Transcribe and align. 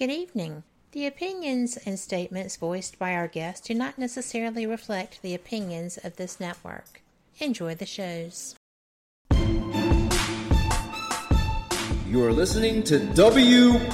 Good 0.00 0.10
evening. 0.10 0.62
The 0.92 1.06
opinions 1.06 1.76
and 1.84 1.98
statements 1.98 2.56
voiced 2.56 2.98
by 2.98 3.12
our 3.12 3.28
guests 3.28 3.68
do 3.68 3.74
not 3.74 3.98
necessarily 3.98 4.64
reflect 4.64 5.20
the 5.20 5.34
opinions 5.34 5.98
of 5.98 6.16
this 6.16 6.40
network. 6.40 7.02
Enjoy 7.38 7.74
the 7.74 7.84
shows. 7.84 8.54
You 12.08 12.24
are 12.24 12.32
listening 12.32 12.82
to 12.84 12.98
WBHM 12.98 13.84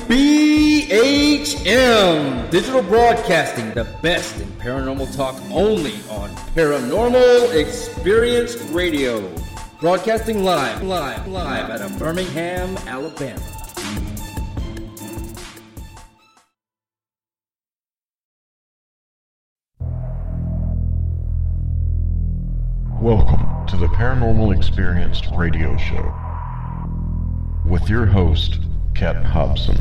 Digital 2.53 2.83
Broadcasting, 2.83 3.73
the 3.73 3.93
best 4.01 4.41
in 4.41 4.47
paranormal 4.61 5.13
talk 5.17 5.35
only 5.51 5.95
on 6.09 6.31
Paranormal 6.55 7.53
Experience 7.53 8.55
Radio. 8.71 9.29
Broadcasting 9.81 10.45
live, 10.45 10.85
live, 10.85 11.27
live 11.27 11.69
out 11.69 11.81
of 11.81 11.99
Birmingham, 11.99 12.77
Alabama. 12.87 13.56
Welcome 23.01 23.67
to 23.67 23.77
the 23.77 23.89
Paranormal 23.89 24.57
Experienced 24.57 25.27
Radio 25.37 25.77
Show 25.77 26.15
with 27.67 27.91
your 27.91 28.07
host, 28.07 28.59
Kat 28.95 29.23
Hobson. 29.23 29.77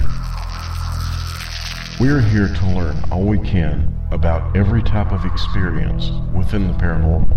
We're 1.97 2.19
here 2.19 2.49
to 2.49 2.66
learn 2.75 3.02
all 3.11 3.23
we 3.23 3.39
can 3.39 3.97
about 4.11 4.53
every 4.58 4.83
type 4.83 5.13
of 5.13 5.23
experience 5.23 6.11
within 6.36 6.67
the 6.67 6.73
paranormal. 6.73 7.30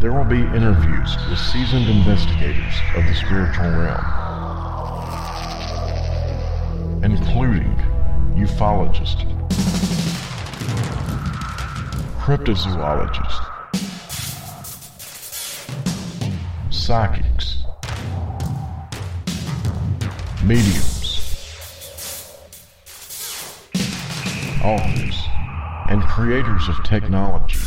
There 0.00 0.12
will 0.12 0.24
be 0.24 0.40
interviews 0.40 1.16
with 1.30 1.38
seasoned 1.38 1.88
investigators 1.88 2.74
of 2.96 3.06
the 3.06 3.14
spiritual 3.14 3.70
realm, 3.70 4.04
including 7.04 7.76
ufologists, 8.34 9.22
cryptozoologists, 12.26 13.40
psychics, 16.72 17.62
mediums, 20.42 21.20
authors, 24.64 25.22
and 25.88 26.02
creators 26.02 26.68
of 26.68 26.82
technology, 26.82 27.60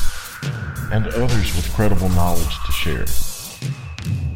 and 0.92 1.08
others 1.08 1.56
with 1.56 1.72
credible 1.74 2.09
knowledge 2.09 2.58
to 2.66 2.72
share. 2.74 3.06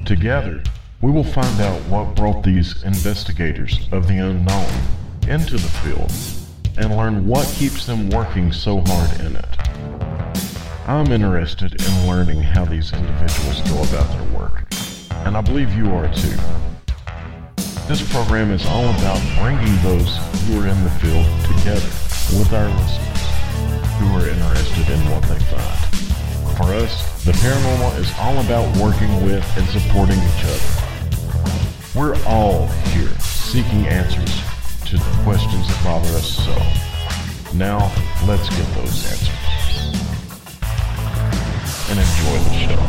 Together, 0.06 0.64
we 1.02 1.12
will 1.12 1.26
find 1.26 1.60
out 1.60 1.82
what 1.90 2.16
brought 2.16 2.46
these 2.46 2.82
investigators 2.84 3.90
of 3.92 4.08
the 4.08 4.20
unknown 4.20 4.72
into 5.28 5.58
the 5.58 5.70
field 5.84 6.43
and 6.78 6.96
learn 6.98 7.28
what 7.28 7.48
keeps 7.48 7.86
them 7.86 8.10
working 8.10 8.52
so 8.52 8.82
hard 8.86 9.20
in 9.20 9.36
it. 9.36 9.46
I'm 10.88 11.12
interested 11.12 11.74
in 11.74 12.08
learning 12.08 12.42
how 12.42 12.66
these 12.66 12.92
individuals 12.94 13.62
go 13.70 13.84
about 13.84 14.10
their 14.12 14.40
work, 14.40 14.66
and 15.26 15.38
I 15.38 15.42
believe 15.42 15.74
you 15.74 15.94
are 15.94 16.14
too. 16.14 16.38
This 17.88 18.02
program 18.12 18.52
is 18.52 18.66
all 18.66 18.90
about 18.90 19.22
bringing 19.40 19.76
those 19.84 20.18
who 20.46 20.62
are 20.62 20.68
in 20.68 20.84
the 20.84 20.90
field 21.00 21.26
together 21.46 21.92
with 22.38 22.52
our 22.54 22.70
listeners 22.70 23.14
who 24.00 24.08
are 24.18 24.28
interested 24.28 24.90
in 24.90 25.00
what 25.12 25.24
they 25.24 25.40
find. 25.46 26.58
For 26.58 26.74
us, 26.74 27.24
the 27.24 27.32
paranormal 27.34 28.00
is 28.00 28.12
all 28.20 28.40
about 28.40 28.78
working 28.78 29.26
with 29.26 29.46
and 29.58 29.68
supporting 29.70 30.18
each 30.18 30.46
other. 30.46 30.84
We're 31.96 32.22
all 32.26 32.68
here 32.68 33.10
seeking 33.20 33.86
answers 33.88 34.53
to 34.94 35.00
the 35.00 35.24
questions 35.24 35.68
that 35.68 35.84
bother 35.84 36.08
us 36.10 36.46
so. 36.46 36.56
Now, 37.58 37.92
let's 38.28 38.48
get 38.50 38.76
those 38.76 39.04
answers 39.10 39.30
and 41.90 42.00
enjoy 42.00 42.38
the 42.44 42.54
show. 42.60 42.82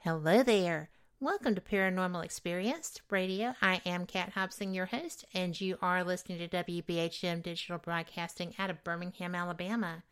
Hello 0.00 0.42
there. 0.42 0.90
Welcome 1.20 1.54
to 1.54 1.60
Paranormal 1.60 2.24
Experience 2.24 3.00
Radio. 3.10 3.54
I 3.62 3.80
am 3.86 4.06
Kat 4.06 4.30
Hobson, 4.30 4.74
your 4.74 4.86
host, 4.86 5.24
and 5.32 5.60
you 5.60 5.78
are 5.80 6.02
listening 6.02 6.38
to 6.38 6.48
WBHM 6.48 7.44
Digital 7.44 7.78
Broadcasting 7.78 8.54
out 8.58 8.70
of 8.70 8.82
Birmingham, 8.82 9.36
Alabama. 9.36 10.02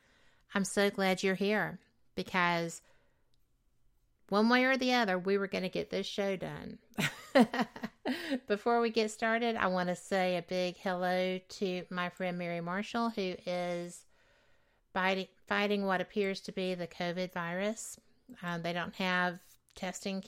I'm 0.54 0.64
so 0.64 0.88
glad 0.88 1.24
you're 1.24 1.34
here 1.34 1.80
because 2.14 2.80
one 4.32 4.48
way 4.48 4.64
or 4.64 4.78
the 4.78 4.94
other, 4.94 5.18
we 5.18 5.36
were 5.36 5.46
going 5.46 5.62
to 5.62 5.68
get 5.68 5.90
this 5.90 6.06
show 6.06 6.36
done. 6.36 6.78
Before 8.48 8.80
we 8.80 8.88
get 8.88 9.10
started, 9.10 9.56
I 9.56 9.66
want 9.66 9.90
to 9.90 9.94
say 9.94 10.38
a 10.38 10.42
big 10.42 10.78
hello 10.78 11.38
to 11.38 11.84
my 11.90 12.08
friend 12.08 12.38
Mary 12.38 12.62
Marshall, 12.62 13.10
who 13.10 13.34
is 13.44 14.06
fighting, 14.94 15.84
what 15.84 16.00
appears 16.00 16.40
to 16.40 16.52
be 16.52 16.74
the 16.74 16.86
COVID 16.86 17.34
virus. 17.34 18.00
Um, 18.42 18.62
they 18.62 18.72
don't 18.72 18.94
have 18.94 19.38
testing 19.74 20.24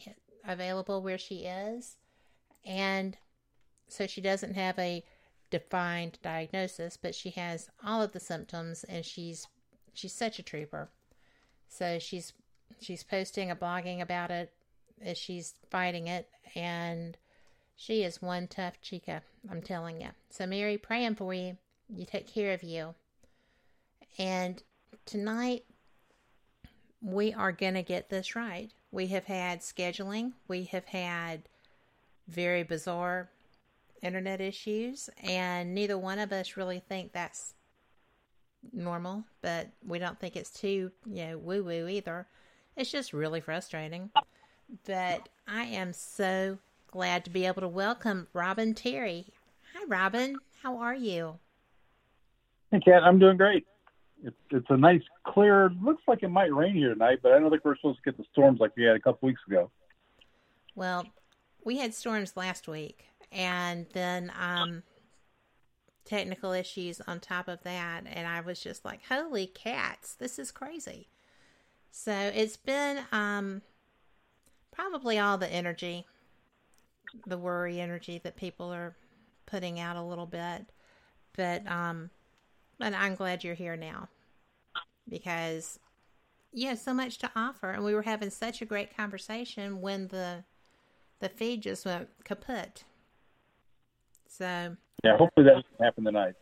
available 0.46 1.00
where 1.00 1.16
she 1.16 1.46
is, 1.46 1.96
and 2.66 3.16
so 3.88 4.06
she 4.06 4.20
doesn't 4.20 4.52
have 4.52 4.78
a 4.78 5.02
defined 5.48 6.18
diagnosis, 6.22 6.98
but 6.98 7.14
she 7.14 7.30
has 7.30 7.70
all 7.82 8.02
of 8.02 8.12
the 8.12 8.20
symptoms, 8.20 8.84
and 8.84 9.02
she's 9.02 9.46
she's 9.94 10.12
such 10.12 10.38
a 10.38 10.42
trooper. 10.42 10.90
So 11.70 11.98
she's 11.98 12.34
she's 12.84 13.02
posting 13.02 13.50
a 13.50 13.56
blogging 13.56 14.00
about 14.00 14.30
it 14.30 14.52
as 15.04 15.18
she's 15.18 15.54
fighting 15.70 16.06
it, 16.06 16.28
and 16.54 17.16
she 17.76 18.02
is 18.02 18.22
one 18.22 18.46
tough 18.46 18.80
chica, 18.80 19.22
I'm 19.50 19.62
telling 19.62 20.00
you. 20.00 20.08
So, 20.30 20.46
Mary, 20.46 20.78
praying 20.78 21.16
for 21.16 21.34
you. 21.34 21.56
You 21.88 22.06
take 22.06 22.26
care 22.26 22.52
of 22.52 22.62
you. 22.62 22.94
And 24.18 24.62
tonight, 25.06 25.64
we 27.02 27.34
are 27.34 27.52
going 27.52 27.74
to 27.74 27.82
get 27.82 28.08
this 28.08 28.36
right. 28.36 28.70
We 28.90 29.08
have 29.08 29.24
had 29.24 29.60
scheduling, 29.60 30.32
we 30.46 30.64
have 30.64 30.86
had 30.86 31.42
very 32.28 32.62
bizarre 32.62 33.28
internet 34.02 34.40
issues, 34.40 35.10
and 35.22 35.74
neither 35.74 35.98
one 35.98 36.18
of 36.18 36.32
us 36.32 36.56
really 36.56 36.78
think 36.78 37.12
that's 37.12 37.54
normal, 38.72 39.24
but 39.42 39.68
we 39.84 39.98
don't 39.98 40.18
think 40.18 40.36
it's 40.36 40.50
too, 40.50 40.92
you 41.06 41.26
know, 41.26 41.38
woo 41.38 41.64
woo 41.64 41.88
either. 41.88 42.26
It's 42.76 42.90
just 42.90 43.12
really 43.12 43.40
frustrating. 43.40 44.10
But 44.86 45.28
I 45.46 45.64
am 45.64 45.92
so 45.92 46.58
glad 46.88 47.24
to 47.24 47.30
be 47.30 47.46
able 47.46 47.60
to 47.62 47.68
welcome 47.68 48.28
Robin 48.32 48.74
Terry. 48.74 49.26
Hi, 49.74 49.84
Robin. 49.86 50.38
How 50.62 50.78
are 50.78 50.94
you? 50.94 51.38
Hey, 52.70 52.80
Kat. 52.80 53.04
I'm 53.04 53.18
doing 53.18 53.36
great. 53.36 53.66
It's 54.24 54.36
it's 54.50 54.66
a 54.70 54.76
nice, 54.76 55.02
clear. 55.24 55.70
Looks 55.82 56.02
like 56.08 56.22
it 56.22 56.28
might 56.28 56.52
rain 56.52 56.74
here 56.74 56.92
tonight, 56.94 57.18
but 57.22 57.32
I 57.32 57.38
don't 57.38 57.50
think 57.50 57.64
we're 57.64 57.76
supposed 57.76 57.98
to 57.98 58.10
get 58.10 58.16
the 58.16 58.24
storms 58.32 58.58
like 58.58 58.72
we 58.76 58.84
had 58.84 58.96
a 58.96 59.00
couple 59.00 59.26
weeks 59.26 59.42
ago. 59.46 59.70
Well, 60.74 61.06
we 61.64 61.78
had 61.78 61.94
storms 61.94 62.36
last 62.36 62.66
week, 62.66 63.04
and 63.30 63.86
then 63.92 64.32
um, 64.40 64.82
technical 66.04 66.52
issues 66.52 67.00
on 67.06 67.20
top 67.20 67.48
of 67.48 67.62
that, 67.64 68.04
and 68.06 68.26
I 68.26 68.40
was 68.40 68.60
just 68.60 68.84
like, 68.84 69.00
"Holy 69.08 69.46
cats! 69.46 70.14
This 70.14 70.38
is 70.38 70.50
crazy." 70.50 71.08
So 71.96 72.12
it's 72.12 72.56
been 72.56 72.98
um, 73.12 73.62
probably 74.72 75.20
all 75.20 75.38
the 75.38 75.50
energy, 75.50 76.04
the 77.24 77.38
worry 77.38 77.80
energy 77.80 78.20
that 78.24 78.34
people 78.34 78.74
are 78.74 78.96
putting 79.46 79.78
out 79.78 79.94
a 79.94 80.02
little 80.02 80.26
bit. 80.26 80.66
But 81.36 81.64
um, 81.70 82.10
but 82.80 82.94
I'm 82.94 83.14
glad 83.14 83.44
you're 83.44 83.54
here 83.54 83.76
now 83.76 84.08
because 85.08 85.78
you 86.52 86.66
have 86.66 86.80
so 86.80 86.92
much 86.92 87.18
to 87.18 87.30
offer, 87.36 87.70
and 87.70 87.84
we 87.84 87.94
were 87.94 88.02
having 88.02 88.30
such 88.30 88.60
a 88.60 88.66
great 88.66 88.94
conversation 88.94 89.80
when 89.80 90.08
the 90.08 90.42
the 91.20 91.28
feed 91.28 91.62
just 91.62 91.86
went 91.86 92.08
kaput. 92.24 92.82
So 94.28 94.76
yeah, 95.04 95.16
hopefully 95.16 95.46
that 95.46 95.54
doesn't 95.54 95.80
happen 95.80 96.04
tonight. 96.04 96.34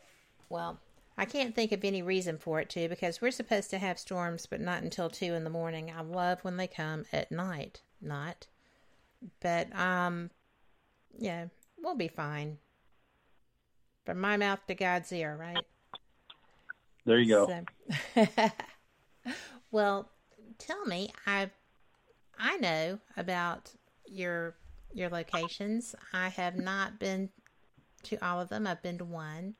Well, 0.49 0.81
I 1.17 1.25
can't 1.25 1.55
think 1.55 1.73
of 1.73 1.85
any 1.85 2.03
reason 2.03 2.39
for 2.39 2.61
it 2.61 2.71
to 2.71 2.89
because 2.89 3.21
we're 3.21 3.31
supposed 3.31 3.71
to 3.71 3.79
have 3.79 3.99
storms, 3.99 4.47
but 4.47 4.61
not 4.61 4.83
until 4.83 5.11
two 5.11 5.35
in 5.35 5.45
the 5.45 5.51
morning. 5.51 5.93
I 5.97 6.03
love 6.03 6.43
when 6.43 6.57
they 6.57 6.67
come 6.67 7.05
at 7.13 7.31
night, 7.31 7.83
not. 8.01 8.47
But 9.41 9.75
um, 9.77 10.31
yeah, 11.19 11.47
we'll 11.83 11.97
be 11.97 12.09
fine. 12.09 12.59
From 14.05 14.21
my 14.21 14.37
mouth 14.37 14.61
to 14.67 14.75
God's 14.75 15.13
ear, 15.13 15.37
right? 15.39 15.65
There 17.05 17.19
you 17.19 17.29
go. 17.29 17.65
So, 18.15 18.27
well, 19.71 20.11
tell 20.59 20.85
me, 20.87 21.11
I 21.27 21.51
I 22.39 22.57
know 22.57 22.99
about 23.17 23.71
your 24.07 24.57
your 24.93 25.09
locations. 25.09 25.95
I 26.13 26.29
have 26.29 26.57
not 26.57 26.99
been 26.99 27.31
to 28.05 28.25
all 28.25 28.41
of 28.41 28.49
them. 28.49 28.67
I've 28.67 28.83
been 28.83 28.99
to 28.99 29.05
one. 29.05 29.55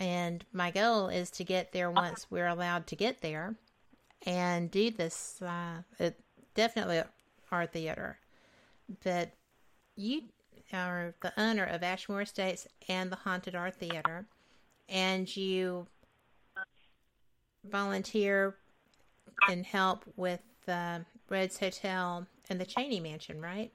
And 0.00 0.44
my 0.52 0.70
goal 0.70 1.08
is 1.08 1.30
to 1.32 1.44
get 1.44 1.72
there 1.72 1.90
once 1.90 2.26
we're 2.30 2.46
allowed 2.46 2.86
to 2.88 2.96
get 2.96 3.20
there 3.20 3.56
and 4.24 4.70
do 4.70 4.90
this. 4.90 5.42
Uh, 5.42 5.82
it, 5.98 6.18
definitely 6.54 7.02
our 7.50 7.66
theater. 7.66 8.18
But 9.02 9.32
you 9.96 10.22
are 10.72 11.14
the 11.22 11.32
owner 11.40 11.64
of 11.64 11.82
Ashmore 11.82 12.22
Estates 12.22 12.66
and 12.88 13.10
the 13.10 13.16
Haunted 13.16 13.54
R 13.54 13.70
Theater, 13.70 14.26
and 14.88 15.34
you 15.36 15.86
volunteer 17.64 18.56
and 19.48 19.64
help 19.64 20.04
with 20.16 20.40
the 20.66 21.04
Rhodes 21.28 21.58
Hotel 21.58 22.26
and 22.48 22.60
the 22.60 22.66
Cheney 22.66 23.00
Mansion, 23.00 23.40
right? 23.40 23.72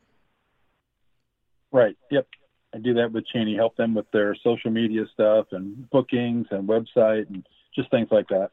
Right. 1.71 1.97
Yep. 2.11 2.27
I 2.73 2.79
do 2.79 2.93
that 2.95 3.11
with 3.11 3.27
Cheney, 3.27 3.55
help 3.55 3.77
them 3.77 3.93
with 3.93 4.09
their 4.11 4.35
social 4.43 4.71
media 4.71 5.05
stuff 5.13 5.47
and 5.51 5.89
bookings 5.91 6.47
and 6.49 6.67
website 6.67 7.29
and 7.29 7.45
just 7.75 7.91
things 7.91 8.07
like 8.11 8.27
that. 8.29 8.49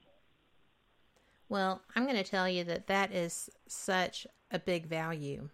Well, 1.48 1.82
I'm 1.96 2.04
going 2.04 2.16
to 2.16 2.22
tell 2.22 2.48
you 2.48 2.62
that 2.64 2.86
that 2.86 3.12
is 3.12 3.50
such 3.66 4.26
a 4.50 4.58
big 4.58 4.86
value 4.86 5.48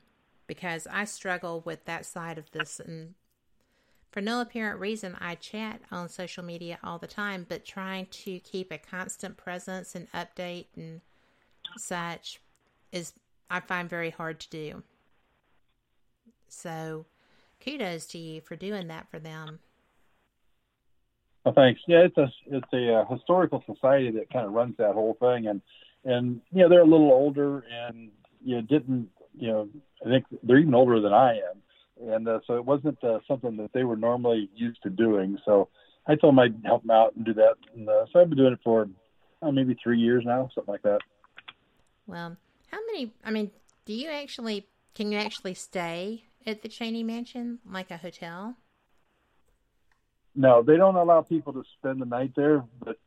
because 0.47 0.87
I 0.91 1.05
struggle 1.05 1.63
with 1.65 1.85
that 1.85 2.05
side 2.05 2.39
of 2.39 2.51
this 2.51 2.81
and 2.81 3.15
for 4.11 4.21
no 4.21 4.41
apparent 4.41 4.81
reason 4.81 5.17
I 5.21 5.35
chat 5.35 5.83
on 5.91 6.09
social 6.09 6.43
media 6.43 6.79
all 6.83 6.99
the 6.99 7.07
time, 7.07 7.45
but 7.49 7.65
trying 7.65 8.07
to 8.07 8.39
keep 8.41 8.73
a 8.73 8.79
constant 8.79 9.37
presence 9.37 9.95
and 9.95 10.11
update 10.13 10.67
and 10.75 11.03
such 11.77 12.41
is 12.93 13.13
I 13.51 13.61
find 13.61 13.89
very 13.89 14.11
hard 14.11 14.41
to 14.41 14.49
do. 14.49 14.83
So 16.49 17.05
kudos 17.67 18.07
to 18.07 18.19
you 18.19 18.41
for 18.41 18.57
doing 18.57 18.89
that 18.89 19.11
for 19.11 19.19
them. 19.19 19.59
Well, 21.45 21.55
thanks. 21.55 21.81
Yeah, 21.87 22.07
it's 22.07 22.17
a 22.17 22.27
it's 22.47 22.73
a 22.73 22.95
uh, 22.95 23.15
historical 23.15 23.63
society 23.73 24.11
that 24.13 24.33
kind 24.33 24.47
of 24.47 24.53
runs 24.53 24.77
that 24.79 24.95
whole 24.95 25.17
thing, 25.21 25.47
and 25.47 25.61
and 26.05 26.41
you 26.53 26.63
know 26.63 26.69
they're 26.69 26.81
a 26.81 26.85
little 26.85 27.13
older, 27.13 27.65
and 27.71 28.11
you 28.45 28.57
know, 28.57 28.63
didn't 28.63 29.09
you 29.39 29.49
know 29.49 29.69
I 30.05 30.09
think 30.09 30.25
they're 30.43 30.59
even 30.59 30.75
older 30.75 31.01
than 31.01 31.13
I 31.13 31.35
am, 31.35 32.11
and 32.13 32.29
uh, 32.29 32.41
so 32.47 32.57
it 32.57 32.65
wasn't 32.65 33.03
uh, 33.05 33.21
something 33.29 33.57
that 33.59 33.73
they 33.73 33.85
were 33.85 33.97
normally 33.97 34.51
used 34.57 34.83
to 34.83 34.91
doing. 34.91 35.39
So 35.45 35.69
I 36.07 36.17
told 36.17 36.33
them 36.33 36.41
I'd 36.41 36.65
help 36.65 36.83
them 36.83 36.91
out 36.91 37.15
and 37.15 37.25
do 37.25 37.35
that, 37.35 37.55
and 37.75 37.89
uh, 37.89 38.07
so 38.13 38.21
I've 38.21 38.29
been 38.29 38.39
doing 38.39 38.55
it 38.55 38.61
for 38.65 38.89
uh, 39.41 39.53
maybe 39.53 39.77
three 39.81 40.01
years 40.01 40.25
now, 40.27 40.51
something 40.53 40.73
like 40.73 40.83
that. 40.83 40.99
Well, 42.09 42.37
how 42.73 42.79
many? 42.87 43.13
I 43.25 43.31
mean, 43.31 43.53
do 43.85 43.93
you 43.93 44.11
actually 44.11 44.67
can 44.97 45.13
you 45.13 45.19
actually 45.19 45.55
stay 45.55 46.25
at 46.47 46.63
the 46.63 46.69
Cheney 46.69 47.03
Mansion 47.03 47.59
like 47.71 47.91
a 47.91 47.97
hotel? 47.97 48.57
No, 50.35 50.63
they 50.63 50.77
don't 50.77 50.97
allow 50.97 51.23
people 51.23 51.53
to 51.55 51.65
spend 51.79 52.01
the 52.01 52.07
night 52.07 52.33
there, 52.37 52.63
but 52.85 52.99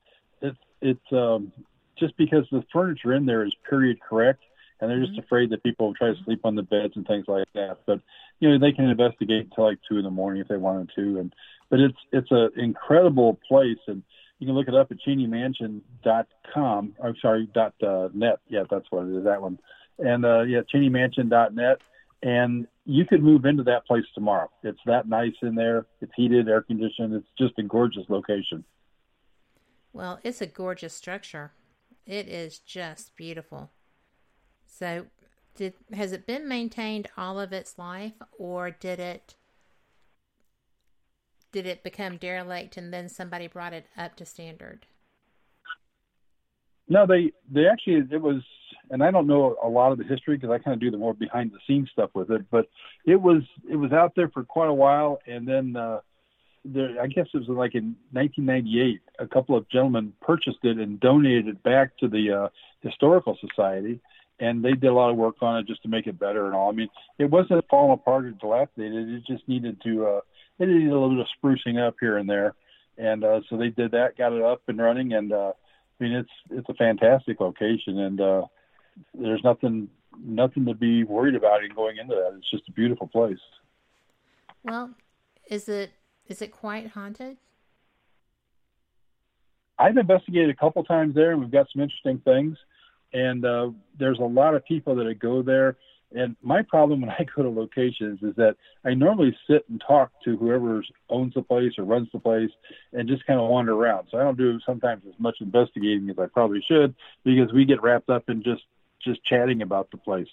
it's 0.41 0.57
it's 0.81 1.11
um, 1.11 1.51
just 1.97 2.17
because 2.17 2.45
the 2.51 2.63
furniture 2.73 3.13
in 3.13 3.25
there 3.25 3.45
is 3.45 3.53
period 3.69 3.99
correct, 4.01 4.43
and 4.79 4.89
they're 4.89 4.99
just 4.99 5.11
mm-hmm. 5.11 5.21
afraid 5.21 5.51
that 5.51 5.61
people 5.63 5.87
will 5.87 5.93
try 5.93 6.09
to 6.09 6.23
sleep 6.25 6.41
on 6.43 6.55
the 6.55 6.63
beds 6.63 6.93
and 6.95 7.05
things 7.05 7.25
like 7.27 7.47
that. 7.53 7.77
But 7.85 8.01
you 8.39 8.49
know, 8.49 8.57
they 8.59 8.71
can 8.71 8.85
investigate 8.85 9.45
until 9.45 9.65
like 9.65 9.79
two 9.87 9.97
in 9.97 10.03
the 10.03 10.09
morning 10.09 10.41
if 10.41 10.47
they 10.47 10.57
wanted 10.57 10.89
to, 10.95 11.19
and 11.19 11.33
but 11.69 11.79
it's 11.79 11.97
it's 12.11 12.31
an 12.31 12.49
incredible 12.57 13.39
place, 13.47 13.77
and 13.87 14.01
you 14.39 14.47
can 14.47 14.55
look 14.55 14.67
it 14.67 14.75
up 14.75 14.91
at 14.91 14.97
cheneymansion.com. 15.07 16.95
I'm 17.03 17.15
sorry, 17.21 17.47
dot 17.53 17.75
uh, 17.85 18.09
net. 18.13 18.39
Yeah, 18.47 18.63
that's 18.69 18.87
what 18.89 19.05
it 19.05 19.15
is. 19.15 19.25
That 19.25 19.41
one, 19.41 19.59
and 19.99 20.25
uh, 20.25 20.41
yeah, 20.41 20.61
cheneymansion.net 20.73 21.77
and 22.21 22.67
you 22.89 23.05
could 23.05 23.21
move 23.21 23.45
into 23.45 23.61
that 23.63 23.85
place 23.85 24.05
tomorrow. 24.15 24.49
It's 24.63 24.79
that 24.87 25.07
nice 25.07 25.35
in 25.43 25.53
there. 25.53 25.85
It's 26.01 26.11
heated, 26.15 26.49
air 26.49 26.63
conditioned. 26.63 27.13
It's 27.13 27.27
just 27.37 27.53
a 27.59 27.63
gorgeous 27.63 28.05
location. 28.09 28.63
Well, 29.93 30.19
it's 30.23 30.41
a 30.41 30.47
gorgeous 30.47 30.93
structure. 30.93 31.51
It 32.07 32.27
is 32.27 32.57
just 32.57 33.15
beautiful. 33.15 33.69
So, 34.65 35.05
did 35.55 35.75
has 35.93 36.13
it 36.13 36.25
been 36.25 36.47
maintained 36.47 37.09
all 37.15 37.39
of 37.39 37.53
its 37.53 37.77
life, 37.77 38.13
or 38.39 38.71
did 38.71 38.99
it 38.99 39.35
did 41.51 41.67
it 41.67 41.83
become 41.83 42.17
derelict 42.17 42.75
and 42.75 42.91
then 42.91 43.07
somebody 43.07 43.45
brought 43.45 43.73
it 43.73 43.85
up 43.95 44.15
to 44.15 44.25
standard? 44.25 44.87
No, 46.89 47.05
they 47.05 47.31
they 47.51 47.67
actually 47.67 48.03
it 48.11 48.21
was 48.21 48.41
and 48.89 49.03
I 49.03 49.11
don't 49.11 49.27
know 49.27 49.55
a 49.63 49.67
lot 49.67 49.91
of 49.91 49.97
the 49.97 50.03
history 50.03 50.35
because 50.35 50.49
I 50.49 50.57
kind 50.57 50.73
of 50.73 50.81
do 50.81 50.91
the 50.91 50.97
more 50.97 51.13
behind 51.13 51.51
the 51.51 51.59
scenes 51.67 51.89
stuff 51.91 52.09
with 52.13 52.31
it. 52.31 52.49
But 52.49 52.67
it 53.05 53.21
was 53.21 53.43
it 53.69 53.75
was 53.75 53.91
out 53.91 54.13
there 54.15 54.29
for 54.29 54.43
quite 54.43 54.69
a 54.69 54.73
while, 54.73 55.19
and 55.27 55.47
then 55.47 55.75
uh, 55.75 55.99
there, 56.65 57.01
I 57.01 57.07
guess 57.07 57.27
it 57.33 57.37
was 57.37 57.47
like 57.47 57.75
in 57.75 57.95
1998, 58.11 59.01
a 59.19 59.27
couple 59.27 59.55
of 59.55 59.69
gentlemen 59.69 60.13
purchased 60.21 60.59
it 60.63 60.77
and 60.77 60.99
donated 60.99 61.47
it 61.47 61.63
back 61.63 61.97
to 61.99 62.07
the 62.07 62.31
uh, 62.45 62.49
historical 62.81 63.37
society, 63.39 63.99
and 64.39 64.63
they 64.63 64.71
did 64.73 64.87
a 64.87 64.93
lot 64.93 65.11
of 65.11 65.17
work 65.17 65.35
on 65.41 65.59
it 65.59 65.67
just 65.67 65.83
to 65.83 65.89
make 65.89 66.07
it 66.07 66.19
better 66.19 66.47
and 66.47 66.55
all. 66.55 66.69
I 66.69 66.73
mean, 66.73 66.89
it 67.19 67.29
wasn't 67.29 67.63
falling 67.69 67.93
apart 67.93 68.25
or 68.25 68.31
dilapidated; 68.31 69.09
it 69.09 69.23
just 69.25 69.47
needed 69.47 69.81
to 69.83 70.05
uh, 70.07 70.21
it 70.57 70.67
needed 70.67 70.89
a 70.89 70.93
little 70.93 71.11
bit 71.11 71.19
of 71.19 71.27
sprucing 71.41 71.85
up 71.85 71.95
here 71.99 72.17
and 72.17 72.27
there, 72.27 72.55
and 72.97 73.23
uh, 73.23 73.41
so 73.49 73.57
they 73.57 73.69
did 73.69 73.91
that, 73.91 74.17
got 74.17 74.33
it 74.33 74.41
up 74.41 74.63
and 74.67 74.79
running, 74.79 75.13
and 75.13 75.31
uh, 75.31 75.53
I 75.99 76.03
mean, 76.03 76.13
it's 76.13 76.29
it's 76.49 76.69
a 76.69 76.73
fantastic 76.73 77.39
location, 77.39 77.99
and 77.99 78.21
uh, 78.21 78.45
there's 79.13 79.43
nothing 79.43 79.89
nothing 80.17 80.65
to 80.65 80.73
be 80.73 81.03
worried 81.03 81.35
about 81.35 81.63
in 81.63 81.73
going 81.73 81.97
into 81.97 82.15
that. 82.15 82.35
It's 82.37 82.49
just 82.49 82.67
a 82.67 82.71
beautiful 82.71 83.07
place. 83.07 83.39
Well, 84.63 84.91
is 85.49 85.67
it 85.67 85.91
is 86.27 86.41
it 86.41 86.51
quite 86.51 86.87
haunted? 86.87 87.37
I've 89.77 89.97
investigated 89.97 90.49
a 90.49 90.55
couple 90.55 90.83
times 90.83 91.15
there, 91.15 91.31
and 91.31 91.39
we've 91.39 91.51
got 91.51 91.67
some 91.73 91.81
interesting 91.81 92.19
things. 92.19 92.57
And 93.13 93.43
uh, 93.45 93.71
there's 93.97 94.19
a 94.19 94.23
lot 94.23 94.53
of 94.53 94.63
people 94.65 94.95
that 94.95 95.19
go 95.19 95.41
there. 95.41 95.77
And 96.13 96.35
my 96.41 96.63
problem 96.63 97.01
when 97.01 97.09
I 97.11 97.25
go 97.35 97.43
to 97.43 97.49
locations 97.49 98.21
is 98.23 98.35
that 98.35 98.55
I 98.83 98.93
normally 98.93 99.37
sit 99.47 99.65
and 99.69 99.81
talk 99.85 100.11
to 100.23 100.37
whoever 100.37 100.83
owns 101.09 101.33
the 101.33 101.41
place 101.41 101.73
or 101.77 101.83
runs 101.83 102.09
the 102.11 102.19
place 102.19 102.49
and 102.93 103.07
just 103.07 103.25
kind 103.25 103.39
of 103.39 103.49
wander 103.49 103.73
around. 103.73 104.07
So 104.09 104.17
I 104.17 104.23
don't 104.23 104.37
do 104.37 104.59
sometimes 104.65 105.03
as 105.07 105.19
much 105.19 105.37
investigating 105.41 106.09
as 106.09 106.17
I 106.17 106.25
probably 106.25 106.63
should 106.67 106.95
because 107.23 107.53
we 107.53 107.65
get 107.65 107.81
wrapped 107.83 108.09
up 108.09 108.29
in 108.29 108.43
just 108.43 108.63
just 108.99 109.23
chatting 109.23 109.61
about 109.61 109.91
the 109.91 109.97
place. 109.97 110.27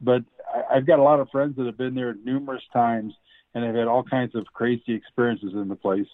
But 0.00 0.24
I, 0.52 0.76
I've 0.76 0.86
got 0.86 0.98
a 0.98 1.02
lot 1.02 1.20
of 1.20 1.30
friends 1.30 1.56
that 1.56 1.66
have 1.66 1.78
been 1.78 1.94
there 1.94 2.14
numerous 2.24 2.64
times 2.72 3.14
and 3.54 3.64
have 3.64 3.74
had 3.74 3.86
all 3.86 4.02
kinds 4.02 4.34
of 4.34 4.46
crazy 4.52 4.92
experiences 4.92 5.52
in 5.54 5.68
the 5.68 5.76
place. 5.76 6.08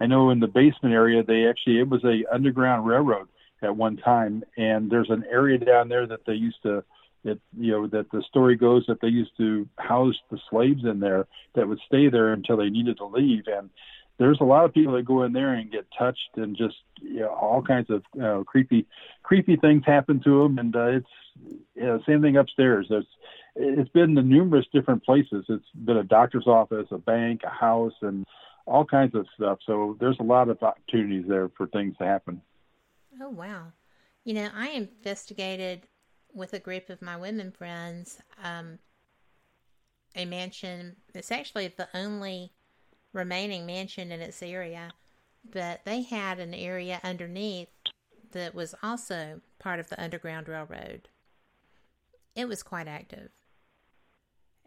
I 0.00 0.06
know 0.06 0.30
in 0.30 0.40
the 0.40 0.48
basement 0.48 0.94
area, 0.94 1.22
they 1.22 1.46
actually 1.46 1.78
it 1.78 1.88
was 1.88 2.04
a 2.04 2.24
underground 2.32 2.86
railroad 2.86 3.28
at 3.60 3.76
one 3.76 3.96
time, 3.96 4.42
and 4.56 4.90
there's 4.90 5.10
an 5.10 5.24
area 5.30 5.58
down 5.58 5.88
there 5.88 6.06
that 6.06 6.24
they 6.26 6.34
used 6.34 6.62
to 6.62 6.84
that 7.24 7.38
you 7.58 7.72
know 7.72 7.86
that 7.86 8.10
the 8.10 8.22
story 8.28 8.56
goes 8.56 8.84
that 8.88 9.00
they 9.00 9.08
used 9.08 9.36
to 9.38 9.68
house 9.78 10.16
the 10.30 10.38
slaves 10.50 10.84
in 10.84 11.00
there 11.00 11.26
that 11.54 11.68
would 11.68 11.80
stay 11.86 12.08
there 12.08 12.32
until 12.32 12.56
they 12.56 12.70
needed 12.70 12.96
to 12.98 13.06
leave. 13.06 13.44
And 13.46 13.70
there's 14.18 14.40
a 14.40 14.44
lot 14.44 14.64
of 14.64 14.74
people 14.74 14.94
that 14.94 15.04
go 15.04 15.22
in 15.22 15.32
there 15.32 15.52
and 15.54 15.70
get 15.70 15.86
touched 15.96 16.36
and 16.36 16.56
just 16.56 16.76
you 17.00 17.20
know 17.20 17.28
all 17.28 17.62
kinds 17.62 17.90
of 17.90 18.02
you 18.14 18.22
know, 18.22 18.44
creepy 18.44 18.86
creepy 19.22 19.56
things 19.56 19.82
happen 19.86 20.20
to 20.24 20.42
them 20.42 20.58
and 20.58 20.74
uh, 20.74 20.86
it's 20.86 21.06
you 21.74 21.82
know, 21.82 22.00
same 22.06 22.22
thing 22.22 22.36
upstairs. 22.36 22.86
There's 22.88 23.06
it's 23.54 23.90
been 23.90 24.16
in 24.16 24.28
numerous 24.28 24.66
different 24.72 25.04
places. 25.04 25.44
It's 25.48 25.64
been 25.74 25.98
a 25.98 26.04
doctor's 26.04 26.46
office 26.46 26.88
a 26.90 26.98
bank 26.98 27.42
a 27.44 27.50
house 27.50 27.94
and 28.02 28.26
all 28.66 28.84
kinds 28.84 29.14
of 29.14 29.26
stuff. 29.34 29.58
So 29.66 29.96
there's 30.00 30.18
a 30.20 30.24
lot 30.24 30.48
of 30.48 30.62
opportunities 30.62 31.24
there 31.28 31.50
for 31.56 31.66
things 31.66 31.96
to 31.98 32.04
happen. 32.04 32.42
Oh 33.20 33.30
wow. 33.30 33.72
You 34.24 34.34
know 34.34 34.48
i 34.54 34.68
investigated 34.68 35.88
with 36.34 36.52
a 36.52 36.58
group 36.58 36.88
of 36.88 37.02
my 37.02 37.16
women 37.16 37.50
friends 37.50 38.18
um, 38.42 38.78
a 40.14 40.24
mansion. 40.24 40.96
It's 41.14 41.32
actually 41.32 41.68
the 41.68 41.88
only 41.94 42.52
remaining 43.12 43.66
mansion 43.66 44.10
in 44.12 44.20
its 44.20 44.42
area, 44.42 44.90
but 45.50 45.80
they 45.84 46.02
had 46.02 46.38
an 46.38 46.54
area 46.54 47.00
underneath 47.04 47.68
that 48.32 48.54
was 48.54 48.74
also 48.82 49.40
part 49.58 49.78
of 49.78 49.88
the 49.88 50.02
Underground 50.02 50.48
Railroad. 50.48 51.08
It 52.34 52.48
was 52.48 52.62
quite 52.62 52.88
active. 52.88 53.30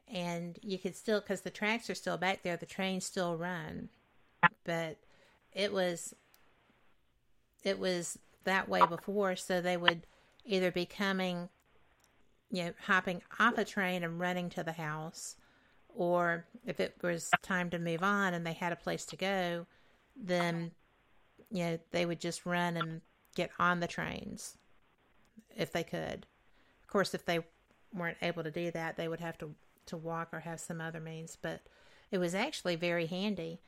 And 0.08 0.60
you 0.62 0.78
could 0.78 0.96
still, 0.96 1.20
because 1.20 1.42
the 1.42 1.50
tracks 1.50 1.90
are 1.90 1.96
still 1.96 2.18
back 2.18 2.44
there, 2.44 2.58
the 2.58 2.68
trains 2.68 3.06
still 3.06 3.38
run. 3.38 3.90
But 4.64 4.98
it 5.52 5.74
was, 5.74 6.14
it 7.64 7.80
was 7.80 8.20
that 8.44 8.70
way 8.70 8.86
before, 8.86 9.36
so 9.36 9.62
they 9.62 9.78
would 9.78 10.06
either 10.46 10.70
be 10.70 10.86
coming, 10.86 11.50
you 12.56 12.64
know, 12.66 12.74
hopping 12.86 13.22
off 13.40 13.58
a 13.58 13.66
train 13.66 14.04
and 14.04 14.20
running 14.20 14.50
to 14.52 14.64
the 14.64 14.72
house, 14.72 15.36
or 15.90 16.46
if 16.66 16.80
it 16.80 16.96
was 17.02 17.30
time 17.42 17.70
to 17.72 17.80
move 17.80 18.04
on 18.04 18.34
and 18.34 18.46
they 18.46 18.54
had 18.54 18.72
a 18.72 18.78
place 18.78 19.06
to 19.06 19.16
go, 19.16 19.66
then, 20.16 20.72
you 21.52 21.64
know, 21.64 21.80
they 21.92 22.06
would 22.06 22.20
just 22.20 22.46
run 22.46 22.78
and 22.78 23.02
get 23.36 23.52
on 23.60 23.80
the 23.80 23.88
trains 23.88 24.58
if 25.56 25.72
they 25.72 25.84
could. 25.84 26.26
Of 26.82 26.88
course, 26.88 27.14
if 27.14 27.26
they 27.26 27.40
weren't 27.94 28.18
able 28.22 28.44
to 28.44 28.52
do 28.52 28.72
that, 28.72 28.96
they 28.96 29.08
would 29.08 29.20
have 29.20 29.38
to, 29.40 29.54
to 29.88 29.98
walk 29.98 30.30
or 30.32 30.40
have 30.40 30.60
some 30.60 30.80
other 30.80 31.00
means, 31.00 31.38
but 31.42 31.62
it 32.12 32.18
was 32.18 32.34
actually 32.34 32.76
very 32.76 33.06
handy. 33.06 33.60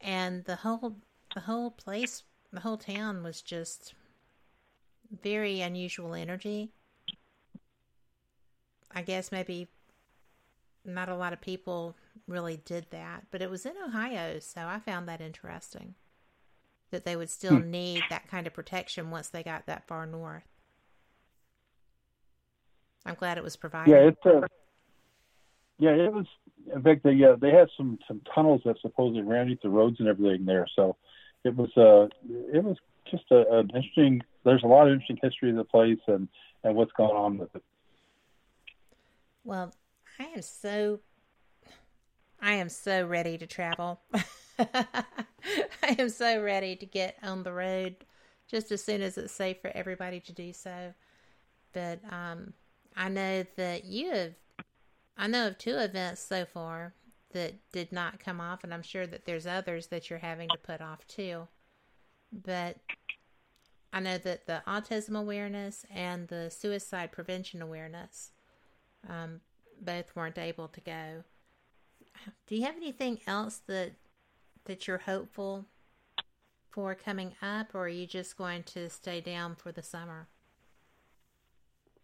And 0.00 0.44
the 0.44 0.56
whole 0.56 0.96
the 1.34 1.40
whole 1.40 1.70
place, 1.70 2.24
the 2.52 2.60
whole 2.60 2.76
town 2.76 3.22
was 3.22 3.40
just 3.40 3.94
very 5.22 5.60
unusual 5.60 6.14
energy. 6.14 6.72
I 8.94 9.02
guess 9.02 9.32
maybe 9.32 9.68
not 10.84 11.08
a 11.08 11.16
lot 11.16 11.32
of 11.32 11.40
people 11.40 11.96
really 12.26 12.56
did 12.64 12.86
that, 12.90 13.26
but 13.30 13.42
it 13.42 13.50
was 13.50 13.64
in 13.64 13.74
Ohio, 13.84 14.38
so 14.38 14.62
I 14.62 14.78
found 14.80 15.08
that 15.08 15.20
interesting 15.20 15.94
that 16.90 17.04
they 17.04 17.16
would 17.16 17.30
still 17.30 17.56
hmm. 17.56 17.70
need 17.70 18.02
that 18.10 18.28
kind 18.28 18.46
of 18.46 18.52
protection 18.52 19.10
once 19.10 19.28
they 19.28 19.42
got 19.42 19.66
that 19.66 19.86
far 19.86 20.06
north. 20.06 20.44
I'm 23.04 23.14
glad 23.14 23.38
it 23.38 23.44
was 23.44 23.56
provided. 23.56 23.90
Yeah, 23.90 24.08
it's 24.08 24.26
uh, 24.26 24.46
yeah, 25.78 25.90
it 25.90 26.12
was. 26.12 26.26
In 26.72 26.82
fact, 26.82 27.02
they 27.02 27.20
uh, 27.24 27.34
they 27.40 27.50
had 27.50 27.68
some 27.76 27.98
some 28.06 28.20
tunnels 28.32 28.60
that 28.64 28.76
supposedly 28.80 29.22
ran 29.22 29.40
underneath 29.40 29.62
the 29.62 29.70
roads 29.70 29.96
and 29.98 30.08
everything 30.08 30.44
there. 30.44 30.66
So 30.76 30.96
it 31.42 31.56
was 31.56 31.70
uh 31.76 32.06
it 32.52 32.62
was 32.62 32.76
just 33.10 33.24
a, 33.32 33.58
an 33.58 33.70
interesting. 33.74 34.22
There's 34.44 34.62
a 34.62 34.68
lot 34.68 34.86
of 34.86 34.92
interesting 34.92 35.18
history 35.20 35.50
of 35.50 35.56
the 35.56 35.64
place 35.64 35.98
and 36.06 36.28
and 36.62 36.76
what's 36.76 36.92
going 36.92 37.16
on 37.16 37.38
with 37.38 37.52
it. 37.56 37.64
Well, 39.44 39.74
I 40.18 40.24
am 40.24 40.42
so 40.42 41.00
I 42.40 42.54
am 42.54 42.68
so 42.68 43.06
ready 43.06 43.38
to 43.38 43.46
travel. 43.46 44.00
I 44.58 45.04
am 45.96 46.08
so 46.08 46.42
ready 46.42 46.74
to 46.74 46.86
get 46.86 47.16
on 47.22 47.44
the 47.44 47.52
road 47.52 47.96
just 48.50 48.72
as 48.72 48.82
soon 48.82 49.00
as 49.00 49.16
it's 49.16 49.32
safe 49.32 49.60
for 49.62 49.70
everybody 49.74 50.18
to 50.20 50.32
do 50.32 50.52
so. 50.52 50.92
But 51.72 52.00
um, 52.10 52.52
I 52.96 53.08
know 53.08 53.46
that 53.56 53.84
you 53.84 54.10
have, 54.10 54.34
I 55.16 55.28
know 55.28 55.46
of 55.46 55.58
two 55.58 55.76
events 55.76 56.20
so 56.20 56.44
far 56.44 56.94
that 57.32 57.54
did 57.72 57.92
not 57.92 58.18
come 58.18 58.40
off, 58.40 58.64
and 58.64 58.74
I'm 58.74 58.82
sure 58.82 59.06
that 59.06 59.24
there's 59.24 59.46
others 59.46 59.86
that 59.86 60.10
you're 60.10 60.18
having 60.18 60.48
to 60.48 60.58
put 60.58 60.80
off 60.80 61.06
too. 61.06 61.46
But 62.32 62.76
I 63.92 64.00
know 64.00 64.18
that 64.18 64.46
the 64.46 64.62
autism 64.66 65.16
awareness 65.16 65.86
and 65.94 66.26
the 66.26 66.50
suicide 66.50 67.12
prevention 67.12 67.62
awareness 67.62 68.32
um, 69.08 69.40
both 69.80 70.14
weren't 70.14 70.38
able 70.38 70.68
to 70.68 70.80
go. 70.80 71.24
Do 72.46 72.56
you 72.56 72.62
have 72.64 72.76
anything 72.76 73.20
else 73.26 73.60
that 73.66 73.92
that 74.64 74.86
you're 74.86 74.98
hopeful 74.98 75.66
for 76.70 76.94
coming 76.94 77.34
up, 77.42 77.74
or 77.74 77.84
are 77.84 77.88
you 77.88 78.06
just 78.06 78.36
going 78.36 78.62
to 78.62 78.88
stay 78.88 79.20
down 79.20 79.56
for 79.56 79.72
the 79.72 79.82
summer? 79.82 80.28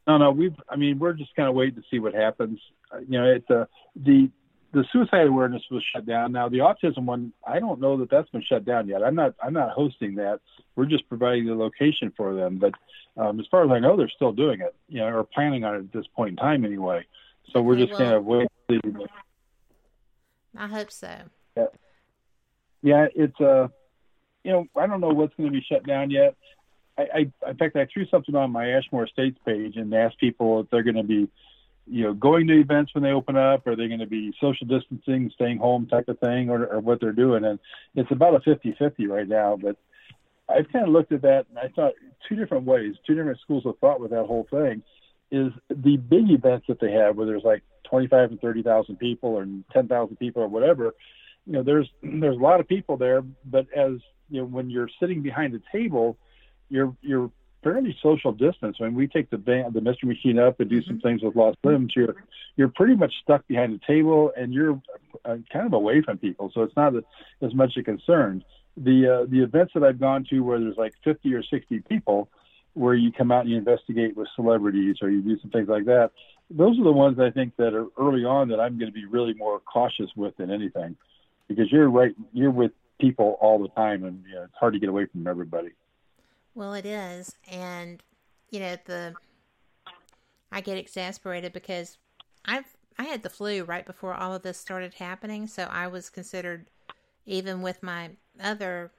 No, 0.07 0.19
no, 0.19 0.31
we've. 0.31 0.57
I 0.69 0.77
mean, 0.77 0.99
we're 0.99 1.13
just 1.13 1.35
kind 1.37 1.49
of 1.49 1.55
waiting 1.55 1.77
to 1.77 1.83
see 1.91 1.99
what 1.99 2.15
happens. 2.15 2.59
Uh, 2.93 2.99
you 3.01 3.19
know, 3.19 3.27
it's 3.27 3.51
uh, 3.51 3.67
the 3.95 4.31
the 4.73 4.85
suicide 4.93 5.27
awareness 5.27 5.63
was 5.71 5.83
shut 5.95 6.07
down. 6.07 6.33
Now 6.33 6.49
the 6.49 6.59
autism 6.59 7.05
one, 7.05 7.33
I 7.47 7.59
don't 7.59 7.81
know 7.81 7.97
that 7.99 8.11
that's 8.11 8.29
been 8.31 8.43
shut 8.43 8.65
down 8.65 8.89
yet. 8.89 9.03
I'm 9.03 9.15
not. 9.15 9.35
I'm 9.43 9.53
not 9.53 9.71
hosting 9.71 10.17
that. 10.17 10.41
We're 10.77 10.87
just 10.87 11.09
providing 11.09 11.47
the 11.47 11.55
location 11.55 12.13
for 12.17 12.35
them. 12.35 12.59
But 12.59 12.75
um, 13.17 13.41
as 13.41 13.47
far 13.51 13.65
as 13.65 13.71
I 13.71 13.79
know, 13.79 13.97
they're 13.97 14.11
still 14.11 14.33
doing 14.33 14.61
it. 14.61 14.75
You 14.89 15.01
know, 15.01 15.09
or 15.09 15.25
planning 15.25 15.65
on 15.65 15.75
it 15.75 15.79
at 15.79 15.93
this 15.93 16.07
point 16.15 16.31
in 16.31 16.37
time 16.37 16.65
anyway. 16.65 17.05
So 17.53 17.63
we're 17.63 17.77
just 17.77 17.93
kind 17.93 18.13
of 18.13 18.25
waiting. 18.25 18.49
I 20.57 20.67
hope 20.67 20.91
so. 20.91 21.17
Yeah 21.57 21.67
yeah, 22.83 23.07
it's 23.15 23.39
uh, 23.41 23.69
you 24.45 24.53
know, 24.53 24.67
I 24.77 24.87
don't 24.87 25.01
know 25.01 25.09
what's 25.09 25.35
going 25.37 25.51
to 25.51 25.53
be 25.53 25.65
shut 25.69 25.87
down 25.87 26.11
yet. 26.11 26.37
I, 26.97 27.03
I, 27.15 27.51
in 27.51 27.57
fact, 27.57 27.77
I 27.77 27.87
threw 27.93 28.07
something 28.07 28.35
on 28.35 28.51
my 28.51 28.71
Ashmore 28.73 29.05
Estates 29.05 29.39
page 29.45 29.77
and 29.77 29.93
asked 29.95 30.19
people 30.19 30.61
if 30.61 30.71
they're 30.71 30.83
going 30.83 30.97
to 30.97 31.03
be, 31.03 31.29
you 31.91 32.05
know, 32.05 32.15
going 32.15 32.47
to 32.49 32.61
events 32.61 32.95
when 32.95 33.03
they 33.03 33.11
open 33.11 33.37
up? 33.37 33.67
Are 33.67 33.77
they're 33.77 33.89
going 33.89 34.01
to 34.01 34.07
be 34.07 34.33
social 34.41 34.67
distancing, 34.67 35.31
staying 35.35 35.59
home 35.59 35.87
type 35.87 36.09
of 36.09 36.19
thing, 36.19 36.51
or, 36.51 36.67
or 36.67 36.81
what 36.81 37.01
they're 37.01 37.13
doing. 37.13 37.45
And 37.45 37.59
it's 37.95 38.11
about 38.11 38.35
a 38.35 38.41
50-50 38.41 39.09
right 39.09 39.29
now. 39.29 39.59
But 39.61 39.77
I've 40.49 40.71
kind 40.73 40.87
of 40.87 40.93
looked 40.93 41.13
at 41.13 41.23
that 41.23 41.47
and 41.51 41.59
I 41.59 41.69
thought 41.69 41.95
two 42.29 42.37
different 42.37 42.65
ways, 42.65 42.95
two 43.07 43.15
different 43.15 43.41
schools 43.41 43.65
of 43.67 43.79
thought 43.79 44.01
with 44.01 44.11
that 44.11 44.27
whole 44.27 44.47
thing. 44.51 44.83
Is 45.31 45.53
the 45.69 45.99
big 45.99 46.31
events 46.31 46.67
that 46.69 46.81
they 46.81 46.93
have 46.93 47.17
where 47.17 47.27
there's 47.27 47.45
like 47.45 47.63
25 47.91 48.31
and 48.31 48.41
30,000 48.41 48.97
people 48.97 49.31
or 49.31 49.47
10,000 49.73 50.17
people 50.17 50.43
or 50.43 50.49
whatever, 50.49 50.95
you 51.49 51.55
know 51.55 51.63
there's 51.63 51.89
there's 52.03 52.37
a 52.37 52.41
lot 52.41 52.61
of 52.61 52.69
people 52.69 52.97
there 52.97 53.23
but 53.23 53.67
as 53.75 53.93
you 54.29 54.41
know 54.41 54.45
when 54.45 54.71
you're 54.71 54.91
sitting 55.01 55.23
behind 55.23 55.55
a 55.55 55.77
table 55.77 56.17
you're 56.69 56.95
you're 57.01 57.31
fairly 57.63 57.97
social 58.03 58.33
distance. 58.33 58.79
When 58.79 58.95
we 58.95 59.07
take 59.07 59.31
the 59.31 59.39
band 59.39 59.75
the 59.75 59.81
mystery 59.81 60.09
machine 60.09 60.39
up 60.39 60.61
and 60.61 60.69
do 60.69 60.83
some 60.83 60.97
mm-hmm. 60.97 61.09
things 61.09 61.23
with 61.23 61.37
lost 61.37 61.59
limbs. 61.65 61.93
You're 61.95 62.17
you're 62.57 62.69
pretty 62.69 62.97
much 62.97 63.13
stuck 63.23 63.47
behind 63.47 63.75
the 63.75 63.81
table 63.87 64.33
and 64.37 64.53
you're 64.53 64.81
uh, 65.25 65.37
kind 65.53 65.67
of 65.67 65.73
away 65.73 66.03
from 66.03 66.19
people. 66.19 66.51
So 66.55 66.63
it's 66.63 66.77
not 66.77 66.95
a, 66.95 67.05
as 67.43 67.55
much 67.55 67.77
a 67.77 67.83
concern. 67.83 68.45
The 68.77 69.23
uh, 69.23 69.27
the 69.29 69.43
events 69.43 69.73
that 69.75 69.85
I've 69.85 70.01
gone 70.01 70.25
to 70.31 70.41
where 70.41 70.61
there's 70.61 70.77
like 70.77 70.95
50 71.05 71.35
or 71.35 71.43
60 71.43 71.81
people 71.89 72.29
where 72.75 72.95
you 72.95 73.11
come 73.11 73.33
out 73.33 73.41
and 73.41 73.51
you 73.51 73.57
investigate 73.57 74.17
with 74.17 74.29
celebrities 74.37 74.97
or 75.03 75.11
you 75.11 75.21
do 75.21 75.39
some 75.41 75.51
things 75.51 75.69
like 75.69 75.87
that 75.87 76.13
those 76.51 76.79
are 76.79 76.85
the 76.85 76.93
ones 76.93 77.19
I 77.19 77.31
think 77.31 77.57
that 77.57 77.75
are 77.75 77.87
early 77.99 78.25
on 78.25 78.49
that 78.49 78.61
I'm 78.61 78.79
going 78.79 78.91
to 78.91 78.95
be 78.95 79.05
really 79.05 79.35
more 79.35 79.61
cautious 79.61 80.11
with 80.17 80.37
than 80.37 80.51
anything 80.51 80.97
because 81.49 81.71
you're 81.71 81.91
right 81.91 82.15
you're 82.33 82.51
with 82.51 82.73
people 83.01 83.37
all 83.41 83.59
the 83.61 83.69
time 83.69 84.05
and 84.05 84.25
you 84.29 84.35
know, 84.35 84.45
it's 84.45 84.55
hard 84.59 84.73
to 84.75 84.79
get 84.79 84.89
away 84.89 85.07
from 85.07 85.27
everybody 85.27 85.71
well 86.59 86.75
it 86.75 86.87
is 86.87 87.35
and 87.51 88.03
you 88.51 88.61
know 88.61 88.77
the 88.87 89.15
i 90.51 90.61
get 90.61 90.77
exasperated 90.77 91.53
because 91.53 91.97
i've 92.45 92.77
i 92.99 93.05
had 93.05 93.23
the 93.23 93.31
flu 93.31 93.65
right 93.65 93.87
before 93.87 94.15
all 94.15 94.35
of 94.35 94.43
this 94.43 94.59
started 94.59 94.95
happening 94.95 95.47
so 95.47 95.65
i 95.71 95.87
was 95.87 96.11
considered 96.11 96.71
even 97.27 97.63
with 97.63 97.83
my 97.83 98.11
other 98.41 98.91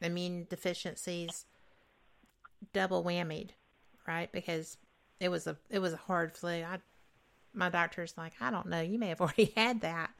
immune 0.00 0.46
deficiencies 0.50 1.46
double 2.72 3.04
whammied 3.04 3.50
right? 4.08 4.32
Because 4.32 4.78
it 5.20 5.28
was 5.28 5.46
a 5.46 5.56
it 5.70 5.78
was 5.78 5.92
a 5.92 5.98
hard 5.98 6.36
flu. 6.36 6.50
I 6.50 6.78
my 7.54 7.70
doctor's 7.70 8.14
like 8.16 8.32
i 8.40 8.50
don't 8.50 8.66
know 8.66 8.80
you 8.80 8.98
may 8.98 9.08
have 9.08 9.20
already 9.20 9.52
had 9.56 9.82
that. 9.82 10.10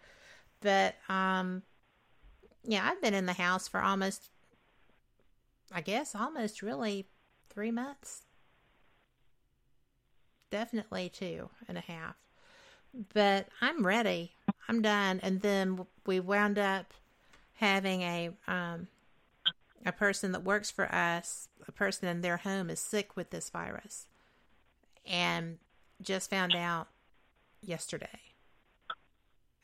But 0.61 0.95
um 1.09 1.63
yeah, 2.63 2.87
I've 2.87 3.01
been 3.01 3.15
in 3.15 3.27
the 3.27 3.33
house 3.33 3.67
for 3.67 3.81
almost 3.81 4.29
I 5.73 5.81
guess 5.81 6.15
almost 6.15 6.63
really 6.63 7.07
3 7.51 7.71
months. 7.71 8.25
Definitely 10.51 11.11
two 11.11 11.51
and 11.69 11.77
a 11.77 11.83
half. 11.83 12.17
But 13.13 13.49
I'm 13.61 13.85
ready. 13.85 14.33
I'm 14.69 14.81
done. 14.81 15.21
And 15.23 15.43
then 15.43 15.87
we 16.07 16.21
wound 16.21 16.59
up 16.59 16.95
having 17.55 18.03
a 18.03 18.31
um 18.47 18.89
a 19.85 19.93
person 19.93 20.33
that 20.33 20.45
works 20.45 20.71
for 20.71 20.93
us, 20.93 21.49
a 21.67 21.73
person 21.73 22.09
in 22.09 22.21
their 22.21 22.39
home 22.39 22.71
is 22.71 22.81
sick 22.81 23.17
with 23.17 23.31
this 23.31 23.51
virus. 23.51 24.07
And 25.07 25.59
just 26.03 26.31
found 26.31 26.55
out 26.55 26.89
yesterday. 27.63 28.21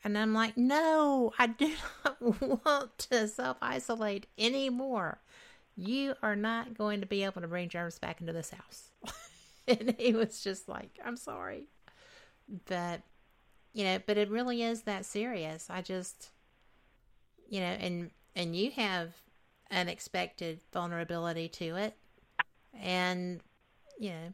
And 0.03 0.17
I'm 0.17 0.33
like, 0.33 0.55
no, 0.55 1.33
I 1.39 1.47
do 1.47 1.71
not 2.05 2.61
want 2.63 2.97
to 3.09 3.27
self 3.27 3.57
isolate 3.61 4.27
anymore. 4.37 5.19
You 5.75 6.15
are 6.21 6.35
not 6.35 6.77
going 6.77 7.01
to 7.01 7.07
be 7.07 7.23
able 7.23 7.41
to 7.41 7.47
bring 7.47 7.69
germs 7.69 7.99
back 7.99 8.21
into 8.21 8.33
this 8.33 8.51
house. 8.51 8.91
and 9.67 9.95
he 9.97 10.13
was 10.13 10.41
just 10.41 10.69
like, 10.69 10.97
I'm 11.03 11.17
sorry. 11.17 11.67
But, 12.65 13.01
you 13.73 13.83
know, 13.83 13.99
but 14.05 14.17
it 14.17 14.29
really 14.29 14.61
is 14.61 14.83
that 14.83 15.05
serious. 15.05 15.67
I 15.69 15.81
just, 15.81 16.31
you 17.49 17.59
know, 17.59 17.65
and, 17.65 18.11
and 18.35 18.55
you 18.55 18.71
have 18.71 19.13
unexpected 19.71 20.61
vulnerability 20.71 21.49
to 21.49 21.75
it. 21.75 21.97
And, 22.73 23.41
you 23.99 24.11
know, 24.11 24.33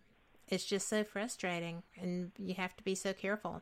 it's 0.51 0.65
just 0.65 0.89
so 0.89 1.03
frustrating, 1.03 1.81
and 1.99 2.31
you 2.37 2.55
have 2.55 2.75
to 2.75 2.83
be 2.83 2.93
so 2.93 3.13
careful. 3.13 3.61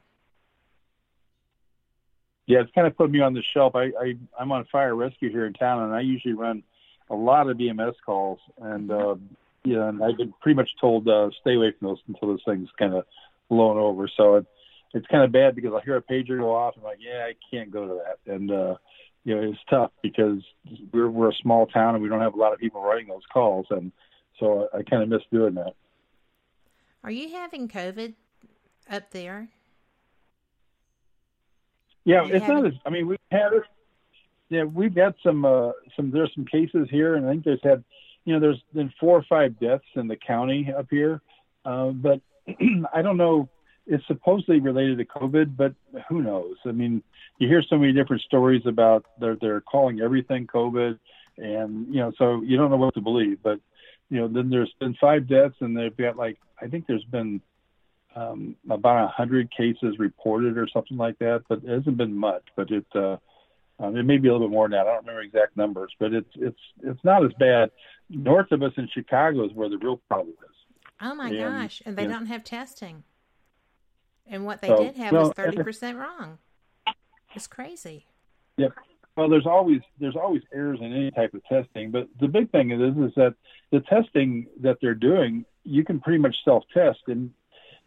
Yeah, 2.48 2.62
it's 2.62 2.72
kind 2.74 2.88
of 2.88 2.98
put 2.98 3.12
me 3.12 3.22
on 3.22 3.36
the 3.36 3.44
shelf. 3.54 3.76
I, 3.76 3.92
I 4.02 4.16
I'm 4.40 4.52
on 4.52 4.66
fire 4.72 4.96
rescue 4.96 5.30
here 5.30 5.46
in 5.46 5.54
town, 5.54 5.84
and 5.84 5.94
I 5.94 6.02
usually 6.02 6.34
run 6.34 6.64
a 7.10 7.16
lot 7.16 7.50
of 7.50 7.60
EMS 7.60 7.96
calls, 8.06 8.40
and 8.62 8.92
uh, 8.92 9.16
yeah, 9.64 9.90
and 9.90 10.04
I've 10.04 10.18
been 10.18 10.34
pretty 10.42 10.56
much 10.56 10.70
told 10.80 11.08
uh, 11.08 11.30
stay 11.42 11.56
away 11.56 11.74
from 11.78 11.90
those 11.90 12.00
until 12.08 12.34
this 12.34 12.42
thing's 12.46 12.70
kind 12.78 12.94
of 12.94 13.06
blown 13.50 13.78
over. 13.78 14.10
So 14.16 14.36
it, 14.36 14.46
it's 14.94 15.08
kind 15.08 15.24
of 15.24 15.32
bad 15.32 15.56
because 15.56 15.74
I 15.74 15.84
hear 15.84 15.98
a 15.98 16.02
pager 16.02 16.40
go 16.40 16.56
off, 16.56 16.76
and 16.76 16.84
I'm 16.84 16.92
like, 16.92 17.00
yeah, 17.02 17.26
I 17.26 17.34
can't 17.52 17.72
go 17.72 17.88
to 17.88 18.02
that, 18.04 18.34
and 18.34 18.52
uh, 18.52 18.76
you 19.24 19.36
know, 19.36 19.50
it's 19.50 19.60
tough 19.70 19.92
because 20.02 20.40
we're 20.92 21.10
we're 21.10 21.30
a 21.30 21.36
small 21.42 21.68
town 21.68 21.96
and 21.96 22.04
we 22.04 22.10
don't 22.10 22.22
have 22.22 22.34
a 22.34 22.38
lot 22.38 22.54
of 22.54 22.60
people 22.60 22.82
writing 22.82 23.08
those 23.08 23.26
calls, 23.32 23.66
and 23.70 23.92
so 24.40 24.70
I 24.74 24.84
kind 24.84 25.04
of 25.04 25.10
miss 25.10 25.22
doing 25.32 25.56
that. 25.56 25.74
Are 27.04 27.12
you 27.12 27.30
having 27.30 27.68
COVID 27.68 28.14
up 28.90 29.12
there? 29.12 29.50
Yeah, 32.06 32.26
it's 32.26 32.48
not 32.48 32.66
as. 32.66 32.74
I 32.86 32.90
mean, 32.90 33.08
we've 33.08 33.20
had 33.32 33.54
it. 33.54 33.64
Yeah, 34.50 34.64
we've 34.64 34.94
got 34.94 35.16
some. 35.24 35.46
Uh, 35.46 35.72
some 35.96 36.12
there's 36.12 36.32
some 36.36 36.46
cases 36.46 36.88
here, 36.90 37.16
and 37.16 37.26
I 37.26 37.32
think 37.32 37.46
there's 37.46 37.64
had. 37.64 37.84
You 38.26 38.34
know, 38.34 38.40
there's 38.40 38.62
been 38.74 38.92
four 39.00 39.18
or 39.18 39.26
five 39.30 39.60
deaths 39.60 39.86
in 39.96 40.08
the 40.08 40.16
county 40.16 40.72
up 40.78 40.88
here, 40.90 41.22
uh, 41.66 41.90
but 41.90 42.22
I 42.94 43.02
don't 43.02 43.18
know. 43.18 43.50
It's 43.88 44.06
supposedly 44.08 44.60
related 44.60 45.00
to 45.00 45.06
COVID, 45.06 45.56
but 45.58 45.74
who 46.10 46.22
knows? 46.22 46.58
I 46.66 46.72
mean, 46.72 47.02
you 47.40 47.48
hear 47.48 47.64
so 47.68 47.78
many 47.78 47.94
different 47.94 48.22
stories 48.24 48.64
about 48.66 49.06
they're 49.20 49.38
they're 49.40 49.62
calling 49.62 50.02
everything 50.02 50.48
COVID, 50.48 51.00
and 51.38 51.88
you 51.94 52.02
know, 52.02 52.12
so 52.18 52.42
you 52.42 52.58
don't 52.58 52.72
know 52.72 52.78
what 52.78 52.94
to 52.96 53.02
believe. 53.02 53.40
But 53.42 53.60
you 54.10 54.20
know, 54.20 54.28
then 54.28 54.50
there's 54.50 54.74
been 54.80 54.96
five 55.00 55.28
deaths, 55.28 55.56
and 55.62 55.78
they've 55.78 55.96
got 55.96 56.18
like 56.18 56.38
I 56.62 56.68
think 56.68 56.86
there's 56.88 57.06
been 57.06 57.42
um, 58.16 58.56
about 58.70 59.06
a 59.06 59.08
hundred 59.08 59.50
cases 59.56 59.98
reported 60.00 60.58
or 60.58 60.68
something 60.68 60.98
like 60.98 61.20
that, 61.20 61.44
but 61.48 61.64
it 61.64 61.70
hasn't 61.70 61.98
been 61.98 62.16
much. 62.16 62.44
But 62.56 62.72
it 62.72 62.86
uh, 62.96 63.18
um, 63.80 63.96
it 63.96 64.04
may 64.04 64.18
be 64.18 64.28
a 64.28 64.32
little 64.32 64.48
bit 64.48 64.54
more 64.54 64.66
than 64.66 64.72
that. 64.72 64.88
I 64.88 64.94
don't 64.94 65.06
remember 65.06 65.22
exact 65.22 65.56
numbers, 65.58 65.94
but 66.00 66.14
it's 66.14 66.30
it's 66.36 66.60
it's 66.84 67.04
not 67.04 67.24
as 67.24 67.32
bad. 67.40 67.72
North 68.10 68.52
of 68.52 68.64
us 68.64 68.74
in 68.78 68.88
Chicago 68.94 69.46
is 69.46 69.54
where 69.54 69.70
the 69.70 69.78
real 69.78 69.98
problem 70.08 70.36
is. 70.50 70.56
Oh 71.02 71.16
my 71.16 71.30
And, 71.30 71.40
gosh! 71.40 71.82
And 71.86 71.98
they 71.98 72.08
don't 72.08 72.26
have 72.26 72.44
testing. 72.44 73.04
And 74.28 74.46
what 74.46 74.62
they 74.62 74.68
So, 74.68 74.78
did 74.78 74.96
have 74.98 75.14
was 75.14 75.32
thirty 75.34 75.58
percent 75.58 75.98
wrong. 75.98 76.38
It's 77.36 77.48
crazy. 77.48 78.06
Yeah. 78.58 78.68
Well, 79.16 79.30
there's 79.30 79.46
always 79.46 79.82
there's 80.00 80.16
always 80.16 80.42
errors 80.54 80.80
in 80.82 80.94
any 80.94 81.12
type 81.12 81.34
of 81.34 81.44
testing, 81.46 81.92
but 81.92 82.08
the 82.20 82.28
big 82.28 82.52
thing 82.52 82.72
is 82.72 82.80
is 82.98 83.14
that 83.16 83.36
the 83.72 83.82
testing 83.82 84.48
that 84.62 84.78
they're 84.82 84.94
doing, 84.94 85.46
you 85.64 85.84
can 85.84 86.00
pretty 86.00 86.20
much 86.20 86.36
self-test, 86.46 87.00
and 87.08 87.32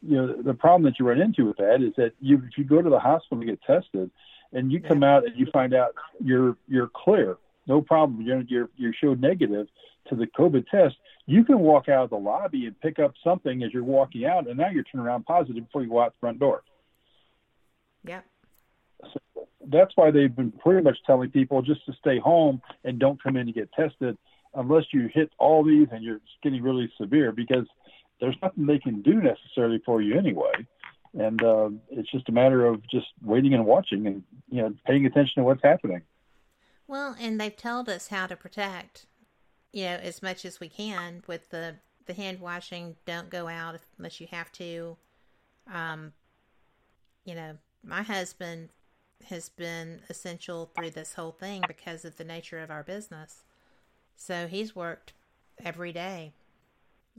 you 0.02 0.16
know 0.16 0.42
the 0.42 0.54
problem 0.54 0.82
that 0.84 0.98
you 0.98 1.08
run 1.08 1.20
into 1.20 1.46
with 1.46 1.56
that 1.56 1.82
is 1.82 1.94
that 1.96 2.12
you 2.20 2.36
if 2.38 2.58
you 2.58 2.64
go 2.64 2.82
to 2.82 2.90
the 2.90 2.98
hospital 2.98 3.40
to 3.40 3.46
get 3.46 3.62
tested, 3.62 4.10
and 4.52 4.70
you 4.70 4.80
come 4.80 5.02
out 5.02 5.24
and 5.24 5.36
you 5.36 5.46
find 5.52 5.74
out 5.74 5.94
you're 6.22 6.56
you're 6.68 6.90
clear, 6.94 7.36
no 7.66 7.80
problem, 7.80 8.22
you're 8.22 8.42
you're 8.42 8.70
you're 8.76 8.94
showed 8.94 9.20
negative 9.20 9.66
to 10.08 10.16
the 10.16 10.26
COVID 10.26 10.66
test, 10.68 10.96
you 11.26 11.44
can 11.44 11.58
walk 11.60 11.88
out 11.88 12.04
of 12.04 12.10
the 12.10 12.16
lobby 12.16 12.66
and 12.66 12.78
pick 12.80 12.98
up 12.98 13.14
something 13.22 13.62
as 13.62 13.72
you're 13.72 13.84
walking 13.84 14.24
out, 14.24 14.48
and 14.48 14.58
now 14.58 14.68
you're 14.68 14.84
turning 14.84 15.06
around 15.06 15.24
positive 15.24 15.64
before 15.64 15.82
you 15.82 15.88
go 15.88 16.00
out 16.00 16.12
the 16.12 16.18
front 16.20 16.40
door. 16.40 16.62
Yep. 18.04 18.24
that's 19.68 19.92
why 19.94 20.10
they've 20.10 20.34
been 20.34 20.50
pretty 20.50 20.82
much 20.82 20.98
telling 21.06 21.30
people 21.30 21.62
just 21.62 21.86
to 21.86 21.92
stay 22.00 22.18
home 22.18 22.60
and 22.84 22.98
don't 22.98 23.22
come 23.22 23.36
in 23.36 23.46
to 23.46 23.52
get 23.52 23.72
tested 23.72 24.18
unless 24.54 24.84
you 24.92 25.08
hit 25.12 25.30
all 25.38 25.62
these 25.62 25.86
and 25.92 26.02
you're 26.02 26.20
getting 26.42 26.62
really 26.62 26.92
severe 27.00 27.30
because 27.30 27.64
there's 28.20 28.36
nothing 28.42 28.66
they 28.66 28.78
can 28.78 29.02
do 29.02 29.14
necessarily 29.22 29.80
for 29.84 30.02
you 30.02 30.18
anyway. 30.18 30.52
And 31.18 31.42
uh, 31.42 31.70
it's 31.90 32.10
just 32.10 32.28
a 32.28 32.32
matter 32.32 32.66
of 32.66 32.82
just 32.88 33.08
waiting 33.22 33.52
and 33.52 33.66
watching 33.66 34.06
and 34.06 34.22
you 34.48 34.62
know 34.62 34.74
paying 34.86 35.04
attention 35.06 35.42
to 35.42 35.44
what's 35.44 35.62
happening. 35.62 36.02
Well, 36.86 37.16
and 37.20 37.40
they've 37.40 37.56
told 37.56 37.88
us 37.88 38.08
how 38.08 38.26
to 38.26 38.36
protect, 38.36 39.06
you 39.72 39.84
know, 39.84 39.96
as 39.96 40.22
much 40.22 40.44
as 40.44 40.60
we 40.60 40.68
can 40.68 41.22
with 41.26 41.50
the 41.50 41.76
the 42.06 42.14
hand 42.14 42.40
washing. 42.40 42.96
Don't 43.06 43.30
go 43.30 43.48
out 43.48 43.78
unless 43.98 44.20
you 44.20 44.26
have 44.30 44.50
to. 44.52 44.96
Um, 45.72 46.12
you 47.24 47.34
know, 47.34 47.58
my 47.84 48.02
husband 48.02 48.70
has 49.28 49.48
been 49.48 50.00
essential 50.10 50.70
through 50.74 50.90
this 50.90 51.14
whole 51.14 51.30
thing 51.30 51.62
because 51.68 52.04
of 52.04 52.16
the 52.16 52.24
nature 52.24 52.58
of 52.58 52.70
our 52.70 52.82
business. 52.82 53.44
So 54.16 54.46
he's 54.46 54.74
worked 54.74 55.12
every 55.64 55.92
day, 55.92 56.32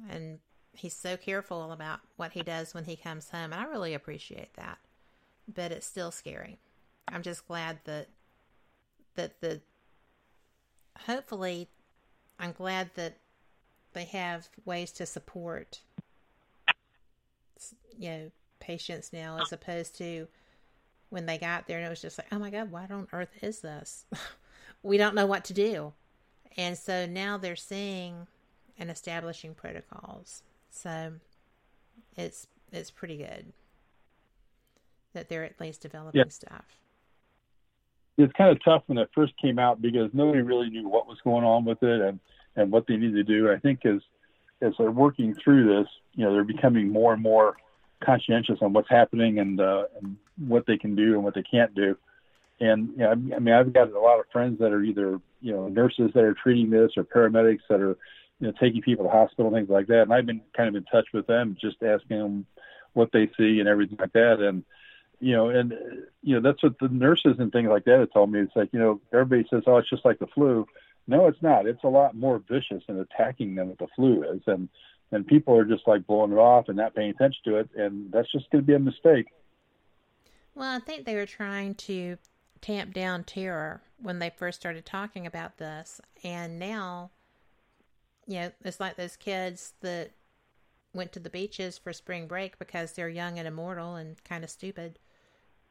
and 0.09 0.39
he's 0.75 0.95
so 0.95 1.17
careful 1.17 1.71
about 1.71 1.99
what 2.17 2.33
he 2.33 2.41
does 2.41 2.73
when 2.73 2.85
he 2.85 2.95
comes 2.95 3.29
home. 3.29 3.53
And 3.53 3.55
I 3.55 3.65
really 3.65 3.93
appreciate 3.93 4.53
that, 4.55 4.79
but 5.53 5.71
it's 5.71 5.85
still 5.85 6.11
scary. 6.11 6.59
I'm 7.07 7.21
just 7.21 7.47
glad 7.47 7.79
that 7.85 8.07
that 9.15 9.39
the 9.41 9.61
hopefully 11.05 11.67
I'm 12.39 12.51
glad 12.51 12.91
that 12.95 13.17
they 13.93 14.05
have 14.05 14.49
ways 14.65 14.91
to 14.93 15.05
support 15.05 15.81
you 17.97 18.09
know 18.09 18.31
patients 18.59 19.11
now 19.13 19.37
as 19.39 19.51
opposed 19.51 19.97
to 19.97 20.27
when 21.09 21.25
they 21.25 21.37
got 21.37 21.67
there 21.67 21.77
and 21.77 21.85
it 21.85 21.89
was 21.89 22.01
just 22.01 22.17
like 22.17 22.27
oh 22.31 22.39
my 22.39 22.49
god 22.49 22.71
what 22.71 22.89
on 22.89 23.07
earth 23.13 23.37
is 23.41 23.59
this 23.59 24.05
we 24.83 24.97
don't 24.97 25.15
know 25.15 25.25
what 25.25 25.43
to 25.45 25.53
do 25.53 25.93
and 26.57 26.77
so 26.77 27.05
now 27.05 27.37
they're 27.37 27.55
seeing 27.55 28.27
and 28.79 28.89
establishing 28.89 29.53
protocols 29.53 30.41
so 30.73 31.13
it's 32.17 32.47
it's 32.71 32.91
pretty 32.91 33.17
good 33.17 33.53
that 35.13 35.29
they're 35.29 35.43
at 35.43 35.59
least 35.61 35.81
developing 35.81 36.19
Yeah. 36.19 36.29
stuff 36.29 36.65
It's 38.17 38.33
kind 38.33 38.49
of 38.51 38.63
tough 38.63 38.83
when 38.87 38.97
it 38.97 39.09
first 39.13 39.33
came 39.41 39.59
out 39.59 39.81
because 39.81 40.09
nobody 40.13 40.41
really 40.41 40.69
knew 40.69 40.87
what 40.89 41.07
was 41.07 41.19
going 41.23 41.43
on 41.45 41.65
with 41.65 41.81
it 41.83 42.01
and 42.01 42.19
and 42.55 42.71
what 42.71 42.85
they 42.87 42.95
needed 42.97 43.15
to 43.15 43.23
do. 43.23 43.51
I 43.51 43.57
think 43.57 43.85
as 43.85 44.01
as 44.61 44.73
they're 44.77 44.91
working 44.91 45.35
through 45.35 45.67
this, 45.67 45.87
you 46.13 46.23
know, 46.23 46.33
they're 46.33 46.43
becoming 46.43 46.89
more 46.89 47.13
and 47.13 47.21
more 47.21 47.57
conscientious 48.03 48.59
on 48.61 48.73
what's 48.73 48.89
happening 48.89 49.39
and 49.39 49.59
uh, 49.59 49.85
and 50.01 50.17
what 50.37 50.65
they 50.67 50.77
can 50.77 50.95
do 50.95 51.13
and 51.13 51.23
what 51.23 51.35
they 51.35 51.43
can't 51.43 51.73
do. 51.75 51.97
And 52.59 52.89
you 52.89 52.97
know, 52.97 53.11
I 53.11 53.15
mean, 53.15 53.53
I've 53.53 53.73
got 53.73 53.91
a 53.91 53.99
lot 53.99 54.19
of 54.19 54.25
friends 54.31 54.59
that 54.59 54.71
are 54.71 54.83
either 54.83 55.19
you 55.41 55.53
know 55.53 55.67
nurses 55.67 56.11
that 56.13 56.23
are 56.23 56.33
treating 56.35 56.69
this 56.69 56.91
or 56.97 57.03
paramedics 57.03 57.61
that 57.69 57.81
are 57.81 57.97
you 58.43 58.49
know 58.51 58.57
taking 58.59 58.81
people 58.81 59.05
to 59.05 59.11
hospital 59.11 59.51
things 59.51 59.69
like 59.69 59.87
that. 59.87 60.01
And 60.01 60.13
I've 60.13 60.25
been 60.25 60.41
kind 60.55 60.67
of 60.67 60.75
in 60.75 60.83
touch 60.83 61.07
with 61.13 61.27
them, 61.27 61.55
just 61.61 61.81
asking 61.81 62.17
them 62.19 62.45
what 62.91 63.09
they 63.13 63.29
see 63.37 63.59
and 63.61 63.69
everything 63.69 63.97
like 63.97 64.11
that. 64.11 64.41
And 64.41 64.65
you 65.21 65.33
know, 65.33 65.47
and 65.47 65.73
you 66.21 66.35
know 66.35 66.41
that's 66.41 66.61
what 66.61 66.77
the 66.81 66.89
nurses 66.89 67.37
and 67.39 67.53
things 67.53 67.69
like 67.69 67.85
that 67.85 67.99
have 67.99 68.11
told 68.11 68.33
me. 68.33 68.41
It's 68.41 68.55
like 68.55 68.67
you 68.73 68.79
know 68.79 68.99
everybody 69.13 69.47
says, 69.49 69.63
oh, 69.65 69.77
it's 69.77 69.89
just 69.89 70.03
like 70.03 70.19
the 70.19 70.27
flu. 70.27 70.67
No, 71.07 71.27
it's 71.27 71.41
not. 71.41 71.67
It's 71.67 71.85
a 71.85 71.89
lot 71.89 72.17
more 72.17 72.43
vicious 72.49 72.83
and 72.89 72.99
attacking 72.99 73.55
than 73.55 73.69
what 73.69 73.79
the 73.79 73.87
flu 73.95 74.23
is, 74.23 74.41
and 74.45 74.67
and 75.13 75.25
people 75.25 75.57
are 75.57 75.63
just 75.63 75.87
like 75.87 76.05
blowing 76.05 76.33
it 76.33 76.37
off 76.37 76.67
and 76.67 76.75
not 76.75 76.95
paying 76.95 77.11
attention 77.11 77.39
to 77.45 77.59
it, 77.59 77.69
and 77.77 78.11
that's 78.11 78.29
just 78.33 78.49
going 78.49 78.61
to 78.61 78.67
be 78.67 78.73
a 78.73 78.79
mistake. 78.79 79.27
Well, 80.53 80.75
I 80.75 80.79
think 80.79 81.05
they 81.05 81.15
were 81.15 81.25
trying 81.25 81.75
to 81.75 82.17
tamp 82.59 82.93
down 82.93 83.23
terror 83.23 83.81
when 84.01 84.19
they 84.19 84.29
first 84.29 84.59
started 84.59 84.85
talking 84.85 85.25
about 85.25 85.57
this. 85.59 86.01
And 86.25 86.59
now, 86.59 87.11
you 88.27 88.39
know, 88.39 88.51
it's 88.63 88.79
like 88.79 88.95
those 88.95 89.15
kids 89.15 89.73
that 89.81 90.11
went 90.93 91.11
to 91.13 91.19
the 91.19 91.29
beaches 91.29 91.77
for 91.77 91.91
spring 91.91 92.27
break 92.27 92.59
because 92.59 92.93
they're 92.93 93.09
young 93.09 93.39
and 93.39 93.47
immortal 93.47 93.95
and 93.95 94.23
kind 94.23 94.43
of 94.43 94.49
stupid. 94.49 94.99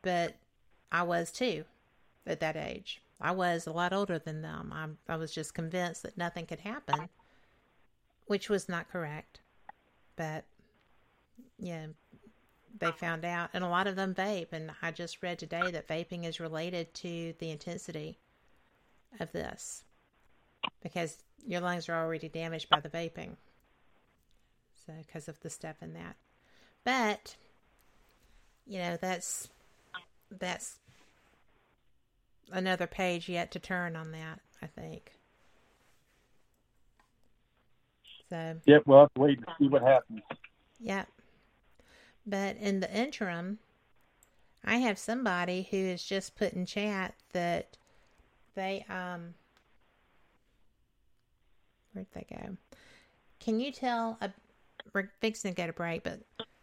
But 0.02 0.36
I 0.90 1.04
was 1.04 1.30
too 1.30 1.64
at 2.26 2.40
that 2.40 2.56
age. 2.56 3.00
I 3.20 3.30
was 3.30 3.66
a 3.66 3.72
lot 3.72 3.92
older 3.92 4.18
than 4.18 4.42
them. 4.42 4.72
I, 4.74 5.12
I 5.12 5.16
was 5.16 5.32
just 5.32 5.54
convinced 5.54 6.02
that 6.02 6.18
nothing 6.18 6.46
could 6.46 6.60
happen, 6.60 7.08
which 8.26 8.48
was 8.48 8.68
not 8.68 8.90
correct. 8.90 9.40
But, 10.16 10.44
yeah, 11.58 11.86
they 12.78 12.90
found 12.90 13.24
out, 13.24 13.50
and 13.54 13.62
a 13.62 13.68
lot 13.68 13.86
of 13.86 13.94
them 13.94 14.14
vape. 14.14 14.52
And 14.52 14.72
I 14.82 14.90
just 14.90 15.22
read 15.22 15.38
today 15.38 15.70
that 15.70 15.86
vaping 15.86 16.24
is 16.24 16.40
related 16.40 16.92
to 16.94 17.32
the 17.38 17.50
intensity 17.50 18.18
of 19.20 19.30
this 19.30 19.84
because 20.82 21.18
your 21.46 21.60
lungs 21.60 21.88
are 21.88 21.94
already 21.94 22.28
damaged 22.28 22.68
by 22.68 22.80
the 22.80 22.88
vaping. 22.88 23.36
So, 24.86 24.92
because 25.06 25.28
of 25.28 25.40
the 25.40 25.50
stuff 25.50 25.76
in 25.80 25.94
that. 25.94 26.16
But, 26.84 27.36
you 28.66 28.78
know, 28.78 28.98
that's 29.00 29.48
that's 30.30 30.78
another 32.50 32.86
page 32.86 33.28
yet 33.28 33.50
to 33.52 33.58
turn 33.58 33.96
on 33.96 34.12
that, 34.12 34.40
I 34.60 34.66
think. 34.66 35.12
So, 38.28 38.56
Yep, 38.64 38.82
we'll 38.86 39.00
have 39.00 39.14
to 39.14 39.20
wait 39.20 39.38
and 39.38 39.46
see 39.58 39.68
what 39.68 39.82
happens. 39.82 40.22
Yep. 40.80 41.06
But 42.26 42.56
in 42.56 42.80
the 42.80 42.92
interim, 42.92 43.58
I 44.64 44.76
have 44.76 44.98
somebody 44.98 45.68
who 45.70 45.88
has 45.88 46.02
just 46.02 46.36
put 46.36 46.52
in 46.52 46.66
chat 46.66 47.14
that 47.32 47.76
they 48.54 48.84
um 48.88 49.34
where'd 51.92 52.06
they 52.14 52.26
go? 52.28 52.56
Can 53.40 53.60
you 53.60 53.72
tell 53.72 54.18
a 54.20 54.30
we're 54.92 55.10
fixing 55.20 55.54
to 55.54 55.56
go 55.56 55.66
to 55.66 55.72
break, 55.72 56.02
but 56.02 56.20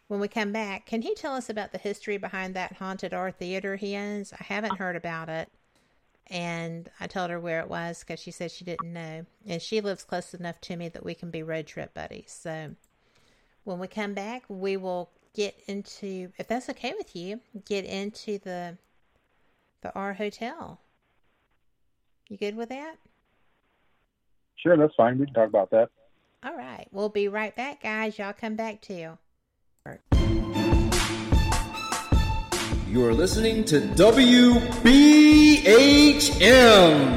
when 0.08 0.20
we 0.20 0.28
come 0.28 0.52
back, 0.52 0.86
can 0.86 1.02
he 1.02 1.14
tell 1.14 1.34
us 1.34 1.48
about 1.48 1.72
the 1.72 1.78
history 1.78 2.16
behind 2.16 2.54
that 2.54 2.74
haunted 2.74 3.14
art 3.14 3.38
theater 3.38 3.76
he 3.76 3.96
owns? 3.96 4.32
I 4.32 4.42
haven't 4.44 4.76
heard 4.76 4.96
about 4.96 5.28
it. 5.28 5.48
And 6.26 6.88
I 7.00 7.06
told 7.06 7.30
her 7.30 7.40
where 7.40 7.60
it 7.60 7.68
was 7.68 8.00
because 8.00 8.20
she 8.20 8.30
said 8.30 8.50
she 8.50 8.64
didn't 8.64 8.92
know. 8.92 9.24
And 9.46 9.60
she 9.60 9.80
lives 9.80 10.04
close 10.04 10.32
enough 10.34 10.60
to 10.62 10.76
me 10.76 10.88
that 10.88 11.04
we 11.04 11.14
can 11.14 11.30
be 11.30 11.42
road 11.42 11.66
trip 11.66 11.92
buddies. 11.94 12.36
So 12.40 12.74
when 13.64 13.78
we 13.78 13.88
come 13.88 14.14
back, 14.14 14.44
we 14.48 14.76
will 14.76 15.10
get 15.34 15.60
into, 15.66 16.30
if 16.38 16.46
that's 16.46 16.68
okay 16.70 16.94
with 16.96 17.14
you, 17.16 17.40
get 17.64 17.84
into 17.84 18.38
the 18.38 18.78
the 19.82 19.94
R 19.94 20.12
Hotel. 20.12 20.78
You 22.28 22.36
good 22.36 22.56
with 22.56 22.68
that? 22.68 22.96
Sure, 24.62 24.76
that's 24.76 24.94
fine. 24.94 25.18
We 25.18 25.26
can 25.26 25.34
talk 25.34 25.48
about 25.48 25.70
that. 25.70 25.88
All 26.42 26.56
right. 26.56 26.86
We'll 26.90 27.08
be 27.08 27.28
right 27.28 27.54
back, 27.54 27.82
guys. 27.82 28.18
Y'all 28.18 28.32
come 28.32 28.56
back 28.56 28.80
too. 28.80 29.18
You 32.88 33.04
are 33.06 33.14
listening 33.14 33.64
to 33.66 33.80
WBHM 33.80 34.84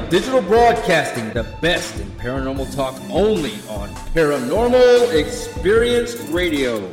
Digital 0.08 0.40
Broadcasting, 0.40 1.32
the 1.32 1.42
best 1.60 1.98
in 1.98 2.06
paranormal 2.12 2.72
talk 2.76 2.94
only 3.10 3.54
on 3.68 3.88
Paranormal 4.14 5.12
Experience 5.12 6.14
Radio. 6.28 6.88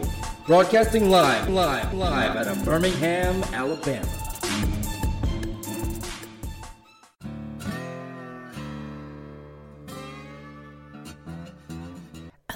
Broadcasting 0.48 1.12
live, 1.12 1.48
live, 1.50 1.94
live 1.94 2.36
out 2.36 2.48
of 2.48 2.66
Birmingham, 2.66 3.44
Alabama. 3.54 4.21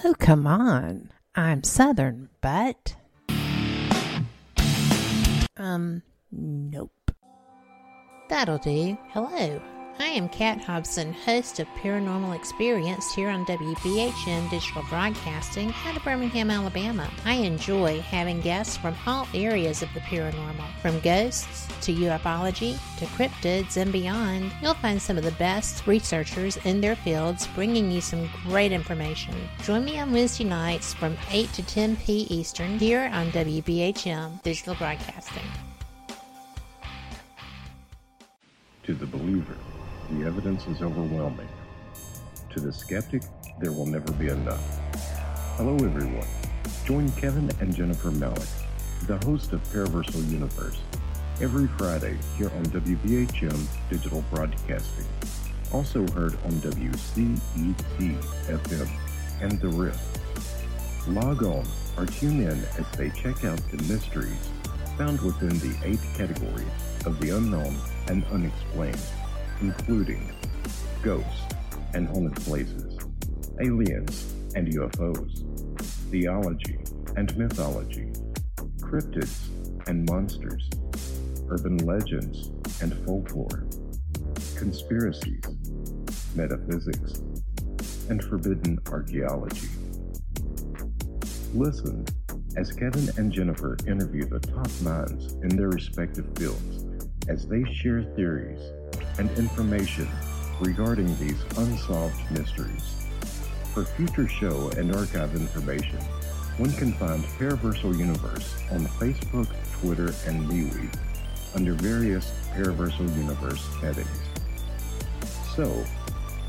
Oh, 0.07 0.13
come 0.19 0.45
on. 0.45 1.09
I'm 1.33 1.63
Southern, 1.63 2.29
but. 2.39 2.95
Um, 5.57 6.03
nope. 6.31 6.91
That'll 8.29 8.59
do. 8.59 8.95
Hello. 9.09 9.59
I 9.97 10.05
am 10.05 10.29
Kat 10.29 10.61
Hobson, 10.61 11.11
host 11.11 11.59
of 11.59 11.67
Paranormal 11.69 12.35
Experience 12.35 13.15
here 13.15 13.29
on 13.29 13.47
WBHM 13.47 14.47
Digital 14.51 14.83
Broadcasting 14.89 15.73
out 15.87 15.97
of 15.97 16.03
Birmingham, 16.03 16.51
Alabama. 16.51 17.09
I 17.25 17.35
enjoy 17.37 18.01
having 18.01 18.41
guests 18.41 18.77
from 18.77 18.95
all 19.07 19.27
areas 19.33 19.81
of 19.81 19.91
the 19.95 20.01
paranormal, 20.01 20.67
from 20.83 20.99
ghosts 20.99 21.64
to 21.81 21.93
ufology 21.93 22.77
to 22.97 23.05
cryptids 23.07 23.77
and 23.77 23.91
beyond. 23.91 24.51
You'll 24.61 24.73
find 24.75 25.01
some 25.01 25.17
of 25.17 25.23
the 25.23 25.31
best 25.31 25.85
researchers 25.88 26.57
in 26.65 26.81
their 26.81 26.95
fields 26.95 27.47
bringing 27.55 27.91
you 27.91 28.01
some 28.01 28.29
great 28.43 28.71
information. 28.71 29.35
Join 29.63 29.85
me 29.85 29.99
on 29.99 30.11
Wednesday 30.11 30.43
nights 30.43 30.93
from 30.93 31.17
8 31.31 31.51
to 31.53 31.63
10 31.63 31.95
p. 31.97 32.27
Eastern 32.29 32.79
here 32.79 33.09
on 33.13 33.31
WBHM 33.31 34.41
Digital 34.43 34.75
Broadcasting. 34.75 35.43
To 38.83 38.93
the 38.93 39.07
believer, 39.07 39.57
the 40.11 40.25
evidence 40.25 40.67
is 40.67 40.81
overwhelming. 40.81 41.49
To 42.51 42.59
the 42.59 42.71
skeptic, 42.71 43.23
there 43.59 43.71
will 43.71 43.88
never 43.88 44.11
be 44.13 44.27
enough. 44.27 44.61
Hello, 45.57 45.73
everyone. 45.73 46.27
Join 46.85 47.11
Kevin 47.13 47.49
and 47.59 47.73
Jennifer 47.73 48.11
Malik, 48.11 48.47
the 49.07 49.17
host 49.25 49.53
of 49.53 49.63
Paraversal 49.69 50.29
Universe, 50.29 50.77
every 51.41 51.67
Friday 51.78 52.17
here 52.38 52.50
on 52.50 52.65
WBHM 52.67 53.67
Digital 53.89 54.24
Broadcasting. 54.32 55.06
Also 55.71 56.08
heard 56.13 56.34
on 56.45 56.52
WCET 56.62 57.39
FM 58.48 58.89
and 59.41 59.60
The 59.60 59.69
Rift. 59.69 60.00
Log 61.08 61.43
on 61.43 61.65
or 61.98 62.06
tune 62.06 62.41
in 62.41 62.63
as 62.78 62.89
they 62.98 63.10
check 63.10 63.43
out 63.43 63.60
the 63.71 63.78
mysteries 63.84 64.50
found 64.98 65.19
within 65.21 65.58
the 65.60 65.76
eight 65.84 66.00
categories 66.15 66.67
of 67.06 67.19
the 67.19 67.32
unknown 67.32 67.78
and 68.08 68.24
unexplained 68.26 68.98
including 69.62 70.34
ghosts 71.02 71.41
and 71.93 72.08
haunted 72.08 72.36
places, 72.43 72.98
aliens 73.62 74.34
and 74.56 74.67
UFOs, 74.74 75.43
theology 76.12 76.78
and 77.15 77.36
mythology, 77.38 78.12
cryptids 78.80 79.48
and 79.88 80.08
monsters, 80.10 80.69
urban 81.49 81.77
legends 81.86 82.51
and 82.81 82.93
folklore, 83.05 83.67
conspiracies, 84.58 85.43
metaphysics, 86.36 87.21
and 88.10 88.23
forbidden 88.23 88.79
archaeology. 88.91 89.69
Listen 91.53 92.05
as 92.58 92.71
Kevin 92.71 93.10
and 93.17 93.31
Jennifer 93.31 93.77
interview 93.88 94.25
the 94.25 94.39
top 94.39 94.69
minds 94.81 95.34
in 95.43 95.49
their 95.55 95.69
respective 95.69 96.25
fields 96.38 96.86
as 97.27 97.47
they 97.47 97.63
share 97.73 98.03
theories 98.15 98.62
and 99.17 99.29
information 99.38 100.08
regarding 100.62 101.08
these 101.17 101.41
unsolved 101.58 102.19
mysteries. 102.31 102.84
For 103.73 103.84
future 103.84 104.27
show 104.27 104.69
and 104.77 104.95
archive 104.95 105.36
information, 105.36 105.99
one 106.58 106.71
can 106.71 106.93
find 106.93 107.23
Paraversal 107.23 107.97
Universe 107.97 108.55
on 108.71 108.86
Facebook, 108.86 109.47
Twitter, 109.81 110.13
and 110.25 110.49
MeWe 110.49 110.89
under 111.55 111.73
various 111.73 112.31
Paraversal 112.53 113.15
Universe 113.17 113.65
headings. 113.81 114.07
So, 115.55 115.85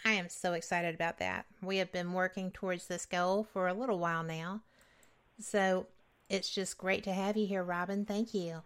I 0.05 0.12
am 0.12 0.28
so 0.28 0.52
excited 0.52 0.94
about 0.94 1.18
that. 1.18 1.46
We 1.62 1.78
have 1.78 1.92
been 1.92 2.12
working 2.12 2.50
towards 2.50 2.88
this 2.88 3.07
goal 3.07 3.48
for 3.55 3.68
a 3.68 3.74
little 3.74 4.00
while 4.00 4.22
now. 4.22 4.61
So 5.38 5.87
it's 6.28 6.50
just 6.50 6.76
great 6.76 7.05
to 7.05 7.12
have 7.14 7.38
you 7.38 7.46
here, 7.46 7.64
Robin. 7.64 8.05
Thank 8.05 8.35
you. 8.35 8.62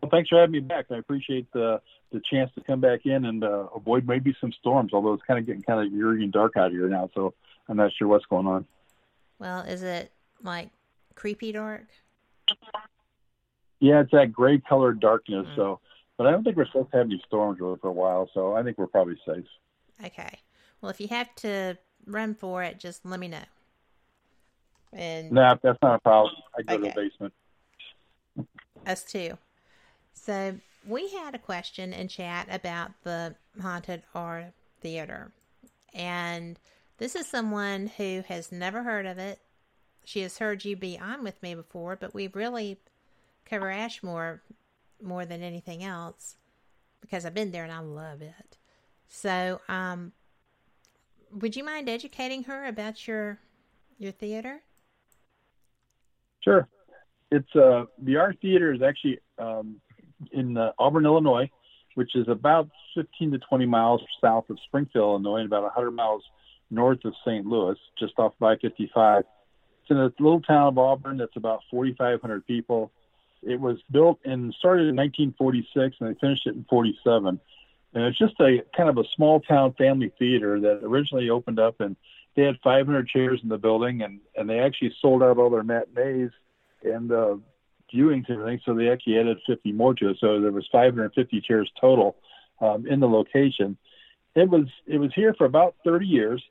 Well, 0.00 0.10
thanks 0.12 0.28
for 0.28 0.38
having 0.38 0.52
me 0.52 0.60
back. 0.60 0.86
I 0.92 0.98
appreciate 0.98 1.50
the 1.52 1.80
the 2.12 2.20
chance 2.30 2.50
to 2.54 2.62
come 2.62 2.80
back 2.80 3.00
in 3.04 3.24
and 3.24 3.44
uh, 3.44 3.66
avoid 3.74 4.06
maybe 4.06 4.34
some 4.40 4.52
storms. 4.52 4.92
Although 4.92 5.14
it's 5.14 5.24
kind 5.24 5.38
of 5.38 5.46
getting 5.46 5.62
kind 5.62 5.86
of 5.86 5.92
eerie 5.92 6.22
and 6.22 6.32
dark 6.32 6.56
out 6.56 6.70
here 6.70 6.88
now, 6.88 7.10
so 7.14 7.34
I'm 7.68 7.76
not 7.76 7.92
sure 7.98 8.08
what's 8.08 8.26
going 8.26 8.46
on. 8.46 8.66
Well, 9.38 9.60
is 9.60 9.82
it 9.82 10.12
like 10.42 10.70
creepy 11.14 11.52
dark? 11.52 11.86
Yeah, 13.80 14.00
it's 14.00 14.10
that 14.10 14.32
gray 14.32 14.58
colored 14.58 15.00
darkness. 15.00 15.46
Mm. 15.52 15.56
So 15.56 15.80
but 16.18 16.26
I 16.26 16.32
don't 16.32 16.42
think 16.42 16.56
we're 16.56 16.66
supposed 16.66 16.90
to 16.90 16.98
have 16.98 17.06
any 17.06 17.22
storms 17.26 17.60
really 17.60 17.78
for 17.80 17.88
a 17.88 17.92
while, 17.92 18.28
so 18.34 18.54
I 18.54 18.64
think 18.64 18.76
we're 18.76 18.88
probably 18.88 19.16
safe. 19.24 19.44
Okay. 20.04 20.40
Well, 20.80 20.90
if 20.90 21.00
you 21.00 21.06
have 21.08 21.32
to 21.36 21.78
run 22.06 22.34
for 22.34 22.64
it, 22.64 22.80
just 22.80 23.06
let 23.06 23.20
me 23.20 23.28
know. 23.28 23.44
And 24.92 25.30
no, 25.30 25.42
nah, 25.42 25.56
that's 25.62 25.78
not 25.80 25.94
a 25.94 25.98
problem. 26.00 26.34
I 26.58 26.62
go 26.62 26.74
okay. 26.74 26.88
to 26.88 26.94
the 26.94 27.00
basement. 27.00 27.34
Us 28.84 29.04
too. 29.04 29.38
So 30.12 30.56
we 30.86 31.08
had 31.10 31.34
a 31.34 31.38
question 31.38 31.92
in 31.92 32.08
chat 32.08 32.48
about 32.50 32.92
the 33.04 33.34
haunted 33.60 34.02
R 34.14 34.52
theater, 34.80 35.32
and 35.94 36.58
this 36.98 37.14
is 37.14 37.26
someone 37.26 37.88
who 37.96 38.22
has 38.28 38.52
never 38.52 38.82
heard 38.82 39.06
of 39.06 39.18
it. 39.18 39.40
She 40.04 40.20
has 40.22 40.38
heard 40.38 40.64
you 40.64 40.76
be 40.76 40.98
on 40.98 41.22
with 41.22 41.42
me 41.42 41.54
before, 41.54 41.96
but 41.96 42.14
we 42.14 42.28
really 42.28 42.78
cover 43.44 43.70
Ashmore 43.70 44.42
more 45.02 45.24
than 45.24 45.42
anything 45.42 45.84
else 45.84 46.36
because 47.00 47.24
I've 47.24 47.34
been 47.34 47.52
there 47.52 47.64
and 47.64 47.72
I 47.72 47.80
love 47.80 48.22
it. 48.22 48.56
So, 49.08 49.60
um, 49.68 50.12
would 51.32 51.56
you 51.56 51.64
mind 51.64 51.88
educating 51.88 52.44
her 52.44 52.66
about 52.66 53.06
your 53.06 53.38
your 53.98 54.12
theater? 54.12 54.60
Sure. 56.40 56.68
It's 57.30 57.54
uh 57.54 57.84
the 57.98 58.16
art 58.16 58.38
theater 58.40 58.72
is 58.72 58.82
actually 58.82 59.18
um, 59.38 59.80
in 60.32 60.56
uh, 60.56 60.72
Auburn, 60.78 61.04
Illinois, 61.04 61.50
which 61.94 62.14
is 62.14 62.28
about 62.28 62.68
15 62.94 63.32
to 63.32 63.38
20 63.38 63.66
miles 63.66 64.02
south 64.20 64.48
of 64.50 64.58
Springfield, 64.66 65.24
Illinois, 65.24 65.40
and 65.40 65.46
about 65.46 65.62
100 65.62 65.90
miles 65.90 66.22
north 66.70 67.04
of 67.04 67.14
St. 67.24 67.46
Louis, 67.46 67.76
just 67.98 68.14
off 68.18 68.34
by 68.38 68.56
55. 68.56 69.24
It's 69.82 69.90
in 69.90 69.96
a 69.96 70.12
little 70.18 70.40
town 70.40 70.68
of 70.68 70.78
Auburn 70.78 71.16
that's 71.16 71.36
about 71.36 71.62
4,500 71.70 72.46
people 72.46 72.92
It 73.42 73.60
was 73.60 73.78
built 73.90 74.18
and 74.24 74.52
started 74.54 74.88
in 74.88 74.96
1946, 74.96 75.96
and 76.00 76.10
they 76.14 76.18
finished 76.18 76.46
it 76.46 76.54
in 76.54 76.64
47. 76.68 77.40
And 77.94 78.04
it's 78.04 78.18
just 78.18 78.38
a 78.40 78.62
kind 78.76 78.90
of 78.90 78.98
a 78.98 79.04
small 79.16 79.40
town 79.40 79.72
family 79.74 80.12
theater 80.18 80.60
that 80.60 80.80
originally 80.82 81.30
opened 81.30 81.58
up, 81.58 81.80
and 81.80 81.96
they 82.36 82.42
had 82.42 82.58
500 82.62 83.08
chairs 83.08 83.40
in 83.42 83.48
the 83.48 83.58
building, 83.58 84.02
and 84.02 84.20
and 84.36 84.48
they 84.48 84.60
actually 84.60 84.94
sold 85.00 85.22
out 85.22 85.38
all 85.38 85.50
their 85.50 85.62
matinees 85.62 86.30
and 86.84 87.10
uh, 87.10 87.36
viewings 87.94 88.28
and 88.28 88.38
everything. 88.38 88.60
So 88.64 88.74
they 88.74 88.88
actually 88.88 89.18
added 89.18 89.38
50 89.46 89.72
more 89.72 89.94
to 89.94 90.10
it. 90.10 90.18
So 90.20 90.40
there 90.40 90.52
was 90.52 90.68
550 90.70 91.40
chairs 91.40 91.70
total 91.80 92.16
um, 92.60 92.86
in 92.86 93.00
the 93.00 93.08
location. 93.08 93.76
It 94.34 94.48
was 94.48 94.66
it 94.86 94.98
was 94.98 95.10
here 95.14 95.34
for 95.34 95.46
about 95.46 95.74
30 95.84 96.06
years, 96.06 96.42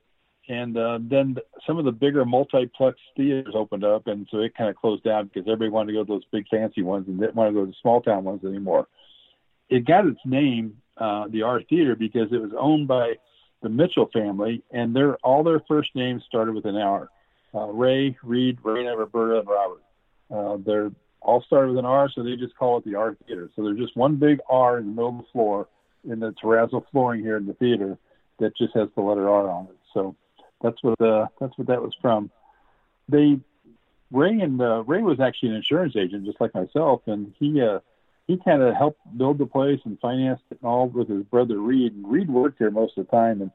and 0.49 0.77
uh, 0.77 0.99
then 1.01 1.37
some 1.65 1.77
of 1.77 1.85
the 1.85 1.91
bigger 1.91 2.25
multiplex 2.25 2.97
theaters 3.15 3.53
opened 3.55 3.83
up, 3.83 4.07
and 4.07 4.27
so 4.31 4.39
it 4.39 4.55
kind 4.55 4.69
of 4.69 4.75
closed 4.75 5.03
down 5.03 5.27
because 5.27 5.47
everybody 5.47 5.69
wanted 5.69 5.87
to 5.87 5.93
go 5.93 6.03
to 6.03 6.13
those 6.13 6.25
big 6.31 6.47
fancy 6.49 6.81
ones 6.81 7.07
and 7.07 7.19
didn't 7.19 7.35
want 7.35 7.49
to 7.49 7.53
go 7.53 7.65
to 7.65 7.71
the 7.71 7.77
small 7.81 8.01
town 8.01 8.23
ones 8.23 8.43
anymore. 8.43 8.87
It 9.69 9.85
got 9.85 10.05
its 10.05 10.19
name, 10.25 10.77
uh, 10.97 11.27
the 11.29 11.43
R 11.43 11.61
Theater, 11.61 11.95
because 11.95 12.31
it 12.31 12.41
was 12.41 12.51
owned 12.57 12.87
by 12.87 13.15
the 13.61 13.69
Mitchell 13.69 14.09
family, 14.13 14.63
and 14.71 14.95
their 14.95 15.15
all 15.17 15.43
their 15.43 15.61
first 15.67 15.95
names 15.95 16.23
started 16.27 16.55
with 16.55 16.65
an 16.65 16.75
R. 16.75 17.09
Uh, 17.53 17.67
Ray, 17.67 18.17
Reed, 18.23 18.59
Raina, 18.61 18.97
Roberta, 18.97 19.39
and 19.39 19.47
Robert. 19.47 19.83
Uh, 20.29 20.57
they're 20.65 20.91
all 21.27 21.43
started 21.43 21.69
with 21.69 21.79
an 21.79 21.85
R, 21.85 22.09
so 22.09 22.23
they 22.23 22.37
just 22.37 22.55
call 22.55 22.77
it 22.77 22.85
the 22.85 22.95
R 22.95 23.15
Theater. 23.27 23.51
So 23.55 23.63
there's 23.63 23.77
just 23.77 23.95
one 23.97 24.15
big 24.15 24.39
R 24.49 24.79
in 24.79 24.85
the 24.85 24.91
middle 24.91 25.09
of 25.09 25.17
the 25.17 25.31
floor 25.31 25.67
in 26.09 26.19
the 26.21 26.31
terrazzo 26.31 26.83
flooring 26.91 27.21
here 27.21 27.37
in 27.37 27.45
the 27.45 27.53
theater 27.53 27.97
that 28.39 28.55
just 28.55 28.73
has 28.75 28.87
the 28.95 29.01
letter 29.01 29.29
R 29.29 29.49
on 29.49 29.65
it. 29.65 29.77
So 29.93 30.15
that's 30.61 30.81
what 30.81 30.99
uh, 31.01 31.27
that's 31.39 31.57
what 31.57 31.67
that 31.67 31.81
was 31.81 31.93
from. 32.01 32.31
They 33.09 33.39
Ray 34.09 34.39
and 34.39 34.61
uh, 34.61 34.83
Ray 34.83 35.01
was 35.01 35.19
actually 35.19 35.49
an 35.49 35.55
insurance 35.55 35.95
agent, 35.97 36.25
just 36.25 36.39
like 36.39 36.55
myself, 36.55 37.01
and 37.07 37.33
he 37.37 37.61
uh, 37.61 37.79
he 38.25 38.37
kind 38.37 38.61
of 38.61 38.73
helped 38.73 38.99
build 39.17 39.37
the 39.37 39.45
place 39.45 39.81
and 39.83 39.99
financed 39.99 40.43
it 40.49 40.59
all 40.63 40.87
with 40.87 41.09
his 41.09 41.23
brother 41.23 41.57
Reed. 41.57 41.93
And 41.93 42.09
Reed 42.09 42.29
worked 42.29 42.59
here 42.59 42.71
most 42.71 42.97
of 42.97 43.05
the 43.05 43.11
time, 43.11 43.41
and 43.41 43.51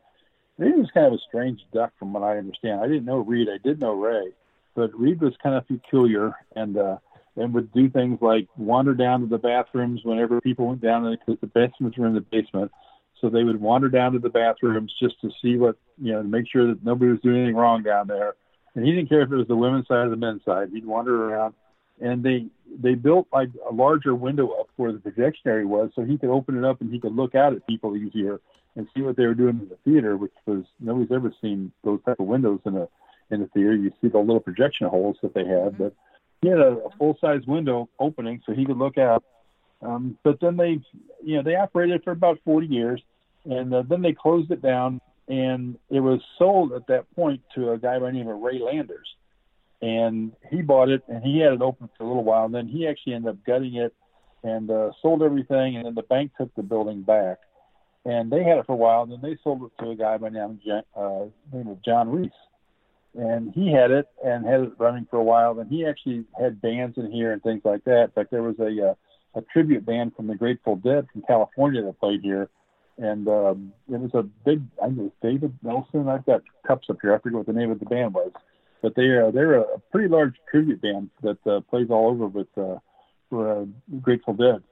Reed 0.58 0.76
was 0.76 0.90
kind 0.92 1.06
of 1.06 1.14
a 1.14 1.18
strange 1.26 1.60
duck 1.72 1.92
from 1.98 2.12
what 2.12 2.22
I 2.22 2.36
understand. 2.36 2.80
I 2.80 2.86
didn't 2.86 3.06
know 3.06 3.18
Reed, 3.18 3.48
I 3.48 3.58
did 3.66 3.80
know 3.80 3.94
Ray, 3.94 4.32
but 4.74 4.98
Reed 4.98 5.22
was 5.22 5.34
kind 5.42 5.56
of 5.56 5.66
peculiar 5.66 6.34
and 6.54 6.76
uh, 6.76 6.98
and 7.36 7.54
would 7.54 7.72
do 7.72 7.88
things 7.88 8.18
like 8.20 8.48
wander 8.56 8.94
down 8.94 9.20
to 9.20 9.26
the 9.26 9.38
bathrooms 9.38 10.00
whenever 10.04 10.40
people 10.40 10.68
went 10.68 10.80
down 10.80 11.10
because 11.10 11.40
the 11.40 11.46
basements 11.46 11.96
were 11.96 12.06
in 12.06 12.14
the 12.14 12.20
basement. 12.20 12.70
So 13.20 13.30
they 13.30 13.44
would 13.44 13.60
wander 13.60 13.88
down 13.88 14.12
to 14.12 14.18
the 14.18 14.28
bathrooms 14.28 14.92
just 15.00 15.20
to 15.20 15.30
see 15.40 15.56
what 15.56 15.76
you 15.96 16.12
know 16.12 16.22
to 16.22 16.28
make 16.28 16.46
sure 16.50 16.66
that 16.66 16.84
nobody 16.84 17.10
was 17.12 17.20
doing 17.20 17.36
anything 17.36 17.56
wrong 17.56 17.82
down 17.82 18.08
there. 18.08 18.34
And 18.74 18.84
he 18.84 18.92
didn't 18.92 19.08
care 19.08 19.22
if 19.22 19.30
it 19.30 19.36
was 19.36 19.46
the 19.48 19.56
women's 19.56 19.86
side 19.86 20.06
or 20.06 20.10
the 20.10 20.16
men's 20.16 20.44
side. 20.44 20.70
He'd 20.72 20.86
wander 20.86 21.30
around, 21.30 21.54
and 22.00 22.22
they 22.22 22.46
they 22.80 22.94
built 22.94 23.28
like 23.32 23.50
a 23.68 23.72
larger 23.72 24.14
window 24.14 24.48
up 24.48 24.68
where 24.76 24.92
the 24.92 24.98
projection 24.98 25.50
area 25.50 25.66
was, 25.66 25.90
so 25.94 26.02
he 26.02 26.18
could 26.18 26.30
open 26.30 26.58
it 26.58 26.64
up 26.64 26.80
and 26.80 26.92
he 26.92 26.98
could 26.98 27.14
look 27.14 27.34
out 27.34 27.52
at 27.52 27.66
people 27.66 27.96
easier 27.96 28.40
and 28.74 28.88
see 28.94 29.02
what 29.02 29.16
they 29.16 29.26
were 29.26 29.34
doing 29.34 29.60
in 29.60 29.68
the 29.68 29.78
theater, 29.84 30.16
which 30.16 30.32
was 30.46 30.64
nobody's 30.80 31.12
ever 31.12 31.32
seen 31.40 31.70
those 31.84 32.00
type 32.04 32.18
of 32.18 32.26
windows 32.26 32.60
in 32.64 32.76
a 32.76 32.88
in 33.30 33.40
the 33.40 33.46
theater. 33.48 33.74
You 33.74 33.92
see 34.00 34.08
the 34.08 34.18
little 34.18 34.40
projection 34.40 34.88
holes 34.88 35.16
that 35.22 35.34
they 35.34 35.44
had, 35.44 35.74
mm-hmm. 35.74 35.84
but 35.84 35.94
he 36.42 36.48
had 36.48 36.58
a, 36.58 36.76
a 36.84 36.90
full 36.98 37.16
size 37.20 37.40
window 37.46 37.88
opening 37.98 38.42
so 38.44 38.52
he 38.52 38.66
could 38.66 38.76
look 38.76 38.98
out. 38.98 39.24
Um, 39.80 40.18
but 40.22 40.38
then 40.40 40.56
they, 40.56 40.80
you 41.24 41.36
know, 41.36 41.42
they 41.42 41.56
operated 41.56 42.02
for 42.04 42.10
about 42.10 42.38
40 42.44 42.66
years, 42.66 43.00
and 43.44 43.72
uh, 43.72 43.82
then 43.88 44.02
they 44.02 44.12
closed 44.12 44.50
it 44.50 44.60
down, 44.60 45.00
and 45.28 45.76
it 45.88 46.00
was 46.00 46.20
sold 46.38 46.72
at 46.72 46.86
that 46.88 47.12
point 47.14 47.40
to 47.54 47.72
a 47.72 47.78
guy 47.78 47.98
by 47.98 48.06
the 48.06 48.12
name 48.12 48.28
of 48.28 48.40
Ray 48.40 48.58
Landers, 48.58 49.08
and 49.80 50.32
he 50.50 50.62
bought 50.62 50.88
it 50.88 51.02
and 51.08 51.22
he 51.24 51.40
had 51.40 51.52
it 51.52 51.62
open 51.62 51.88
for 51.96 52.04
a 52.04 52.06
little 52.06 52.24
while, 52.24 52.44
and 52.44 52.54
then 52.54 52.68
he 52.68 52.86
actually 52.86 53.14
ended 53.14 53.30
up 53.30 53.44
gutting 53.44 53.76
it 53.76 53.94
and 54.44 54.70
uh, 54.70 54.90
sold 55.00 55.22
everything, 55.22 55.76
and 55.76 55.86
then 55.86 55.94
the 55.94 56.02
bank 56.02 56.32
took 56.36 56.52
the 56.54 56.62
building 56.62 57.02
back, 57.02 57.38
and 58.04 58.30
they 58.30 58.42
had 58.42 58.58
it 58.58 58.66
for 58.66 58.72
a 58.72 58.76
while, 58.76 59.02
and 59.02 59.12
then 59.12 59.20
they 59.22 59.36
sold 59.42 59.62
it 59.62 59.82
to 59.82 59.90
a 59.90 59.96
guy 59.96 60.16
by 60.16 60.28
the 60.28 60.34
name 60.34 60.82
uh, 60.96 61.24
name 61.52 61.68
of 61.68 61.82
John 61.84 62.08
Reese 62.08 62.30
and 63.14 63.52
he 63.54 63.70
had 63.72 63.90
it 63.90 64.06
and 64.24 64.46
had 64.46 64.60
it 64.60 64.72
running 64.78 65.06
for 65.10 65.18
a 65.18 65.24
while. 65.24 65.58
And 65.58 65.70
he 65.70 65.86
actually 65.86 66.24
had 66.40 66.60
bands 66.60 66.96
in 66.96 67.10
here 67.10 67.32
and 67.32 67.42
things 67.42 67.62
like 67.64 67.84
that. 67.84 68.04
In 68.04 68.10
fact, 68.10 68.30
there 68.30 68.42
was 68.42 68.58
a 68.58 68.90
uh, 68.90 68.94
a 69.34 69.42
tribute 69.52 69.86
band 69.86 70.14
from 70.14 70.26
the 70.26 70.34
Grateful 70.34 70.76
Dead 70.76 71.06
from 71.12 71.22
California 71.22 71.82
that 71.82 72.00
played 72.00 72.20
here, 72.22 72.48
and 72.98 73.26
um, 73.28 73.72
it 73.90 74.00
was 74.00 74.10
a 74.14 74.22
big. 74.22 74.62
I 74.82 74.86
think 74.86 74.98
it 74.98 75.02
was 75.02 75.12
David 75.22 75.58
Nelson. 75.62 76.08
I've 76.08 76.26
got 76.26 76.42
cups 76.66 76.88
up 76.90 76.98
here. 77.00 77.14
I 77.14 77.18
forget 77.18 77.38
what 77.38 77.46
the 77.46 77.52
name 77.52 77.70
of 77.70 77.78
the 77.78 77.86
band 77.86 78.14
was, 78.14 78.30
but 78.82 78.94
they 78.94 79.04
are 79.04 79.32
they're 79.32 79.54
a 79.54 79.78
pretty 79.90 80.08
large 80.08 80.34
tribute 80.50 80.82
band 80.82 81.10
that 81.22 81.38
uh, 81.46 81.60
plays 81.60 81.88
all 81.90 82.10
over 82.10 82.26
with 82.26 82.48
uh, 82.58 82.78
for 83.30 83.62
uh, 83.62 83.64
Grateful 84.00 84.34
Dead. 84.34 84.62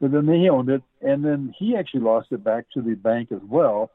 But 0.00 0.12
then 0.12 0.26
they 0.26 0.48
owned 0.48 0.68
it, 0.68 0.82
and 1.00 1.24
then 1.24 1.54
he 1.58 1.74
actually 1.76 2.00
lost 2.00 2.28
it 2.32 2.44
back 2.44 2.66
to 2.74 2.82
the 2.82 2.94
bank 2.94 3.32
as 3.32 3.40
well. 3.48 3.90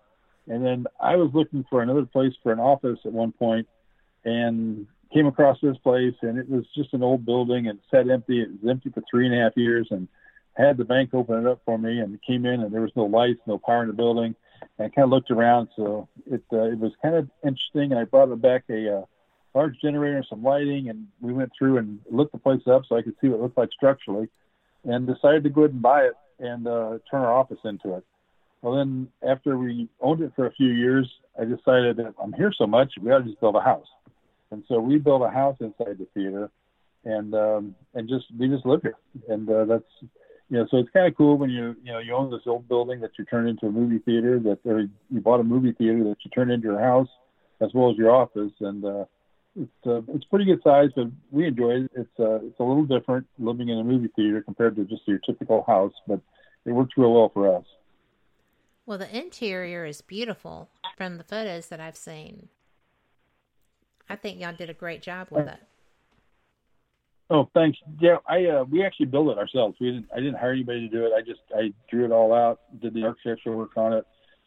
And 0.48 0.66
then 0.66 0.86
I 1.00 1.16
was 1.16 1.32
looking 1.34 1.66
for 1.70 1.82
another 1.82 2.06
place 2.06 2.34
for 2.42 2.52
an 2.52 2.60
office 2.60 3.00
at 3.06 3.12
one 3.12 3.32
point, 3.32 3.68
and 4.26 4.88
came 5.14 5.28
across 5.28 5.58
this 5.62 5.78
place 5.78 6.16
and 6.22 6.38
it 6.38 6.50
was 6.50 6.66
just 6.76 6.94
an 6.94 7.04
old 7.04 7.26
building 7.26 7.68
and 7.68 7.80
sat 7.90 8.10
empty. 8.10 8.42
It 8.42 8.50
was 8.62 8.70
empty 8.70 8.90
for 8.90 9.02
three 9.10 9.26
and 9.26 9.36
a 9.36 9.42
half 9.42 9.54
years 9.56 9.88
and 9.92 10.08
had 10.58 10.78
the 10.78 10.84
bank 10.84 11.14
open 11.14 11.46
it 11.46 11.48
up 11.48 11.62
for 11.66 11.78
me 11.78 12.00
and 12.00 12.20
came 12.22 12.46
in 12.46 12.62
and 12.62 12.74
there 12.74 12.82
was 12.82 12.92
no 12.96 13.06
lights, 13.06 13.40
no 13.46 13.58
power 13.58 13.84
in 13.84 13.88
the 13.88 13.94
building. 13.94 14.36
And 14.78 14.88
I 14.88 14.90
kind 14.90 15.06
of 15.06 15.12
looked 15.12 15.32
around, 15.32 15.70
so 15.76 16.08
it 16.30 16.44
uh, 16.52 16.64
it 16.64 16.80
was 16.80 16.92
kind 17.02 17.16
of 17.16 17.30
interesting. 17.44 17.92
And 17.92 18.00
I 18.00 18.06
brought 18.06 18.30
back 18.42 18.64
a 18.70 19.00
uh, 19.00 19.06
large 19.54 19.76
generator 19.82 20.24
some 20.30 20.44
lighting, 20.44 20.90
and 20.90 21.08
we 21.22 21.34
went 21.34 21.52
through 21.58 21.78
and 21.78 22.00
looked 22.10 22.32
the 22.32 22.38
place 22.38 22.62
up 22.68 22.84
so 22.88 22.98
I 22.98 23.02
could 23.02 23.16
see 23.22 23.28
what 23.28 23.40
it 23.40 23.44
looked 23.44 23.58
like 23.58 23.70
structurally, 23.74 24.28
and 24.84 25.08
decided 25.08 25.44
to 25.44 25.50
go 25.50 25.62
ahead 25.62 25.72
and 25.72 25.82
buy 25.82 26.04
it 26.04 26.14
and 26.40 26.68
uh, 26.68 26.98
turn 27.10 27.22
our 27.22 27.34
office 27.34 27.60
into 27.64 27.96
it. 27.96 28.06
Well, 28.62 28.78
then 28.78 29.08
after 29.28 29.58
we 29.58 29.88
owned 30.02 30.22
it 30.22 30.34
for 30.36 30.48
a 30.48 30.52
few 30.52 30.70
years, 30.70 31.10
I 31.40 31.46
decided 31.46 31.98
that 31.98 32.16
I'm 32.22 32.34
here 32.34 32.52
so 32.58 32.66
much, 32.66 32.94
we 33.02 33.12
ought 33.12 33.20
to 33.20 33.26
just 33.26 33.40
build 33.40 33.56
a 33.56 33.62
house. 33.62 33.88
And 34.52 34.64
so 34.68 34.80
we 34.80 34.98
built 34.98 35.24
a 35.24 35.30
house 35.30 35.58
inside 35.60 35.98
the 35.98 36.08
theater, 36.14 36.50
and 37.04 37.34
um, 37.34 37.76
and 37.94 38.08
just 38.08 38.26
we 38.38 38.48
just 38.48 38.66
live 38.66 38.82
here, 38.82 38.98
and 39.28 39.50
uh, 39.50 39.66
that's 39.66 39.84
you 40.50 40.58
know 40.58 40.68
so 40.70 40.78
it's 40.78 40.90
kind 40.92 41.08
of 41.08 41.18
cool 41.18 41.38
when 41.38 41.50
you 41.50 41.76
you 41.84 41.92
know 41.92 42.00
you 42.00 42.14
own 42.14 42.32
this 42.32 42.42
old 42.46 42.68
building 42.68 43.02
that 43.02 43.12
you 43.18 43.26
turn 43.26 43.48
into 43.48 43.66
a 43.66 43.72
movie 43.72 44.00
theater 44.00 44.40
that 44.40 44.60
or 44.66 44.82
you 44.82 45.22
bought 45.22 45.40
a 45.40 45.44
movie 45.44 45.72
theater 45.72 46.04
that 46.04 46.18
you 46.24 46.32
turn 46.32 46.52
into 46.52 46.68
your 46.68 46.80
house 46.80 47.10
as 47.62 47.70
well 47.74 47.90
as 47.90 47.98
your 47.98 48.12
office, 48.12 48.52
and 48.60 48.86
uh, 48.86 49.06
it's 49.56 49.88
uh, 49.88 50.02
it's 50.14 50.26
pretty 50.26 50.46
good 50.46 50.62
size, 50.64 50.90
but 50.96 51.08
we 51.32 51.48
enjoy 51.48 51.72
it. 51.72 51.92
It's 51.96 52.20
uh, 52.20 52.40
it's 52.44 52.60
a 52.60 52.64
little 52.64 52.86
different 52.86 53.28
living 53.40 53.70
in 53.70 53.80
a 53.80 53.84
movie 53.84 54.10
theater 54.16 54.42
compared 54.42 54.76
to 54.76 54.86
just 54.86 55.08
your 55.08 55.20
typical 55.20 55.64
house, 55.66 55.94
but 56.08 56.20
it 56.66 56.72
works 56.72 56.94
real 56.98 57.14
well 57.14 57.32
for 57.34 57.56
us. 57.56 57.66
Well, 58.86 58.98
the 58.98 59.18
interior 59.18 59.86
is 59.86 60.02
beautiful 60.02 60.70
from 60.96 61.18
the 61.18 61.24
photos 61.24 61.68
that 61.68 61.80
I've 61.80 61.98
seen. 61.98 62.50
I 64.10 64.16
think 64.16 64.40
y'all 64.40 64.54
did 64.54 64.70
a 64.70 64.74
great 64.74 65.02
job 65.02 65.28
with 65.32 65.48
it. 65.48 65.60
Oh, 67.30 67.50
thanks. 67.56 67.80
Yeah, 68.00 68.18
I 68.28 68.46
uh, 68.46 68.64
we 68.66 68.86
actually 68.86 69.08
built 69.08 69.30
it 69.30 69.38
ourselves. 69.40 69.76
We 69.80 69.92
didn't. 69.92 70.08
I 70.14 70.18
didn't 70.18 70.36
hire 70.36 70.52
anybody 70.52 70.82
to 70.82 70.88
do 70.88 71.06
it. 71.06 71.12
I 71.18 71.22
just 71.22 71.42
I 71.56 71.74
drew 71.90 72.06
it 72.06 72.12
all 72.12 72.34
out, 72.34 72.60
did 72.82 72.94
the 72.94 73.04
architectural 73.04 73.58
work 73.58 73.76
on 73.78 73.94
it. 73.94 74.06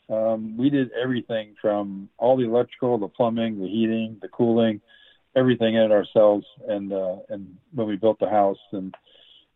Um, 0.09 0.57
we 0.57 0.71
did 0.71 0.91
everything 0.93 1.55
from 1.61 2.09
all 2.19 2.37
the 2.37 2.45
electrical, 2.45 2.97
the 2.97 3.09
plumbing, 3.09 3.61
the 3.61 3.67
heating, 3.67 4.19
the 4.23 4.29
cooling, 4.29 4.81
everything 5.37 5.75
in 5.75 5.83
it 5.83 5.91
ourselves. 5.91 6.47
And 6.69 6.93
uh, 6.93 7.17
and 7.29 7.57
when 7.75 7.89
we 7.89 7.97
built 7.97 8.21
the 8.21 8.29
house, 8.29 8.59
and 8.71 8.95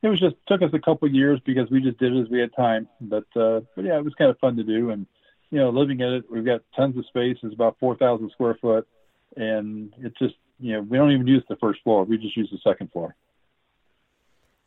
it 0.02 0.08
was 0.08 0.18
just 0.18 0.34
took 0.48 0.60
us 0.60 0.70
a 0.72 0.80
couple 0.80 1.06
of 1.06 1.14
years 1.14 1.40
because 1.46 1.70
we 1.70 1.80
just 1.80 1.98
did 1.98 2.12
it 2.12 2.22
as 2.22 2.28
we 2.28 2.40
had 2.40 2.50
time. 2.56 2.88
But 3.00 3.26
uh, 3.36 3.60
but 3.76 3.84
yeah, 3.84 3.98
it 3.98 4.04
was 4.04 4.14
kind 4.18 4.32
of 4.32 4.38
fun 4.40 4.56
to 4.56 4.64
do. 4.64 4.90
And 4.90 5.06
you 5.50 5.58
know, 5.58 5.70
living 5.70 6.00
in 6.00 6.12
it, 6.14 6.24
we've 6.28 6.44
got 6.44 6.62
tons 6.74 6.98
of 6.98 7.06
space. 7.06 7.36
It's 7.40 7.54
about 7.54 7.76
four 7.78 7.96
thousand 7.96 8.32
square 8.32 8.58
foot 8.60 8.88
and 9.36 9.92
it's 9.98 10.18
just 10.18 10.34
you 10.58 10.74
know 10.74 10.80
we 10.82 10.96
don't 10.96 11.10
even 11.10 11.26
use 11.26 11.42
the 11.48 11.56
first 11.56 11.82
floor; 11.82 12.04
we 12.04 12.18
just 12.18 12.36
use 12.36 12.48
the 12.50 12.58
second 12.58 12.90
floor. 12.92 13.14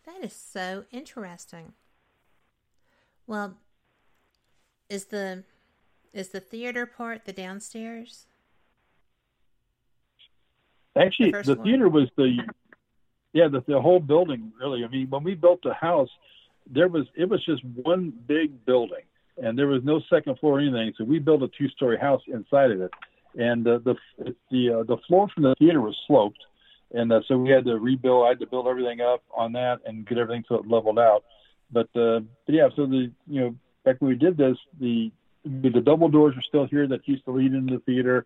That 0.05 0.23
is 0.23 0.33
so 0.33 0.85
interesting. 0.91 1.73
Well, 3.27 3.55
is 4.89 5.05
the 5.05 5.43
is 6.13 6.29
the 6.29 6.39
theater 6.39 6.85
part 6.85 7.25
the 7.25 7.33
downstairs? 7.33 8.27
Actually, 10.97 11.31
the, 11.31 11.55
the 11.55 11.63
theater 11.63 11.89
was 11.89 12.09
the 12.15 12.37
yeah 13.33 13.47
the 13.47 13.63
the 13.67 13.81
whole 13.81 13.99
building 13.99 14.51
really. 14.59 14.83
I 14.83 14.87
mean, 14.87 15.09
when 15.09 15.23
we 15.23 15.35
built 15.35 15.61
the 15.63 15.73
house, 15.73 16.09
there 16.69 16.87
was 16.87 17.05
it 17.15 17.29
was 17.29 17.43
just 17.45 17.63
one 17.63 18.13
big 18.27 18.65
building, 18.65 19.03
and 19.41 19.57
there 19.57 19.67
was 19.67 19.83
no 19.83 20.01
second 20.09 20.39
floor 20.39 20.57
or 20.57 20.61
anything. 20.61 20.93
So 20.97 21.03
we 21.03 21.19
built 21.19 21.43
a 21.43 21.49
two 21.49 21.69
story 21.69 21.97
house 21.97 22.21
inside 22.27 22.71
of 22.71 22.81
it 22.81 22.91
and 23.37 23.67
uh, 23.67 23.79
the 23.83 23.95
the 24.51 24.79
uh, 24.79 24.83
the 24.83 24.97
floor 25.07 25.27
from 25.33 25.43
the 25.43 25.55
theater 25.59 25.81
was 25.81 25.97
sloped, 26.07 26.39
and 26.93 27.11
uh, 27.11 27.21
so 27.27 27.37
we 27.37 27.49
had 27.49 27.65
to 27.65 27.77
rebuild. 27.77 28.25
I 28.25 28.29
had 28.29 28.39
to 28.39 28.47
build 28.47 28.67
everything 28.67 29.01
up 29.01 29.23
on 29.35 29.53
that 29.53 29.79
and 29.85 30.07
get 30.07 30.17
everything 30.17 30.43
so 30.47 30.55
it 30.55 30.67
leveled 30.67 30.99
out. 30.99 31.23
But, 31.71 31.89
uh, 31.95 32.21
but 32.45 32.55
yeah, 32.55 32.69
so 32.75 32.85
the 32.85 33.11
you 33.27 33.41
know 33.41 33.55
back 33.83 33.97
when 33.99 34.09
we 34.09 34.15
did 34.15 34.37
this, 34.37 34.57
the 34.79 35.11
the 35.43 35.81
double 35.81 36.09
doors 36.09 36.35
are 36.35 36.43
still 36.47 36.65
here 36.65 36.87
that 36.87 37.07
used 37.07 37.25
to 37.25 37.31
lead 37.31 37.53
into 37.53 37.75
the 37.75 37.81
theater, 37.81 38.25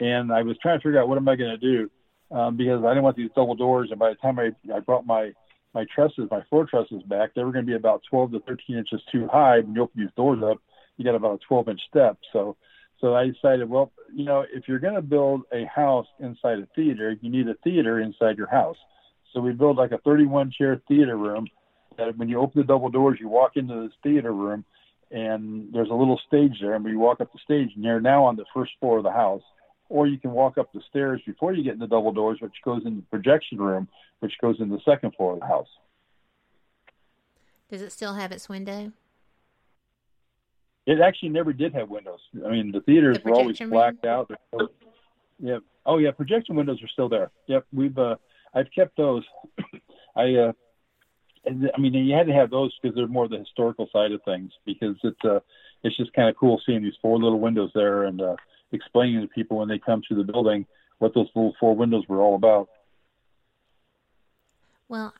and 0.00 0.32
I 0.32 0.42
was 0.42 0.56
trying 0.62 0.78
to 0.78 0.82
figure 0.82 1.00
out 1.00 1.08
what 1.08 1.18
am 1.18 1.28
I 1.28 1.36
going 1.36 1.58
to 1.58 1.58
do 1.58 1.90
um, 2.30 2.56
because 2.56 2.84
I 2.84 2.90
didn't 2.90 3.04
want 3.04 3.16
these 3.16 3.30
double 3.34 3.54
doors. 3.54 3.88
And 3.90 3.98
by 3.98 4.10
the 4.10 4.16
time 4.16 4.38
I 4.38 4.50
I 4.74 4.80
brought 4.80 5.06
my 5.06 5.32
my 5.74 5.84
trusses, 5.94 6.28
my 6.30 6.42
floor 6.48 6.66
trusses 6.66 7.02
back, 7.02 7.34
they 7.34 7.44
were 7.44 7.52
going 7.52 7.66
to 7.66 7.70
be 7.70 7.76
about 7.76 8.02
12 8.08 8.32
to 8.32 8.40
13 8.40 8.78
inches 8.78 9.02
too 9.12 9.28
high. 9.30 9.58
When 9.58 9.74
you 9.74 9.82
open 9.82 10.00
these 10.00 10.14
doors 10.16 10.42
up, 10.42 10.58
you 10.96 11.04
got 11.04 11.14
about 11.14 11.34
a 11.34 11.46
12 11.46 11.68
inch 11.68 11.80
step. 11.88 12.16
So, 12.32 12.56
so 13.00 13.14
I 13.14 13.28
decided, 13.28 13.68
well, 13.68 13.92
you 14.12 14.24
know, 14.24 14.44
if 14.52 14.68
you're 14.68 14.78
going 14.78 14.94
to 14.94 15.02
build 15.02 15.42
a 15.52 15.64
house 15.64 16.06
inside 16.18 16.58
a 16.58 16.68
theater, 16.74 17.16
you 17.20 17.30
need 17.30 17.48
a 17.48 17.54
theater 17.62 18.00
inside 18.00 18.38
your 18.38 18.48
house. 18.48 18.76
So 19.32 19.40
we 19.40 19.52
built 19.52 19.76
like 19.76 19.92
a 19.92 19.98
31 19.98 20.52
chair 20.56 20.80
theater 20.88 21.16
room 21.16 21.46
that 21.98 22.16
when 22.16 22.28
you 22.28 22.40
open 22.40 22.62
the 22.62 22.66
double 22.66 22.88
doors, 22.88 23.18
you 23.20 23.28
walk 23.28 23.52
into 23.56 23.82
this 23.82 23.92
theater 24.02 24.32
room 24.32 24.64
and 25.10 25.72
there's 25.72 25.90
a 25.90 25.94
little 25.94 26.20
stage 26.26 26.58
there. 26.60 26.74
And 26.74 26.84
when 26.84 26.92
you 26.92 26.98
walk 26.98 27.20
up 27.20 27.32
the 27.32 27.38
stage, 27.44 27.70
and 27.74 27.84
you're 27.84 28.00
now 28.00 28.24
on 28.24 28.36
the 28.36 28.44
first 28.54 28.72
floor 28.80 28.98
of 28.98 29.04
the 29.04 29.12
house, 29.12 29.42
or 29.88 30.06
you 30.06 30.18
can 30.18 30.32
walk 30.32 30.58
up 30.58 30.72
the 30.72 30.80
stairs 30.88 31.20
before 31.24 31.52
you 31.52 31.62
get 31.62 31.74
in 31.74 31.78
the 31.78 31.86
double 31.86 32.12
doors, 32.12 32.38
which 32.40 32.54
goes 32.64 32.82
in 32.84 32.96
the 32.96 33.02
projection 33.02 33.58
room, 33.58 33.88
which 34.20 34.32
goes 34.40 34.56
in 34.58 34.68
the 34.68 34.80
second 34.84 35.14
floor 35.14 35.34
of 35.34 35.40
the 35.40 35.46
house. 35.46 35.68
Does 37.70 37.82
it 37.82 37.92
still 37.92 38.14
have 38.14 38.32
its 38.32 38.48
window? 38.48 38.92
It 40.86 41.00
actually 41.00 41.30
never 41.30 41.52
did 41.52 41.74
have 41.74 41.88
windows. 41.88 42.20
I 42.44 42.50
mean, 42.50 42.70
the 42.70 42.80
theaters 42.80 43.18
The 43.18 43.30
were 43.30 43.36
always 43.36 43.58
blacked 43.58 44.04
out. 44.06 44.30
Yeah. 45.38 45.58
Oh 45.84 45.98
yeah, 45.98 46.12
projection 46.12 46.56
windows 46.56 46.82
are 46.82 46.88
still 46.88 47.08
there. 47.08 47.30
Yep. 47.48 47.66
We've 47.72 47.98
uh, 47.98 48.16
I've 48.54 48.70
kept 48.74 48.96
those. 48.96 49.24
I 50.16 50.34
uh, 50.34 50.52
I 51.46 51.78
mean, 51.78 51.94
you 51.94 52.14
had 52.14 52.26
to 52.26 52.32
have 52.32 52.50
those 52.50 52.76
because 52.80 52.96
they're 52.96 53.06
more 53.06 53.28
the 53.28 53.38
historical 53.38 53.88
side 53.92 54.12
of 54.12 54.20
things 54.24 54.52
because 54.64 54.96
it's 55.02 55.24
uh, 55.24 55.40
it's 55.82 55.96
just 55.96 56.12
kind 56.12 56.28
of 56.28 56.36
cool 56.36 56.60
seeing 56.66 56.82
these 56.82 56.96
four 57.00 57.18
little 57.18 57.40
windows 57.40 57.70
there 57.74 58.04
and 58.04 58.20
uh, 58.20 58.36
explaining 58.72 59.20
to 59.20 59.28
people 59.28 59.58
when 59.58 59.68
they 59.68 59.78
come 59.78 60.02
to 60.08 60.14
the 60.14 60.24
building 60.24 60.66
what 60.98 61.14
those 61.14 61.28
little 61.34 61.54
four 61.60 61.76
windows 61.76 62.04
were 62.08 62.20
all 62.20 62.34
about. 62.34 62.68
Well, 64.88 65.14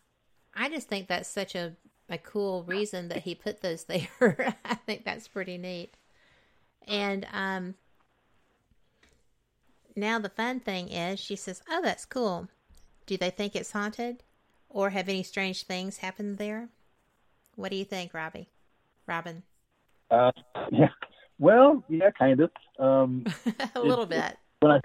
I 0.55 0.69
just 0.69 0.89
think 0.89 1.09
that's 1.09 1.29
such 1.29 1.55
a, 1.55 1.73
a 2.09 2.19
cool 2.19 2.62
reason 2.64 3.09
that 3.09 3.23
he 3.23 3.35
put 3.35 3.62
those 3.62 3.85
there. 3.85 4.57
I 4.64 4.75
think 4.75 5.05
that's 5.05 5.29
pretty 5.29 5.59
neat. 5.59 5.95
And 6.87 7.27
um, 7.33 7.75
now 9.97 10.19
the 10.19 10.29
fun 10.29 10.61
thing 10.61 10.88
is, 10.88 11.19
she 11.19 11.37
says, 11.37 11.62
"Oh, 11.69 11.81
that's 11.83 12.05
cool. 12.05 12.49
Do 13.07 13.16
they 13.16 13.31
think 13.31 13.57
it's 13.57 13.73
haunted, 13.73 14.23
or 14.69 14.90
have 14.90 15.09
any 15.09 15.23
strange 15.23 15.64
things 15.64 15.99
happened 15.99 16.38
there? 16.38 16.69
What 17.57 17.71
do 17.71 17.77
you 17.77 17.85
think, 17.85 18.14
Robbie? 18.14 18.49
Robin? 19.07 19.42
Uh, 20.11 20.33
yeah. 20.71 20.88
Well, 21.38 21.85
yeah, 21.88 22.11
kind 22.11 22.40
of. 22.40 22.51
Um, 22.79 23.25
a 23.75 23.81
little 23.81 24.07
bit. 24.07 24.37
when 24.61 24.73
I, 24.73 24.81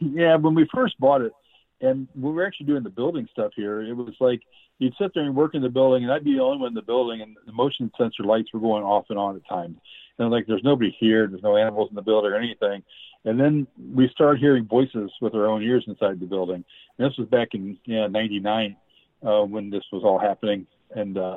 yeah, 0.00 0.36
when 0.36 0.54
we 0.54 0.68
first 0.72 0.98
bought 1.00 1.22
it, 1.22 1.32
and 1.80 2.08
we 2.14 2.30
were 2.32 2.46
actually 2.46 2.66
doing 2.66 2.82
the 2.82 2.90
building 2.90 3.28
stuff 3.30 3.52
here, 3.54 3.82
it 3.82 3.94
was 3.94 4.14
like 4.20 4.40
you'd 4.78 4.94
sit 5.00 5.12
there 5.14 5.24
and 5.24 5.34
work 5.34 5.54
in 5.54 5.62
the 5.62 5.68
building, 5.68 6.04
and 6.04 6.12
I'd 6.12 6.24
be 6.24 6.34
the 6.34 6.42
only 6.42 6.58
one 6.58 6.68
in 6.68 6.74
the 6.74 6.82
building, 6.82 7.20
and 7.20 7.36
the 7.46 7.52
motion 7.52 7.90
sensor 7.98 8.24
lights 8.24 8.52
were 8.52 8.60
going 8.60 8.84
off 8.84 9.06
and 9.10 9.18
on 9.18 9.36
at 9.36 9.46
times. 9.48 9.76
And 10.18 10.30
like, 10.30 10.46
there's 10.46 10.64
nobody 10.64 10.94
here, 10.98 11.26
there's 11.26 11.42
no 11.42 11.56
animals 11.56 11.90
in 11.90 11.96
the 11.96 12.02
building 12.02 12.32
or 12.32 12.36
anything. 12.36 12.82
And 13.24 13.38
then 13.38 13.66
we 13.94 14.08
started 14.08 14.40
hearing 14.40 14.64
voices 14.64 15.10
with 15.20 15.34
our 15.34 15.46
own 15.46 15.62
ears 15.62 15.84
inside 15.86 16.20
the 16.20 16.26
building. 16.26 16.64
And 16.98 17.10
this 17.10 17.18
was 17.18 17.28
back 17.28 17.48
in 17.52 17.78
yeah 17.84 18.06
'99 18.06 18.76
uh, 19.26 19.42
when 19.42 19.70
this 19.70 19.84
was 19.92 20.02
all 20.04 20.18
happening, 20.18 20.66
and 20.94 21.18
uh, 21.18 21.36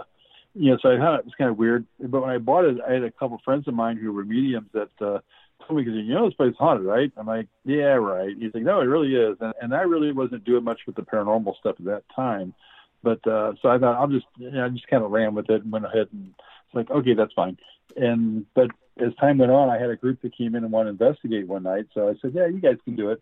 you 0.54 0.72
know, 0.72 0.78
so 0.82 0.92
I 0.92 0.98
thought 0.98 1.20
it 1.20 1.26
was 1.26 1.34
kind 1.38 1.50
of 1.50 1.58
weird. 1.58 1.86
But 2.00 2.22
when 2.22 2.30
I 2.30 2.38
bought 2.38 2.66
it, 2.66 2.78
I 2.88 2.94
had 2.94 3.04
a 3.04 3.12
couple 3.12 3.40
friends 3.44 3.68
of 3.68 3.74
mine 3.74 3.98
who 3.98 4.14
were 4.14 4.26
mediums 4.26 4.70
that 4.74 4.90
uh, 5.00 5.20
told 5.68 5.86
me, 5.86 5.92
you 5.92 6.14
know 6.14 6.26
this 6.26 6.36
place 6.36 6.52
is 6.52 6.58
haunted, 6.58 6.86
right? 6.86 7.12
I'm 7.18 7.26
like, 7.26 7.48
yeah, 7.66 7.94
right. 7.94 8.36
He's 8.38 8.54
like, 8.54 8.64
no, 8.64 8.82
it 8.82 8.86
really 8.86 9.16
is. 9.16 9.38
And, 9.40 9.54
and 9.62 9.74
I 9.74 9.82
really 9.82 10.12
wasn't 10.12 10.44
doing 10.44 10.64
much 10.64 10.82
with 10.86 10.96
the 10.96 11.04
paranormal 11.04 11.58
stuff 11.60 11.76
at 11.80 11.86
that 11.86 12.04
time. 12.16 12.54
But 13.04 13.26
uh, 13.28 13.54
so 13.62 13.70
I 13.70 13.78
thought 13.78 13.98
I'll 14.00 14.08
just, 14.08 14.28
you 14.38 14.52
know, 14.52 14.66
I 14.66 14.70
just 14.70 14.88
kind 14.88 15.04
of 15.04 15.12
ran 15.12 15.34
with 15.34 15.50
it 15.50 15.64
and 15.64 15.72
went 15.72 15.86
ahead 15.86 16.08
and 16.12 16.34
it's 16.38 16.76
like, 16.76 16.92
okay, 16.92 17.14
that's 17.14 17.34
fine. 17.34 17.58
And 17.96 18.46
but 18.54 18.70
as 19.00 19.14
time 19.16 19.38
went 19.38 19.52
on, 19.52 19.70
I 19.70 19.80
had 19.80 19.90
a 19.90 19.96
group 19.96 20.22
that 20.22 20.38
came 20.38 20.56
in 20.56 20.64
and 20.64 20.72
wanted 20.72 20.98
to 20.98 21.04
investigate 21.04 21.48
one 21.48 21.64
night. 21.64 21.88
So 21.94 22.10
I 22.10 22.14
said, 22.22 22.34
yeah, 22.34 22.48
you 22.48 22.60
guys 22.60 22.78
can 22.86 22.96
do 22.96 23.10
it. 23.10 23.22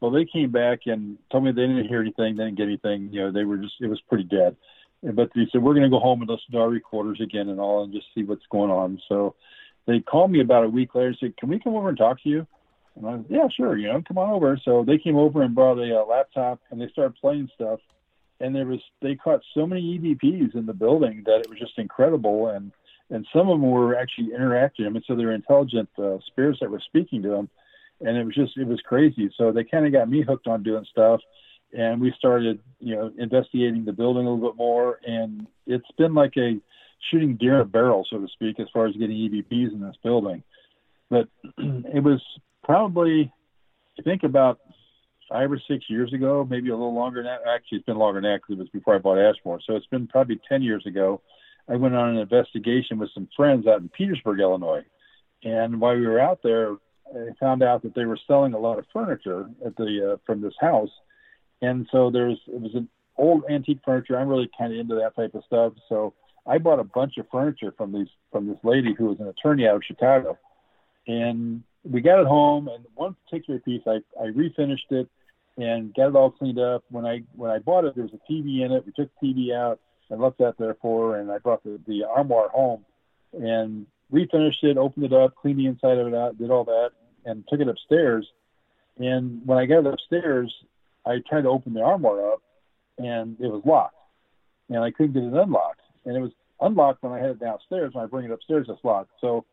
Well, 0.00 0.10
they 0.10 0.26
came 0.26 0.50
back 0.50 0.80
and 0.86 1.16
told 1.30 1.44
me 1.44 1.52
they 1.52 1.62
didn't 1.62 1.88
hear 1.88 2.00
anything, 2.00 2.36
they 2.36 2.44
didn't 2.44 2.58
get 2.58 2.64
anything. 2.64 3.08
You 3.12 3.22
know, 3.22 3.32
they 3.32 3.44
were 3.44 3.56
just, 3.56 3.74
it 3.80 3.86
was 3.86 4.00
pretty 4.02 4.24
dead. 4.24 4.56
But 5.02 5.30
they 5.34 5.46
said, 5.50 5.62
we're 5.62 5.74
going 5.74 5.84
to 5.84 5.90
go 5.90 5.98
home 5.98 6.20
and 6.20 6.30
listen 6.30 6.52
to 6.52 6.58
our 6.58 6.68
recorders 6.68 7.20
again 7.20 7.48
and 7.48 7.60
all 7.60 7.84
and 7.84 7.92
just 7.92 8.06
see 8.14 8.22
what's 8.22 8.46
going 8.50 8.70
on. 8.70 9.00
So 9.08 9.34
they 9.86 10.00
called 10.00 10.30
me 10.30 10.40
about 10.40 10.64
a 10.64 10.68
week 10.68 10.94
later 10.94 11.08
and 11.08 11.16
said, 11.20 11.36
can 11.36 11.48
we 11.48 11.58
come 11.58 11.74
over 11.74 11.90
and 11.90 11.98
talk 11.98 12.22
to 12.22 12.28
you? 12.28 12.46
And 12.96 13.06
I 13.06 13.14
was, 13.16 13.26
yeah, 13.28 13.48
sure, 13.54 13.76
you 13.76 13.88
know, 13.88 14.02
come 14.06 14.18
on 14.18 14.30
over. 14.30 14.58
So 14.64 14.84
they 14.86 14.98
came 14.98 15.16
over 15.16 15.42
and 15.42 15.54
brought 15.54 15.78
a 15.78 16.00
uh, 16.00 16.04
laptop 16.04 16.60
and 16.70 16.80
they 16.80 16.88
started 16.88 17.16
playing 17.20 17.50
stuff. 17.54 17.80
And 18.40 18.54
there 18.54 18.66
was, 18.66 18.80
they 19.00 19.14
caught 19.14 19.40
so 19.54 19.66
many 19.66 19.98
EVPs 19.98 20.54
in 20.54 20.66
the 20.66 20.72
building 20.72 21.22
that 21.26 21.40
it 21.40 21.48
was 21.48 21.58
just 21.58 21.78
incredible. 21.78 22.48
And, 22.48 22.72
and 23.10 23.26
some 23.32 23.48
of 23.48 23.60
them 23.60 23.70
were 23.70 23.96
actually 23.96 24.34
interacting. 24.34 24.86
I 24.86 24.88
mean, 24.88 25.02
so 25.06 25.14
they 25.14 25.24
were 25.24 25.32
intelligent 25.32 25.88
uh, 25.98 26.18
spirits 26.26 26.58
that 26.60 26.70
were 26.70 26.82
speaking 26.84 27.22
to 27.22 27.28
them. 27.28 27.48
And 28.00 28.16
it 28.16 28.24
was 28.24 28.34
just, 28.34 28.56
it 28.56 28.66
was 28.66 28.80
crazy. 28.80 29.30
So 29.36 29.52
they 29.52 29.64
kind 29.64 29.86
of 29.86 29.92
got 29.92 30.10
me 30.10 30.22
hooked 30.22 30.48
on 30.48 30.62
doing 30.62 30.84
stuff 30.90 31.20
and 31.74 32.00
we 32.00 32.14
started, 32.16 32.60
you 32.78 32.94
know, 32.94 33.12
investigating 33.18 33.84
the 33.84 33.92
building 33.92 34.26
a 34.26 34.30
little 34.30 34.50
bit 34.50 34.56
more. 34.56 35.00
And 35.04 35.46
it's 35.66 35.90
been 35.98 36.14
like 36.14 36.34
a 36.36 36.60
shooting 37.10 37.36
deer 37.36 37.56
in 37.56 37.60
a 37.60 37.64
barrel, 37.64 38.06
so 38.08 38.18
to 38.18 38.28
speak, 38.28 38.60
as 38.60 38.68
far 38.72 38.86
as 38.86 38.94
getting 38.94 39.16
EVPs 39.16 39.72
in 39.72 39.80
this 39.80 39.96
building. 40.02 40.42
But 41.10 41.28
it 41.58 42.02
was 42.02 42.22
probably, 42.62 43.32
I 43.98 44.02
think, 44.02 44.22
about 44.22 44.60
five 45.34 45.50
or 45.50 45.60
six 45.68 45.84
years 45.88 46.12
ago, 46.12 46.46
maybe 46.48 46.68
a 46.68 46.76
little 46.76 46.94
longer 46.94 47.22
that. 47.22 47.40
Actually, 47.48 47.78
it's 47.78 47.86
been 47.86 47.98
longer 47.98 48.20
that 48.20 48.40
because 48.40 48.58
it 48.58 48.62
was 48.62 48.68
before 48.68 48.94
I 48.94 48.98
bought 48.98 49.18
Ashmore. 49.18 49.60
So 49.66 49.74
it's 49.74 49.86
been 49.86 50.06
probably 50.06 50.40
10 50.48 50.62
years 50.62 50.84
ago. 50.86 51.22
I 51.68 51.76
went 51.76 51.94
on 51.94 52.10
an 52.10 52.18
investigation 52.18 52.98
with 52.98 53.10
some 53.14 53.28
friends 53.36 53.66
out 53.66 53.80
in 53.80 53.88
Petersburg, 53.88 54.40
Illinois. 54.40 54.84
And 55.42 55.80
while 55.80 55.96
we 55.96 56.06
were 56.06 56.20
out 56.20 56.40
there, 56.42 56.76
I 57.08 57.30
found 57.40 57.62
out 57.62 57.82
that 57.82 57.94
they 57.94 58.04
were 58.04 58.18
selling 58.26 58.54
a 58.54 58.58
lot 58.58 58.78
of 58.78 58.86
furniture 58.92 59.48
at 59.64 59.76
the 59.76 60.12
uh, 60.12 60.16
from 60.26 60.40
this 60.40 60.54
house 60.60 60.90
and 61.64 61.86
so 61.90 62.10
there's 62.10 62.38
it 62.46 62.60
was 62.60 62.74
an 62.74 62.88
old 63.16 63.44
antique 63.50 63.80
furniture. 63.84 64.18
I'm 64.18 64.28
really 64.28 64.50
kind 64.56 64.72
of 64.72 64.78
into 64.78 64.94
that 64.96 65.16
type 65.16 65.34
of 65.34 65.44
stuff. 65.46 65.72
So 65.88 66.14
I 66.46 66.58
bought 66.58 66.78
a 66.78 66.84
bunch 66.84 67.16
of 67.18 67.26
furniture 67.30 67.72
from 67.76 67.92
these 67.92 68.08
from 68.30 68.46
this 68.46 68.58
lady 68.62 68.94
who 68.96 69.06
was 69.06 69.20
an 69.20 69.28
attorney 69.28 69.66
out 69.66 69.76
of 69.76 69.82
Chicago, 69.84 70.38
and 71.06 71.62
we 71.84 72.00
got 72.00 72.20
it 72.20 72.26
home. 72.26 72.68
And 72.68 72.84
one 72.94 73.16
particular 73.24 73.60
piece, 73.60 73.82
I 73.86 74.00
I 74.20 74.26
refinished 74.26 74.90
it 74.90 75.08
and 75.56 75.94
got 75.94 76.08
it 76.08 76.16
all 76.16 76.30
cleaned 76.30 76.58
up. 76.58 76.84
When 76.90 77.06
I 77.06 77.22
when 77.34 77.50
I 77.50 77.58
bought 77.58 77.84
it, 77.84 77.94
there 77.94 78.04
was 78.04 78.12
a 78.14 78.32
TV 78.32 78.64
in 78.64 78.72
it. 78.72 78.84
We 78.86 78.92
took 78.92 79.10
the 79.20 79.26
TV 79.26 79.54
out 79.54 79.80
and 80.10 80.20
left 80.20 80.38
that 80.38 80.58
there 80.58 80.76
for 80.80 81.16
and 81.16 81.30
I 81.30 81.38
brought 81.38 81.62
the 81.64 81.80
the 81.86 82.04
armoire 82.04 82.48
home 82.48 82.84
and 83.32 83.86
refinished 84.12 84.62
it, 84.62 84.76
opened 84.76 85.06
it 85.06 85.12
up, 85.12 85.34
cleaned 85.34 85.58
the 85.58 85.66
inside 85.66 85.98
of 85.98 86.06
it 86.06 86.14
out, 86.14 86.38
did 86.38 86.50
all 86.50 86.64
that, 86.64 86.90
and 87.24 87.44
took 87.48 87.60
it 87.60 87.68
upstairs. 87.68 88.30
And 88.98 89.42
when 89.44 89.58
I 89.58 89.66
got 89.66 89.80
it 89.80 89.86
upstairs, 89.86 90.54
I 91.04 91.18
tried 91.28 91.42
to 91.42 91.48
open 91.48 91.74
the 91.74 91.82
armoire 91.82 92.32
up, 92.32 92.42
and 92.98 93.36
it 93.40 93.48
was 93.48 93.62
locked, 93.64 93.96
and 94.68 94.78
I 94.78 94.90
couldn't 94.90 95.12
get 95.12 95.24
it 95.24 95.32
unlocked. 95.32 95.80
And 96.04 96.16
it 96.16 96.20
was 96.20 96.32
unlocked 96.60 97.02
when 97.02 97.12
I 97.12 97.18
had 97.18 97.30
it 97.30 97.40
downstairs. 97.40 97.94
When 97.94 98.04
I 98.04 98.06
bring 98.06 98.26
it 98.26 98.30
upstairs, 98.30 98.66
it's 98.68 98.84
locked. 98.84 99.10
So 99.20 99.44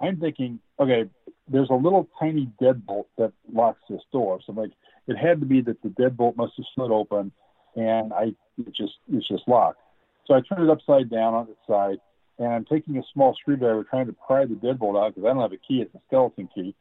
I'm 0.00 0.18
thinking, 0.18 0.60
okay, 0.78 1.08
there's 1.48 1.70
a 1.70 1.74
little 1.74 2.08
tiny 2.18 2.50
deadbolt 2.60 3.06
that 3.18 3.32
locks 3.52 3.80
this 3.88 4.02
door. 4.12 4.40
So 4.44 4.52
I'm 4.52 4.58
like, 4.58 4.72
it 5.06 5.16
had 5.16 5.40
to 5.40 5.46
be 5.46 5.60
that 5.62 5.82
the 5.82 5.88
deadbolt 5.88 6.36
must 6.36 6.54
have 6.56 6.66
slid 6.74 6.90
open, 6.90 7.32
and 7.74 8.12
I 8.12 8.34
it 8.58 8.74
just 8.74 8.94
it's 9.12 9.28
just 9.28 9.46
locked. 9.46 9.80
So 10.26 10.34
I 10.34 10.40
turned 10.40 10.68
it 10.68 10.70
upside 10.70 11.10
down 11.10 11.34
on 11.34 11.48
its 11.48 11.60
side, 11.66 11.98
and 12.38 12.48
I'm 12.48 12.64
taking 12.64 12.98
a 12.98 13.02
small 13.12 13.34
screwdriver 13.40 13.84
trying 13.84 14.06
to 14.06 14.16
pry 14.26 14.44
the 14.44 14.54
deadbolt 14.54 15.00
out 15.00 15.14
because 15.14 15.28
I 15.28 15.32
don't 15.32 15.42
have 15.42 15.52
a 15.52 15.56
key; 15.56 15.82
it's 15.82 15.94
a 15.94 16.00
skeleton 16.08 16.48
key, 16.54 16.74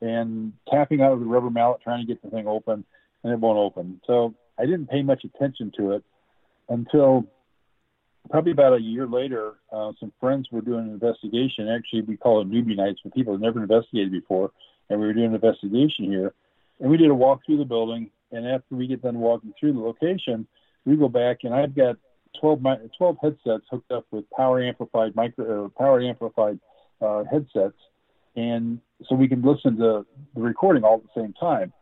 and 0.00 0.52
tapping 0.70 1.00
out 1.00 1.12
of 1.12 1.20
the 1.20 1.26
rubber 1.26 1.50
mallet 1.50 1.80
trying 1.82 2.06
to 2.06 2.12
get 2.12 2.22
the 2.22 2.30
thing 2.30 2.46
open 2.46 2.84
and 3.26 3.32
it 3.32 3.40
won't 3.40 3.58
open. 3.58 4.00
So 4.06 4.34
I 4.58 4.66
didn't 4.66 4.86
pay 4.86 5.02
much 5.02 5.24
attention 5.24 5.72
to 5.78 5.92
it 5.92 6.04
until 6.68 7.26
probably 8.30 8.52
about 8.52 8.74
a 8.74 8.80
year 8.80 9.06
later. 9.06 9.54
Uh, 9.72 9.92
some 9.98 10.12
friends 10.20 10.48
were 10.50 10.60
doing 10.60 10.86
an 10.86 10.92
investigation. 10.92 11.68
Actually, 11.68 12.02
we 12.02 12.16
call 12.16 12.40
it 12.40 12.50
newbie 12.50 12.76
nights 12.76 13.00
for 13.02 13.10
people 13.10 13.32
who've 13.32 13.42
never 13.42 13.62
investigated 13.62 14.12
before, 14.12 14.52
and 14.88 15.00
we 15.00 15.06
were 15.06 15.12
doing 15.12 15.26
an 15.26 15.34
investigation 15.34 16.04
here. 16.04 16.34
And 16.80 16.90
we 16.90 16.96
did 16.96 17.10
a 17.10 17.14
walk 17.14 17.40
through 17.46 17.58
the 17.58 17.64
building. 17.64 18.10
And 18.32 18.46
after 18.46 18.74
we 18.74 18.86
get 18.86 19.02
done 19.02 19.18
walking 19.18 19.52
through 19.58 19.74
the 19.74 19.80
location, 19.80 20.46
we 20.84 20.96
go 20.96 21.08
back, 21.08 21.38
and 21.42 21.54
I've 21.54 21.74
got 21.74 21.96
12, 22.40 22.60
12 22.96 23.16
headsets 23.22 23.64
hooked 23.70 23.90
up 23.90 24.06
with 24.10 24.28
power 24.30 24.62
amplified 24.62 25.14
micro 25.14 25.64
or 25.64 25.68
power 25.68 26.00
amplified 26.00 26.58
uh, 27.00 27.24
headsets, 27.30 27.76
and 28.36 28.80
so 29.08 29.14
we 29.14 29.28
can 29.28 29.42
listen 29.42 29.76
to 29.76 30.06
the 30.34 30.40
recording 30.40 30.84
all 30.84 30.96
at 30.96 31.02
the 31.02 31.20
same 31.20 31.32
time. 31.34 31.72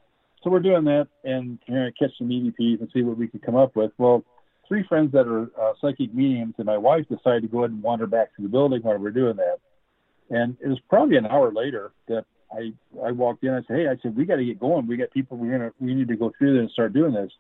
So 0.43 0.51
we're 0.51 0.61
doing 0.61 0.85
that 0.85 1.09
and 1.25 1.59
trying 1.67 1.91
to 1.91 1.99
catch 1.99 2.17
some 2.19 2.29
EVPs 2.29 2.81
and 2.81 2.91
see 2.93 3.03
what 3.03 3.17
we 3.17 3.29
can 3.29 3.41
come 3.41 3.57
up 3.57 3.77
with. 3.77 3.93
Well, 3.99 4.25
three 4.69 4.85
friends 4.87 5.13
that 5.13 5.27
are 5.27 5.51
uh, 5.61 5.73
psychic 5.81 6.15
mediums 6.15 6.55
and 6.59 6.67
my 6.67 6.77
wife 6.77 7.07
decided 7.09 7.43
to 7.43 7.49
go 7.49 7.61
ahead 7.61 7.71
and 7.71 7.83
wander 7.83 8.07
back 8.07 8.35
to 8.37 8.43
the 8.43 8.49
building 8.49 8.83
while 8.83 8.99
we're 8.99 9.11
doing 9.11 9.37
that. 9.37 9.59
And 10.31 10.57
it 10.61 10.69
was 10.69 10.79
probably 10.89 11.17
an 11.17 11.27
hour 11.27 11.53
later 11.53 11.93
that 12.09 12.25
I 12.53 12.73
I 13.05 13.13
walked 13.13 13.45
in. 13.45 13.51
I 13.51 13.63
said, 13.67 13.77
"Hey, 13.77 13.89
I 13.89 13.97
said 14.03 14.17
we 14.17 14.25
got 14.25 14.37
to 14.37 14.45
get 14.45 14.61
going. 14.61 14.87
We 14.87 14.97
got 14.97 15.11
people. 15.11 15.37
We're 15.37 15.53
gonna 15.53 15.73
we 15.81 15.95
need 15.95 16.09
to 16.09 16.17
go 16.17 16.33
through 16.39 16.55
this 16.55 16.61
and 16.61 16.71
start 16.71 16.93
doing 16.93 17.13
this." 17.13 17.31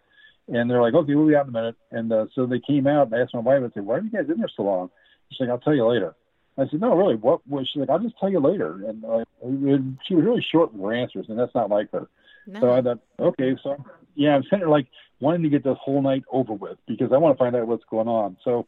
And 0.48 0.70
they're 0.70 0.82
like, 0.82 0.94
okay, 0.94 1.14
we'll 1.14 1.26
be 1.26 1.36
out 1.36 1.46
in 1.46 1.50
a 1.50 1.58
minute. 1.58 1.76
And 1.90 2.12
uh, 2.12 2.26
so 2.34 2.46
they 2.46 2.60
came 2.60 2.86
out 2.86 3.06
and 3.06 3.14
I 3.14 3.20
asked 3.20 3.34
my 3.34 3.40
wife, 3.40 3.62
I 3.64 3.72
said, 3.72 3.86
why 3.86 3.96
are 3.96 4.02
you 4.02 4.10
guys 4.10 4.28
in 4.28 4.38
there 4.38 4.50
so 4.54 4.62
long? 4.64 4.90
She's 5.30 5.40
like, 5.40 5.48
I'll 5.48 5.58
tell 5.58 5.74
you 5.74 5.86
later. 5.86 6.14
I 6.58 6.68
said, 6.68 6.80
no, 6.80 6.94
really, 6.94 7.16
what 7.16 7.46
was 7.48 7.68
she's 7.72 7.80
like, 7.80 7.90
I'll 7.90 7.98
just 7.98 8.18
tell 8.20 8.28
you 8.28 8.40
later. 8.40 8.86
And, 8.86 9.04
uh, 9.04 9.24
and 9.42 9.98
she 10.06 10.14
was 10.14 10.24
really 10.24 10.44
short 10.52 10.72
with 10.72 10.82
her 10.82 10.92
answers, 10.92 11.26
and 11.28 11.38
that's 11.38 11.54
not 11.54 11.70
like 11.70 11.90
her. 11.92 12.08
No. 12.46 12.60
So 12.60 12.72
I 12.72 12.82
thought, 12.82 13.00
okay, 13.18 13.56
so 13.62 13.82
yeah, 14.14 14.36
I'm 14.36 14.42
sitting 14.44 14.60
there 14.60 14.68
like 14.68 14.86
wanting 15.18 15.42
to 15.42 15.48
get 15.48 15.64
this 15.64 15.78
whole 15.80 16.02
night 16.02 16.22
over 16.30 16.52
with 16.52 16.78
because 16.86 17.10
I 17.12 17.16
want 17.16 17.36
to 17.36 17.42
find 17.42 17.56
out 17.56 17.66
what's 17.66 17.84
going 17.90 18.06
on. 18.06 18.36
So 18.44 18.66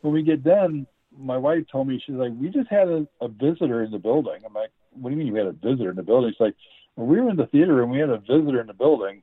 when 0.00 0.14
we 0.14 0.22
get 0.22 0.42
done, 0.42 0.86
my 1.18 1.36
wife 1.36 1.64
told 1.70 1.88
me 1.88 2.00
she's 2.04 2.14
like, 2.14 2.32
we 2.38 2.48
just 2.48 2.70
had 2.70 2.88
a, 2.88 3.06
a 3.20 3.28
visitor 3.28 3.82
in 3.82 3.90
the 3.90 3.98
building. 3.98 4.40
I'm 4.46 4.54
like, 4.54 4.70
what 4.92 5.10
do 5.10 5.16
you 5.16 5.18
mean 5.18 5.26
you 5.28 5.34
had 5.34 5.46
a 5.46 5.52
visitor 5.52 5.90
in 5.90 5.96
the 5.96 6.02
building? 6.02 6.30
She's 6.32 6.40
like, 6.40 6.54
well, 6.96 7.06
we 7.06 7.20
were 7.20 7.30
in 7.30 7.36
the 7.36 7.46
theater 7.46 7.82
and 7.82 7.90
we 7.90 7.98
had 7.98 8.10
a 8.10 8.18
visitor 8.18 8.60
in 8.60 8.66
the 8.68 8.72
building 8.74 9.22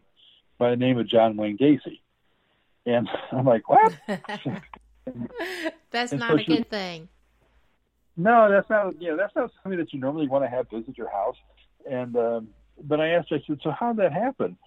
by 0.58 0.70
the 0.72 0.76
name 0.76 0.98
of 0.98 1.08
John 1.08 1.36
Wayne 1.38 1.58
Gacy. 1.58 2.00
And 2.86 3.08
I'm 3.32 3.46
like, 3.46 3.68
what? 3.70 3.94
That's 5.92 6.12
And 6.12 6.20
not 6.20 6.32
so 6.32 6.36
a 6.36 6.40
she- 6.40 6.58
good 6.58 6.70
thing. 6.70 7.08
No, 8.18 8.50
that's 8.50 8.70
not. 8.70 9.00
You 9.02 9.10
know, 9.10 9.18
that's 9.18 9.36
not 9.36 9.52
something 9.62 9.78
that 9.78 9.92
you 9.92 10.00
normally 10.00 10.30
want 10.30 10.46
to 10.46 10.50
have 10.50 10.70
visit 10.70 10.98
your 10.98 11.10
house. 11.10 11.36
And 11.90 12.16
um, 12.16 12.48
but 12.84 13.02
I 13.02 13.10
asked 13.10 13.30
her, 13.30 13.36
I 13.36 13.44
said, 13.46 13.60
so 13.62 13.72
how 13.72 13.92
did 13.92 14.06
that 14.06 14.14
happen? 14.14 14.58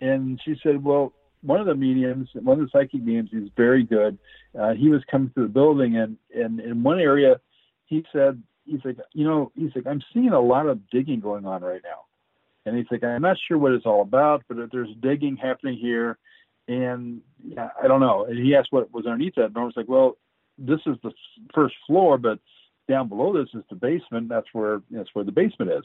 And 0.00 0.40
she 0.42 0.56
said, 0.62 0.82
well, 0.82 1.12
one 1.44 1.60
of 1.60 1.66
the 1.66 1.74
mediums, 1.74 2.28
one 2.34 2.60
of 2.60 2.64
the 2.64 2.70
psychic 2.72 3.02
mediums, 3.02 3.30
he's 3.30 3.50
very 3.56 3.84
good. 3.84 4.18
Uh, 4.58 4.72
he 4.72 4.88
was 4.88 5.02
coming 5.10 5.30
through 5.30 5.44
the 5.44 5.52
building, 5.52 5.96
and 5.96 6.16
and 6.34 6.60
in 6.60 6.82
one 6.82 6.98
area, 6.98 7.40
he 7.86 8.04
said, 8.12 8.42
he's 8.64 8.80
like, 8.84 8.96
you 9.12 9.24
know, 9.24 9.52
he's 9.54 9.70
like, 9.74 9.86
I'm 9.86 10.02
seeing 10.12 10.30
a 10.30 10.40
lot 10.40 10.66
of 10.66 10.88
digging 10.90 11.20
going 11.20 11.46
on 11.46 11.62
right 11.62 11.82
now. 11.84 12.04
And 12.66 12.76
he's 12.76 12.86
like, 12.90 13.04
I'm 13.04 13.22
not 13.22 13.36
sure 13.46 13.58
what 13.58 13.72
it's 13.72 13.84
all 13.84 14.00
about, 14.00 14.42
but 14.48 14.56
there's 14.72 14.88
digging 15.02 15.36
happening 15.36 15.76
here, 15.78 16.18
and 16.66 17.20
yeah, 17.46 17.68
I 17.82 17.88
don't 17.88 18.00
know. 18.00 18.24
And 18.24 18.38
he 18.38 18.54
asked 18.54 18.72
what 18.72 18.92
was 18.92 19.06
underneath 19.06 19.34
that. 19.36 19.46
And 19.46 19.58
I 19.58 19.64
was 19.64 19.74
like, 19.76 19.88
well, 19.88 20.16
this 20.56 20.80
is 20.86 20.96
the 21.02 21.12
first 21.54 21.74
floor, 21.86 22.16
but 22.16 22.38
down 22.88 23.08
below 23.08 23.32
this 23.32 23.48
is 23.54 23.64
the 23.68 23.76
basement. 23.76 24.28
That's 24.28 24.46
where 24.52 24.80
that's 24.90 25.10
where 25.12 25.24
the 25.24 25.32
basement 25.32 25.72
is. 25.72 25.84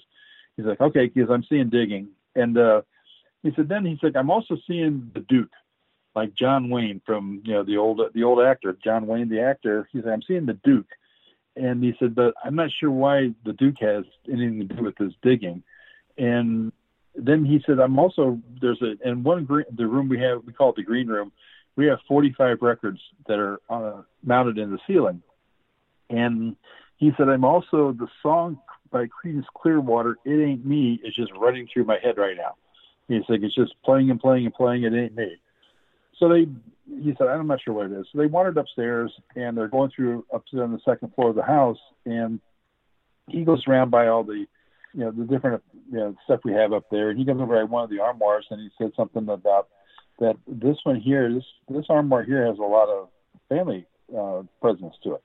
He's 0.56 0.66
like, 0.66 0.80
okay, 0.80 1.08
because 1.14 1.30
I'm 1.30 1.46
seeing 1.50 1.70
digging, 1.70 2.10
and 2.36 2.58
uh, 2.58 2.82
he 3.44 3.52
said 3.56 3.70
then 3.70 3.86
he's 3.86 4.02
like, 4.04 4.16
I'm 4.16 4.30
also 4.30 4.58
seeing 4.68 5.12
the 5.14 5.22
Duke, 5.22 5.52
like 6.16 6.34
John 6.36 6.70
Wayne 6.70 7.02
from 7.06 7.42
you 7.46 7.54
know 7.54 7.64
the 7.64 7.78
old 7.78 8.02
the 8.14 8.24
old 8.24 8.42
actor 8.42 8.78
John 8.84 9.08
Wayne 9.08 9.30
the 9.30 9.42
actor. 9.42 9.88
He 9.92 10.02
said 10.02 10.12
I'm 10.12 10.22
seeing 10.28 10.46
the 10.46 10.60
Duke, 10.64 10.90
and 11.56 11.84
he 11.84 11.94
said, 12.00 12.16
but 12.16 12.34
I'm 12.44 12.56
not 12.56 12.70
sure 12.80 12.92
why 12.92 13.30
the 13.46 13.54
Duke 13.54 13.78
has 13.82 14.04
anything 14.28 14.68
to 14.68 14.76
do 14.76 14.84
with 14.84 14.98
this 14.98 15.14
digging, 15.22 15.64
and 16.18 16.72
then 17.16 17.46
he 17.46 17.62
said 17.66 17.80
I'm 17.80 18.00
also 18.00 18.40
there's 18.62 18.82
a 18.82 18.96
in 19.08 19.24
one 19.24 19.46
green, 19.46 19.66
the 19.76 19.88
room 19.88 20.10
we 20.10 20.20
have 20.20 20.44
we 20.46 20.54
call 20.54 20.70
it 20.72 20.76
the 20.76 20.84
green 20.84 21.08
room. 21.08 21.32
We 21.76 21.86
have 21.86 22.00
45 22.10 22.58
records 22.62 23.00
that 23.28 23.40
are 23.40 23.62
uh, 23.70 24.02
mounted 24.22 24.58
in 24.58 24.70
the 24.72 24.80
ceiling, 24.86 25.22
and 26.10 26.58
he 27.00 27.12
said, 27.18 27.30
I'm 27.30 27.46
also 27.46 27.94
the 27.94 28.08
song 28.22 28.60
by 28.92 29.06
Creedence 29.08 29.46
Clearwater, 29.56 30.18
It 30.26 30.44
Ain't 30.44 30.66
Me, 30.66 31.00
is 31.04 31.16
just 31.16 31.32
running 31.34 31.68
through 31.72 31.86
my 31.86 31.98
head 32.04 32.18
right 32.18 32.36
now. 32.36 32.56
He's 33.10 33.24
like, 33.28 33.42
it's 33.42 33.56
just 33.56 33.74
playing 33.84 34.12
and 34.12 34.20
playing 34.20 34.46
and 34.46 34.54
playing, 34.54 34.84
It 34.84 34.94
Ain't 34.94 35.16
Me. 35.16 35.36
So 36.20 36.30
they, 36.30 36.48
he 36.88 37.14
said, 37.18 37.28
I'm 37.28 37.48
not 37.48 37.60
sure 37.62 37.74
what 37.74 37.88
it 37.88 37.92
is. 37.92 38.06
So 38.12 38.20
they 38.20 38.28
wandered 38.28 38.58
upstairs 38.58 39.12
and 39.36 39.58
they're 39.58 39.68
going 39.68 39.92
through 39.94 40.26
upstairs 40.32 40.64
on 40.64 40.72
the 40.72 40.80
second 40.86 41.14
floor 41.16 41.32
of 41.32 41.36
the 41.36 41.44
house. 41.44 41.80
And 42.06 42.40
he 43.28 43.44
goes 43.44 43.64
around 43.68 43.90
by 43.90 44.08
all 44.08 44.24
the, 44.24 44.46
you 44.94 45.00
know, 45.02 45.12
the 45.12 45.24
different 45.24 45.64
you 45.92 45.98
know, 45.98 46.16
stuff 46.26 46.42
we 46.46 46.54
have 46.54 46.72
up 46.72 46.86
there. 46.92 47.10
And 47.10 47.20
he 47.20 47.26
comes 47.26 47.42
over 47.42 47.56
by 47.56 47.64
one 47.64 47.84
of 47.84 47.90
the 47.90 48.00
armoires 48.00 48.46
and 48.52 48.62
he 48.62 48.70
said 48.78 48.92
something 48.96 49.28
about 49.28 49.68
that 50.20 50.36
this 50.48 50.78
one 50.84 51.00
here, 51.00 51.34
this, 51.34 51.46
this 51.68 51.86
armoire 51.90 52.24
here 52.24 52.46
has 52.46 52.60
a 52.60 52.62
lot 52.62 52.90
of 52.90 53.10
family 53.48 53.86
uh, 54.16 54.44
presence 54.62 54.94
to 55.04 55.16
it. 55.16 55.24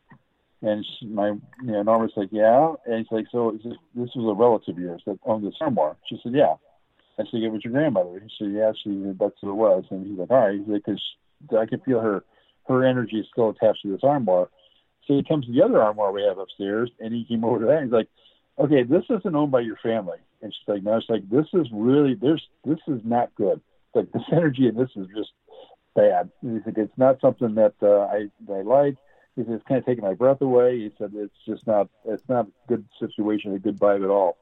And 0.63 0.87
she, 0.87 1.07
my, 1.07 1.29
you 1.29 1.73
know, 1.73 1.83
Norma's 1.83 2.13
like, 2.17 2.31
yeah. 2.33 2.73
And 2.87 2.99
he's 2.99 3.07
like, 3.11 3.27
so 3.31 3.55
is 3.55 3.63
this, 3.63 3.75
this 3.95 4.11
was 4.15 4.33
a 4.33 4.41
relative 4.41 4.77
of 4.77 4.83
yours 4.83 5.03
that 5.07 5.19
owned 5.27 5.45
this 5.45 5.55
armoire? 5.61 5.97
She 6.09 6.19
said, 6.23 6.33
yeah. 6.35 6.55
I 7.19 7.25
said, 7.31 7.43
it 7.43 7.49
was 7.49 7.65
your 7.65 7.73
grandmother. 7.73 8.21
He 8.21 8.31
said, 8.39 8.53
yeah, 8.53 8.73
she, 8.83 8.91
that's 9.19 9.35
who 9.41 9.51
it 9.51 9.55
was. 9.55 9.85
And 9.91 10.07
he's 10.07 10.19
like, 10.19 10.31
all 10.31 10.49
right. 10.49 10.69
Because 10.69 11.03
I 11.57 11.67
can 11.67 11.81
feel 11.81 12.01
her, 12.01 12.25
her 12.67 12.85
energy 12.85 13.21
is 13.21 13.27
still 13.31 13.51
attached 13.51 13.83
to 13.83 13.93
this 13.93 14.03
armoire. 14.03 14.49
So 15.07 15.15
he 15.15 15.23
comes 15.23 15.47
to 15.47 15.53
the 15.53 15.63
other 15.63 15.83
armoire 15.83 16.13
we 16.13 16.23
have 16.23 16.39
upstairs, 16.39 16.91
and 16.99 17.13
he 17.13 17.25
came 17.25 17.45
over 17.45 17.61
to 17.61 17.67
that. 17.67 17.77
And 17.77 17.85
he's 17.85 17.93
like, 17.93 18.09
okay, 18.59 18.83
this 18.83 19.05
isn't 19.11 19.35
owned 19.35 19.53
by 19.53 19.61
your 19.61 19.77
family. 19.83 20.19
And 20.43 20.53
she's 20.53 20.69
like, 20.69 20.83
no. 20.83 20.97
It's 20.97 21.09
like, 21.09 21.29
this 21.31 21.47
is 21.53 21.67
really, 21.73 22.15
there's, 22.15 22.43
this 22.65 22.79
is 22.89 23.01
not 23.05 23.35
good. 23.35 23.61
It's 23.61 23.95
like 23.95 24.13
this 24.13 24.23
energy 24.33 24.67
and 24.67 24.79
this 24.79 24.91
is 24.97 25.07
just 25.17 25.31
bad. 25.95 26.31
And 26.43 26.57
he's 26.57 26.67
like, 26.67 26.79
it's 26.79 26.99
not 26.99 27.21
something 27.21 27.55
that 27.55 27.75
uh, 27.83 28.07
I, 28.07 28.27
I 28.53 28.63
like. 28.63 28.97
He 29.37 29.43
said, 29.43 29.55
it's 29.55 29.65
kind 29.67 29.79
of 29.79 29.87
taking 29.87 30.05
my 30.05 30.15
breath 30.15 30.41
away. 30.41 30.79
He 30.79 30.91
said, 30.99 31.13
it's 31.15 31.35
just 31.47 31.67
not, 31.67 31.89
it's 32.05 32.23
not 32.29 32.47
a 32.47 32.69
good 32.69 32.85
situation, 32.99 33.55
a 33.55 33.59
good 33.59 33.79
vibe 33.79 34.05
at 34.05 34.11
all. 34.11 34.37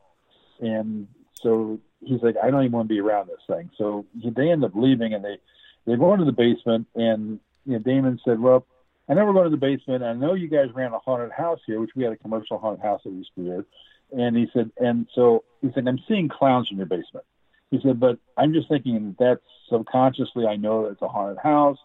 And 0.60 1.08
so 1.42 1.80
he's 2.04 2.22
like, 2.22 2.36
I 2.42 2.50
don't 2.50 2.64
even 2.64 2.72
want 2.72 2.88
to 2.88 2.94
be 2.94 3.00
around 3.00 3.28
this 3.28 3.40
thing. 3.46 3.70
So 3.78 4.04
he, 4.20 4.30
they 4.30 4.50
end 4.50 4.64
up 4.64 4.72
leaving 4.74 5.14
and 5.14 5.24
they, 5.24 5.38
they 5.86 5.96
go 5.96 6.12
into 6.12 6.24
the 6.24 6.32
basement 6.32 6.86
and, 6.94 7.40
you 7.64 7.74
know, 7.74 7.78
Damon 7.78 8.20
said, 8.24 8.40
well, 8.40 8.66
I 9.08 9.14
we're 9.14 9.32
going 9.32 9.44
to 9.44 9.50
the 9.50 9.56
basement. 9.56 10.02
I 10.02 10.14
know 10.14 10.34
you 10.34 10.48
guys 10.48 10.68
ran 10.74 10.92
a 10.92 10.98
haunted 10.98 11.32
house 11.32 11.60
here, 11.66 11.80
which 11.80 11.90
we 11.94 12.04
had 12.04 12.12
a 12.12 12.16
commercial 12.16 12.58
haunted 12.58 12.82
house 12.82 13.00
that 13.04 13.10
we 13.10 13.18
used 13.18 13.34
to 13.36 13.42
do. 13.42 13.64
And 14.12 14.36
he 14.36 14.46
said, 14.52 14.70
and 14.78 15.06
so 15.14 15.44
he 15.60 15.70
said, 15.74 15.86
I'm 15.86 15.98
seeing 16.08 16.28
clowns 16.28 16.68
in 16.70 16.76
your 16.76 16.86
basement. 16.86 17.26
He 17.70 17.80
said, 17.82 17.98
but 17.98 18.18
I'm 18.36 18.52
just 18.52 18.68
thinking 18.68 19.16
that 19.18 19.40
subconsciously 19.70 20.46
I 20.46 20.56
know 20.56 20.86
it's 20.86 21.02
a 21.02 21.08
haunted 21.08 21.38
house, 21.38 21.78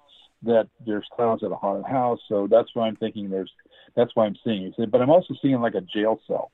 that 0.43 0.67
there's 0.85 1.05
clowns 1.13 1.43
at 1.43 1.51
a 1.51 1.55
haunted 1.55 1.85
house. 1.85 2.19
So 2.27 2.47
that's 2.49 2.69
why 2.73 2.87
I'm 2.87 2.97
thinking 2.97 3.29
there's, 3.29 3.51
that's 3.95 4.11
why 4.13 4.25
I'm 4.25 4.35
seeing. 4.43 4.63
He 4.63 4.73
said, 4.77 4.91
but 4.91 5.01
I'm 5.01 5.09
also 5.09 5.33
seeing 5.41 5.59
like 5.61 5.75
a 5.75 5.81
jail 5.81 6.19
cell, 6.27 6.51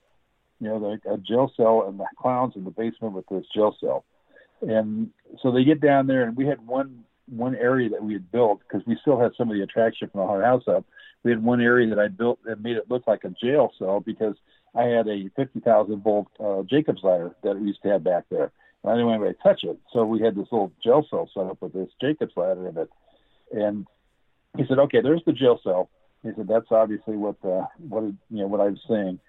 you 0.64 0.70
know, 0.70 0.78
like 0.78 1.02
a 1.06 1.18
jail 1.18 1.52
cell 1.58 1.86
and 1.88 2.00
the 2.00 2.06
clowns 2.18 2.56
in 2.56 2.64
the 2.64 2.72
basement 2.72 3.14
with 3.14 3.28
this 3.28 3.46
jail 3.54 3.76
cell. 3.82 4.06
And 4.62 5.10
so 5.42 5.52
they 5.52 5.66
get 5.66 5.82
down 5.82 6.08
there 6.08 6.24
and 6.24 6.38
we 6.38 6.48
had 6.48 6.66
one, 6.66 7.04
one 7.28 7.54
area 7.54 7.90
that 7.90 8.02
we 8.02 8.14
had 8.14 8.32
built 8.32 8.62
because 8.62 8.86
we 8.88 8.98
still 9.02 9.20
had 9.20 9.34
some 9.38 9.50
of 9.50 9.58
the 9.58 9.64
attraction 9.64 10.10
from 10.10 10.22
the 10.22 10.28
haunted 10.28 10.46
house 10.46 10.64
up. 10.70 10.86
We 11.24 11.32
had 11.32 11.44
one 11.44 11.60
area 11.60 11.90
that 11.90 12.00
I 12.00 12.08
built 12.08 12.40
that 12.46 12.62
made 12.62 12.78
it 12.78 12.90
look 12.90 13.06
like 13.08 13.26
a 13.26 13.30
jail 13.30 13.72
cell 13.78 14.00
because 14.00 14.36
I 14.74 14.84
had 14.84 15.08
a 15.10 15.30
50,000 15.36 16.02
volt 16.02 16.28
uh, 16.40 16.64
Jacob's 16.64 17.04
ladder 17.04 17.36
that 17.44 17.60
we 17.60 17.68
used 17.68 17.82
to 17.84 17.90
have 17.90 18.06
back 18.06 18.24
there. 18.32 18.52
And 18.84 18.92
I 18.92 18.94
didn't 18.94 19.08
want 19.08 19.22
anybody 19.22 19.38
to 19.38 19.44
touch 19.44 19.64
it. 19.64 19.78
So 19.92 20.06
we 20.06 20.22
had 20.22 20.36
this 20.36 20.48
little 20.50 20.72
jail 20.82 21.06
cell 21.10 21.30
set 21.34 21.46
up 21.46 21.62
with 21.62 21.74
this 21.74 21.90
Jacob's 22.00 22.38
ladder 22.38 22.70
in 22.70 22.78
it. 22.78 22.90
And 23.52 23.86
he 24.56 24.64
said, 24.66 24.80
okay, 24.80 25.02
there's 25.02 25.24
the 25.26 25.34
jail 25.34 25.60
cell. 25.62 25.90
He 26.22 26.30
said, 26.38 26.48
that's 26.48 26.72
obviously 26.72 27.18
what, 27.18 27.36
uh, 27.44 27.66
what, 27.90 28.04
you 28.04 28.16
know, 28.30 28.48
what 28.48 28.62
I 28.62 28.70
was 28.70 28.80
saying. 28.88 29.20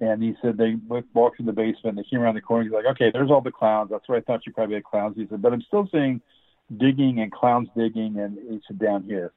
And 0.00 0.22
he 0.22 0.34
said, 0.40 0.56
they 0.56 0.76
walked 1.12 1.40
in 1.40 1.46
the 1.46 1.52
basement. 1.52 1.96
They 1.96 2.04
came 2.08 2.20
around 2.20 2.36
the 2.36 2.40
corner. 2.40 2.62
He's 2.62 2.72
like, 2.72 2.86
okay, 2.92 3.10
there's 3.12 3.30
all 3.30 3.40
the 3.40 3.50
clowns. 3.50 3.90
That's 3.90 4.08
what 4.08 4.18
I 4.18 4.20
thought 4.20 4.46
you 4.46 4.52
probably 4.52 4.76
had 4.76 4.84
clowns. 4.84 5.16
He 5.16 5.26
said, 5.28 5.42
but 5.42 5.52
I'm 5.52 5.62
still 5.62 5.88
seeing 5.90 6.20
digging 6.76 7.20
and 7.20 7.32
clowns 7.32 7.68
digging. 7.76 8.18
And 8.18 8.38
he 8.48 8.60
said, 8.68 8.78
down 8.78 9.02
here. 9.02 9.32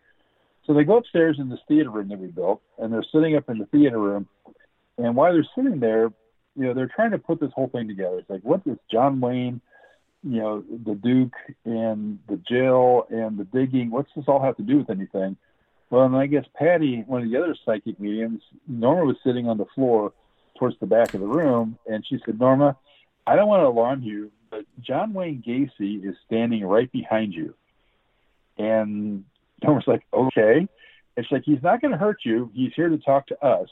So 0.68 0.76
they 0.76 0.84
go 0.84 0.98
upstairs 0.98 1.38
in 1.40 1.50
this 1.50 1.60
theater 1.68 1.90
room 1.90 2.10
that 2.10 2.20
we 2.20 2.28
built, 2.28 2.62
and 2.78 2.94
they're 2.94 3.06
sitting 3.12 3.36
up 3.36 3.50
in 3.50 3.58
the 3.58 3.66
theater 3.66 3.98
room. 3.98 4.28
And 5.00 5.16
while 5.16 5.34
they're 5.34 5.48
sitting 5.56 5.80
there, 5.80 6.12
you 6.56 6.66
know, 6.66 6.74
they're 6.76 6.92
trying 6.94 7.12
to 7.12 7.18
put 7.18 7.40
this 7.40 7.52
whole 7.56 7.70
thing 7.70 7.88
together. 7.88 8.20
It's 8.20 8.30
like, 8.30 8.44
what 8.44 8.64
does 8.64 8.78
John 8.92 9.20
Wayne, 9.20 9.60
you 10.22 10.40
know, 10.40 10.64
the 10.86 10.94
Duke 10.94 11.34
and 11.66 12.20
the 12.30 12.38
jail 12.38 13.08
and 13.10 13.40
the 13.40 13.46
digging, 13.46 13.90
what's 13.90 14.12
this 14.16 14.26
all 14.28 14.44
have 14.44 14.58
to 14.58 14.64
do 14.64 14.78
with 14.78 14.92
anything? 14.92 15.38
Well, 15.90 16.06
and 16.06 16.16
I 16.16 16.28
guess 16.28 16.46
Patty, 16.56 17.04
one 17.08 17.24
of 17.24 17.32
the 17.32 17.38
other 17.38 17.56
psychic 17.66 18.00
mediums, 18.00 18.42
Norma 18.68 19.06
was 19.06 19.18
sitting 19.26 19.50
on 19.50 19.58
the 19.58 19.66
floor 19.74 20.14
towards 20.62 20.78
the 20.80 20.86
back 20.86 21.16
of 21.16 21.20
the 21.20 21.26
room, 21.26 21.80
and 21.88 22.06
she 22.08 22.22
said, 22.24 22.40
Norma, 22.40 22.78
I 23.26 23.36
don't 23.36 23.48
want 23.48 23.64
to 23.64 23.68
alarm 23.68 24.04
you, 24.04 24.32
but 24.52 24.64
John 24.80 25.12
Wayne 25.12 25.42
Gacy 25.42 26.08
is 26.08 26.16
standing 26.28 26.64
right 26.64 26.92
behind 26.92 27.34
you. 27.34 27.56
And 28.60 29.26
Norma's 29.64 29.88
like, 29.88 30.04
okay. 30.14 30.68
It's 31.18 31.32
like, 31.32 31.42
he's 31.46 31.64
not 31.64 31.82
going 31.82 31.94
to 31.94 31.98
hurt 31.98 32.20
you. 32.24 32.52
He's 32.54 32.74
here 32.76 32.90
to 32.90 33.00
talk 33.00 33.26
to 33.28 33.44
us. 33.44 33.70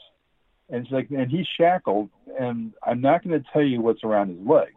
And 0.68 0.84
she's 0.84 0.92
like, 0.92 1.10
and 1.10 1.30
he's 1.30 1.46
shackled, 1.56 2.10
and 2.38 2.72
I'm 2.82 3.00
not 3.00 3.22
going 3.22 3.40
to 3.40 3.48
tell 3.52 3.62
you 3.62 3.80
what's 3.80 4.02
around 4.02 4.30
his 4.30 4.44
legs. 4.44 4.72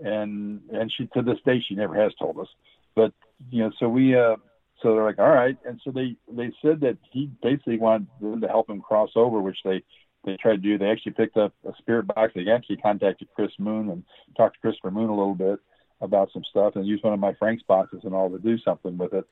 And 0.00 0.60
and 0.70 0.92
she 0.92 1.06
to 1.14 1.22
this 1.22 1.38
day 1.46 1.62
she 1.66 1.74
never 1.74 1.94
has 1.94 2.12
told 2.18 2.38
us. 2.38 2.48
But 2.94 3.12
you 3.50 3.62
know, 3.62 3.72
so 3.78 3.88
we 3.88 4.16
uh 4.16 4.36
so 4.82 4.94
they're 4.94 5.04
like, 5.04 5.18
all 5.18 5.30
right. 5.30 5.56
And 5.66 5.80
so 5.84 5.92
they 5.92 6.16
they 6.32 6.50
said 6.62 6.80
that 6.80 6.96
he 7.10 7.30
basically 7.42 7.78
wanted 7.78 8.08
them 8.20 8.40
to 8.40 8.48
help 8.48 8.68
him 8.70 8.80
cross 8.80 9.10
over, 9.14 9.40
which 9.40 9.58
they 9.64 9.84
they 10.24 10.36
tried 10.36 10.56
to 10.56 10.58
do. 10.58 10.78
They 10.78 10.90
actually 10.90 11.12
picked 11.12 11.36
up 11.36 11.52
a 11.66 11.72
spirit 11.78 12.06
box. 12.06 12.32
They 12.34 12.50
actually 12.50 12.76
contacted 12.76 13.28
Chris 13.34 13.52
Moon 13.58 13.90
and 13.90 14.04
talked 14.36 14.56
to 14.56 14.60
Christopher 14.60 14.90
Moon 14.90 15.10
a 15.10 15.16
little 15.16 15.34
bit 15.34 15.58
about 16.00 16.30
some 16.32 16.44
stuff, 16.50 16.76
and 16.76 16.86
used 16.86 17.04
one 17.04 17.12
of 17.12 17.20
my 17.20 17.32
Frank's 17.34 17.62
boxes 17.62 18.00
and 18.04 18.14
all 18.14 18.30
to 18.30 18.38
do 18.38 18.58
something 18.58 18.98
with 18.98 19.12
it. 19.12 19.24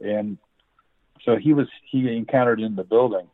And 0.00 0.38
so 1.24 1.36
he 1.36 1.52
was 1.52 1.68
he 1.90 2.14
encountered 2.16 2.60
in 2.60 2.76
the 2.76 2.84
building 2.84 3.28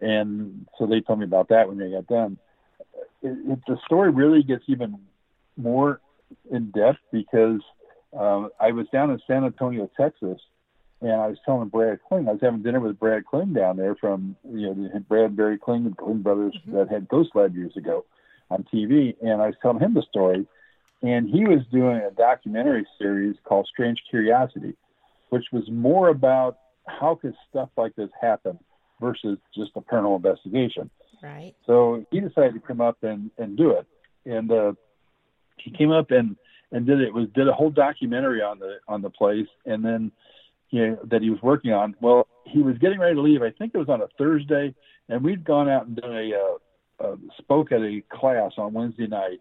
and 0.00 0.66
so 0.78 0.86
they 0.86 1.00
told 1.00 1.20
me 1.20 1.24
about 1.24 1.48
that 1.48 1.68
when 1.68 1.78
they 1.78 1.90
got 1.90 2.06
done. 2.06 2.38
It, 3.22 3.52
it, 3.52 3.58
the 3.66 3.78
story 3.84 4.10
really 4.10 4.42
gets 4.42 4.64
even 4.66 4.98
more 5.56 6.00
in 6.50 6.70
depth 6.70 6.98
because 7.12 7.60
um, 8.18 8.50
I 8.60 8.72
was 8.72 8.86
down 8.92 9.10
in 9.10 9.20
San 9.26 9.44
Antonio, 9.44 9.90
Texas, 9.96 10.40
And 11.00 11.12
I 11.12 11.26
was 11.26 11.38
telling 11.44 11.68
Brad 11.68 11.98
Klinge, 12.10 12.28
I 12.28 12.32
was 12.32 12.40
having 12.40 12.62
dinner 12.62 12.80
with 12.80 12.98
Brad 12.98 13.24
Klinge 13.30 13.54
down 13.54 13.76
there 13.76 13.94
from, 13.96 14.36
you 14.48 14.74
know, 14.74 14.88
the 14.92 15.00
Brad 15.00 15.36
Barry 15.36 15.58
Klinge, 15.58 15.86
and 15.86 15.96
Klinge 15.96 16.22
brothers 16.22 16.54
mm-hmm. 16.54 16.76
that 16.76 16.88
had 16.88 17.08
Ghost 17.08 17.30
Lab 17.34 17.54
years 17.54 17.76
ago 17.76 18.04
on 18.50 18.64
TV. 18.72 19.14
And 19.22 19.42
I 19.42 19.46
was 19.46 19.56
telling 19.60 19.80
him 19.80 19.94
the 19.94 20.02
story. 20.08 20.46
And 21.02 21.28
he 21.28 21.44
was 21.44 21.60
doing 21.70 21.98
a 21.98 22.10
documentary 22.10 22.86
series 22.98 23.36
called 23.44 23.68
Strange 23.70 24.02
Curiosity, 24.08 24.74
which 25.28 25.44
was 25.52 25.64
more 25.70 26.08
about 26.08 26.58
how 26.86 27.16
could 27.16 27.34
stuff 27.50 27.68
like 27.76 27.94
this 27.96 28.10
happen 28.18 28.58
versus 28.98 29.38
just 29.54 29.72
a 29.76 29.82
paranormal 29.82 30.16
investigation. 30.16 30.88
Right. 31.22 31.54
So 31.66 32.06
he 32.10 32.20
decided 32.20 32.54
to 32.54 32.60
come 32.60 32.80
up 32.80 32.96
and, 33.02 33.30
and 33.36 33.56
do 33.56 33.72
it. 33.72 33.86
And 34.24 34.50
uh, 34.50 34.72
he 35.58 35.70
came 35.70 35.90
up 35.90 36.10
and, 36.10 36.36
and 36.72 36.86
did 36.86 37.00
it 37.00 37.12
was 37.12 37.28
did 37.34 37.48
a 37.48 37.52
whole 37.52 37.70
documentary 37.70 38.42
on 38.42 38.58
the 38.58 38.78
on 38.88 39.00
the 39.00 39.10
place 39.10 39.46
and 39.66 39.84
then 39.84 40.10
you 40.70 40.86
know, 40.86 40.98
that 41.04 41.22
he 41.22 41.30
was 41.30 41.40
working 41.42 41.72
on. 41.72 41.94
Well, 42.00 42.26
he 42.44 42.62
was 42.62 42.78
getting 42.78 42.98
ready 42.98 43.14
to 43.14 43.20
leave. 43.20 43.42
I 43.42 43.50
think 43.50 43.72
it 43.74 43.78
was 43.78 43.88
on 43.88 44.02
a 44.02 44.08
Thursday, 44.18 44.74
and 45.08 45.22
we'd 45.22 45.44
gone 45.44 45.68
out 45.68 45.86
and 45.86 45.96
done 45.96 46.16
a, 46.16 46.32
uh, 46.34 47.04
uh, 47.04 47.16
spoke 47.38 47.72
at 47.72 47.80
a 47.80 48.02
class 48.10 48.52
on 48.58 48.72
Wednesday 48.72 49.06
night 49.06 49.40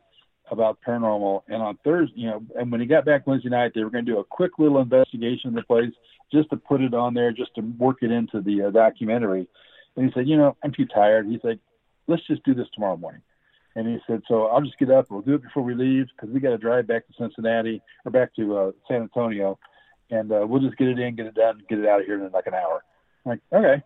about 0.51 0.79
paranormal. 0.85 1.41
And 1.47 1.61
on 1.61 1.77
Thursday, 1.83 2.21
you 2.21 2.27
know, 2.27 2.43
and 2.59 2.71
when 2.71 2.81
he 2.81 2.87
got 2.87 3.05
back 3.05 3.25
Wednesday 3.25 3.49
night, 3.49 3.71
they 3.73 3.83
were 3.83 3.89
going 3.89 4.05
to 4.05 4.11
do 4.11 4.19
a 4.19 4.23
quick 4.23 4.59
little 4.59 4.79
investigation 4.79 5.49
of 5.49 5.55
the 5.55 5.63
place 5.63 5.93
just 6.31 6.49
to 6.49 6.57
put 6.57 6.81
it 6.81 6.93
on 6.93 7.13
there, 7.13 7.31
just 7.31 7.55
to 7.55 7.61
work 7.61 7.97
it 8.01 8.11
into 8.11 8.41
the 8.41 8.63
uh, 8.63 8.71
documentary. 8.71 9.47
And 9.95 10.05
he 10.05 10.11
said, 10.13 10.27
you 10.27 10.37
know, 10.37 10.55
I'm 10.63 10.73
too 10.73 10.85
tired. 10.85 11.27
He's 11.27 11.43
like, 11.43 11.59
let's 12.07 12.25
just 12.27 12.43
do 12.43 12.53
this 12.53 12.67
tomorrow 12.73 12.97
morning. 12.97 13.21
And 13.75 13.87
he 13.87 13.97
said, 14.07 14.21
so 14.27 14.45
I'll 14.45 14.61
just 14.61 14.77
get 14.77 14.89
up. 14.89 15.07
We'll 15.09 15.21
do 15.21 15.35
it 15.35 15.43
before 15.43 15.63
we 15.63 15.73
leave 15.73 16.07
because 16.15 16.33
we 16.33 16.39
got 16.39 16.51
to 16.51 16.57
drive 16.57 16.87
back 16.87 17.07
to 17.07 17.13
Cincinnati 17.17 17.81
or 18.05 18.11
back 18.11 18.33
to 18.35 18.57
uh, 18.57 18.71
San 18.87 19.01
Antonio 19.01 19.59
and 20.09 20.31
uh, 20.31 20.45
we'll 20.47 20.61
just 20.61 20.77
get 20.77 20.87
it 20.87 20.99
in, 20.99 21.15
get 21.15 21.25
it 21.25 21.35
done, 21.35 21.61
get 21.67 21.79
it 21.79 21.87
out 21.87 22.01
of 22.01 22.05
here 22.05 22.23
in 22.23 22.31
like 22.31 22.47
an 22.47 22.53
hour. 22.53 22.83
I'm 23.25 23.31
like, 23.31 23.39
okay. 23.53 23.83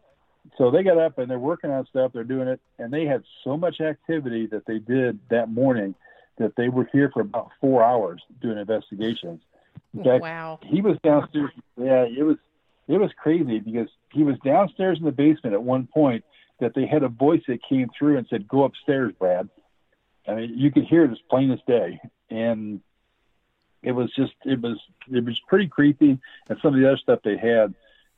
So 0.57 0.71
they 0.71 0.83
got 0.83 0.97
up 0.97 1.17
and 1.17 1.29
they're 1.29 1.39
working 1.39 1.69
on 1.69 1.85
stuff, 1.87 2.11
they're 2.13 2.23
doing 2.23 2.47
it, 2.47 2.59
and 2.77 2.91
they 2.91 3.05
had 3.05 3.23
so 3.43 3.57
much 3.57 3.81
activity 3.81 4.47
that 4.47 4.65
they 4.65 4.79
did 4.79 5.19
that 5.29 5.49
morning 5.49 5.95
that 6.37 6.55
they 6.55 6.69
were 6.69 6.89
here 6.91 7.11
for 7.13 7.21
about 7.21 7.49
four 7.59 7.83
hours 7.83 8.21
doing 8.41 8.57
investigations. 8.57 9.41
In 9.93 10.03
fact, 10.03 10.21
wow. 10.21 10.59
he 10.63 10.81
was 10.81 10.97
downstairs. 11.03 11.51
Yeah, 11.77 12.05
it 12.05 12.23
was 12.23 12.37
it 12.87 12.97
was 12.97 13.11
crazy 13.21 13.59
because 13.59 13.89
he 14.11 14.23
was 14.23 14.35
downstairs 14.43 14.97
in 14.99 15.05
the 15.05 15.11
basement 15.11 15.53
at 15.53 15.61
one 15.61 15.87
point 15.87 16.23
that 16.59 16.73
they 16.75 16.85
had 16.85 17.03
a 17.03 17.07
voice 17.07 17.41
that 17.47 17.59
came 17.67 17.89
through 17.97 18.17
and 18.17 18.27
said, 18.29 18.47
"Go 18.47 18.63
upstairs, 18.63 19.13
Brad." 19.17 19.49
I 20.27 20.35
mean, 20.35 20.57
you 20.57 20.71
could 20.71 20.85
hear 20.85 21.05
it 21.05 21.11
as 21.11 21.17
plain 21.29 21.51
as 21.51 21.59
day, 21.67 21.99
and 22.29 22.81
it 23.81 23.91
was 23.91 24.13
just 24.15 24.33
it 24.45 24.61
was 24.61 24.77
it 25.11 25.23
was 25.23 25.39
pretty 25.47 25.67
creepy 25.67 26.19
and 26.49 26.59
some 26.61 26.73
of 26.73 26.79
the 26.79 26.87
other 26.87 26.97
stuff 26.97 27.19
they 27.23 27.37
had. 27.37 27.73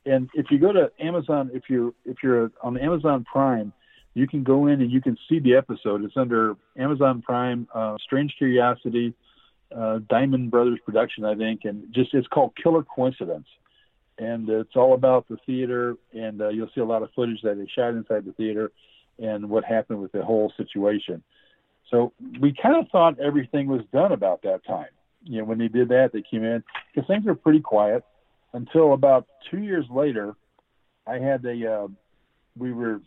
And 0.06 0.30
if 0.34 0.50
you 0.50 0.58
go 0.58 0.72
to 0.72 0.92
amazon 1.00 1.52
if 1.54 1.70
you 1.70 1.94
if 2.06 2.18
you're 2.24 2.52
on 2.62 2.78
amazon 2.78 3.24
prime 3.24 3.74
you 4.14 4.28
can 4.28 4.44
go 4.44 4.68
in 4.68 4.82
and 4.82 4.92
you 4.92 5.00
can 5.02 5.18
see 5.30 5.40
the 5.40 5.56
episode. 5.56 6.04
It's 6.04 6.18
under 6.18 6.56
amazon 6.78 7.22
prime 7.22 7.68
uh, 7.74 7.98
strange 8.04 8.36
curiosity 8.38 9.14
uh, 9.76 10.00
diamond 10.10 10.52
brothers 10.52 10.80
production 10.84 11.26
i 11.26 11.36
think. 11.36 11.62
And 11.66 11.94
just 11.94 12.14
it's 12.14 12.28
called 12.28 12.56
killer 12.62 12.84
coincidence. 12.84 13.48
And 14.18 14.48
it's 14.50 14.76
all 14.76 14.94
about 14.94 15.28
the 15.30 15.38
theater. 15.46 15.96
And 16.14 16.42
uh, 16.42 16.50
you'll 16.50 16.70
see 16.76 16.82
a 16.82 16.86
lot 16.86 17.02
of 17.04 17.10
footage 17.16 17.42
that 17.44 17.58
they 17.58 17.68
shot 17.68 17.94
inside 17.94 18.26
the 18.26 18.34
theater 18.34 18.72
and 19.18 19.50
what 19.50 19.64
happened 19.64 20.02
with 20.02 20.12
the 20.12 20.24
whole 20.24 20.52
situation. 20.58 21.24
So 21.90 22.14
we 22.40 22.54
kind 22.54 22.78
of 22.78 22.90
thought 22.90 23.20
everything 23.20 23.68
was 23.68 23.82
done 23.92 24.12
about 24.12 24.42
that 24.44 24.66
time 24.66 24.88
you 25.24 25.40
know, 25.40 25.46
when 25.46 25.58
they 25.58 25.68
did 25.68 25.90
that, 25.90 26.12
they 26.14 26.22
came 26.22 26.44
in 26.44 26.64
because 26.94 27.08
things 27.08 27.26
were 27.26 27.36
pretty 27.36 27.62
quiet 27.62 28.04
until 28.54 28.94
about 28.94 29.28
two 29.50 29.60
years 29.60 29.86
later. 29.90 30.36
I 31.08 31.18
had 31.20 31.44
a, 31.46 31.74
uh, 31.74 31.88
we 32.58 32.72
were 32.72 33.02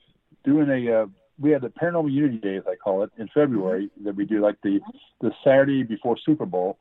doing 0.44 0.68
a, 0.68 1.02
uh, 1.02 1.06
we 1.38 1.50
had 1.50 1.62
the 1.62 1.68
Paranormal 1.68 2.12
Unity 2.12 2.38
Day, 2.38 2.56
as 2.56 2.64
I 2.66 2.76
call 2.76 3.02
it, 3.02 3.10
in 3.18 3.28
February 3.34 3.90
that 4.04 4.14
we 4.14 4.24
do 4.24 4.40
like 4.40 4.56
the 4.62 4.80
the 5.20 5.32
Saturday 5.42 5.82
before 5.82 6.16
Super 6.16 6.46
Bowl, 6.46 6.78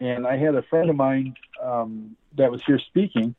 and 0.00 0.26
I 0.26 0.36
had 0.36 0.54
a 0.54 0.62
friend 0.62 0.88
of 0.90 0.96
mine 0.96 1.34
um, 1.62 2.16
that 2.36 2.50
was 2.50 2.62
here 2.64 2.78
speaking, 2.78 3.34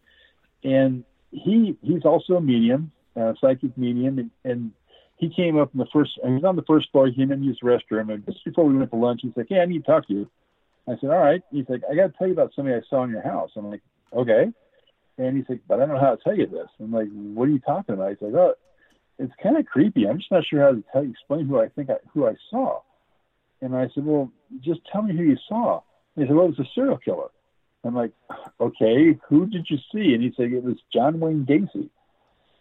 and 0.64 1.04
he 1.32 1.78
he's 1.82 2.04
also 2.04 2.36
a 2.36 2.42
medium, 2.42 2.92
a 3.16 3.36
psychic 3.40 3.78
medium, 3.78 4.20
and, 4.20 4.32
and 4.44 4.72
he 5.18 5.30
came 5.30 5.58
up 5.58 5.72
in 5.74 5.80
the 5.80 5.88
first. 5.94 6.20
And 6.24 6.36
he's 6.36 6.44
on 6.44 6.56
the 6.56 6.64
first 6.64 6.92
floor. 6.92 7.08
He 7.08 7.14
came 7.14 7.32
in, 7.32 7.44
used 7.44 7.62
the 7.62 7.68
restroom, 7.68 8.14
and 8.14 8.26
just 8.26 8.44
before 8.44 8.66
we 8.66 8.76
went 8.76 8.92
to 8.92 8.98
lunch, 8.98 9.22
he's 9.24 9.32
like, 9.36 9.48
"Hey, 9.50 9.60
I 9.60 9.66
need 9.66 9.86
to 9.86 9.92
talk 9.92 10.08
to 10.08 10.14
you." 10.14 10.30
I 10.90 11.00
said, 11.00 11.10
all 11.10 11.20
right. 11.20 11.42
He's 11.52 11.66
like, 11.70 11.82
I 11.90 11.96
got 11.96 12.08
to 12.08 12.14
tell 12.18 12.28
you 12.28 12.34
about 12.34 12.52
somebody 12.56 12.76
I 12.76 12.82
saw 12.90 13.04
in 13.04 13.12
your 13.12 13.22
house. 13.22 13.52
I'm 13.56 13.70
like, 13.70 13.82
okay. 14.14 14.46
And 15.18 15.38
he's 15.38 15.46
like, 15.50 15.62
but 15.68 15.76
I 15.76 15.86
don't 15.86 15.96
know 15.96 16.00
how 16.00 16.16
to 16.16 16.24
tell 16.24 16.36
you 16.36 16.48
this. 16.48 16.68
I'm 16.80 16.92
like, 16.92 17.10
what 17.12 17.48
are 17.48 17.52
you 17.52 17.60
talking 17.60 17.96
about? 17.96 18.10
He's 18.10 18.22
like, 18.22 18.34
oh, 18.34 18.54
it's 19.18 19.34
kind 19.44 19.58
of 19.58 19.66
creepy. 19.66 20.08
I'm 20.08 20.18
just 20.18 20.32
not 20.32 20.46
sure 20.46 20.62
how 20.62 20.72
to 20.72 20.84
tell 20.92 21.04
you, 21.04 21.12
explain 21.12 21.46
who 21.46 21.60
I 21.60 21.68
think 21.68 21.90
I, 21.90 21.96
who 22.14 22.26
I 22.26 22.36
saw. 22.50 22.80
And 23.62 23.76
I 23.76 23.90
said, 23.94 24.06
well, 24.06 24.32
just 24.62 24.80
tell 24.92 25.02
me 25.02 25.16
who 25.16 25.24
you 25.24 25.38
saw. 25.48 25.82
And 26.16 26.24
he 26.24 26.30
said, 26.30 26.36
well, 26.36 26.46
it 26.46 26.58
was 26.58 26.60
a 26.60 26.70
serial 26.74 26.98
killer. 26.98 27.28
I'm 27.84 27.96
like, 27.96 28.12
okay, 28.60 29.18
who 29.28 29.46
did 29.46 29.68
you 29.70 29.78
see? 29.94 30.14
And 30.14 30.24
he 30.24 30.34
said, 30.36 30.52
it 30.52 30.64
was 30.64 30.78
John 30.94 31.20
Wayne 31.20 31.46
Gacy. 31.46 31.90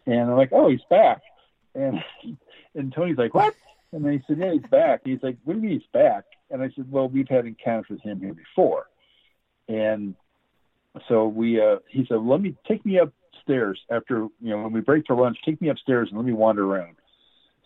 And 0.07 0.31
I'm 0.31 0.37
like, 0.37 0.51
oh, 0.53 0.71
he's 0.71 0.81
back. 0.91 1.23
And 1.75 2.03
and 2.75 2.93
Tony's 2.93 3.19
like, 3.19 3.35
what? 3.35 3.55
And 3.93 4.07
he 4.07 4.21
said, 4.27 4.39
yeah, 4.39 4.53
he's 4.53 4.71
back. 4.71 5.03
And 5.05 5.15
He's 5.15 5.23
like, 5.23 5.39
what 5.45 5.55
do 5.55 5.61
you 5.61 5.69
mean 5.69 5.81
he's 5.81 5.89
back? 5.93 6.25
And 6.51 6.63
I 6.63 6.71
said, 6.77 6.91
well, 6.91 7.09
we've 7.09 7.29
had 7.29 7.47
encounters 7.47 7.87
with 7.91 8.03
him 8.03 8.21
here 8.21 8.35
before. 8.35 8.87
And 9.69 10.15
so 11.09 11.29
we, 11.29 11.61
uh, 11.61 11.77
he 11.89 12.05
said, 12.09 12.19
let 12.21 12.41
me 12.41 12.55
take 12.67 12.85
me 12.85 12.99
upstairs 12.99 13.81
after, 13.91 14.29
you 14.41 14.51
know, 14.51 14.63
when 14.63 14.73
we 14.73 14.81
break 14.81 15.07
for 15.07 15.17
lunch, 15.17 15.39
take 15.45 15.61
me 15.61 15.69
upstairs 15.69 16.09
and 16.11 16.19
let 16.19 16.27
me 16.27 16.33
wander 16.33 16.65
around. 16.65 16.97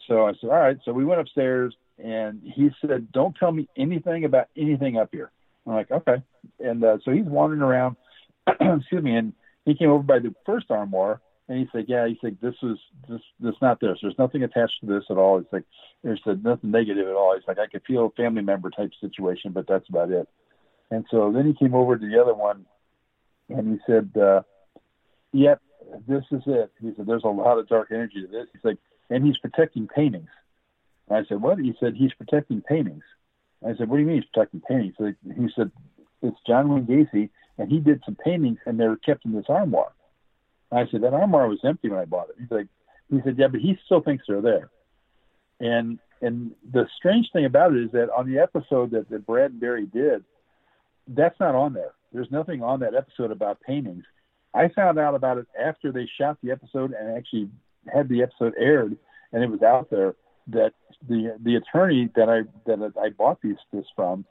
So 0.09 0.27
I 0.27 0.33
said, 0.41 0.51
all 0.51 0.57
right. 0.57 0.79
So 0.85 0.93
we 0.93 1.05
went 1.05 1.21
upstairs 1.21 1.75
and 1.99 2.41
he 2.43 2.71
said, 2.81 3.13
don't 3.13 3.37
tell 3.37 3.53
me 3.53 3.69
anything 3.77 4.25
about 4.25 4.49
anything 4.57 4.99
up 4.99 5.11
here. 5.13 5.31
I'm 5.67 5.75
like, 5.75 5.91
okay. 5.91 6.23
And 6.59 6.83
uh, 6.85 6.99
so 7.05 7.13
he's 7.13 7.25
wandering 7.25 7.63
around, 7.63 7.97
excuse 8.47 9.03
me, 9.03 9.17
and 9.17 9.33
he 9.65 9.75
came 9.75 9.91
over 9.91 10.03
by 10.03 10.19
the 10.19 10.35
first 10.45 10.71
armoire 10.71 11.21
and 11.49 11.59
he 11.59 11.69
said, 11.73 11.87
yeah, 11.89 12.07
he 12.07 12.19
said, 12.21 12.39
this 12.41 12.55
is, 12.63 12.79
this, 13.09 13.21
this 13.41 13.55
not 13.61 13.81
this. 13.81 13.99
There's 14.01 14.19
nothing 14.19 14.43
attached 14.43 14.81
to 14.81 14.87
this 14.87 15.05
at 15.11 15.17
all. 15.17 15.39
He's 15.39 15.53
like, 15.53 15.65
there's 16.03 16.21
nothing 16.25 16.71
negative 16.71 17.09
at 17.09 17.15
all. 17.15 17.35
He's 17.35 17.47
like, 17.47 17.59
I 17.59 17.67
could 17.67 17.83
feel 17.87 18.07
a 18.07 18.11
family 18.11 18.43
member 18.43 18.71
type 18.71 18.93
situation, 19.01 19.53
but 19.53 19.67
that's 19.67 19.89
about 19.89 20.11
it. 20.11 20.29
And 20.91 21.05
so 21.11 21.33
then 21.33 21.47
he 21.47 21.55
came 21.55 21.75
over 21.75 21.97
to 21.97 22.07
the 22.07 22.21
other 22.21 22.35
one 22.35 22.65
and 23.49 23.73
he 23.73 23.79
said, 23.87 24.11
uh, 24.17 24.43
yep, 25.33 25.61
this 26.07 26.25
is 26.31 26.43
it. 26.47 26.71
He 26.81 26.93
said, 26.97 27.07
there's 27.07 27.25
a 27.25 27.29
lot 27.29 27.59
of 27.59 27.69
dark 27.69 27.89
energy 27.91 28.21
to 28.23 28.29
this. 28.29 28.47
He's 28.53 28.65
like, 28.65 28.79
and 29.11 29.25
he's 29.25 29.39
protecting 29.39 29.89
paintings. 29.89 30.31
And 31.09 31.19
I 31.19 31.29
said, 31.29 31.43
what? 31.43 31.59
He 31.59 31.75
said, 31.81 31.95
he's 31.97 32.13
protecting 32.15 32.63
paintings. 32.63 33.03
I 33.65 33.75
said, 33.77 33.89
what 33.89 33.97
do 33.97 34.03
you 34.03 34.09
mean 34.09 34.17
he's 34.17 34.31
protecting 34.33 34.61
paintings? 34.61 34.95
So 34.99 35.13
he 35.25 35.49
said, 35.55 35.71
it's 36.23 36.39
John 36.47 36.69
Wayne 36.69 36.87
Gacy, 36.87 37.31
and 37.59 37.71
he 37.71 37.79
did 37.81 38.03
some 38.05 38.17
paintings, 38.17 38.59
and 38.65 38.79
they're 38.79 38.97
kept 38.97 39.25
in 39.25 39.33
this 39.33 39.47
armoire. 39.49 39.93
I 40.73 40.87
said, 40.91 41.03
that 41.03 41.15
armoire 41.15 41.49
was 41.49 41.61
empty 41.65 41.89
when 41.89 41.99
I 41.99 42.05
bought 42.05 42.31
it. 42.31 42.37
He's 42.39 42.51
like, 42.51 42.67
he 43.11 43.21
said, 43.25 43.37
yeah, 43.39 43.49
but 43.49 43.61
he 43.61 43.79
still 43.85 44.01
thinks 44.01 44.25
they're 44.27 44.41
there. 44.41 44.71
And 45.61 45.99
and 46.21 46.53
the 46.73 46.87
strange 46.97 47.31
thing 47.33 47.45
about 47.45 47.75
it 47.75 47.83
is 47.85 47.91
that 47.93 48.09
on 48.17 48.31
the 48.31 48.39
episode 48.39 48.93
that, 48.93 49.11
that 49.11 49.27
Brad 49.27 49.51
and 49.51 49.61
Barry 49.61 49.87
did, 49.87 50.25
that's 51.09 51.39
not 51.41 51.55
on 51.55 51.73
there. 51.73 51.93
There's 52.13 52.31
nothing 52.31 52.63
on 52.63 52.81
that 52.81 52.95
episode 52.95 53.33
about 53.33 53.61
paintings. 53.61 54.05
I 54.55 54.69
found 54.69 54.99
out 54.99 55.15
about 55.15 55.39
it 55.39 55.47
after 55.61 55.91
they 55.91 56.09
shot 56.19 56.39
the 56.43 56.53
episode 56.53 56.93
and 56.93 57.17
actually 57.17 57.49
had 57.93 58.09
the 58.09 58.23
episode 58.23 58.55
aired, 58.59 58.97
and 59.33 59.43
it 59.43 59.51
was 59.51 59.63
out 59.63 59.91
there 59.91 60.15
that 60.49 60.73
the 61.09 61.37
the 61.43 61.57
attorney 61.57 62.09
that 62.15 62.29
I 62.29 62.43
that 62.67 62.93
I 63.01 63.11
bought 63.11 63.41
these 63.43 63.57
this 63.73 63.87
from, 63.97 64.25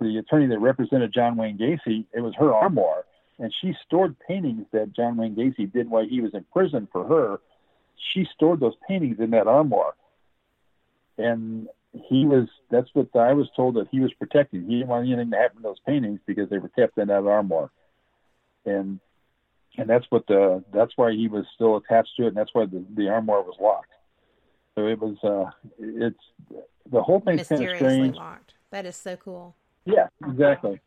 the 0.00 0.18
attorney 0.18 0.46
that 0.46 0.58
represented 0.58 1.12
John 1.12 1.36
Wayne 1.36 1.58
Gacy, 1.58 2.06
it 2.12 2.20
was 2.20 2.34
her 2.38 2.54
armoire 2.54 3.04
and 3.38 3.52
she 3.60 3.74
stored 3.84 4.16
paintings 4.26 4.66
that 4.72 4.94
John 4.94 5.16
Wayne 5.16 5.34
Gacy 5.36 5.70
did 5.70 5.90
while 5.90 6.06
he 6.06 6.20
was 6.20 6.34
in 6.34 6.44
prison 6.52 6.88
for 6.90 7.06
her. 7.06 7.40
She 8.12 8.26
stored 8.34 8.60
those 8.60 8.74
paintings 8.88 9.18
in 9.20 9.30
that 9.30 9.46
armoire, 9.46 9.94
and 11.18 11.68
he 11.92 12.26
was. 12.26 12.48
That's 12.70 12.88
what 12.92 13.08
I 13.14 13.32
was 13.32 13.48
told 13.56 13.76
that 13.76 13.88
he 13.90 14.00
was 14.00 14.12
protecting. 14.14 14.66
He 14.66 14.76
didn't 14.76 14.88
want 14.88 15.06
anything 15.06 15.30
to 15.30 15.36
happen 15.36 15.58
to 15.58 15.62
those 15.62 15.80
paintings 15.86 16.20
because 16.26 16.48
they 16.50 16.58
were 16.58 16.68
kept 16.68 16.98
in 16.98 17.08
that 17.08 17.26
armoire, 17.26 17.70
and 18.64 19.00
and 19.78 19.88
that's 19.88 20.06
what 20.10 20.26
the 20.26 20.62
that's 20.72 20.92
why 20.96 21.12
he 21.12 21.28
was 21.28 21.44
still 21.54 21.76
attached 21.76 22.10
to 22.16 22.24
it, 22.24 22.28
and 22.28 22.36
that's 22.36 22.54
why 22.54 22.66
the 22.66 22.84
the 22.94 23.08
armoire 23.08 23.42
was 23.42 23.56
locked. 23.60 23.92
So 24.74 24.86
it 24.86 24.98
was. 24.98 25.16
uh 25.24 25.50
It's 25.78 26.18
the 26.90 27.02
whole 27.02 27.20
thing's 27.20 27.48
kind 27.48 27.62
of 27.64 27.76
strange. 27.76 28.16
locked. 28.16 28.54
That 28.70 28.86
is 28.86 28.96
so 28.96 29.16
cool. 29.16 29.56
Yeah, 29.84 30.08
exactly. 30.26 30.80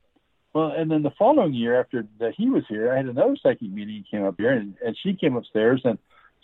Well, 0.54 0.72
and 0.76 0.90
then 0.90 1.04
the 1.04 1.12
following 1.18 1.54
year 1.54 1.80
after 1.80 2.08
that 2.20 2.34
he 2.36 2.50
was 2.50 2.64
here, 2.68 2.92
I 2.92 2.98
had 2.98 3.06
another 3.06 3.38
psychic 3.42 3.70
meeting 3.70 4.04
came 4.10 4.26
up 4.26 4.36
here, 4.38 4.54
and, 4.54 4.76
and 4.84 4.98
she 5.04 5.14
came 5.14 5.36
upstairs 5.36 5.82
and 5.84 6.00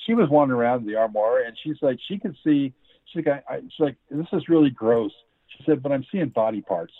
she 0.05 0.13
was 0.13 0.29
wandering 0.29 0.59
around 0.59 0.85
the 0.85 0.95
armoire, 0.95 1.39
and 1.39 1.57
she's 1.63 1.77
like, 1.81 1.97
she 2.07 2.19
could 2.19 2.35
see. 2.43 2.73
She's 3.05 3.25
like, 3.25 3.43
I, 3.49 3.61
she's 3.61 3.79
like, 3.79 3.95
this 4.11 4.27
is 4.33 4.49
really 4.49 4.69
gross. 4.69 5.11
She 5.47 5.63
said, 5.65 5.81
but 5.81 5.91
I'm 5.91 6.05
seeing 6.11 6.29
body 6.29 6.61
parts. 6.61 6.93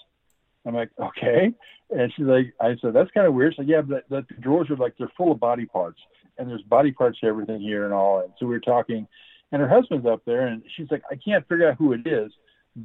I'm 0.66 0.74
like, 0.74 0.90
okay. 1.00 1.54
And 1.92 2.12
she's 2.16 2.26
like, 2.26 2.54
I 2.60 2.76
said, 2.82 2.94
that's 2.94 3.12
kind 3.12 3.28
of 3.28 3.34
weird. 3.34 3.54
So 3.56 3.62
yeah, 3.62 3.82
but 3.82 4.06
the, 4.10 4.26
the 4.28 4.42
drawers 4.42 4.70
are 4.70 4.78
like 4.78 4.96
they're 4.98 5.12
full 5.16 5.32
of 5.32 5.40
body 5.40 5.66
parts, 5.66 6.00
and 6.38 6.50
there's 6.50 6.64
body 6.64 6.92
parts 6.92 7.20
to 7.20 7.28
everything 7.28 7.62
here 7.62 7.86
and 7.86 7.94
all. 7.94 8.22
And 8.22 8.34
so 8.40 8.46
we 8.46 8.54
were 8.54 8.60
talking, 8.60 9.08
and 9.52 9.62
her 9.62 9.70
husband's 9.70 10.08
up 10.08 10.22
there, 10.26 10.48
and 10.48 10.64
she's 10.76 10.90
like, 10.90 11.04
I 11.12 11.16
can't 11.16 11.48
figure 11.48 11.70
out 11.70 11.78
who 11.78 11.94
it 11.94 12.08
is, 12.08 12.32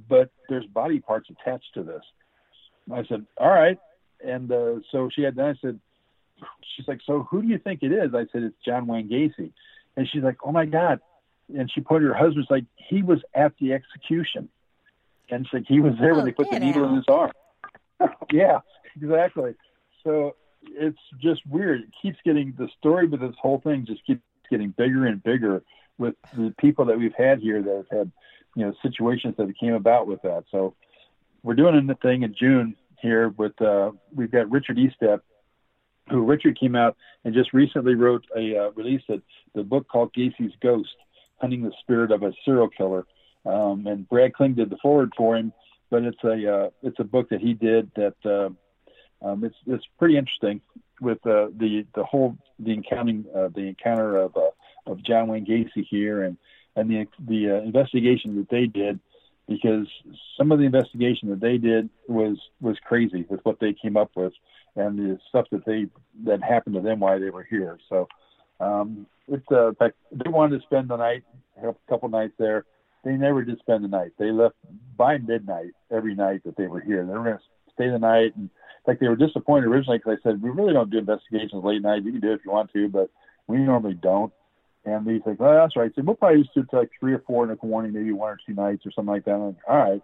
but 0.09 0.31
there's 0.49 0.66
body 0.66 1.01
parts 1.01 1.31
attached 1.31 1.73
to 1.75 1.83
this. 1.83 2.03
I 2.93 3.05
said, 3.07 3.25
all 3.39 3.49
right. 3.49 3.79
And 4.25 4.51
uh, 4.51 4.81
so 4.91 5.09
she 5.14 5.23
had. 5.23 5.37
Then 5.37 5.47
I 5.47 5.55
said, 5.61 5.81
she's 6.77 6.87
like, 6.89 7.01
so 7.07 7.27
who 7.31 7.43
do 7.43 7.49
you 7.49 7.59
think 7.59 7.83
it 7.83 7.93
is? 7.93 8.14
I 8.14 8.27
said, 8.33 8.43
it's 8.43 8.57
John 8.64 8.87
Wayne 8.87 9.09
Gacy. 9.09 9.53
And 9.97 10.09
she's 10.09 10.23
like, 10.23 10.39
oh 10.45 10.53
my 10.53 10.66
God. 10.66 11.01
And 11.55 11.71
she 11.71 11.81
pointed 11.81 12.09
her 12.09 12.14
husband's 12.14 12.51
like, 12.51 12.64
he 12.77 13.03
was 13.03 13.21
at 13.35 13.53
the 13.61 13.73
execution. 13.73 14.49
And 15.31 15.47
she's 15.47 15.53
like, 15.53 15.66
he 15.66 15.81
was 15.81 15.95
there 16.01 16.12
oh, 16.12 16.16
when 16.16 16.25
they 16.25 16.33
put 16.33 16.51
the 16.51 16.61
needle 16.61 16.85
out. 16.85 16.91
in 16.91 16.97
his 16.97 17.05
arm. 17.09 17.33
yeah, 18.33 18.61
exactly. 18.97 19.55
So 20.05 20.37
it's 20.62 20.99
just 21.21 21.45
weird. 21.47 21.83
It 21.83 21.89
keeps 22.01 22.18
getting 22.25 22.55
the 22.59 22.68
story 22.79 23.07
with 23.07 23.21
this 23.21 23.35
whole 23.41 23.61
thing 23.61 23.85
just 23.87 24.05
keeps 24.07 24.23
getting 24.51 24.71
bigger 24.71 25.07
and 25.07 25.23
bigger 25.23 25.62
with 25.99 26.14
the 26.37 26.55
people 26.59 26.87
that 26.87 26.99
we've 26.99 27.14
had 27.16 27.41
here 27.41 27.62
that 27.62 27.77
have 27.77 27.99
had, 27.99 28.12
you 28.57 28.66
know, 28.66 28.75
situations 28.83 29.35
that 29.37 29.53
came 29.59 29.75
about 29.75 30.07
with 30.07 30.23
that. 30.23 30.45
So 30.51 30.75
we're 31.43 31.55
doing 31.55 31.89
a 31.89 31.95
thing 31.95 32.23
in 32.23 32.35
June 32.35 32.77
here 33.01 33.29
with 33.31 33.61
uh, 33.61 33.91
we've 34.15 34.31
got 34.31 34.51
Richard 34.51 34.79
Estep, 34.79 35.21
who 36.09 36.25
Richard 36.25 36.59
came 36.59 36.75
out 36.75 36.97
and 37.25 37.35
just 37.35 37.53
recently 37.53 37.95
wrote 37.95 38.25
a 38.37 38.57
uh, 38.57 38.71
release 38.73 39.03
of 39.09 39.23
the 39.55 39.63
book 39.63 39.87
called 39.89 40.13
Gacy's 40.15 40.55
Ghost, 40.61 40.95
Hunting 41.41 41.63
the 41.63 41.73
Spirit 41.81 42.13
of 42.13 42.23
a 42.23 42.33
Serial 42.45 42.69
Killer. 42.69 43.07
Um, 43.47 43.87
and 43.87 44.09
Brad 44.09 44.33
Klinge 44.33 44.57
did 44.57 44.71
the 44.71 44.77
forward 44.83 45.13
for 45.17 45.37
him, 45.37 45.53
but 45.91 46.03
it's 46.03 46.23
a 46.25 46.53
uh, 46.53 46.71
it's 46.83 46.99
a 46.99 47.05
book 47.05 47.31
that 47.31 47.41
he 47.41 47.55
did 47.55 47.91
that 47.97 48.15
uh, 48.25 49.27
um, 49.27 49.45
it's 49.45 49.57
it's 49.67 49.85
pretty 49.99 50.17
interesting 50.17 50.61
with 51.01 51.19
uh, 51.27 51.49
the 51.57 51.87
the 51.95 52.05
whole 52.05 52.37
the 52.59 52.73
encountering 52.73 53.25
uh, 53.35 53.49
the 53.55 53.69
encounter 53.69 54.17
of 54.17 54.37
of 54.87 55.03
John 55.03 55.29
Wayne 55.29 55.47
Gacy 55.47 55.87
here 55.89 56.25
and 56.25 56.37
and 56.77 56.91
the 56.91 57.07
the 57.27 57.63
investigation 57.65 58.37
that 58.37 58.51
they 58.51 58.67
did 58.67 59.01
because 59.51 59.89
some 60.39 60.53
of 60.53 60.61
the 60.61 60.65
investigation 60.65 61.29
that 61.29 61.41
they 61.41 61.59
did 61.59 61.91
was 62.07 62.39
was 62.61 62.77
crazy 62.87 63.27
with 63.29 63.41
what 63.43 63.59
they 63.61 63.75
came 63.75 63.97
up 63.97 64.13
with 64.15 64.33
and 64.77 64.97
the 64.97 65.19
stuff 65.29 65.47
that 65.51 65.67
they 65.67 65.87
that 66.25 66.41
happened 66.41 66.77
to 66.77 66.81
them 66.81 67.01
while 67.01 67.19
they 67.19 67.31
were 67.31 67.43
here. 67.43 67.77
So 67.89 68.09
um, 68.61 69.07
it's 69.27 69.45
uh, 69.51 69.71
in 69.71 69.75
fact 69.75 69.97
they 70.13 70.31
wanted 70.31 70.59
to 70.59 70.63
spend 70.67 70.89
the 70.89 70.97
night, 70.97 71.25
a 71.63 71.75
couple 71.89 72.09
nights 72.09 72.35
there. 72.39 72.65
They 73.05 73.13
never 73.13 73.43
did 73.43 73.59
spend 73.59 73.83
the 73.83 73.89
night. 73.89 74.13
They 74.19 74.31
left 74.31 74.55
by 74.97 75.19
midnight 75.19 75.73
every 75.91 76.15
night 76.15 76.43
that 76.45 76.57
they 76.57 76.69
were 76.69 76.81
here. 76.81 77.05
They 77.05 77.13
were 77.13 77.25
going 77.25 77.39
to 77.39 77.73
stay 77.75 77.91
the 77.91 77.99
night, 77.99 78.37
and 78.37 78.51
like 78.87 79.01
they 79.01 79.09
were 79.09 79.17
disappointed 79.17 79.67
originally 79.67 79.99
because 79.99 80.19
I 80.21 80.23
said 80.23 80.41
we 80.41 80.51
really 80.51 80.75
don't 80.75 80.91
do 80.91 80.99
investigations 80.99 81.65
late 81.65 81.83
night. 81.83 82.05
You 82.05 82.13
can 82.13 82.21
do 82.21 82.31
it 82.31 82.35
if 82.35 82.45
you 82.45 82.53
want 82.53 82.73
to, 82.73 82.89
but 82.89 83.11
we 83.49 83.59
normally 83.59 83.95
don't. 83.95 84.33
And 84.85 85.09
he's 85.09 85.20
like, 85.26 85.39
well, 85.39 85.55
that's 85.55 85.76
right. 85.76 85.93
So 85.95 86.03
we'll 86.03 86.16
probably 86.16 86.43
just 86.43 86.55
do 86.55 86.61
it 86.61 86.70
to 86.70 86.78
like 86.78 86.91
three 86.99 87.12
or 87.12 87.22
four 87.26 87.45
in 87.45 87.51
the 87.51 87.66
morning, 87.66 87.93
maybe 87.93 88.12
one 88.12 88.31
or 88.31 88.39
two 88.47 88.55
nights 88.55 88.87
or 88.87 88.93
something 88.93 89.12
like 89.12 89.24
that. 89.26 89.33
I'm 89.33 89.47
like, 89.47 89.57
all 89.68 89.76
right. 89.76 90.03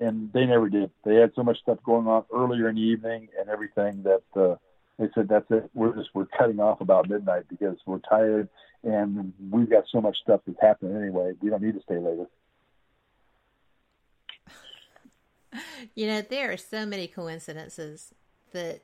And 0.00 0.32
they 0.32 0.46
never 0.46 0.68
did. 0.68 0.90
They 1.04 1.16
had 1.16 1.32
so 1.34 1.42
much 1.42 1.58
stuff 1.60 1.78
going 1.84 2.06
on 2.06 2.24
earlier 2.34 2.68
in 2.68 2.76
the 2.76 2.82
evening 2.82 3.28
and 3.38 3.48
everything 3.48 4.04
that 4.04 4.22
uh, 4.34 4.56
they 4.98 5.08
said, 5.14 5.28
that's 5.28 5.50
it. 5.50 5.70
We're 5.74 5.94
just, 5.94 6.10
we're 6.14 6.26
cutting 6.26 6.60
off 6.60 6.80
about 6.80 7.08
midnight 7.08 7.44
because 7.48 7.76
we're 7.86 7.98
tired 7.98 8.48
and 8.82 9.32
we've 9.50 9.68
got 9.68 9.84
so 9.90 10.00
much 10.00 10.16
stuff 10.22 10.40
that's 10.46 10.60
happening 10.60 10.96
anyway. 10.96 11.32
We 11.40 11.50
don't 11.50 11.62
need 11.62 11.74
to 11.74 11.82
stay 11.82 11.98
later. 11.98 12.26
You 15.94 16.06
know, 16.06 16.20
there 16.20 16.52
are 16.52 16.56
so 16.58 16.84
many 16.84 17.06
coincidences 17.06 18.12
that 18.52 18.82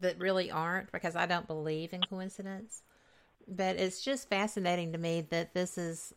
that 0.00 0.18
really 0.18 0.50
aren't 0.50 0.92
because 0.92 1.16
I 1.16 1.24
don't 1.24 1.46
believe 1.46 1.94
in 1.94 2.02
coincidence 2.02 2.82
but 3.48 3.76
it's 3.76 4.02
just 4.02 4.28
fascinating 4.28 4.92
to 4.92 4.98
me 4.98 5.20
that 5.30 5.54
this 5.54 5.76
has 5.76 6.14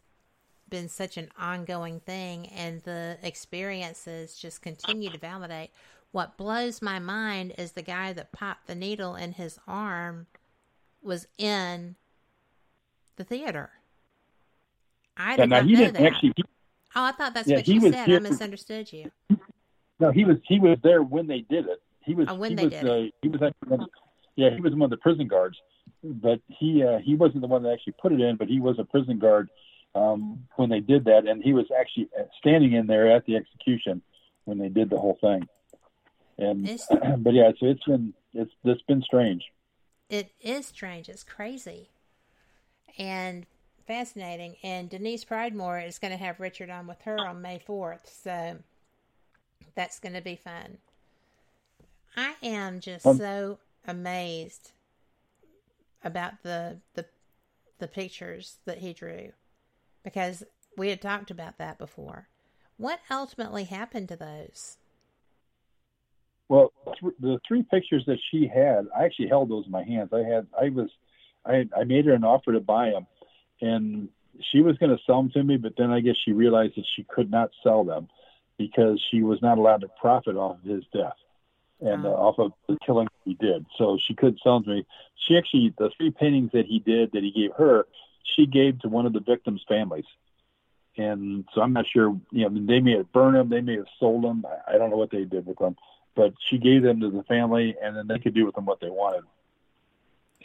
been 0.70 0.90
such 0.90 1.18
an 1.18 1.30
ongoing 1.38 2.00
thing 2.02 2.48
and 2.48 2.84
the 2.84 3.18
experiences 3.24 4.36
just 4.38 4.62
continue 4.62 5.10
to 5.10 5.18
validate. 5.18 5.72
What 6.12 6.38
blows 6.38 6.82
my 6.82 7.00
mind 7.00 7.54
is 7.58 7.74
the 7.74 7.82
guy 7.82 8.14
that 8.14 8.32
popped 8.32 8.68
the 8.68 8.76
needle 8.76 9.16
in 9.16 9.34
his 9.34 9.60
arm 9.68 10.28
was 11.02 11.28
in 11.38 11.96
the 13.16 13.24
theater. 13.24 13.72
I 15.16 15.36
did 15.36 15.50
yeah, 15.50 15.62
not 15.62 15.66
know 15.66 15.92
that. 15.92 16.02
Actually, 16.02 16.34
he, 16.36 16.44
oh, 16.96 17.04
I 17.04 17.12
thought 17.12 17.34
that's 17.34 17.48
yeah, 17.48 17.58
what 17.58 17.68
you 17.68 17.82
said. 17.82 18.10
I 18.10 18.20
misunderstood 18.20 18.92
you. 18.92 19.12
No, 20.00 20.12
he 20.12 20.26
was 20.26 20.38
he 20.48 20.60
was 20.60 20.78
there 20.84 21.02
when 21.02 21.28
they 21.28 21.42
did 21.42 21.66
it. 21.66 21.82
He 22.02 22.14
was 22.14 22.28
oh, 22.30 22.36
when 22.36 22.52
he 22.52 22.56
they 22.56 22.64
was, 22.66 22.74
did 22.74 22.88
uh, 22.88 23.12
he 23.22 23.30
was 23.30 23.42
actually, 23.42 23.86
yeah 24.36 24.52
he 24.54 24.62
was 24.62 24.74
one 24.74 24.84
of 24.84 24.90
the 24.92 24.98
prison 24.98 25.28
guards 25.28 25.58
but 26.14 26.41
he 26.47 26.84
uh, 26.84 26.99
he 26.99 27.16
wasn't 27.16 27.41
the 27.41 27.47
one 27.47 27.64
that 27.64 27.74
actually 27.74 27.95
put 28.01 28.12
it 28.12 28.20
in, 28.20 28.36
but 28.36 28.47
he 28.47 28.60
was 28.60 28.80
a 28.80 28.84
prison 28.84 29.20
guard 29.20 29.49
um, 29.95 30.45
when 30.55 30.70
they 30.70 30.80
did 30.80 31.05
that, 31.05 31.28
and 31.28 31.43
he 31.43 31.53
was 31.53 31.66
actually 31.78 32.10
standing 32.39 32.74
in 32.74 32.88
there 32.88 33.12
at 33.12 33.26
the 33.26 33.36
execution 33.36 34.01
when 34.45 34.58
they 34.58 34.70
did 34.70 34.89
the 34.89 34.97
whole 34.97 35.18
thing. 35.20 35.47
And 36.38 36.66
but 37.24 37.34
yeah, 37.34 37.51
so 37.60 37.66
it's 37.68 37.84
been 37.84 38.14
it's 38.34 38.51
it's 38.64 38.82
been 38.84 39.01
strange. 39.01 39.43
It 40.10 40.32
is 40.41 40.68
strange. 40.68 41.10
It's 41.10 41.24
crazy, 41.24 41.89
and 42.97 43.45
fascinating. 43.86 44.55
And 44.64 44.89
Denise 44.89 45.26
Pridemore 45.26 45.86
is 45.86 45.99
going 45.99 46.12
to 46.12 46.24
have 46.24 46.39
Richard 46.39 46.70
on 46.70 46.88
with 46.88 47.01
her 47.03 47.20
on 47.20 47.41
May 47.41 47.60
fourth, 47.60 48.10
so 48.24 48.58
that's 49.76 49.99
going 49.99 50.14
to 50.14 50.22
be 50.22 50.36
fun. 50.36 50.78
I 52.16 52.36
am 52.41 52.80
just 52.80 53.05
um, 53.05 53.18
so 53.18 53.60
amazed 53.88 54.72
about 56.04 56.43
the 56.43 56.80
the 56.93 57.06
the 57.80 57.88
pictures 57.88 58.58
that 58.66 58.80
he 58.80 58.93
drew 58.93 59.32
because 60.04 60.43
we 60.78 60.89
had 60.89 61.02
talked 61.02 61.32
about 61.32 61.58
that 61.58 61.78
before. 61.78 62.28
What 62.78 63.00
ultimately 63.10 63.66
happened 63.66 64.10
to 64.10 64.16
those? 64.16 64.78
Well, 66.50 66.72
th- 67.02 67.14
the 67.20 67.39
three 67.48 67.64
pictures 67.64 68.04
that 68.08 68.20
she 68.32 68.48
had, 68.48 68.88
I 68.98 69.04
actually 69.04 69.28
held 69.28 69.50
those 69.50 69.66
in 69.66 69.72
my 69.72 69.84
hands. 69.84 70.10
I 70.14 70.20
had, 70.20 70.48
I 70.60 70.70
was, 70.70 70.89
I, 71.45 71.68
I 71.76 71.84
made 71.84 72.06
her 72.06 72.14
an 72.14 72.24
offer 72.24 72.54
to 72.54 72.60
buy 72.60 72.91
them, 72.91 73.08
and 73.60 74.10
she 74.52 74.62
was 74.62 74.78
going 74.78 74.95
to 74.95 75.04
sell 75.06 75.22
them 75.22 75.32
to 75.32 75.43
me, 75.43 75.58
but 75.58 75.74
then 75.78 75.91
I 75.91 76.00
guess 76.00 76.16
she 76.24 76.32
realized 76.32 76.74
that 76.78 76.86
she 76.95 77.04
could 77.04 77.30
not 77.30 77.50
sell 77.64 77.84
them 77.84 78.08
because 78.58 79.04
she 79.12 79.24
was 79.24 79.41
not 79.41 79.58
allowed 79.58 79.82
to 79.82 79.89
profit 80.00 80.36
off 80.36 80.58
of 80.64 80.70
his 80.70 80.84
death 80.93 81.18
and 81.82 82.06
uh, 82.06 82.10
off 82.10 82.40
of 82.40 82.54
the 82.68 82.78
killing 82.86 83.08
he 83.24 83.36
did. 83.36 83.66
So 83.78 83.98
she 84.02 84.14
could 84.14 84.40
sell 84.44 84.60
them 84.60 84.64
to 84.64 84.70
me. 84.70 84.86
She 85.16 85.38
actually, 85.38 85.74
the 85.78 85.92
three 85.96 86.12
paintings 86.12 86.52
that 86.54 86.66
he 86.66 86.80
did 86.80 87.12
that 87.12 87.24
he 87.24 87.32
gave 87.32 87.52
her, 87.58 87.86
she 88.24 88.46
gave 88.46 88.80
to 88.80 88.90
one 88.90 89.06
of 89.06 89.14
the 89.14 89.20
victims' 89.20 89.64
families. 89.68 90.06
And 90.98 91.46
so 91.54 91.62
I'm 91.62 91.74
not 91.74 91.86
sure, 91.88 92.20
you 92.32 92.50
know, 92.50 92.66
they 92.66 92.80
may 92.80 92.98
have 92.98 93.12
burned 93.12 93.36
them, 93.36 93.50
they 93.50 93.62
may 93.62 93.76
have 93.76 93.86
sold 94.00 94.24
them. 94.24 94.46
I 94.68 94.78
don't 94.78 94.90
know 94.90 94.98
what 94.98 95.12
they 95.12 95.26
did 95.26 95.46
with 95.46 95.60
them, 95.60 95.76
but 96.16 96.34
she 96.50 96.58
gave 96.58 96.82
them 96.82 97.00
to 97.02 97.12
the 97.12 97.24
family, 97.24 97.76
and 97.82 97.96
then 97.96 98.08
they 98.08 98.18
could 98.18 98.34
do 98.34 98.46
with 98.46 98.56
them 98.56 98.66
what 98.66 98.80
they 98.80 98.90
wanted. 98.90 99.24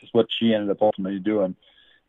Is 0.02 0.10
what 0.12 0.26
she 0.36 0.52
ended 0.52 0.68
up 0.68 0.82
ultimately 0.82 1.20
doing. 1.20 1.54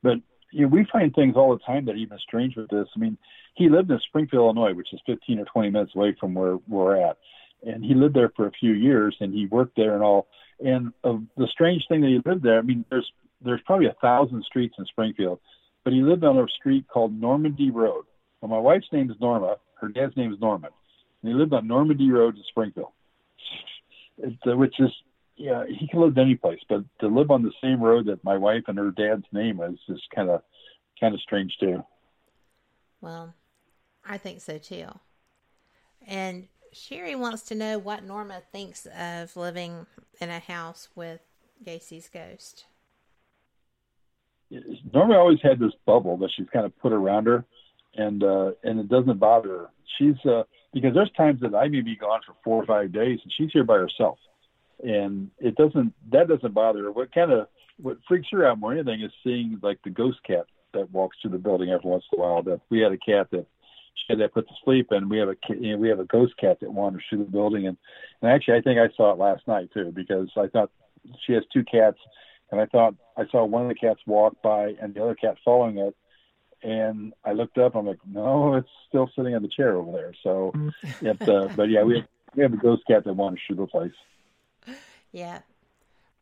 But 0.01 0.17
you 0.51 0.63
know, 0.63 0.67
we 0.67 0.83
find 0.91 1.13
things 1.13 1.35
all 1.35 1.55
the 1.55 1.63
time 1.63 1.85
that 1.85 1.93
are 1.93 1.97
even 1.97 2.17
strange 2.17 2.55
with 2.55 2.69
this. 2.69 2.87
I 2.95 2.99
mean, 2.99 3.17
he 3.53 3.69
lived 3.69 3.91
in 3.91 3.99
Springfield, 3.99 4.57
Illinois, 4.57 4.73
which 4.73 4.93
is 4.93 4.99
15 5.05 5.39
or 5.39 5.45
20 5.45 5.69
minutes 5.69 5.95
away 5.95 6.15
from 6.19 6.33
where 6.33 6.57
we're 6.67 6.97
at 6.97 7.17
and 7.65 7.83
he 7.83 7.93
lived 7.93 8.15
there 8.15 8.31
for 8.35 8.47
a 8.47 8.51
few 8.51 8.71
years 8.71 9.15
and 9.19 9.33
he 9.33 9.45
worked 9.47 9.75
there 9.75 9.93
and 9.93 10.03
all. 10.03 10.27
And 10.59 10.93
the 11.03 11.47
strange 11.47 11.85
thing 11.87 12.01
that 12.01 12.07
he 12.07 12.21
lived 12.25 12.43
there, 12.43 12.59
I 12.59 12.61
mean, 12.61 12.85
there's 12.89 13.11
there's 13.41 13.61
probably 13.65 13.87
a 13.87 13.95
thousand 14.01 14.43
streets 14.45 14.75
in 14.77 14.85
Springfield, 14.85 15.39
but 15.83 15.93
he 15.93 16.01
lived 16.01 16.23
on 16.23 16.37
a 16.37 16.47
street 16.47 16.87
called 16.87 17.19
Normandy 17.19 17.71
Road. 17.71 18.05
Well, 18.39 18.49
my 18.49 18.59
wife's 18.59 18.87
name 18.91 19.09
is 19.11 19.17
Norma. 19.19 19.57
Her 19.75 19.89
dad's 19.89 20.15
name 20.15 20.31
is 20.33 20.39
Norman, 20.39 20.71
and 21.21 21.31
he 21.31 21.37
lived 21.37 21.53
on 21.53 21.67
Normandy 21.67 22.09
Road 22.09 22.37
in 22.37 22.43
Springfield. 22.43 22.91
It's, 24.17 24.37
uh, 24.47 24.55
which 24.55 24.79
is, 24.79 24.91
yeah, 25.35 25.65
he 25.67 25.87
can 25.87 25.99
live 25.99 26.17
any 26.17 26.35
place, 26.35 26.59
but 26.69 26.83
to 27.01 27.07
live 27.07 27.31
on 27.31 27.41
the 27.41 27.51
same 27.61 27.81
road 27.81 28.05
that 28.05 28.23
my 28.23 28.37
wife 28.37 28.63
and 28.67 28.77
her 28.77 28.91
dad's 28.91 29.25
name 29.31 29.59
is 29.61 29.79
is 29.89 30.01
kind 30.15 30.29
of 30.29 30.41
kind 30.99 31.13
of 31.13 31.21
strange 31.21 31.57
too. 31.59 31.83
Well, 33.01 33.33
I 34.05 34.17
think 34.17 34.39
so 34.39 34.57
too. 34.57 34.87
And 36.07 36.47
Sherry 36.73 37.15
wants 37.15 37.43
to 37.43 37.55
know 37.55 37.77
what 37.77 38.03
Norma 38.03 38.41
thinks 38.51 38.87
of 38.97 39.35
living 39.37 39.85
in 40.19 40.29
a 40.29 40.39
house 40.39 40.89
with 40.95 41.21
Gacy's 41.63 42.09
ghost. 42.09 42.65
Norma 44.93 45.15
always 45.15 45.39
had 45.41 45.59
this 45.59 45.73
bubble 45.85 46.17
that 46.17 46.29
she's 46.35 46.49
kind 46.51 46.65
of 46.65 46.77
put 46.79 46.93
around 46.93 47.25
her, 47.27 47.45
and 47.95 48.23
uh, 48.23 48.51
and 48.63 48.79
it 48.79 48.89
doesn't 48.89 49.19
bother 49.19 49.49
her. 49.49 49.69
She's 49.97 50.15
uh, 50.25 50.43
because 50.73 50.93
there's 50.93 51.11
times 51.17 51.41
that 51.41 51.55
I 51.55 51.67
may 51.67 51.81
be 51.81 51.95
gone 51.95 52.21
for 52.25 52.35
four 52.43 52.61
or 52.61 52.65
five 52.65 52.91
days, 52.91 53.19
and 53.23 53.33
she's 53.35 53.51
here 53.51 53.63
by 53.63 53.77
herself, 53.77 54.19
and 54.83 55.31
it 55.39 55.55
doesn't 55.55 55.93
that 56.11 56.27
doesn't 56.27 56.53
bother 56.53 56.83
her. 56.83 56.91
What 56.91 57.13
kind 57.13 57.31
of 57.31 57.47
what 57.81 57.97
freaks 58.07 58.27
her 58.31 58.45
out 58.45 58.59
more 58.59 58.75
than 58.75 58.87
anything 58.87 59.05
is 59.05 59.11
seeing 59.23 59.59
like 59.63 59.79
the 59.83 59.89
ghost 59.89 60.19
cat 60.25 60.45
that 60.73 60.91
walks 60.91 61.17
through 61.21 61.31
the 61.31 61.37
building 61.37 61.69
every 61.69 61.89
once 61.89 62.03
in 62.11 62.19
a 62.19 62.21
while. 62.21 62.43
That 62.43 62.61
we 62.69 62.79
had 62.79 62.91
a 62.91 62.97
cat 62.97 63.29
that 63.31 63.45
she 63.95 64.05
had 64.09 64.19
that 64.19 64.33
put 64.33 64.47
to 64.47 64.53
sleep, 64.63 64.87
and 64.91 65.09
we 65.09 65.17
have 65.17 65.29
a 65.29 65.35
you 65.49 65.71
know, 65.71 65.77
we 65.77 65.89
have 65.89 65.99
a 65.99 66.05
ghost 66.05 66.35
cat 66.37 66.59
that 66.61 66.71
wanders 66.71 67.03
through 67.09 67.19
the 67.19 67.31
building, 67.31 67.67
and 67.67 67.77
and 68.21 68.31
actually 68.31 68.57
I 68.57 68.61
think 68.61 68.79
I 68.79 68.95
saw 68.95 69.11
it 69.11 69.19
last 69.19 69.47
night 69.47 69.69
too 69.73 69.91
because 69.93 70.29
I 70.37 70.47
thought 70.47 70.71
she 71.25 71.33
has 71.33 71.43
two 71.51 71.63
cats, 71.63 71.97
and 72.51 72.59
I 72.59 72.65
thought 72.65 72.95
I 73.17 73.25
saw 73.27 73.45
one 73.45 73.63
of 73.63 73.69
the 73.69 73.75
cats 73.75 73.99
walk 74.05 74.41
by 74.41 74.75
and 74.81 74.93
the 74.93 75.03
other 75.03 75.15
cat 75.15 75.37
following 75.43 75.77
it, 75.77 75.95
and 76.63 77.13
I 77.23 77.33
looked 77.33 77.57
up. 77.57 77.75
I'm 77.75 77.85
like, 77.85 77.99
no, 78.05 78.55
it's 78.55 78.69
still 78.87 79.09
sitting 79.15 79.35
on 79.35 79.41
the 79.41 79.49
chair 79.49 79.75
over 79.75 79.91
there. 79.91 80.13
So, 80.23 80.53
it, 81.01 81.21
uh, 81.27 81.49
but 81.55 81.69
yeah, 81.69 81.83
we 81.83 81.97
have, 81.97 82.07
we 82.35 82.43
have 82.43 82.53
a 82.53 82.57
ghost 82.57 82.83
cat 82.87 83.03
that 83.03 83.13
wanders 83.13 83.41
through 83.45 83.57
the 83.57 83.67
place. 83.67 83.91
Yeah, 85.11 85.39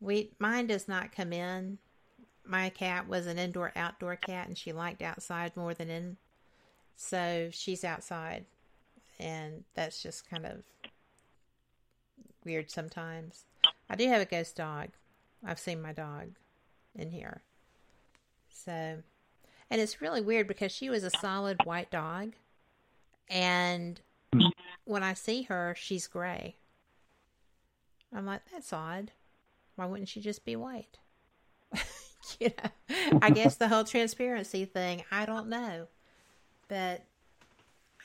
we 0.00 0.30
mine 0.38 0.66
does 0.66 0.88
not 0.88 1.12
come 1.14 1.32
in. 1.32 1.78
My 2.44 2.70
cat 2.70 3.08
was 3.08 3.26
an 3.26 3.38
indoor 3.38 3.72
outdoor 3.76 4.16
cat, 4.16 4.48
and 4.48 4.58
she 4.58 4.72
liked 4.72 5.00
outside 5.00 5.56
more 5.56 5.74
than 5.74 5.88
in. 5.88 6.16
So 7.04 7.48
she's 7.50 7.82
outside, 7.82 8.44
and 9.18 9.64
that's 9.74 10.00
just 10.00 10.30
kind 10.30 10.46
of 10.46 10.62
weird 12.44 12.70
sometimes. 12.70 13.44
I 13.90 13.96
do 13.96 14.06
have 14.06 14.22
a 14.22 14.24
ghost 14.24 14.54
dog. 14.54 14.90
I've 15.44 15.58
seen 15.58 15.82
my 15.82 15.92
dog 15.92 16.36
in 16.94 17.10
here. 17.10 17.42
So, 18.48 19.02
and 19.68 19.80
it's 19.80 20.00
really 20.00 20.20
weird 20.20 20.46
because 20.46 20.70
she 20.70 20.88
was 20.88 21.02
a 21.02 21.10
solid 21.10 21.58
white 21.64 21.90
dog. 21.90 22.34
And 23.28 24.00
when 24.84 25.02
I 25.02 25.14
see 25.14 25.42
her, 25.42 25.74
she's 25.76 26.06
gray. 26.06 26.54
I'm 28.14 28.26
like, 28.26 28.42
that's 28.52 28.72
odd. 28.72 29.10
Why 29.74 29.86
wouldn't 29.86 30.08
she 30.08 30.20
just 30.20 30.44
be 30.44 30.54
white? 30.54 30.98
you 32.38 32.50
know, 32.50 33.18
I 33.20 33.30
guess 33.30 33.56
the 33.56 33.68
whole 33.68 33.84
transparency 33.84 34.64
thing, 34.66 35.02
I 35.10 35.26
don't 35.26 35.48
know. 35.48 35.88
But 36.68 37.04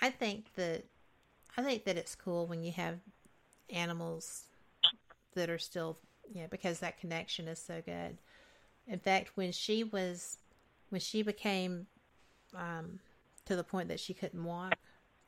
I 0.01 0.09
think 0.09 0.53
that 0.55 0.83
I 1.57 1.63
think 1.63 1.85
that 1.85 1.97
it's 1.97 2.15
cool 2.15 2.45
when 2.45 2.63
you 2.63 2.71
have 2.73 2.99
animals 3.71 4.43
that 5.33 5.49
are 5.49 5.57
still, 5.57 5.97
you 6.31 6.41
know, 6.41 6.47
because 6.49 6.79
that 6.79 6.99
connection 6.99 7.47
is 7.47 7.59
so 7.59 7.81
good. 7.83 8.17
In 8.87 8.99
fact, 8.99 9.31
when 9.35 9.51
she 9.51 9.83
was, 9.83 10.37
when 10.89 11.01
she 11.01 11.23
became 11.23 11.87
um, 12.55 12.99
to 13.45 13.55
the 13.55 13.63
point 13.63 13.87
that 13.89 13.99
she 13.99 14.13
couldn't 14.13 14.43
walk, 14.43 14.77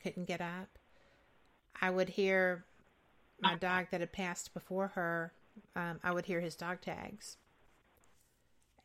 couldn't 0.02 0.28
get 0.28 0.40
up, 0.40 0.78
I 1.80 1.90
would 1.90 2.10
hear 2.10 2.64
my 3.40 3.56
dog 3.56 3.86
that 3.90 4.00
had 4.00 4.12
passed 4.12 4.54
before 4.54 4.88
her. 4.88 5.32
Um, 5.74 5.98
I 6.02 6.12
would 6.12 6.26
hear 6.26 6.40
his 6.40 6.54
dog 6.54 6.80
tags, 6.80 7.36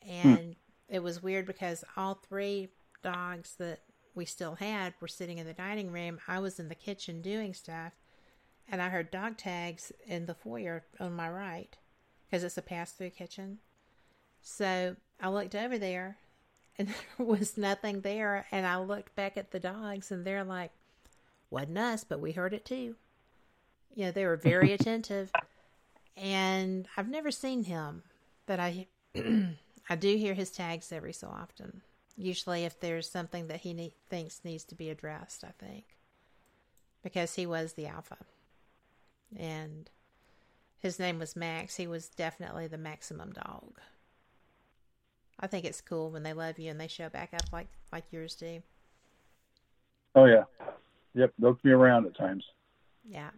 and 0.06 0.38
hmm. 0.38 0.52
it 0.90 1.04
was 1.04 1.22
weird 1.22 1.46
because 1.46 1.84
all 1.96 2.16
three 2.16 2.70
dogs 3.04 3.56
that 3.60 3.82
we 4.16 4.26
still 4.26 4.56
had 4.56 4.94
were 5.00 5.08
sitting 5.08 5.38
in 5.38 5.46
the 5.46 5.54
dining 5.54 5.92
room. 5.92 6.20
I 6.28 6.40
was 6.40 6.60
in 6.60 6.70
the 6.70 6.76
kitchen 6.76 7.22
doing 7.22 7.54
stuff, 7.54 7.94
and 8.68 8.82
I 8.82 8.90
heard 8.90 9.12
dog 9.12 9.38
tags 9.38 9.92
in 10.08 10.26
the 10.26 10.34
foyer 10.34 10.86
on 11.00 11.14
my 11.14 11.30
right 11.30 11.78
because 12.26 12.44
it's 12.44 12.58
a 12.58 12.62
pass 12.62 12.92
through 12.92 13.12
kitchen. 13.12 13.60
So 14.42 14.96
I 15.22 15.30
looked 15.30 15.56
over 15.56 15.78
there 15.78 16.18
and 16.78 16.88
there 17.18 17.26
was 17.26 17.58
nothing 17.58 18.02
there. 18.02 18.46
And 18.52 18.66
I 18.66 18.78
looked 18.78 19.16
back 19.16 19.38
at 19.38 19.52
the 19.52 19.60
dogs 19.60 20.12
and 20.12 20.26
they're 20.26 20.44
like, 20.44 20.72
wasn't 21.50 21.78
us, 21.78 22.04
but 22.04 22.20
we 22.20 22.32
heard 22.32 22.54
it 22.54 22.66
too. 22.66 22.96
You 23.94 24.06
know, 24.06 24.12
they 24.12 24.26
were 24.26 24.38
very 24.38 24.72
attentive. 24.74 25.32
And 26.18 26.88
I've 26.96 27.10
never 27.10 27.32
seen 27.32 27.64
him, 27.64 28.04
but 28.46 28.60
I, 28.60 28.88
I 29.90 29.96
do 29.96 30.16
hear 30.16 30.34
his 30.34 30.52
tags 30.52 30.92
every 30.92 31.14
so 31.14 31.28
often. 31.28 31.82
Usually, 32.18 32.64
if 32.64 32.80
there's 32.80 33.10
something 33.10 33.48
that 33.48 33.62
he 33.62 33.74
ne- 33.74 33.96
thinks 34.10 34.42
needs 34.44 34.64
to 34.66 34.76
be 34.76 34.90
addressed, 34.90 35.44
I 35.44 35.52
think, 35.58 35.98
because 37.04 37.36
he 37.36 37.46
was 37.46 37.74
the 37.74 37.88
alpha 37.88 38.18
and 39.38 39.90
his 40.80 41.00
name 41.00 41.20
was 41.20 41.36
Max. 41.36 41.76
He 41.76 41.88
was 41.88 42.08
definitely 42.08 42.68
the 42.68 42.78
maximum 42.78 43.32
dog. 43.34 43.80
I 45.40 45.48
think 45.48 45.66
it's 45.66 45.82
cool 45.82 46.12
when 46.12 46.24
they 46.24 46.34
love 46.34 46.60
you 46.60 46.72
and 46.72 46.80
they 46.80 46.88
show 46.88 47.10
back 47.10 47.34
up 47.34 47.52
like 47.52 47.68
like 47.92 48.06
yours 48.12 48.36
do. 48.36 48.62
Oh 50.16 50.26
yeah, 50.26 50.44
yep. 51.14 51.34
They'll 51.38 51.60
be 51.62 51.72
around 51.72 52.06
at 52.06 52.16
times. 52.16 52.46
Yeah, 53.04 53.32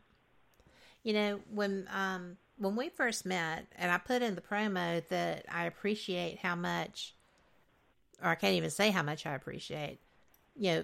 you 1.04 1.14
know 1.14 1.40
when 1.50 1.88
um 1.92 2.38
when 2.58 2.76
we 2.76 2.90
first 2.90 3.26
met, 3.26 3.66
and 3.76 3.92
I 3.92 3.98
put 3.98 4.22
in 4.22 4.36
the 4.36 4.42
promo 4.42 5.08
that 5.10 5.46
I 5.52 5.66
appreciate 5.66 6.40
how 6.40 6.56
much, 6.56 7.16
or 8.22 8.30
I 8.30 8.36
can't 8.36 8.56
even 8.56 8.70
say 8.70 8.92
how 8.92 9.04
much 9.04 9.26
I 9.26 9.36
appreciate. 9.36 10.00
You 10.56 10.72
know, 10.72 10.84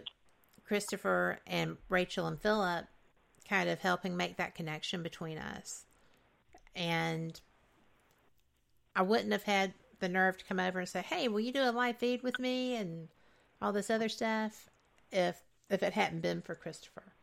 Christopher 0.65 1.39
and 1.47 1.77
Rachel 1.89 2.27
and 2.27 2.39
Philip 2.39 2.85
kind 3.47 3.69
of 3.69 3.79
helping 3.79 4.15
make 4.15 4.37
that 4.37 4.55
connection 4.55 5.03
between 5.03 5.37
us. 5.37 5.85
And 6.75 7.39
I 8.95 9.01
wouldn't 9.01 9.31
have 9.31 9.43
had 9.43 9.73
the 9.99 10.09
nerve 10.09 10.37
to 10.37 10.45
come 10.45 10.59
over 10.59 10.79
and 10.79 10.89
say, 10.89 11.01
"Hey, 11.01 11.27
will 11.27 11.39
you 11.39 11.51
do 11.51 11.63
a 11.63 11.71
live 11.71 11.97
feed 11.97 12.23
with 12.23 12.39
me?" 12.39 12.75
and 12.75 13.09
all 13.61 13.71
this 13.71 13.89
other 13.89 14.09
stuff 14.09 14.69
if 15.11 15.41
if 15.69 15.81
it 15.83 15.93
hadn't 15.93 16.21
been 16.21 16.41
for 16.41 16.55
Christopher. 16.55 17.13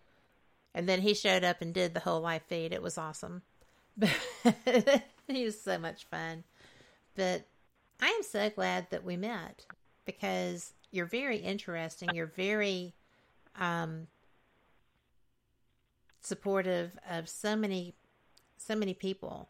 And 0.74 0.88
then 0.88 1.00
he 1.00 1.14
showed 1.14 1.44
up 1.44 1.61
and 1.61 1.74
did 1.74 1.94
the 1.94 2.00
whole 2.00 2.20
live 2.20 2.42
feed. 2.42 2.72
It 2.72 2.82
was 2.82 2.96
awesome. 2.96 3.42
he 5.26 5.44
was 5.44 5.61
so 5.61 5.78
much 5.78 6.04
fun. 6.04 6.44
But 7.16 7.46
I 8.00 8.08
am 8.08 8.22
so 8.22 8.48
glad 8.50 8.88
that 8.90 9.04
we 9.04 9.16
met 9.16 9.66
because 10.05 10.72
you're 10.90 11.07
very 11.07 11.38
interesting. 11.38 12.09
You're 12.14 12.26
very 12.26 12.94
um, 13.59 14.07
supportive 16.20 16.92
of 17.09 17.28
so 17.28 17.57
many 17.57 17.94
so 18.59 18.76
many 18.76 18.92
people 18.92 19.48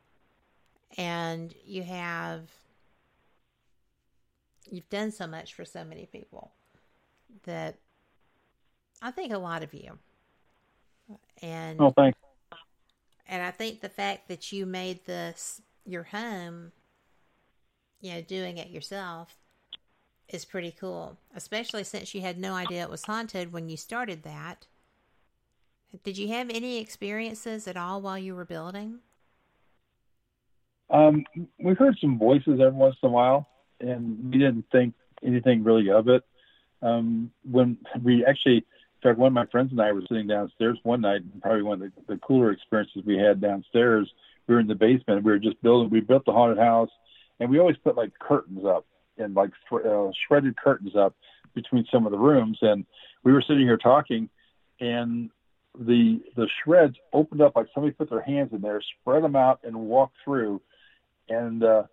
and 0.97 1.53
you 1.65 1.83
have 1.83 2.49
you've 4.71 4.89
done 4.89 5.11
so 5.11 5.27
much 5.27 5.55
for 5.55 5.65
so 5.65 5.85
many 5.85 6.07
people 6.07 6.53
that 7.45 7.77
I 9.03 9.11
think 9.11 9.33
a 9.33 9.39
lot 9.39 9.63
of 9.63 9.73
you. 9.75 9.99
And 11.43 11.81
oh, 11.81 11.93
thanks. 11.97 12.19
And 13.29 13.43
I 13.43 13.51
think 13.51 13.81
the 13.81 13.89
fact 13.89 14.29
that 14.29 14.53
you 14.53 14.67
made 14.67 15.05
this 15.07 15.61
your 15.85 16.05
home, 16.05 16.73
you 18.01 18.13
know, 18.13 18.21
doing 18.21 18.59
it 18.59 18.69
yourself 18.71 19.35
is 20.33 20.45
pretty 20.45 20.73
cool, 20.73 21.19
especially 21.35 21.85
since 21.85 22.15
you 22.15 22.21
had 22.21 22.39
no 22.39 22.55
idea 22.55 22.83
it 22.83 22.91
was 22.91 23.05
haunted 23.05 23.53
when 23.53 23.69
you 23.69 23.77
started 23.77 24.23
that. 24.23 24.67
Did 26.05 26.19
you 26.19 26.29
have 26.29 26.51
any 26.51 26.79
experiences 26.79 27.67
at 27.67 27.77
all 27.77 28.01
while 28.01 28.19
you 28.19 28.35
were 28.35 28.45
building? 28.45 29.01
Um, 30.89 31.25
we 31.59 31.75
heard 31.75 31.99
some 32.01 32.19
voices 32.19 32.61
every 32.61 32.71
once 32.71 32.97
in 33.03 33.09
a 33.09 33.13
while, 33.13 33.49
and 33.81 34.33
we 34.33 34.39
didn't 34.39 34.67
think 34.73 34.95
anything 35.25 35.63
really 35.65 35.91
of 35.91 36.09
it. 36.09 36.25
Um, 36.83 37.31
when 37.49 37.79
we 38.03 38.25
actually, 38.25 38.57
in 38.57 38.65
fact, 39.03 39.19
one 39.19 39.29
of 39.29 39.33
my 39.33 39.47
friends 39.47 39.71
and 39.73 39.81
I 39.81 39.93
were 39.93 40.03
sitting 40.09 40.27
downstairs 40.27 40.79
one 40.83 41.03
night, 41.03 41.23
probably 41.43 41.63
one 41.63 41.83
of 41.83 41.93
the, 42.07 42.15
the 42.15 42.21
cooler 42.21 42.51
experiences 42.51 43.03
we 43.05 43.19
had 43.19 43.41
downstairs. 43.41 44.13
We 44.47 44.55
were 44.55 44.61
in 44.61 44.67
the 44.67 44.75
basement. 44.75 45.25
We 45.25 45.33
were 45.33 45.39
just 45.39 45.63
building. 45.63 45.91
We 45.91 46.01
built 46.01 46.25
the 46.25 46.33
haunted 46.33 46.59
house, 46.59 46.91
and 47.39 47.51
we 47.51 47.59
always 47.59 47.77
put 47.77 47.97
like 47.97 48.19
curtains 48.19 48.65
up 48.65 48.87
and 49.21 49.35
like 49.35 49.51
uh, 49.73 50.11
shredded 50.27 50.57
curtains 50.57 50.97
up 50.97 51.15
between 51.55 51.87
some 51.93 52.07
of 52.07 52.13
the 52.13 52.19
rooms. 52.19 52.59
And 52.63 52.85
we 53.23 53.33
were 53.33 53.43
sitting 53.47 53.67
here 53.67 53.77
talking, 53.77 54.29
and 54.81 55.31
the 55.79 56.21
the 56.37 56.49
shreds 56.63 56.97
opened 57.13 57.41
up 57.41 57.57
like 57.57 57.67
somebody 57.75 57.93
put 57.93 58.11
their 58.11 58.23
hands 58.23 58.53
in 58.53 58.61
there, 58.61 58.83
spread 59.01 59.23
them 59.23 59.37
out, 59.37 59.61
and 59.63 59.77
walked 59.77 60.17
through. 60.25 60.61
And 61.29 61.63
uh, 61.63 61.85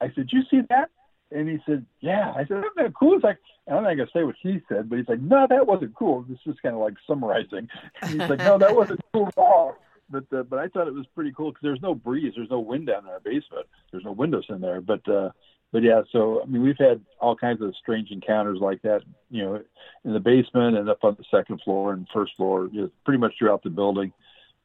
I 0.00 0.06
said, 0.08 0.28
"Did 0.28 0.32
you 0.32 0.42
see 0.50 0.60
that?" 0.68 0.90
And 1.30 1.48
he 1.48 1.58
said, 1.66 1.86
"Yeah." 2.00 2.32
I 2.32 2.40
said, 2.40 2.58
"Isn't 2.58 2.76
that 2.76 2.94
cool?" 2.98 3.14
It's 3.14 3.24
like 3.24 3.38
I'm 3.68 3.84
not 3.84 3.96
gonna 3.96 4.10
say 4.12 4.24
what 4.24 4.36
he 4.42 4.60
said, 4.68 4.88
but 4.88 4.98
he's 4.98 5.08
like, 5.08 5.20
"No, 5.20 5.46
that 5.48 5.66
wasn't 5.66 5.94
cool." 5.94 6.24
This 6.28 6.38
is 6.46 6.56
kind 6.60 6.74
of 6.74 6.80
like 6.80 6.94
summarizing. 7.06 7.68
And 8.02 8.10
he's 8.10 8.28
like, 8.30 8.40
"No, 8.40 8.58
that 8.58 8.74
wasn't 8.74 9.00
cool 9.12 9.28
at 9.28 9.38
all." 9.38 9.76
But 10.10 10.24
uh, 10.36 10.42
but 10.42 10.58
I 10.58 10.68
thought 10.68 10.88
it 10.88 10.94
was 10.94 11.06
pretty 11.14 11.32
cool 11.36 11.50
because 11.50 11.62
there's 11.62 11.82
no 11.82 11.94
breeze, 11.94 12.32
there's 12.36 12.50
no 12.50 12.60
wind 12.60 12.86
down 12.88 13.04
in 13.04 13.10
our 13.10 13.20
basement, 13.20 13.66
there's 13.90 14.04
no 14.04 14.12
windows 14.12 14.46
in 14.48 14.60
there. 14.60 14.80
But 14.80 15.06
uh, 15.08 15.30
but 15.72 15.82
yeah, 15.82 16.02
so 16.10 16.42
I 16.42 16.46
mean, 16.46 16.62
we've 16.62 16.78
had 16.78 17.00
all 17.20 17.36
kinds 17.36 17.62
of 17.62 17.74
strange 17.76 18.10
encounters 18.10 18.58
like 18.60 18.82
that, 18.82 19.02
you 19.30 19.44
know, 19.44 19.62
in 20.04 20.12
the 20.12 20.20
basement 20.20 20.76
and 20.76 20.88
up 20.88 21.04
on 21.04 21.16
the 21.16 21.24
second 21.30 21.60
floor 21.62 21.92
and 21.92 22.08
first 22.12 22.32
floor, 22.36 22.68
you 22.72 22.82
know, 22.82 22.90
pretty 23.04 23.18
much 23.18 23.34
throughout 23.38 23.62
the 23.62 23.70
building. 23.70 24.12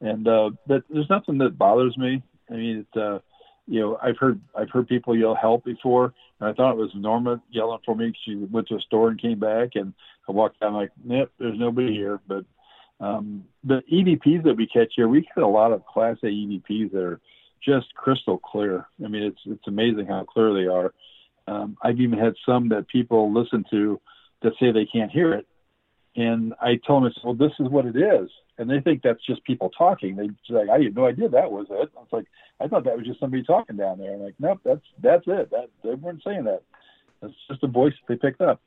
And 0.02 0.28
uh, 0.28 0.52
but 0.66 0.84
there's 0.90 1.10
nothing 1.10 1.38
that 1.40 1.58
bothers 1.58 1.98
me. 1.98 2.24
I 2.50 2.54
mean, 2.54 2.86
it, 2.94 3.00
uh, 3.00 3.20
you 3.68 3.82
know, 3.82 4.00
I've 4.02 4.18
heard 4.18 4.42
I've 4.56 4.70
heard 4.70 4.88
people 4.88 5.16
yell 5.16 5.36
help 5.36 5.64
before, 5.64 6.14
and 6.40 6.50
I 6.50 6.54
thought 6.54 6.72
it 6.72 6.78
was 6.78 6.92
Norma 6.96 7.42
yelling 7.52 7.80
for 7.86 7.96
me. 7.96 8.14
She 8.26 8.36
went 8.36 8.68
to 8.70 8.76
a 8.76 8.82
store 8.82 9.10
and 9.10 9.22
came 9.22 9.40
back, 9.40 9.70
and 9.76 9.94
I 10.28 10.32
walked 10.32 10.60
down 10.60 10.74
like, 10.74 10.92
nope, 11.04 11.32
there's 11.40 11.60
nobody 11.60 11.94
here. 11.94 12.20
But 12.28 12.46
um, 13.00 13.44
the 13.64 13.82
EVPs 13.92 14.44
that 14.44 14.56
we 14.56 14.68
catch 14.68 14.94
here, 14.96 15.08
we 15.08 15.22
get 15.22 15.44
a 15.44 15.48
lot 15.48 15.72
of 15.72 15.86
Class 15.86 16.18
A 16.24 16.28
EVPs 16.28 16.92
that 16.92 17.02
are 17.02 17.20
just 17.64 17.94
crystal 17.96 18.38
clear. 18.38 18.88
I 19.04 19.08
mean, 19.08 19.24
it's 19.24 19.40
it's 19.46 19.68
amazing 19.68 20.06
how 20.08 20.24
clear 20.24 20.54
they 20.54 20.68
are. 20.68 20.94
Um, 21.48 21.78
I've 21.82 22.00
even 22.00 22.18
had 22.18 22.34
some 22.46 22.70
that 22.70 22.88
people 22.88 23.34
listen 23.34 23.66
to 23.72 24.00
that 24.42 24.54
say 24.60 24.72
they 24.72 24.86
can't 24.86 25.12
hear 25.12 25.34
it, 25.34 25.48
And 26.16 26.54
I 26.62 26.80
told 26.88 27.04
them, 27.04 27.12
I 27.12 27.14
said, 27.14 27.24
well, 27.26 27.34
this 27.34 27.52
is 27.60 27.70
what 27.70 27.86
it 27.86 27.96
is. 27.96 28.30
And 28.58 28.70
they 28.70 28.80
think 28.80 29.02
that's 29.02 29.26
just 29.26 29.44
people 29.44 29.70
talking. 29.70 30.16
They 30.16 30.30
like, 30.50 30.70
I 30.70 30.82
had 30.82 30.96
no 30.96 31.06
idea 31.06 31.28
that 31.30 31.52
was 31.52 31.68
it. 31.70 31.90
I 31.96 32.00
was 32.00 32.08
like, 32.12 32.26
I 32.62 32.68
thought 32.68 32.86
that 32.86 32.96
was 32.96 33.06
just 33.06 33.20
somebody 33.20 33.44
talking 33.44 33.76
down 33.76 33.98
there. 33.98 34.14
I'm 34.14 34.22
like, 34.22 34.36
nope, 34.40 34.62
that's 34.64 34.86
that's 35.02 35.24
it. 35.28 35.52
That 35.52 35.70
they 35.84 35.96
weren't 35.96 36.24
saying 36.24 36.46
that. 36.46 36.62
It's 37.22 37.36
just 37.50 37.64
a 37.64 37.68
voice 37.68 37.94
that 38.08 38.14
they 38.14 38.28
picked 38.28 38.42
up. 38.42 38.62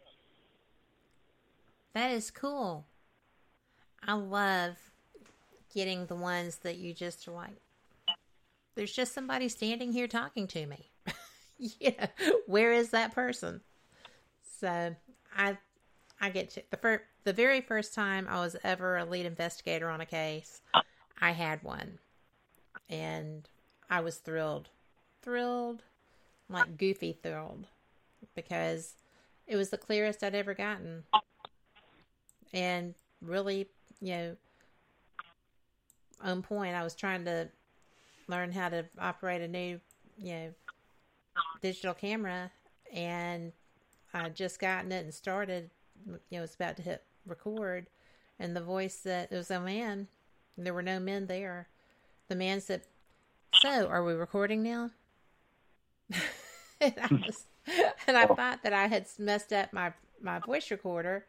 That 1.94 2.10
is 2.10 2.30
cool. 2.30 2.86
I 4.06 4.14
love 4.14 4.76
getting 5.74 6.06
the 6.06 6.14
ones 6.14 6.56
that 6.58 6.76
you 6.76 6.94
just 6.94 7.28
like, 7.28 7.60
there's 8.74 8.92
just 8.92 9.12
somebody 9.12 9.48
standing 9.48 9.92
here 9.92 10.06
talking 10.06 10.46
to 10.48 10.66
me. 10.66 10.90
yeah, 11.58 12.06
where 12.46 12.72
is 12.72 12.90
that 12.90 13.14
person? 13.14 13.60
So 14.60 14.94
I 15.36 15.58
I 16.20 16.30
get 16.30 16.50
to 16.50 16.62
the 16.70 16.76
first 16.76 17.04
the 17.24 17.32
very 17.32 17.60
first 17.60 17.94
time 17.94 18.26
I 18.28 18.40
was 18.40 18.56
ever 18.64 18.96
a 18.96 19.04
lead 19.04 19.26
investigator 19.26 19.90
on 19.90 20.00
a 20.00 20.06
case, 20.06 20.62
I 21.20 21.32
had 21.32 21.62
one, 21.62 21.98
and 22.88 23.48
I 23.90 24.00
was 24.00 24.16
thrilled, 24.16 24.68
thrilled, 25.22 25.82
like 26.48 26.78
goofy 26.78 27.18
thrilled, 27.22 27.66
because 28.34 28.94
it 29.46 29.56
was 29.56 29.70
the 29.70 29.78
clearest 29.78 30.22
I'd 30.22 30.34
ever 30.34 30.54
gotten, 30.54 31.04
and 32.52 32.94
really, 33.20 33.68
you 34.00 34.12
know, 34.12 34.36
on 36.22 36.42
point. 36.42 36.74
I 36.74 36.82
was 36.82 36.94
trying 36.94 37.24
to 37.24 37.48
learn 38.28 38.52
how 38.52 38.68
to 38.68 38.84
operate 38.98 39.42
a 39.42 39.48
new, 39.48 39.80
you 40.18 40.32
know, 40.32 40.48
digital 41.60 41.94
camera, 41.94 42.50
and 42.92 43.52
I 44.12 44.28
just 44.28 44.60
gotten 44.60 44.92
it 44.92 45.04
and 45.04 45.14
started. 45.14 45.70
You 46.06 46.18
know, 46.38 46.40
was 46.42 46.54
about 46.54 46.76
to 46.76 46.82
hit 46.82 47.02
record, 47.26 47.88
and 48.38 48.54
the 48.54 48.60
voice 48.60 48.96
that 48.98 49.32
it 49.32 49.36
was 49.36 49.50
a 49.50 49.60
man. 49.60 50.08
There 50.56 50.74
were 50.74 50.82
no 50.82 50.98
men 50.98 51.26
there. 51.26 51.68
The 52.28 52.36
man 52.36 52.60
said, 52.60 52.82
"So, 53.60 53.86
are 53.88 54.04
we 54.04 54.14
recording 54.14 54.62
now?" 54.62 54.90
and, 56.80 56.94
I 57.02 57.06
hmm. 57.06 57.22
was, 57.26 57.46
and 58.06 58.16
I 58.16 58.26
oh. 58.28 58.34
thought 58.34 58.62
that 58.62 58.72
I 58.72 58.86
had 58.86 59.06
messed 59.18 59.52
up 59.52 59.72
my 59.72 59.92
my 60.20 60.38
voice 60.38 60.70
recorder, 60.70 61.26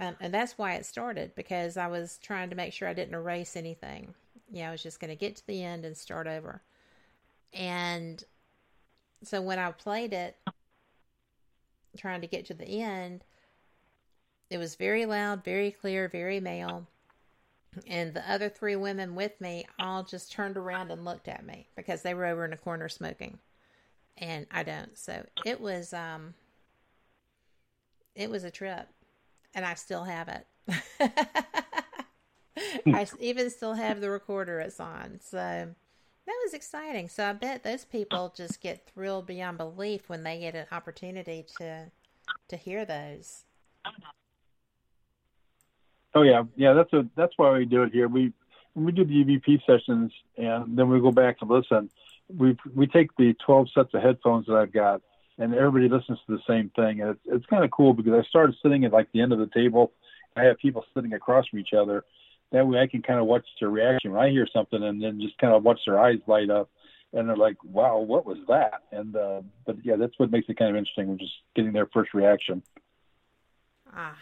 um, 0.00 0.16
and 0.20 0.32
that's 0.32 0.58
why 0.58 0.74
it 0.74 0.86
started 0.86 1.34
because 1.34 1.76
I 1.76 1.86
was 1.86 2.18
trying 2.22 2.50
to 2.50 2.56
make 2.56 2.72
sure 2.72 2.88
I 2.88 2.94
didn't 2.94 3.14
erase 3.14 3.56
anything. 3.56 4.14
Yeah, 4.50 4.68
I 4.68 4.72
was 4.72 4.82
just 4.82 5.00
going 5.00 5.10
to 5.10 5.16
get 5.16 5.36
to 5.36 5.46
the 5.46 5.62
end 5.62 5.84
and 5.84 5.96
start 5.96 6.26
over. 6.26 6.62
And 7.52 8.22
so 9.22 9.40
when 9.40 9.58
I 9.58 9.70
played 9.72 10.12
it, 10.12 10.36
trying 11.96 12.20
to 12.20 12.26
get 12.26 12.46
to 12.46 12.54
the 12.54 12.82
end, 12.82 13.24
it 14.50 14.58
was 14.58 14.76
very 14.76 15.06
loud, 15.06 15.42
very 15.44 15.70
clear, 15.70 16.08
very 16.08 16.40
male. 16.40 16.86
And 17.86 18.14
the 18.14 18.30
other 18.30 18.48
three 18.48 18.76
women 18.76 19.14
with 19.14 19.40
me 19.40 19.66
all 19.78 20.02
just 20.02 20.32
turned 20.32 20.56
around 20.56 20.90
and 20.90 21.04
looked 21.04 21.28
at 21.28 21.44
me 21.44 21.68
because 21.76 22.02
they 22.02 22.14
were 22.14 22.26
over 22.26 22.44
in 22.44 22.52
a 22.52 22.56
corner 22.56 22.88
smoking. 22.88 23.38
And 24.16 24.46
I 24.50 24.62
don't. 24.62 24.96
So 24.96 25.26
it 25.44 25.60
was 25.60 25.92
um 25.92 26.34
it 28.14 28.30
was 28.30 28.44
a 28.44 28.50
trip. 28.50 28.88
And 29.56 29.64
I 29.64 29.74
still 29.74 30.04
have 30.04 30.28
it. 30.28 30.46
Hmm. 32.86 32.94
I 32.94 33.06
even 33.20 33.50
still 33.50 33.74
have 33.74 34.00
the 34.00 34.10
recorder 34.10 34.60
it's 34.60 34.80
on. 34.80 35.18
So 35.20 35.36
that 35.38 36.40
was 36.44 36.54
exciting. 36.54 37.08
So 37.08 37.28
I 37.28 37.32
bet 37.32 37.62
those 37.62 37.84
people 37.84 38.32
just 38.34 38.60
get 38.60 38.88
thrilled 38.88 39.26
beyond 39.26 39.58
belief 39.58 40.08
when 40.08 40.22
they 40.22 40.38
get 40.38 40.54
an 40.54 40.66
opportunity 40.72 41.44
to 41.58 41.90
to 42.48 42.56
hear 42.56 42.84
those. 42.84 43.44
Oh 46.14 46.22
yeah, 46.22 46.44
yeah. 46.56 46.72
That's 46.72 46.92
a 46.92 47.06
that's 47.14 47.32
why 47.36 47.58
we 47.58 47.64
do 47.66 47.82
it 47.82 47.92
here. 47.92 48.08
We 48.08 48.32
when 48.74 48.86
we 48.86 48.92
do 48.92 49.04
the 49.04 49.24
EVP 49.24 49.60
sessions 49.66 50.12
and 50.36 50.76
then 50.76 50.88
we 50.88 51.00
go 51.00 51.12
back 51.12 51.36
and 51.40 51.50
listen. 51.50 51.90
We 52.34 52.56
we 52.74 52.86
take 52.86 53.14
the 53.16 53.34
12 53.44 53.68
sets 53.74 53.94
of 53.94 54.02
headphones 54.02 54.46
that 54.46 54.56
I've 54.56 54.72
got, 54.72 55.02
and 55.38 55.54
everybody 55.54 55.88
listens 55.88 56.18
to 56.26 56.36
the 56.36 56.42
same 56.48 56.70
thing. 56.76 57.00
And 57.00 57.10
it's 57.10 57.20
it's 57.26 57.46
kind 57.46 57.64
of 57.64 57.70
cool 57.70 57.92
because 57.92 58.12
I 58.12 58.22
started 58.28 58.56
sitting 58.62 58.84
at 58.84 58.92
like 58.92 59.10
the 59.12 59.20
end 59.20 59.32
of 59.32 59.38
the 59.38 59.50
table. 59.54 59.92
I 60.36 60.44
have 60.44 60.58
people 60.58 60.84
sitting 60.94 61.12
across 61.14 61.48
from 61.48 61.58
each 61.58 61.72
other. 61.72 62.04
That 62.52 62.66
way, 62.66 62.78
I 62.78 62.86
can 62.86 63.02
kind 63.02 63.18
of 63.18 63.26
watch 63.26 63.44
their 63.60 63.70
reaction 63.70 64.12
when 64.12 64.22
I 64.22 64.30
hear 64.30 64.46
something, 64.52 64.82
and 64.82 65.02
then 65.02 65.20
just 65.20 65.36
kind 65.38 65.52
of 65.52 65.64
watch 65.64 65.80
their 65.86 65.98
eyes 65.98 66.18
light 66.26 66.50
up, 66.50 66.70
and 67.12 67.28
they're 67.28 67.36
like, 67.36 67.56
"Wow, 67.64 67.98
what 67.98 68.24
was 68.24 68.38
that?" 68.48 68.82
And 68.92 69.16
uh, 69.16 69.42
but 69.64 69.76
yeah, 69.84 69.96
that's 69.96 70.18
what 70.18 70.30
makes 70.30 70.48
it 70.48 70.58
kind 70.58 70.70
of 70.70 70.76
interesting. 70.76 71.08
We're 71.08 71.16
just 71.16 71.32
getting 71.54 71.72
their 71.72 71.86
first 71.86 72.14
reaction. 72.14 72.62
Ah, 73.92 74.18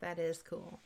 that 0.00 0.18
is 0.18 0.42
cool. 0.42 0.80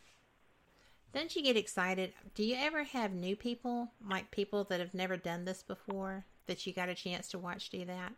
Don't 1.13 1.37
you 1.37 1.43
get 1.43 1.59
excited? 1.59 2.15
Do 2.35 2.43
you 2.43 2.57
ever 2.59 2.85
have 2.85 3.13
new 3.13 3.37
people, 3.37 3.91
like 4.09 4.31
people 4.31 4.65
that 4.65 4.81
have 4.81 4.95
never 4.95 5.19
done 5.19 5.45
this 5.45 5.63
before, 5.63 6.25
that 6.47 6.67
you 6.67 6.73
got 6.73 6.89
a 6.89 6.95
chance 6.95 7.29
to 7.29 7.39
watch 7.39 7.69
do 7.69 7.85
that? 7.85 8.15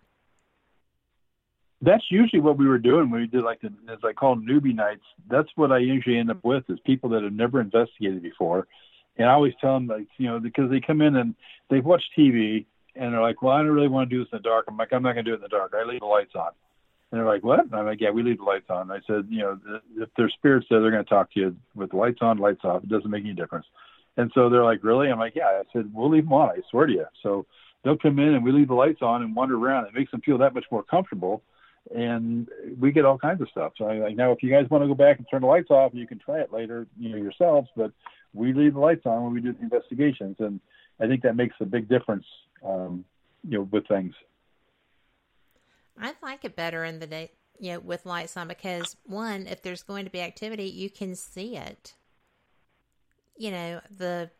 That's 1.82 2.04
usually 2.10 2.40
what 2.40 2.56
we 2.56 2.66
were 2.66 2.78
doing 2.78 3.10
when 3.10 3.20
we 3.20 3.26
did 3.26 3.42
like 3.42 3.60
the, 3.60 3.72
as 3.92 3.98
I 4.04 4.12
call 4.12 4.36
them, 4.36 4.46
newbie 4.46 4.74
nights. 4.74 5.04
That's 5.28 5.48
what 5.56 5.72
I 5.72 5.78
usually 5.78 6.18
end 6.18 6.30
up 6.30 6.38
mm-hmm. 6.38 6.48
with 6.48 6.64
is 6.68 6.78
people 6.86 7.10
that 7.10 7.22
have 7.22 7.32
never 7.32 7.60
investigated 7.60 8.22
before. 8.22 8.66
And 9.16 9.28
I 9.28 9.32
always 9.32 9.54
tell 9.60 9.74
them 9.74 9.86
like, 9.86 10.06
you 10.18 10.28
know, 10.28 10.40
because 10.40 10.70
they 10.70 10.80
come 10.80 11.00
in 11.00 11.16
and 11.16 11.34
they've 11.70 11.84
watched 11.84 12.10
TV 12.18 12.66
and 12.96 13.12
they're 13.12 13.22
like, 13.22 13.42
well, 13.42 13.52
I 13.52 13.58
don't 13.58 13.70
really 13.70 13.88
want 13.88 14.08
to 14.08 14.16
do 14.16 14.22
this 14.24 14.32
in 14.32 14.38
the 14.38 14.42
dark. 14.42 14.66
I'm 14.68 14.76
like, 14.76 14.92
I'm 14.92 15.02
not 15.02 15.12
going 15.12 15.24
to 15.24 15.30
do 15.30 15.34
it 15.34 15.36
in 15.36 15.42
the 15.42 15.48
dark. 15.48 15.72
I 15.74 15.84
leave 15.84 16.00
the 16.00 16.06
lights 16.06 16.34
on. 16.34 16.50
And 17.10 17.20
they're 17.20 17.26
like, 17.26 17.44
what? 17.44 17.60
And 17.60 17.74
I'm 17.74 17.86
like, 17.86 18.00
yeah, 18.00 18.10
we 18.10 18.22
leave 18.22 18.38
the 18.38 18.44
lights 18.44 18.70
on. 18.70 18.90
I 18.90 18.98
said, 19.06 19.26
you 19.28 19.40
know, 19.40 19.58
if 19.96 20.08
there's 20.16 20.32
spirits 20.32 20.66
there, 20.68 20.80
they're 20.80 20.90
going 20.90 21.04
to 21.04 21.10
talk 21.10 21.32
to 21.34 21.40
you 21.40 21.56
with 21.74 21.90
the 21.90 21.96
lights 21.96 22.18
on, 22.20 22.38
lights 22.38 22.64
off. 22.64 22.82
It 22.82 22.88
doesn't 22.88 23.10
make 23.10 23.24
any 23.24 23.34
difference. 23.34 23.66
And 24.16 24.30
so 24.34 24.48
they're 24.48 24.64
like, 24.64 24.82
really? 24.82 25.08
I'm 25.08 25.18
like, 25.18 25.34
yeah. 25.36 25.44
I 25.46 25.62
said, 25.72 25.90
we'll 25.92 26.10
leave 26.10 26.24
them 26.24 26.32
on. 26.32 26.50
I 26.50 26.56
swear 26.70 26.86
to 26.86 26.92
you. 26.92 27.04
So 27.22 27.46
they'll 27.84 27.98
come 27.98 28.18
in 28.18 28.34
and 28.34 28.44
we 28.44 28.52
leave 28.52 28.68
the 28.68 28.74
lights 28.74 29.02
on 29.02 29.22
and 29.22 29.34
wander 29.34 29.56
around. 29.56 29.86
It 29.86 29.94
makes 29.94 30.10
them 30.10 30.22
feel 30.22 30.38
that 30.38 30.54
much 30.54 30.64
more 30.70 30.82
comfortable. 30.82 31.42
And 31.94 32.48
we 32.78 32.92
get 32.92 33.04
all 33.04 33.18
kinds 33.18 33.42
of 33.42 33.48
stuff. 33.50 33.72
So 33.76 33.86
I 33.86 33.98
like 33.98 34.16
now, 34.16 34.32
if 34.32 34.42
you 34.42 34.50
guys 34.50 34.68
want 34.70 34.82
to 34.84 34.88
go 34.88 34.94
back 34.94 35.18
and 35.18 35.26
turn 35.30 35.42
the 35.42 35.46
lights 35.46 35.70
off, 35.70 35.92
you 35.94 36.06
can 36.06 36.18
try 36.18 36.40
it 36.40 36.52
later, 36.52 36.86
you 36.98 37.10
know, 37.10 37.16
yourselves. 37.16 37.68
But 37.76 37.92
we 38.32 38.52
leave 38.52 38.74
the 38.74 38.80
lights 38.80 39.02
on 39.04 39.22
when 39.22 39.34
we 39.34 39.40
do 39.40 39.52
the 39.52 39.60
investigations, 39.60 40.36
and 40.38 40.60
I 41.00 41.06
think 41.06 41.22
that 41.22 41.36
makes 41.36 41.54
a 41.60 41.64
big 41.64 41.88
difference, 41.88 42.24
um, 42.64 43.04
you 43.42 43.58
know, 43.58 43.68
with 43.70 43.86
things. 43.86 44.14
I 46.00 46.14
like 46.22 46.44
it 46.44 46.56
better 46.56 46.84
in 46.84 46.98
the 46.98 47.06
day, 47.06 47.32
you 47.58 47.72
know, 47.72 47.80
with 47.80 48.06
lights 48.06 48.36
on 48.36 48.48
because 48.48 48.96
one, 49.04 49.46
if 49.46 49.62
there's 49.62 49.82
going 49.82 50.04
to 50.04 50.10
be 50.10 50.20
activity, 50.20 50.64
you 50.64 50.90
can 50.90 51.14
see 51.14 51.56
it. 51.56 51.94
You 53.36 53.50
know, 53.50 53.80
the 53.96 54.30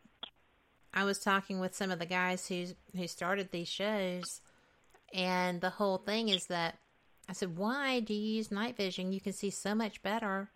I 0.93 1.03
was 1.03 1.19
talking 1.19 1.59
with 1.59 1.75
some 1.75 1.91
of 1.91 1.99
the 1.99 2.05
guys 2.05 2.47
who 2.47 2.67
who 2.95 3.07
started 3.07 3.51
these 3.51 3.67
shows, 3.67 4.41
and 5.13 5.61
the 5.61 5.71
whole 5.71 5.97
thing 5.97 6.29
is 6.29 6.47
that 6.47 6.79
I 7.27 7.33
said, 7.33 7.57
"Why 7.57 7.99
do 7.99 8.13
you 8.13 8.35
use 8.37 8.51
night 8.51 8.77
vision? 8.77 9.11
You 9.11 9.21
can 9.21 9.33
see 9.33 9.49
so 9.49 9.73
much 9.73 10.03
better 10.03 10.51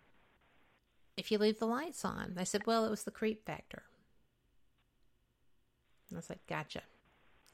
if 1.16 1.30
you 1.30 1.38
leave 1.38 1.58
the 1.58 1.66
lights 1.66 2.04
on." 2.04 2.34
They 2.34 2.44
said, 2.44 2.66
"Well, 2.66 2.84
it 2.84 2.90
was 2.90 3.04
the 3.04 3.10
creep 3.10 3.44
factor." 3.44 3.82
And 6.08 6.16
I 6.16 6.18
was 6.18 6.30
like, 6.30 6.46
"Gotcha." 6.46 6.82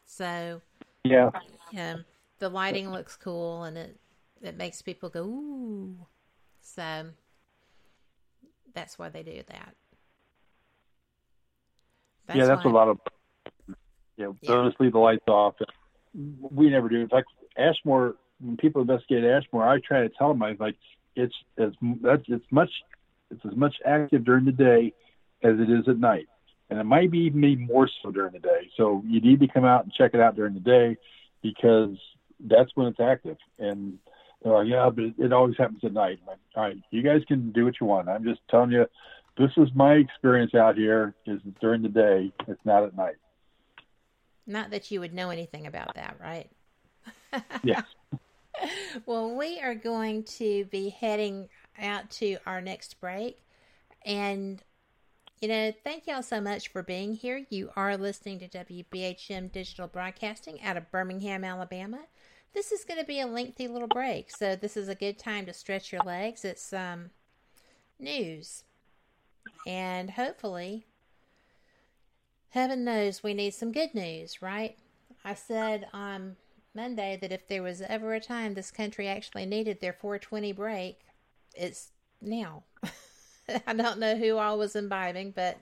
So, 0.05 0.61
yeah, 1.05 1.31
yeah, 1.73 1.97
the 2.39 2.49
lighting 2.49 2.91
looks 2.91 3.17
cool, 3.17 3.65
and 3.65 3.77
it 3.79 3.99
it 4.43 4.57
makes 4.57 4.83
people 4.83 5.09
go 5.09 5.25
ooh. 5.25 6.07
So 6.61 7.07
that's 8.75 8.99
why 8.99 9.09
they 9.09 9.23
do 9.23 9.43
that. 9.49 9.75
That's 12.27 12.39
yeah, 12.39 12.47
that's 12.47 12.65
why, 12.65 12.71
a 12.71 12.75
lot 12.75 12.89
of. 12.89 12.99
You 14.17 14.25
know, 14.25 14.37
yeah. 14.41 14.51
they'll 14.51 14.69
just 14.69 14.81
leave 14.81 14.93
the 14.93 14.99
lights 14.99 15.27
off. 15.29 15.55
We 16.15 16.71
never 16.71 16.89
do. 16.89 17.01
In 17.01 17.09
fact, 17.09 17.29
Ashmore, 17.57 18.17
when 18.41 18.57
people 18.57 18.83
investigate 18.83 19.25
Ashmore, 19.25 19.67
I 19.67 19.81
try 19.81 20.03
to 20.03 20.09
tell 20.09 20.29
them, 20.29 20.43
I 20.43 20.57
like, 20.59 20.77
it's 21.15 21.35
as 21.59 21.73
that's 22.03 22.25
it's 22.29 22.45
much, 22.51 22.71
it's 23.31 23.45
as 23.45 23.57
much 23.57 23.75
active 23.85 24.25
during 24.25 24.45
the 24.45 24.53
day 24.53 24.93
as 25.43 25.55
it 25.59 25.71
is 25.71 25.89
at 25.89 25.99
night, 25.99 26.27
and 26.69 26.79
it 26.79 26.85
might 26.85 27.11
be 27.11 27.21
even 27.21 27.67
more 27.67 27.89
so 28.03 28.11
during 28.11 28.33
the 28.33 28.39
day. 28.39 28.71
So 28.77 29.03
you 29.07 29.21
need 29.21 29.41
to 29.41 29.49
come 29.49 29.65
out 29.65 29.85
and 29.85 29.93
check 29.93 30.13
it 30.15 30.21
out 30.21 30.37
during 30.37 30.55
the 30.55 30.61
day 30.61 30.97
because 31.43 31.97
that's 32.41 32.71
when 32.75 32.89
it's 32.89 33.01
active. 33.01 33.39
And 33.59 33.99
they're 34.43 34.53
like, 34.53 34.69
yeah, 34.69 34.91
but 34.91 35.05
it 35.19 35.33
always 35.33 35.57
happens 35.57 35.81
at 35.85 35.93
night. 35.93 36.19
I'm 36.23 36.27
like, 36.27 36.39
all 36.55 36.63
right, 36.65 36.77
you 36.91 37.03
guys 37.03 37.23
can 37.27 37.53
do 37.53 37.65
what 37.65 37.75
you 37.81 37.87
want. 37.87 38.09
I'm 38.09 38.25
just 38.25 38.41
telling 38.51 38.73
you, 38.73 38.87
this 39.39 39.51
is 39.57 39.69
my 39.75 39.95
experience 39.95 40.55
out 40.55 40.77
here. 40.77 41.15
Is 41.27 41.41
during 41.61 41.83
the 41.83 41.89
day. 41.89 42.33
It's 42.47 42.65
not 42.65 42.85
at 42.85 42.97
night. 42.97 43.17
Not 44.47 44.71
that 44.71 44.91
you 44.91 45.01
would 45.01 45.13
know 45.13 45.31
anything 45.31 45.67
about 45.67 45.95
that, 45.95 46.17
right? 46.21 46.49
yeah. 47.65 47.83
well, 49.07 49.35
we 49.35 49.61
are 49.61 49.75
going 49.75 50.25
to 50.25 50.65
be 50.67 50.91
heading 50.91 51.49
out 51.79 52.11
to 52.11 52.39
our 52.47 52.61
next 52.61 53.01
break. 53.01 53.43
And, 54.05 54.63
you 55.41 55.49
know, 55.49 55.73
thank 55.85 56.07
y'all 56.07 56.23
so 56.23 56.41
much 56.41 56.69
for 56.69 56.83
being 56.83 57.15
here. 57.15 57.45
You 57.51 57.71
are 57.77 57.97
listening 57.97 58.39
to 58.41 58.49
WBHM 58.49 59.53
Digital 59.53 59.87
Broadcasting 59.87 60.63
out 60.63 60.77
of 60.77 60.91
Birmingham, 60.91 61.45
Alabama 61.45 62.01
this 62.57 62.73
is 62.73 62.85
going 62.85 62.99
to 62.99 63.07
be 63.07 63.21
a 63.21 63.27
lengthy 63.27 63.69
little 63.69 63.87
break, 63.87 64.31
so 64.31 64.57
this 64.57 64.79
is 64.79 64.89
a 64.89 64.95
good 64.95 65.19
time 65.19 65.45
to 65.45 65.53
stretch 65.53 65.93
your 65.93 66.01
legs. 66.05 66.43
It's 66.43 66.73
um, 66.73 67.11
news, 68.01 68.65
And 69.67 70.11
hopefully, 70.11 70.87
heaven 72.49 72.83
knows 72.83 73.23
we 73.23 73.35
need 73.35 73.53
some 73.53 73.73
good 73.73 73.95
news, 73.95 74.41
right? 74.41 74.79
I 75.23 75.35
said 75.35 75.87
on 75.93 76.37
Monday 76.77 77.19
that 77.21 77.33
if 77.33 77.49
there 77.49 77.63
was 77.63 77.81
ever 77.81 78.15
a 78.15 78.21
time 78.21 78.55
this 78.55 78.71
country 78.71 79.09
actually 79.09 79.47
needed 79.47 79.81
their 79.81 79.95
420 79.95 80.53
break, 80.53 81.01
it's 81.55 81.91
now. 82.21 82.63
I 83.67 83.73
don't 83.73 83.99
know 83.99 84.17
who 84.17 84.37
all 84.37 84.59
was 84.59 84.77
imbibing, 84.77 85.33
but 85.33 85.59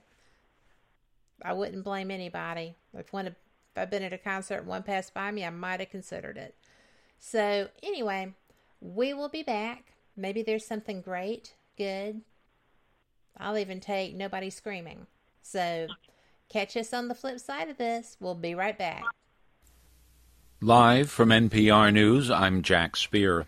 I 1.41 1.53
wouldn't 1.53 1.83
blame 1.83 2.11
anybody. 2.11 2.75
If 2.93 3.13
one 3.13 3.27
if 3.27 3.35
I'd 3.75 3.89
been 3.89 4.03
at 4.03 4.13
a 4.13 4.17
concert 4.17 4.59
and 4.59 4.67
one 4.67 4.83
passed 4.83 5.13
by 5.13 5.31
me, 5.31 5.45
I 5.45 5.49
might 5.49 5.79
have 5.79 5.89
considered 5.89 6.37
it. 6.37 6.55
So 7.17 7.69
anyway, 7.81 8.33
we 8.81 9.13
will 9.13 9.29
be 9.29 9.43
back. 9.43 9.93
Maybe 10.15 10.43
there's 10.43 10.65
something 10.65 11.01
great, 11.01 11.55
good. 11.77 12.21
I'll 13.37 13.57
even 13.57 13.79
take 13.79 14.15
nobody 14.15 14.49
screaming. 14.49 15.07
So 15.41 15.87
catch 16.49 16.77
us 16.77 16.93
on 16.93 17.07
the 17.07 17.15
flip 17.15 17.39
side 17.39 17.69
of 17.69 17.77
this. 17.77 18.17
We'll 18.19 18.35
be 18.35 18.55
right 18.55 18.77
back. 18.77 19.03
Live 20.61 21.11
from 21.11 21.29
NPR 21.29 21.91
News, 21.91 22.31
I'm 22.31 22.61
Jack 22.61 22.95
Speer. 22.95 23.45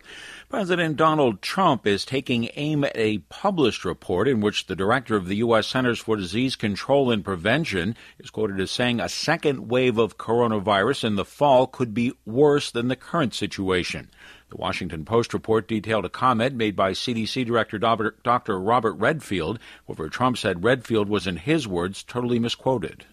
President 0.50 0.98
Donald 0.98 1.40
Trump 1.40 1.86
is 1.86 2.04
taking 2.04 2.50
aim 2.54 2.84
at 2.84 2.92
a 2.96 3.18
published 3.30 3.86
report 3.86 4.28
in 4.28 4.42
which 4.42 4.66
the 4.66 4.76
director 4.76 5.16
of 5.16 5.26
the 5.26 5.36
U.S. 5.36 5.66
Centers 5.66 5.98
for 5.98 6.16
Disease 6.16 6.54
Control 6.54 7.10
and 7.10 7.24
Prevention 7.24 7.96
is 8.18 8.28
quoted 8.28 8.60
as 8.60 8.70
saying 8.70 9.00
a 9.00 9.08
second 9.08 9.70
wave 9.70 9.96
of 9.96 10.18
coronavirus 10.18 11.04
in 11.04 11.16
the 11.16 11.24
fall 11.24 11.66
could 11.66 11.94
be 11.94 12.12
worse 12.26 12.70
than 12.70 12.88
the 12.88 12.94
current 12.94 13.32
situation. 13.32 14.10
The 14.50 14.58
Washington 14.58 15.06
Post 15.06 15.32
report 15.32 15.66
detailed 15.66 16.04
a 16.04 16.10
comment 16.10 16.56
made 16.56 16.76
by 16.76 16.92
CDC 16.92 17.46
Director 17.46 17.78
Dr. 17.78 18.60
Robert 18.60 18.92
Redfield, 18.92 19.58
where 19.86 20.10
Trump 20.10 20.36
said 20.36 20.62
Redfield 20.62 21.08
was, 21.08 21.26
in 21.26 21.38
his 21.38 21.66
words, 21.66 22.02
totally 22.02 22.38
misquoted. 22.38 23.06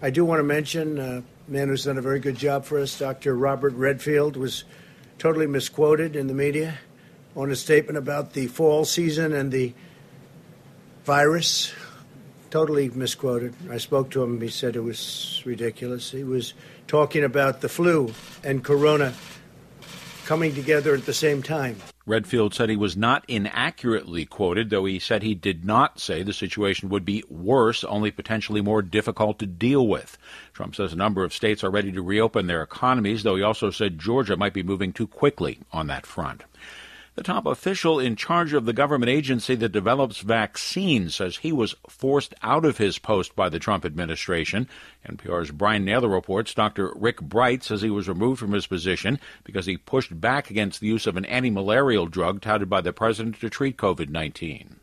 I 0.00 0.08
do 0.08 0.24
want 0.24 0.38
to 0.38 0.44
mention 0.44 0.98
uh, 0.98 1.20
man 1.50 1.68
who's 1.68 1.84
done 1.84 1.98
a 1.98 2.02
very 2.02 2.20
good 2.20 2.36
job 2.36 2.64
for 2.64 2.78
us, 2.78 2.98
Dr. 2.98 3.36
Robert 3.36 3.74
Redfield, 3.74 4.36
was 4.36 4.64
totally 5.18 5.48
misquoted 5.48 6.14
in 6.14 6.28
the 6.28 6.34
media 6.34 6.78
on 7.36 7.50
a 7.50 7.56
statement 7.56 7.98
about 7.98 8.32
the 8.32 8.46
fall 8.46 8.84
season 8.84 9.32
and 9.32 9.50
the 9.50 9.74
virus. 11.04 11.72
Totally 12.50 12.88
misquoted. 12.88 13.54
I 13.68 13.78
spoke 13.78 14.10
to 14.10 14.22
him. 14.22 14.40
He 14.40 14.48
said 14.48 14.76
it 14.76 14.80
was 14.80 15.42
ridiculous. 15.44 16.10
He 16.10 16.24
was 16.24 16.54
talking 16.86 17.24
about 17.24 17.60
the 17.60 17.68
flu 17.68 18.12
and 18.42 18.62
corona 18.64 19.12
coming 20.26 20.54
together 20.54 20.94
at 20.94 21.06
the 21.06 21.14
same 21.14 21.42
time. 21.42 21.76
Redfield 22.06 22.54
said 22.54 22.70
he 22.70 22.76
was 22.76 22.96
not 22.96 23.24
inaccurately 23.28 24.24
quoted, 24.24 24.70
though 24.70 24.86
he 24.86 24.98
said 24.98 25.22
he 25.22 25.34
did 25.34 25.64
not 25.64 26.00
say 26.00 26.22
the 26.22 26.32
situation 26.32 26.88
would 26.88 27.04
be 27.04 27.22
worse, 27.28 27.84
only 27.84 28.10
potentially 28.10 28.62
more 28.62 28.80
difficult 28.80 29.38
to 29.38 29.46
deal 29.46 29.86
with. 29.86 30.16
Trump 30.54 30.74
says 30.74 30.92
a 30.92 30.96
number 30.96 31.24
of 31.24 31.34
states 31.34 31.62
are 31.62 31.70
ready 31.70 31.92
to 31.92 32.02
reopen 32.02 32.46
their 32.46 32.62
economies, 32.62 33.22
though 33.22 33.36
he 33.36 33.42
also 33.42 33.70
said 33.70 33.98
Georgia 33.98 34.36
might 34.36 34.54
be 34.54 34.62
moving 34.62 34.92
too 34.92 35.06
quickly 35.06 35.60
on 35.72 35.88
that 35.88 36.06
front. 36.06 36.44
The 37.16 37.24
top 37.24 37.44
official 37.44 37.98
in 37.98 38.16
charge 38.16 38.52
of 38.52 38.66
the 38.66 38.72
government 38.72 39.10
agency 39.10 39.54
that 39.56 39.72
develops 39.72 40.20
vaccines 40.20 41.16
says 41.16 41.38
he 41.38 41.52
was 41.52 41.74
forced 41.88 42.34
out 42.42 42.64
of 42.64 42.78
his 42.78 42.98
post 42.98 43.34
by 43.34 43.48
the 43.48 43.58
Trump 43.58 43.84
administration. 43.84 44.68
NPR's 45.08 45.50
Brian 45.50 45.84
Naylor 45.84 46.08
reports 46.08 46.54
Dr. 46.54 46.92
Rick 46.96 47.20
Bright 47.20 47.62
says 47.62 47.82
he 47.82 47.90
was 47.90 48.08
removed 48.08 48.38
from 48.38 48.52
his 48.52 48.66
position 48.66 49.18
because 49.44 49.66
he 49.66 49.76
pushed 49.76 50.20
back 50.20 50.50
against 50.50 50.80
the 50.80 50.86
use 50.86 51.06
of 51.06 51.16
an 51.16 51.24
anti 51.26 51.50
malarial 51.50 52.06
drug 52.06 52.40
touted 52.40 52.70
by 52.70 52.80
the 52.80 52.92
president 52.92 53.40
to 53.40 53.50
treat 53.50 53.76
COVID 53.76 54.08
19. 54.08 54.79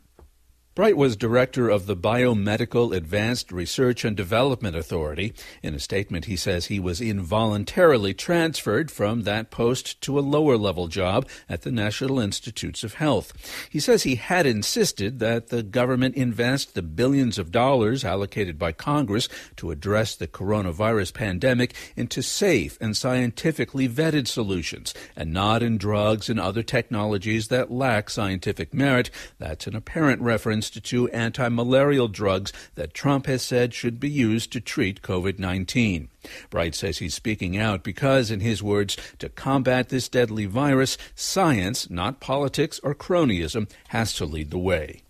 Bright 0.78 0.96
was 0.96 1.16
director 1.16 1.68
of 1.68 1.86
the 1.86 1.96
Biomedical 1.96 2.94
Advanced 2.94 3.50
Research 3.50 4.04
and 4.04 4.16
Development 4.16 4.76
Authority. 4.76 5.34
In 5.60 5.74
a 5.74 5.80
statement, 5.80 6.26
he 6.26 6.36
says 6.36 6.66
he 6.66 6.78
was 6.78 7.00
involuntarily 7.00 8.14
transferred 8.14 8.88
from 8.88 9.24
that 9.24 9.50
post 9.50 10.00
to 10.02 10.16
a 10.16 10.20
lower 10.20 10.56
level 10.56 10.86
job 10.86 11.26
at 11.48 11.62
the 11.62 11.72
National 11.72 12.20
Institutes 12.20 12.84
of 12.84 12.94
Health. 12.94 13.32
He 13.68 13.80
says 13.80 14.04
he 14.04 14.14
had 14.14 14.46
insisted 14.46 15.18
that 15.18 15.48
the 15.48 15.64
government 15.64 16.14
invest 16.14 16.76
the 16.76 16.82
billions 16.82 17.40
of 17.40 17.50
dollars 17.50 18.04
allocated 18.04 18.56
by 18.56 18.70
Congress 18.70 19.28
to 19.56 19.72
address 19.72 20.14
the 20.14 20.28
coronavirus 20.28 21.12
pandemic 21.12 21.74
into 21.96 22.22
safe 22.22 22.78
and 22.80 22.96
scientifically 22.96 23.88
vetted 23.88 24.28
solutions 24.28 24.94
and 25.16 25.32
not 25.32 25.60
in 25.60 25.76
drugs 25.76 26.30
and 26.30 26.38
other 26.38 26.62
technologies 26.62 27.48
that 27.48 27.72
lack 27.72 28.08
scientific 28.08 28.72
merit. 28.72 29.10
That's 29.40 29.66
an 29.66 29.74
apparent 29.74 30.22
reference 30.22 30.67
to 30.70 31.08
anti 31.08 31.48
malarial 31.48 32.08
drugs 32.08 32.52
that 32.74 32.94
Trump 32.94 33.26
has 33.26 33.42
said 33.42 33.74
should 33.74 33.98
be 33.98 34.10
used 34.10 34.52
to 34.52 34.60
treat 34.60 35.02
COVID 35.02 35.38
19. 35.38 36.08
Bright 36.50 36.74
says 36.74 36.98
he's 36.98 37.14
speaking 37.14 37.56
out 37.56 37.82
because, 37.82 38.30
in 38.30 38.40
his 38.40 38.62
words, 38.62 38.96
to 39.18 39.28
combat 39.28 39.88
this 39.88 40.08
deadly 40.08 40.46
virus, 40.46 40.98
science, 41.14 41.88
not 41.88 42.20
politics 42.20 42.80
or 42.82 42.94
cronyism, 42.94 43.70
has 43.88 44.12
to 44.14 44.24
lead 44.24 44.50
the 44.50 44.58
way. 44.58 45.02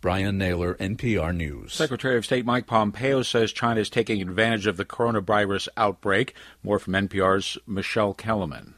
Brian 0.00 0.38
Naylor, 0.38 0.74
NPR 0.76 1.36
News. 1.36 1.74
Secretary 1.74 2.16
of 2.16 2.24
State 2.24 2.46
Mike 2.46 2.66
Pompeo 2.66 3.22
says 3.22 3.52
China 3.52 3.80
is 3.80 3.90
taking 3.90 4.22
advantage 4.22 4.66
of 4.66 4.78
the 4.78 4.84
coronavirus 4.84 5.68
outbreak. 5.76 6.34
More 6.62 6.78
from 6.78 6.94
NPR's 6.94 7.58
Michelle 7.66 8.14
Kelemen. 8.14 8.74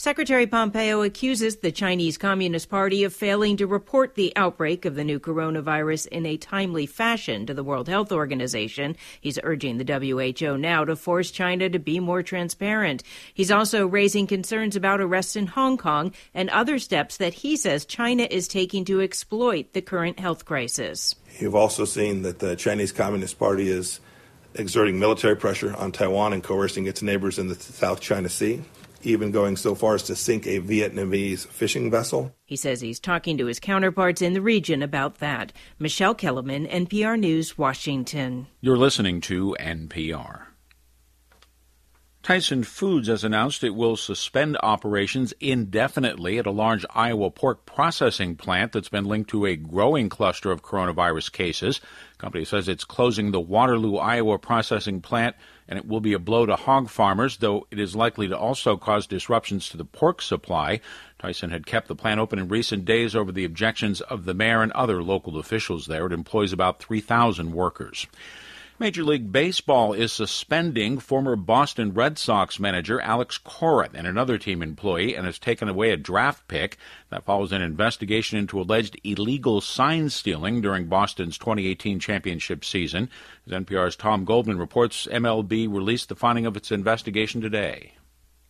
Secretary 0.00 0.46
Pompeo 0.46 1.02
accuses 1.02 1.56
the 1.56 1.70
Chinese 1.70 2.16
Communist 2.16 2.70
Party 2.70 3.04
of 3.04 3.12
failing 3.12 3.58
to 3.58 3.66
report 3.66 4.14
the 4.14 4.32
outbreak 4.34 4.86
of 4.86 4.94
the 4.94 5.04
new 5.04 5.20
coronavirus 5.20 6.06
in 6.06 6.24
a 6.24 6.38
timely 6.38 6.86
fashion 6.86 7.44
to 7.44 7.52
the 7.52 7.62
World 7.62 7.86
Health 7.86 8.10
Organization. 8.10 8.96
He's 9.20 9.38
urging 9.42 9.76
the 9.76 9.84
WHO 9.84 10.56
now 10.56 10.86
to 10.86 10.96
force 10.96 11.30
China 11.30 11.68
to 11.68 11.78
be 11.78 12.00
more 12.00 12.22
transparent. 12.22 13.02
He's 13.34 13.50
also 13.50 13.86
raising 13.86 14.26
concerns 14.26 14.74
about 14.74 15.02
arrests 15.02 15.36
in 15.36 15.48
Hong 15.48 15.76
Kong 15.76 16.14
and 16.32 16.48
other 16.48 16.78
steps 16.78 17.18
that 17.18 17.34
he 17.34 17.54
says 17.54 17.84
China 17.84 18.22
is 18.22 18.48
taking 18.48 18.86
to 18.86 19.02
exploit 19.02 19.74
the 19.74 19.82
current 19.82 20.18
health 20.18 20.46
crisis. 20.46 21.14
You've 21.38 21.54
also 21.54 21.84
seen 21.84 22.22
that 22.22 22.38
the 22.38 22.56
Chinese 22.56 22.90
Communist 22.90 23.38
Party 23.38 23.68
is 23.68 24.00
exerting 24.54 24.98
military 24.98 25.36
pressure 25.36 25.76
on 25.76 25.92
Taiwan 25.92 26.32
and 26.32 26.42
coercing 26.42 26.86
its 26.86 27.02
neighbors 27.02 27.38
in 27.38 27.48
the 27.48 27.54
South 27.54 28.00
China 28.00 28.30
Sea 28.30 28.62
even 29.02 29.30
going 29.30 29.56
so 29.56 29.74
far 29.74 29.94
as 29.94 30.02
to 30.04 30.16
sink 30.16 30.46
a 30.46 30.60
Vietnamese 30.60 31.46
fishing 31.46 31.90
vessel. 31.90 32.34
He 32.44 32.56
says 32.56 32.80
he's 32.80 33.00
talking 33.00 33.38
to 33.38 33.46
his 33.46 33.60
counterparts 33.60 34.22
in 34.22 34.32
the 34.32 34.42
region 34.42 34.82
about 34.82 35.18
that. 35.18 35.52
Michelle 35.78 36.14
Kelemen, 36.14 36.70
NPR 36.70 37.18
News, 37.18 37.56
Washington. 37.56 38.46
You're 38.60 38.78
listening 38.78 39.20
to 39.22 39.56
NPR. 39.60 40.46
Tyson 42.22 42.62
Foods 42.64 43.08
has 43.08 43.24
announced 43.24 43.64
it 43.64 43.74
will 43.74 43.96
suspend 43.96 44.58
operations 44.62 45.32
indefinitely 45.40 46.38
at 46.38 46.44
a 46.44 46.50
large 46.50 46.84
Iowa 46.90 47.30
pork 47.30 47.64
processing 47.64 48.36
plant 48.36 48.72
that's 48.72 48.90
been 48.90 49.06
linked 49.06 49.30
to 49.30 49.46
a 49.46 49.56
growing 49.56 50.10
cluster 50.10 50.50
of 50.50 50.62
coronavirus 50.62 51.32
cases. 51.32 51.80
The 51.80 52.18
company 52.18 52.44
says 52.44 52.68
it's 52.68 52.84
closing 52.84 53.30
the 53.30 53.40
Waterloo, 53.40 53.96
Iowa 53.96 54.38
processing 54.38 55.00
plant 55.00 55.34
and 55.70 55.78
it 55.78 55.86
will 55.86 56.00
be 56.00 56.12
a 56.12 56.18
blow 56.18 56.44
to 56.44 56.56
hog 56.56 56.90
farmers, 56.90 57.36
though 57.36 57.66
it 57.70 57.78
is 57.78 57.94
likely 57.94 58.26
to 58.26 58.36
also 58.36 58.76
cause 58.76 59.06
disruptions 59.06 59.68
to 59.68 59.76
the 59.76 59.84
pork 59.84 60.20
supply. 60.20 60.80
Tyson 61.20 61.50
had 61.50 61.64
kept 61.64 61.86
the 61.86 61.94
plant 61.94 62.18
open 62.18 62.40
in 62.40 62.48
recent 62.48 62.84
days 62.84 63.14
over 63.14 63.30
the 63.30 63.44
objections 63.44 64.00
of 64.00 64.24
the 64.24 64.34
mayor 64.34 64.62
and 64.62 64.72
other 64.72 65.00
local 65.00 65.38
officials 65.38 65.86
there. 65.86 66.06
It 66.06 66.12
employs 66.12 66.52
about 66.52 66.80
3,000 66.80 67.52
workers. 67.52 68.08
Major 68.80 69.04
League 69.04 69.30
Baseball 69.30 69.92
is 69.92 70.10
suspending 70.10 71.00
former 71.00 71.36
Boston 71.36 71.92
Red 71.92 72.16
Sox 72.16 72.58
manager 72.58 72.98
Alex 72.98 73.36
Cora 73.36 73.90
and 73.92 74.06
another 74.06 74.38
team 74.38 74.62
employee 74.62 75.14
and 75.14 75.26
has 75.26 75.38
taken 75.38 75.68
away 75.68 75.90
a 75.90 75.98
draft 75.98 76.48
pick. 76.48 76.78
That 77.10 77.26
follows 77.26 77.52
an 77.52 77.60
investigation 77.60 78.38
into 78.38 78.58
alleged 78.58 78.98
illegal 79.04 79.60
sign 79.60 80.08
stealing 80.08 80.62
during 80.62 80.86
Boston's 80.86 81.36
2018 81.36 82.00
championship 82.00 82.64
season. 82.64 83.10
As 83.46 83.52
NPR's 83.52 83.96
Tom 83.96 84.24
Goldman 84.24 84.56
reports, 84.56 85.06
MLB 85.12 85.70
released 85.70 86.08
the 86.08 86.16
finding 86.16 86.46
of 86.46 86.56
its 86.56 86.72
investigation 86.72 87.42
today. 87.42 87.92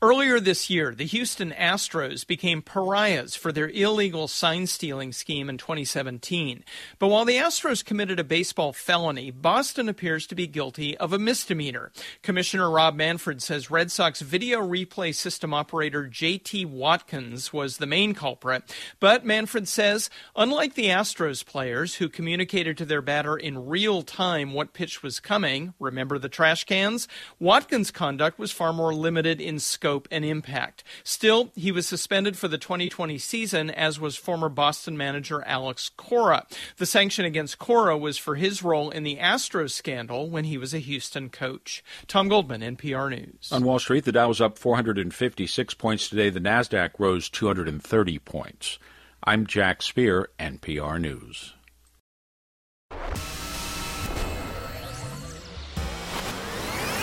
Earlier 0.03 0.41
this 0.41 0.71
year, 0.71 0.95
the 0.95 1.05
Houston 1.05 1.51
Astros 1.51 2.27
became 2.27 2.63
pariahs 2.63 3.37
for 3.37 3.53
their 3.53 3.69
illegal 3.69 4.29
sign 4.29 4.67
stealing 4.67 5.13
scheme 5.13 5.51
in 5.51 5.59
2017. 5.59 6.65
But 6.99 7.09
while 7.09 7.27
the 7.27 7.37
Astros 7.37 7.85
committed 7.85 8.19
a 8.19 8.25
baseball 8.25 8.73
felony, 8.73 9.31
Boston 9.31 9.91
appears 9.91 10.27
to 10.29 10.35
be 10.35 10.47
guilty 10.47 10.97
of 10.97 11.13
a 11.13 11.19
misdemeanor. 11.19 11.93
Commissioner 12.23 12.71
Rob 12.71 12.95
Manfred 12.95 13.43
says 13.43 13.71
Red 13.71 13.93
Sox 13.93 14.23
video 14.23 14.67
replay 14.67 15.15
system 15.15 15.53
operator 15.53 16.09
JT 16.11 16.65
Watkins 16.65 17.53
was 17.53 17.77
the 17.77 17.85
main 17.85 18.15
culprit. 18.15 18.63
But 19.01 19.27
Manfred 19.27 19.69
says, 19.69 20.09
unlike 20.35 20.77
the 20.77 20.87
Astros 20.87 21.45
players 21.45 21.97
who 21.97 22.09
communicated 22.09 22.79
to 22.79 22.87
their 22.87 23.03
batter 23.03 23.37
in 23.37 23.67
real 23.67 24.01
time 24.01 24.55
what 24.55 24.73
pitch 24.73 25.03
was 25.03 25.21
coming, 25.21 25.75
remember 25.79 26.19
the 26.19 26.31
trash 26.31 26.65
cans? 26.65 27.07
Watkins' 27.39 27.91
conduct 27.91 28.39
was 28.39 28.51
far 28.51 28.73
more 28.73 28.95
limited 28.95 29.43
in 29.43 29.59
scope 29.59 29.90
scope 29.91 30.09
and 30.13 30.25
impact. 30.25 30.85
Still, 31.03 31.51
he 31.57 31.73
was 31.73 31.85
suspended 31.85 32.39
for 32.39 32.47
the 32.47 32.59
2020 32.59 33.19
season, 33.19 33.71
as 33.71 33.99
was 33.99 34.17
former 34.17 34.49
Boston 34.49 34.97
manager 34.97 35.43
Alex 35.45 35.91
Cora. 35.97 36.47
The 36.77 36.87
sanction 36.87 37.25
against 37.25 37.59
Cora 37.59 37.99
was 37.99 38.17
for 38.17 38.37
his 38.37 38.63
role 38.63 38.91
in 38.91 39.03
the 39.03 39.17
Astros 39.17 39.73
scandal 39.73 40.31
when 40.31 40.45
he 40.45 40.57
was 40.57 40.73
a 40.73 40.79
Houston 40.79 41.29
coach. 41.29 41.83
Tom 42.07 42.29
Goldman, 42.29 42.61
NPR 42.61 43.11
News. 43.11 43.49
On 43.51 43.65
Wall 43.65 43.81
Street, 43.81 44.05
the 44.05 44.13
Dow 44.13 44.29
was 44.29 44.41
up 44.41 44.59
456 44.59 45.75
points 45.75 46.09
today. 46.09 46.31
The 46.31 46.39
Nasdaq 46.39 46.91
rose 47.01 47.29
230 47.29 48.19
points. 48.21 48.79
I'm 49.25 49.45
Jack 49.45 49.83
Speer, 49.83 50.29
NPR 50.39 51.01
News. 51.01 51.55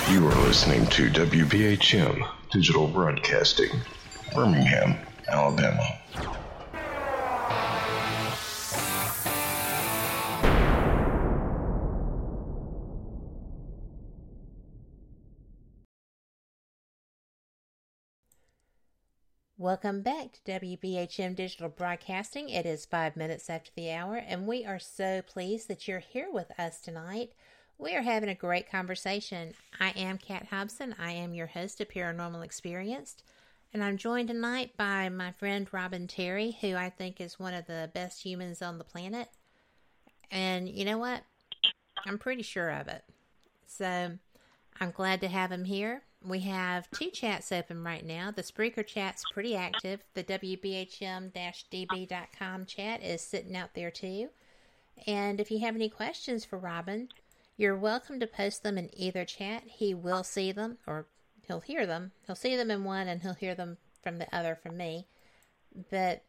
You 0.10 0.26
are 0.26 0.46
listening 0.46 0.88
to 0.88 1.10
WBHM 1.10 2.26
Digital 2.50 2.88
Broadcasting, 2.88 3.72
Birmingham, 4.34 4.96
Alabama. 5.28 5.86
Welcome 19.58 20.04
back 20.04 20.32
to 20.32 20.60
WBHM 20.60 21.36
Digital 21.36 21.68
Broadcasting. 21.68 22.48
It 22.48 22.66
is 22.66 22.86
five 22.86 23.18
minutes 23.18 23.50
after 23.50 23.72
the 23.76 23.92
hour, 23.92 24.16
and 24.16 24.48
we 24.48 24.64
are 24.64 24.80
so 24.80 25.22
pleased 25.22 25.68
that 25.68 25.86
you're 25.86 26.00
here 26.00 26.30
with 26.32 26.58
us 26.58 26.80
tonight. 26.80 27.34
We 27.80 27.96
are 27.96 28.02
having 28.02 28.30
a 28.30 28.36
great 28.36 28.72
conversation. 28.72 29.54
I 29.80 29.92
am 29.92 30.18
Kat 30.18 30.48
Hobson. 30.50 30.96
I 30.98 31.12
am 31.12 31.36
your 31.36 31.46
host 31.46 31.80
of 31.80 31.90
Paranormal 31.90 32.44
Experienced, 32.44 33.22
and 33.72 33.84
I'm 33.84 33.98
joined 33.98 34.30
tonight 34.30 34.72
by 34.78 35.10
my 35.10 35.32
friend 35.34 35.68
Robin 35.72 36.08
Terry, 36.08 36.58
who 36.60 36.74
I 36.74 36.90
think 36.90 37.22
is 37.22 37.38
one 37.38 37.54
of 37.54 37.68
the 37.68 37.92
best 37.94 38.24
humans 38.24 38.64
on 38.64 38.80
the 38.80 38.84
planet. 38.84 39.30
And 40.32 40.68
you 40.68 40.86
know 40.86 40.98
what? 40.98 41.22
I'm 42.08 42.18
pretty 42.18 42.42
sure 42.42 42.72
of 42.72 42.88
it. 42.88 43.04
So 43.68 44.14
I'm 44.80 44.92
glad 44.92 45.22
to 45.22 45.28
have 45.28 45.52
him 45.52 45.66
here. 45.66 46.02
We 46.26 46.40
have 46.40 46.90
two 46.90 47.12
chats 47.12 47.52
open 47.52 47.84
right 47.84 48.04
now. 48.04 48.32
The 48.32 48.42
Spreaker 48.42 48.84
chat's 48.84 49.24
pretty 49.32 49.56
active. 49.56 50.02
The 50.16 50.24
WBHM-DB.com 50.24 52.66
chat 52.66 53.04
is 53.04 53.22
sitting 53.22 53.56
out 53.56 53.76
there 53.76 53.92
too. 53.92 54.30
And 55.06 55.40
if 55.40 55.52
you 55.52 55.60
have 55.60 55.76
any 55.76 55.90
questions 55.90 56.44
for 56.44 56.58
Robin, 56.58 57.10
you're 57.58 57.76
welcome 57.76 58.20
to 58.20 58.28
post 58.28 58.64
them 58.64 58.78
in 58.78 58.90
either 58.94 59.26
chat. 59.26 59.64
He 59.66 59.94
will 59.94 60.24
see 60.24 60.52
them, 60.52 60.78
or 60.86 61.08
he'll 61.48 61.62
hear 61.62 61.86
them. 61.86 62.12
He'll 62.26 62.36
see 62.36 62.56
them 62.56 62.72
in 62.72 62.84
one, 62.84 63.08
and 63.08 63.22
he'll 63.22 63.34
hear 63.34 63.56
them 63.56 63.78
from 64.02 64.20
the 64.20 64.34
other 64.34 64.56
from 64.56 64.78
me. 64.78 65.08
But 65.90 66.24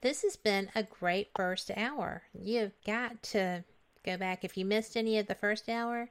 this 0.00 0.22
has 0.22 0.36
been 0.36 0.70
a 0.74 0.82
great 0.82 1.28
first 1.36 1.70
hour. 1.76 2.24
You've 2.38 2.74
got 2.84 3.22
to 3.22 3.64
go 4.04 4.16
back. 4.16 4.44
If 4.44 4.56
you 4.56 4.64
missed 4.64 4.96
any 4.96 5.18
of 5.18 5.28
the 5.28 5.34
first 5.34 5.68
hour, 5.68 6.10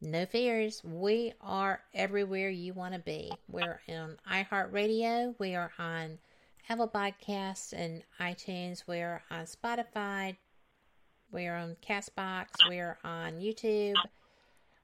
no 0.00 0.24
fears. 0.24 0.82
We 0.84 1.32
are 1.40 1.80
everywhere 1.92 2.50
you 2.50 2.74
want 2.74 2.94
to 2.94 3.00
be. 3.00 3.32
We're 3.48 3.80
on 3.88 4.18
iHeartRadio. 4.30 5.34
We 5.38 5.54
are 5.54 5.72
on 5.78 6.18
Apple 6.68 6.88
Podcasts 6.88 7.72
and 7.72 8.02
iTunes. 8.20 8.84
We're 8.86 9.22
on 9.30 9.44
Spotify, 9.44 10.36
we're 11.34 11.56
on 11.56 11.76
Castbox. 11.86 12.46
We're 12.68 12.96
on 13.04 13.32
YouTube. 13.40 13.96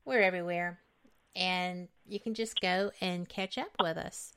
We're 0.05 0.21
everywhere. 0.21 0.81
And 1.37 1.87
you 2.07 2.19
can 2.19 2.35
just 2.35 2.61
go 2.61 2.91
and 3.01 3.29
catch 3.29 3.57
up 3.57 3.71
with 3.81 3.97
us. 3.97 4.33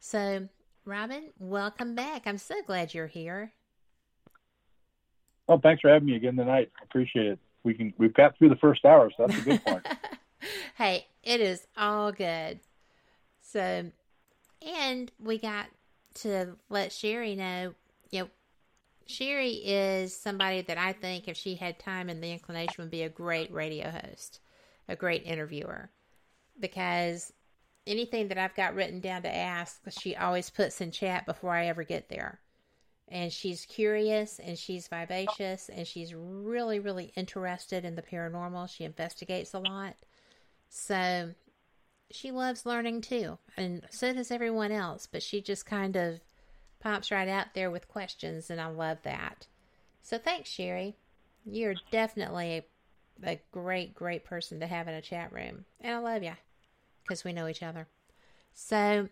So, 0.00 0.48
Robin, 0.86 1.28
welcome 1.38 1.94
back. 1.94 2.22
I'm 2.24 2.38
so 2.38 2.62
glad 2.66 2.94
you're 2.94 3.06
here. 3.06 3.52
Well, 5.46 5.60
thanks 5.62 5.82
for 5.82 5.90
having 5.90 6.06
me 6.06 6.16
again 6.16 6.36
tonight. 6.36 6.72
I 6.80 6.84
appreciate 6.84 7.26
it. 7.26 7.38
We 7.64 7.74
can 7.74 7.92
we've 7.98 8.14
got 8.14 8.38
through 8.38 8.48
the 8.48 8.56
first 8.56 8.84
hour, 8.86 9.10
so 9.14 9.26
that's 9.26 9.38
a 9.38 9.44
good 9.44 9.64
point. 9.64 9.86
hey, 10.76 11.06
it 11.22 11.40
is 11.40 11.66
all 11.76 12.12
good. 12.12 12.60
So, 13.42 13.90
and 14.62 15.12
we 15.18 15.38
got 15.38 15.66
to 16.16 16.56
let 16.70 16.92
Sherry 16.92 17.34
know, 17.34 17.74
you 18.10 18.20
know, 18.20 18.28
Sherry 19.08 19.52
is 19.52 20.14
somebody 20.14 20.60
that 20.60 20.76
I 20.76 20.92
think, 20.92 21.28
if 21.28 21.36
she 21.36 21.54
had 21.54 21.78
time 21.78 22.10
and 22.10 22.22
the 22.22 22.30
inclination, 22.30 22.84
would 22.84 22.90
be 22.90 23.02
a 23.02 23.08
great 23.08 23.50
radio 23.50 23.90
host, 23.90 24.40
a 24.86 24.94
great 24.94 25.24
interviewer. 25.24 25.88
Because 26.60 27.32
anything 27.86 28.28
that 28.28 28.36
I've 28.36 28.54
got 28.54 28.74
written 28.74 29.00
down 29.00 29.22
to 29.22 29.34
ask, 29.34 29.80
she 29.88 30.14
always 30.14 30.50
puts 30.50 30.82
in 30.82 30.90
chat 30.90 31.24
before 31.24 31.54
I 31.54 31.68
ever 31.68 31.84
get 31.84 32.10
there. 32.10 32.38
And 33.08 33.32
she's 33.32 33.64
curious 33.64 34.38
and 34.38 34.58
she's 34.58 34.88
vivacious 34.88 35.70
and 35.70 35.86
she's 35.86 36.14
really, 36.14 36.78
really 36.78 37.10
interested 37.16 37.86
in 37.86 37.94
the 37.94 38.02
paranormal. 38.02 38.68
She 38.68 38.84
investigates 38.84 39.54
a 39.54 39.58
lot. 39.58 39.96
So 40.68 41.30
she 42.10 42.30
loves 42.30 42.66
learning 42.66 43.00
too. 43.00 43.38
And 43.56 43.86
so 43.88 44.12
does 44.12 44.30
everyone 44.30 44.70
else. 44.70 45.08
But 45.10 45.22
she 45.22 45.40
just 45.40 45.64
kind 45.64 45.96
of 45.96 46.20
pops 46.80 47.10
right 47.10 47.28
out 47.28 47.54
there 47.54 47.70
with 47.70 47.88
questions, 47.88 48.50
and 48.50 48.60
I 48.60 48.66
love 48.66 48.98
that. 49.02 49.46
So 50.02 50.18
thanks, 50.18 50.50
Sherry. 50.50 50.96
You're 51.44 51.74
definitely 51.90 52.64
a, 53.24 53.40
great, 53.52 53.94
great 53.94 54.24
person 54.24 54.60
to 54.60 54.66
have 54.66 54.88
in 54.88 54.94
a 54.94 55.02
chat 55.02 55.32
room, 55.32 55.64
and 55.80 55.94
I 55.94 55.98
love 55.98 56.22
you 56.22 56.34
because 57.02 57.24
we 57.24 57.32
know 57.32 57.48
each 57.48 57.62
other. 57.62 57.88
So, 58.54 59.08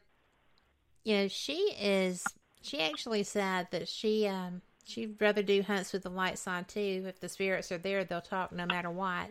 you 1.05 1.17
know, 1.17 1.29
she 1.29 1.73
is. 1.81 2.25
She 2.63 2.81
actually 2.81 3.23
said 3.23 3.69
that 3.71 3.89
she 3.89 4.27
um 4.27 4.61
she'd 4.85 5.21
rather 5.21 5.43
do 5.43 5.63
hunts 5.63 5.93
with 5.93 6.03
the 6.03 6.11
lights 6.11 6.47
on 6.47 6.65
too. 6.65 7.05
If 7.07 7.21
the 7.21 7.29
spirits 7.29 7.71
are 7.71 7.79
there, 7.79 8.05
they'll 8.05 8.21
talk 8.21 8.53
no 8.53 8.67
matter 8.67 8.91
what. 8.91 9.31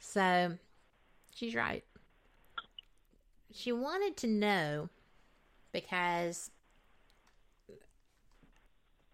So, 0.00 0.58
she's 1.34 1.54
right. 1.54 1.84
She 3.52 3.72
wanted 3.72 4.16
to 4.18 4.26
know 4.26 4.88
because 5.72 6.50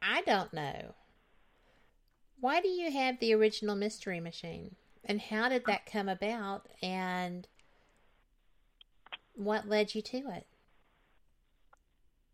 I 0.07 0.21
don't 0.23 0.53
know. 0.53 0.95
Why 2.41 2.61
do 2.61 2.69
you 2.69 2.93
have 2.93 3.19
the 3.21 3.35
original 3.35 3.75
Mystery 3.75 4.21
Machine? 4.21 4.75
And 5.05 5.21
how 5.21 5.49
did 5.49 5.65
that 5.67 5.87
come 5.87 6.09
about? 6.09 6.67
And 6.83 7.49
what 9.35 9.69
led 9.69 9.95
you 9.95 10.03
to 10.03 10.17
it? 10.17 10.47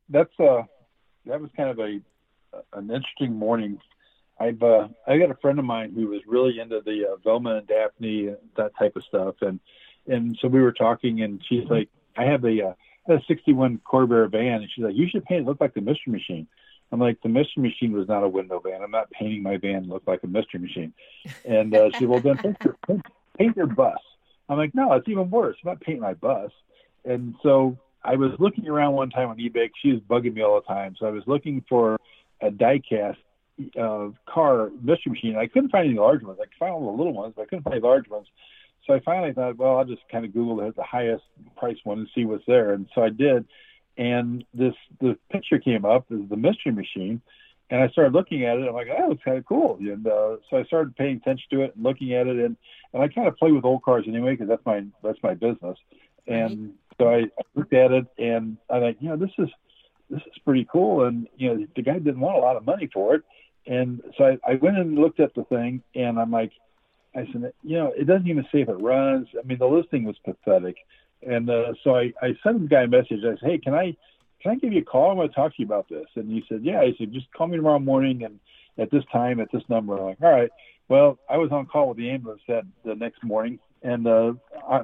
That's 0.08 0.40
uh, 0.40 0.62
that 1.26 1.40
was 1.40 1.50
kind 1.56 1.70
of 1.70 1.78
a 1.78 2.00
an 2.72 2.90
interesting 2.90 3.34
morning. 3.34 3.80
I've 4.40 4.62
uh, 4.62 4.88
I 5.06 5.18
got 5.18 5.30
a 5.30 5.36
friend 5.36 5.58
of 5.58 5.64
mine 5.64 5.92
who 5.94 6.08
was 6.08 6.22
really 6.26 6.58
into 6.58 6.80
the 6.84 7.12
uh, 7.12 7.16
Velma 7.22 7.56
and 7.56 7.66
Daphne 7.68 8.34
that 8.56 8.72
type 8.76 8.96
of 8.96 9.04
stuff, 9.04 9.36
and 9.42 9.60
and 10.08 10.36
so 10.40 10.48
we 10.48 10.60
were 10.60 10.72
talking, 10.72 11.22
and 11.22 11.40
she's 11.48 11.68
like, 11.68 11.88
I 12.16 12.24
have 12.24 12.44
a 12.44 12.68
uh, 12.68 12.72
a 13.08 13.20
61 13.28 13.80
Corvair 13.84 14.30
van, 14.30 14.62
and 14.62 14.68
she's 14.74 14.84
like, 14.84 14.96
you 14.96 15.08
should 15.08 15.24
paint 15.24 15.42
it 15.42 15.46
look 15.46 15.60
like 15.60 15.74
the 15.74 15.80
Mystery 15.80 16.12
Machine. 16.12 16.48
I'm 16.92 17.00
like, 17.00 17.20
the 17.22 17.28
mystery 17.28 17.62
machine 17.62 17.92
was 17.92 18.08
not 18.08 18.24
a 18.24 18.28
window 18.28 18.60
van. 18.60 18.82
I'm 18.82 18.90
not 18.90 19.10
painting 19.10 19.42
my 19.42 19.56
van 19.56 19.88
look 19.88 20.02
like 20.06 20.22
a 20.24 20.26
mystery 20.26 20.60
machine. 20.60 20.92
And 21.44 21.74
uh, 21.74 21.90
she, 21.96 22.06
well, 22.06 22.20
then 22.20 22.36
paint 22.38 22.56
your, 22.64 22.76
paint, 22.86 23.06
paint 23.38 23.56
your 23.56 23.66
bus. 23.66 23.98
I'm 24.48 24.58
like, 24.58 24.74
no, 24.74 24.92
it's 24.94 25.08
even 25.08 25.30
worse. 25.30 25.56
I'm 25.62 25.70
not 25.70 25.80
painting 25.80 26.02
my 26.02 26.14
bus. 26.14 26.50
And 27.04 27.36
so 27.42 27.78
I 28.02 28.16
was 28.16 28.32
looking 28.38 28.68
around 28.68 28.94
one 28.94 29.10
time 29.10 29.28
on 29.28 29.38
eBay. 29.38 29.70
She 29.80 29.92
was 29.92 30.00
bugging 30.00 30.34
me 30.34 30.42
all 30.42 30.60
the 30.60 30.66
time. 30.66 30.96
So 30.98 31.06
I 31.06 31.10
was 31.10 31.22
looking 31.26 31.64
for 31.68 31.96
a 32.40 32.50
diecast 32.50 33.16
uh, 33.80 34.08
car 34.28 34.70
mystery 34.82 35.12
machine. 35.12 35.36
I 35.36 35.46
couldn't 35.46 35.70
find 35.70 35.88
any 35.88 35.98
large 35.98 36.22
ones. 36.22 36.38
I 36.42 36.46
could 36.46 36.58
find 36.58 36.72
all 36.72 36.86
the 36.86 36.98
little 36.98 37.12
ones, 37.12 37.34
but 37.36 37.42
I 37.42 37.44
couldn't 37.46 37.64
find 37.64 37.82
large 37.82 38.08
ones. 38.08 38.26
So 38.86 38.94
I 38.94 39.00
finally 39.00 39.32
thought, 39.32 39.56
well, 39.56 39.78
I'll 39.78 39.84
just 39.84 40.02
kind 40.10 40.24
of 40.24 40.32
Google 40.32 40.56
the, 40.56 40.72
the 40.72 40.82
highest 40.82 41.22
price 41.56 41.76
one 41.84 42.00
and 42.00 42.08
see 42.14 42.24
what's 42.24 42.44
there. 42.46 42.72
And 42.72 42.88
so 42.94 43.02
I 43.02 43.10
did 43.10 43.46
and 44.00 44.44
this 44.54 44.74
the 45.00 45.16
picture 45.30 45.58
came 45.58 45.84
up 45.84 46.06
as 46.10 46.28
the 46.28 46.36
mystery 46.36 46.72
machine 46.72 47.20
and 47.70 47.82
I 47.82 47.88
started 47.88 48.14
looking 48.14 48.44
at 48.44 48.58
it. 48.58 48.66
I'm 48.66 48.74
like, 48.74 48.88
oh, 48.90 49.12
it's 49.12 49.22
kind 49.22 49.38
of 49.38 49.46
cool. 49.46 49.76
And 49.78 50.04
uh, 50.06 50.36
so 50.48 50.56
I 50.56 50.64
started 50.64 50.96
paying 50.96 51.18
attention 51.18 51.46
to 51.52 51.62
it 51.62 51.76
and 51.76 51.84
looking 51.84 52.14
at 52.14 52.26
it. 52.26 52.36
And, 52.36 52.56
and 52.92 53.02
I 53.02 53.06
kind 53.06 53.28
of 53.28 53.36
play 53.36 53.52
with 53.52 53.64
old 53.64 53.84
cars 53.84 54.06
anyway 54.08 54.32
because 54.32 54.48
that's 54.48 54.64
my 54.66 54.84
that's 55.04 55.22
my 55.22 55.34
business. 55.34 55.78
And 56.26 56.72
so 56.98 57.08
I, 57.08 57.18
I 57.18 57.42
looked 57.54 57.72
at 57.72 57.92
it 57.92 58.06
and 58.18 58.56
I'm 58.68 58.82
like, 58.82 58.96
you 59.00 59.10
know, 59.10 59.16
this 59.16 59.30
is 59.38 59.48
this 60.08 60.20
is 60.22 60.42
pretty 60.44 60.66
cool. 60.70 61.04
And 61.04 61.28
you 61.36 61.54
know, 61.54 61.66
the 61.76 61.82
guy 61.82 61.98
didn't 61.98 62.20
want 62.20 62.38
a 62.38 62.40
lot 62.40 62.56
of 62.56 62.64
money 62.64 62.88
for 62.92 63.14
it. 63.14 63.22
And 63.66 64.02
so 64.16 64.24
I, 64.24 64.52
I 64.52 64.54
went 64.56 64.78
and 64.78 64.98
looked 64.98 65.20
at 65.20 65.34
the 65.34 65.44
thing 65.44 65.82
and 65.94 66.18
I'm 66.18 66.32
like, 66.32 66.52
I 67.14 67.26
said, 67.32 67.52
you 67.62 67.76
know, 67.76 67.92
it 67.96 68.06
doesn't 68.06 68.26
even 68.26 68.44
say 68.50 68.62
if 68.62 68.68
it 68.68 68.80
runs. 68.80 69.28
I 69.38 69.46
mean, 69.46 69.58
the 69.58 69.66
listing 69.66 70.04
was 70.04 70.16
pathetic. 70.24 70.76
And 71.26 71.50
uh, 71.50 71.74
so 71.84 71.96
I, 71.96 72.12
I 72.22 72.34
sent 72.42 72.62
the 72.62 72.68
guy 72.68 72.82
a 72.82 72.88
message. 72.88 73.20
I 73.24 73.38
said, 73.40 73.50
hey, 73.50 73.58
can 73.58 73.74
I 73.74 73.96
can 74.42 74.52
I 74.52 74.54
give 74.54 74.72
you 74.72 74.80
a 74.80 74.84
call? 74.84 75.10
I 75.10 75.14
want 75.14 75.30
to 75.30 75.36
talk 75.36 75.54
to 75.54 75.58
you 75.58 75.66
about 75.66 75.88
this. 75.88 76.06
And 76.16 76.30
he 76.30 76.42
said, 76.48 76.60
yeah. 76.62 76.82
He 76.84 76.94
said, 76.98 77.12
just 77.12 77.30
call 77.32 77.46
me 77.46 77.56
tomorrow 77.56 77.78
morning 77.78 78.24
and 78.24 78.40
at 78.78 78.90
this 78.90 79.04
time, 79.12 79.38
at 79.38 79.52
this 79.52 79.62
number. 79.68 79.94
I'm 79.94 80.04
like, 80.04 80.22
all 80.22 80.30
right. 80.30 80.50
Well, 80.88 81.18
I 81.28 81.36
was 81.36 81.52
on 81.52 81.66
call 81.66 81.88
with 81.88 81.98
the 81.98 82.10
ambulance 82.10 82.40
that 82.48 82.64
the 82.84 82.94
next 82.94 83.22
morning, 83.22 83.58
and 83.82 84.06
uh, 84.06 84.32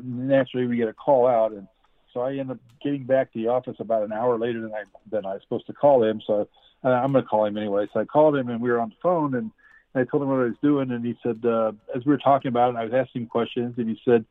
naturally 0.03 0.67
we 0.67 0.77
get 0.77 0.89
a 0.89 0.93
call 0.93 1.27
out, 1.27 1.53
and 1.53 1.67
so 2.15 2.21
I 2.21 2.37
end 2.37 2.51
up 2.51 2.59
getting 2.83 3.05
back 3.05 3.33
to 3.33 3.39
the 3.39 3.49
office 3.49 3.77
about 3.81 4.05
an 4.05 4.13
hour 4.13 4.39
later 4.39 4.61
than 4.61 4.73
I 4.73 4.85
than 5.11 5.27
I 5.27 5.35
was 5.35 5.43
supposed 5.43 5.67
to 5.67 5.73
call 5.73 6.05
him. 6.05 6.23
So 6.27 6.49
uh, 6.85 6.89
I'm 6.89 7.13
going 7.13 7.25
to 7.25 7.29
call 7.29 7.45
him 7.45 7.57
anyway. 7.57 7.87
So 7.93 8.01
I 8.01 8.05
called 8.05 8.37
him 8.37 8.49
and 8.49 8.61
we 8.61 8.71
were 8.71 8.79
on 8.79 8.91
the 8.91 8.95
phone 9.03 9.35
and 9.35 9.51
I 9.95 10.05
told 10.05 10.23
him 10.23 10.29
what 10.29 10.41
I 10.41 10.45
was 10.45 10.55
doing 10.63 10.91
and 10.93 11.05
he 11.05 11.17
said 11.23 11.45
uh, 11.45 11.73
as 11.95 12.05
we 12.05 12.13
were 12.13 12.19
talking 12.19 12.49
about 12.49 12.75
it, 12.75 12.79
I 12.79 12.85
was 12.85 12.95
asking 12.95 13.27
questions 13.27 13.75
and 13.77 13.89
he 13.89 14.01
said 14.05 14.25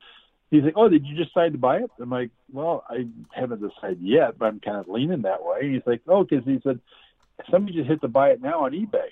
he's 0.51 0.63
like, 0.63 0.73
"Oh, 0.75 0.89
did 0.89 1.05
you 1.05 1.15
decide 1.15 1.53
to 1.53 1.57
buy 1.57 1.77
it?" 1.77 1.91
I'm 1.99 2.09
like, 2.09 2.31
"Well, 2.51 2.83
I 2.89 3.07
haven't 3.31 3.61
decided 3.61 4.01
yet, 4.01 4.37
but 4.37 4.45
I'm 4.45 4.59
kind 4.59 4.77
of 4.77 4.87
leaning 4.87 5.23
that 5.23 5.43
way." 5.43 5.59
And 5.61 5.73
he's 5.73 5.85
like, 5.85 6.01
"Oh, 6.07 6.23
because 6.23 6.45
he 6.45 6.59
said 6.63 6.79
somebody 7.51 7.77
just 7.77 7.89
hit 7.89 8.01
to 8.01 8.07
buy 8.07 8.29
it 8.29 8.41
now 8.41 8.65
on 8.65 8.71
eBay," 8.71 9.09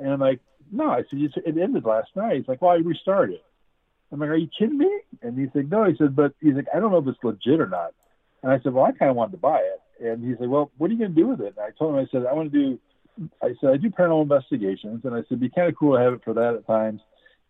and 0.00 0.12
I'm 0.12 0.20
like, 0.20 0.40
"No," 0.70 0.90
I 0.90 1.02
said, 1.10 1.20
"It 1.20 1.58
ended 1.58 1.84
last 1.84 2.14
night." 2.16 2.36
He's 2.36 2.48
like, 2.48 2.62
"Well, 2.62 2.72
I 2.72 2.76
restarted." 2.76 3.40
I'm 4.12 4.20
like, 4.20 4.30
"Are 4.30 4.36
you 4.36 4.48
kidding 4.58 4.78
me?" 4.78 5.00
And 5.22 5.38
he's 5.38 5.54
like, 5.54 5.68
"No," 5.68 5.84
he 5.84 5.96
said, 5.96 6.14
"But 6.16 6.34
he's 6.40 6.54
like, 6.54 6.68
I 6.74 6.80
don't 6.80 6.92
know 6.92 6.98
if 6.98 7.08
it's 7.08 7.22
legit 7.24 7.60
or 7.60 7.68
not." 7.68 7.94
And 8.42 8.52
I 8.52 8.60
said, 8.60 8.72
"Well, 8.74 8.84
I 8.84 8.92
kind 8.92 9.10
of 9.10 9.16
wanted 9.16 9.32
to 9.32 9.38
buy 9.38 9.58
it," 9.60 10.04
and 10.04 10.24
he's 10.24 10.38
like, 10.38 10.50
"Well, 10.50 10.70
what 10.78 10.90
are 10.90 10.92
you 10.92 10.98
going 10.98 11.14
to 11.14 11.20
do 11.20 11.28
with 11.28 11.40
it?" 11.40 11.54
And 11.56 11.64
I 11.64 11.70
told 11.78 11.94
him, 11.94 12.00
I 12.00 12.06
said, 12.10 12.26
"I 12.26 12.32
want 12.32 12.52
to 12.52 12.58
do." 12.58 12.78
I 13.42 13.54
said, 13.60 13.70
I 13.70 13.76
do 13.76 13.90
paranormal 13.90 14.22
investigations, 14.22 15.04
and 15.04 15.14
I 15.14 15.18
said, 15.18 15.26
it'd 15.30 15.40
be 15.40 15.48
kind 15.48 15.68
of 15.68 15.76
cool 15.76 15.96
to 15.96 16.02
have 16.02 16.14
it 16.14 16.24
for 16.24 16.34
that 16.34 16.54
at 16.54 16.66
times. 16.66 17.00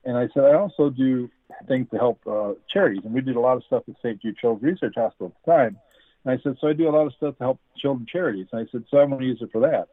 And 0.05 0.17
I 0.17 0.29
said, 0.35 0.45
I 0.45 0.55
also 0.55 0.91
do 0.91 1.31
things 1.67 1.89
to 1.91 1.97
help 1.97 2.21
uh, 2.27 2.53
charities. 2.73 3.03
And 3.05 3.15
we 3.15 3.21
did 3.21 3.37
a 3.37 3.41
lot 3.41 3.57
of 3.57 3.65
stuff 3.65 3.85
at 3.89 3.97
St. 3.99 4.21
Jude 4.21 4.37
Children's 4.37 4.81
Research 4.83 4.95
Hospital 4.97 5.33
at 5.35 5.45
the 5.45 5.53
time. 5.53 5.79
And 6.25 6.39
I 6.39 6.43
said, 6.43 6.57
so 6.61 6.69
I 6.69 6.73
do 6.73 6.89
a 6.89 6.91
lot 6.91 7.07
of 7.07 7.15
stuff 7.15 7.37
to 7.39 7.45
help 7.45 7.61
children 7.77 8.07
charities. 8.11 8.47
And 8.53 8.67
I 8.67 8.71
said, 8.71 8.85
so 8.91 8.99
I'm 8.99 9.11
going 9.11 9.21
to 9.21 9.27
use 9.27 9.39
it 9.41 9.51
for 9.53 9.61
that. 9.63 9.89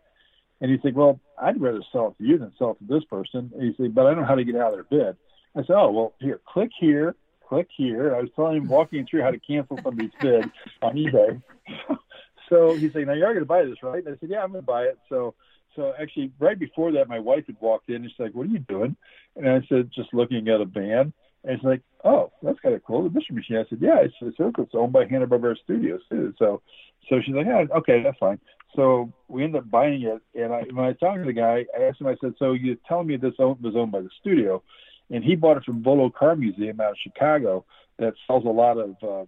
And 0.62 0.72
he 0.72 0.78
said, 0.82 0.96
well, 0.96 1.20
I'd 1.42 1.60
rather 1.60 1.82
sell 1.92 2.10
it 2.10 2.24
to 2.24 2.30
you 2.30 2.38
than 2.38 2.52
sell 2.58 2.72
it 2.72 2.80
to 2.86 2.94
this 2.94 3.04
person. 3.06 3.52
And 3.54 3.64
he 3.64 3.74
said, 3.76 3.96
but 3.96 4.06
I 4.06 4.12
don't 4.12 4.22
know 4.22 4.28
how 4.28 4.36
to 4.36 4.44
get 4.44 4.56
out 4.56 4.78
of 4.78 4.88
their 4.90 5.06
bid. 5.06 5.18
I 5.56 5.62
said, 5.62 5.76
oh, 5.76 5.92
well, 5.92 6.14
here, 6.20 6.40
click 6.48 6.70
here, 6.80 7.16
click 7.48 7.68
here. 7.76 8.16
I 8.16 8.22
was 8.22 8.30
telling 8.36 8.58
him, 8.58 8.68
walking 8.68 9.06
through 9.06 9.24
how 9.24 9.32
to 9.32 9.40
cancel 9.40 9.80
somebody's 9.84 10.12
bid 10.22 10.50
on 10.82 10.96
eBay. 10.96 11.42
so 12.50 12.76
he 12.76 12.90
said, 12.92 13.08
now 13.08 13.14
you're 13.14 13.34
going 13.34 13.40
to 13.40 13.46
buy 13.46 13.66
this, 13.66 13.82
right? 13.82 14.06
And 14.06 14.16
I 14.16 14.20
said, 14.20 14.30
yeah, 14.30 14.44
I'm 14.44 14.52
going 14.52 14.62
to 14.62 14.68
buy 14.68 14.84
it. 14.84 15.00
So 15.10 15.34
so 15.76 15.94
actually, 16.00 16.32
right 16.40 16.58
before 16.58 16.92
that, 16.94 17.08
my 17.08 17.20
wife 17.20 17.46
had 17.48 17.58
walked 17.60 17.90
in. 17.90 17.98
and 17.98 18.06
She's 18.06 18.20
like, 18.20 18.34
"What 18.34 18.48
are 18.48 18.50
you 18.50 18.60
doing?" 18.60 18.96
And 19.36 19.48
I 19.48 19.62
said, 19.70 19.92
"Just 19.94 20.14
looking 20.14 20.48
at 20.48 20.62
a 20.62 20.66
band." 20.66 21.14
And 21.44 21.58
she's 21.58 21.66
like, 21.66 21.82
"Oh, 22.04 22.32
that's 22.44 22.60
kind 22.60 22.76
of 22.76 22.84
cool." 22.84 23.04
The 23.04 23.10
mystery 23.10 23.36
machine. 23.36 23.58
I 23.58 23.66
said, 23.70 23.80
"Yeah, 23.82 24.00
it's 24.00 24.14
it's, 24.22 24.38
it's 24.40 24.76
owned 24.76 24.94
by 24.94 25.06
Hanna 25.06 25.28
Barbera 25.28 25.58
Studios 25.64 26.02
too." 26.10 26.34
So, 26.38 26.62
so 27.10 27.22
she's 27.22 27.36
like, 27.36 27.48
"Yeah, 27.48 27.66
okay, 27.78 28.04
that's 28.04 28.18
fine." 28.18 28.40
So 28.76 29.12
we 29.28 29.44
ended 29.44 29.62
up 29.64 29.72
buying 29.72 30.02
it. 30.04 30.22
And 30.36 30.54
I, 30.54 30.64
when 30.72 30.86
I 30.86 30.94
talking 30.94 31.22
to 31.22 31.28
the 31.28 31.34
guy, 31.34 31.66
I 31.78 31.84
asked 31.84 32.02
him. 32.02 32.08
I 32.08 32.16
said, 32.22 32.34
"So 32.38 32.54
you're 32.54 32.76
telling 32.88 33.08
me 33.08 33.18
this 33.18 33.34
was 33.40 33.74
owned 33.76 33.92
by 33.92 34.02
the 34.02 34.10
studio?" 34.20 34.62
And 35.10 35.24
he 35.24 35.36
bought 35.36 35.58
it 35.58 35.66
from 35.66 35.84
Volo 35.84 36.10
Car 36.10 36.36
Museum 36.36 36.80
out 36.80 36.92
of 36.92 36.98
Chicago 37.02 37.66
that 38.00 38.14
sells 38.28 38.46
a 38.46 38.50
lot 38.50 38.78
of 38.78 38.96
uh, 39.04 39.26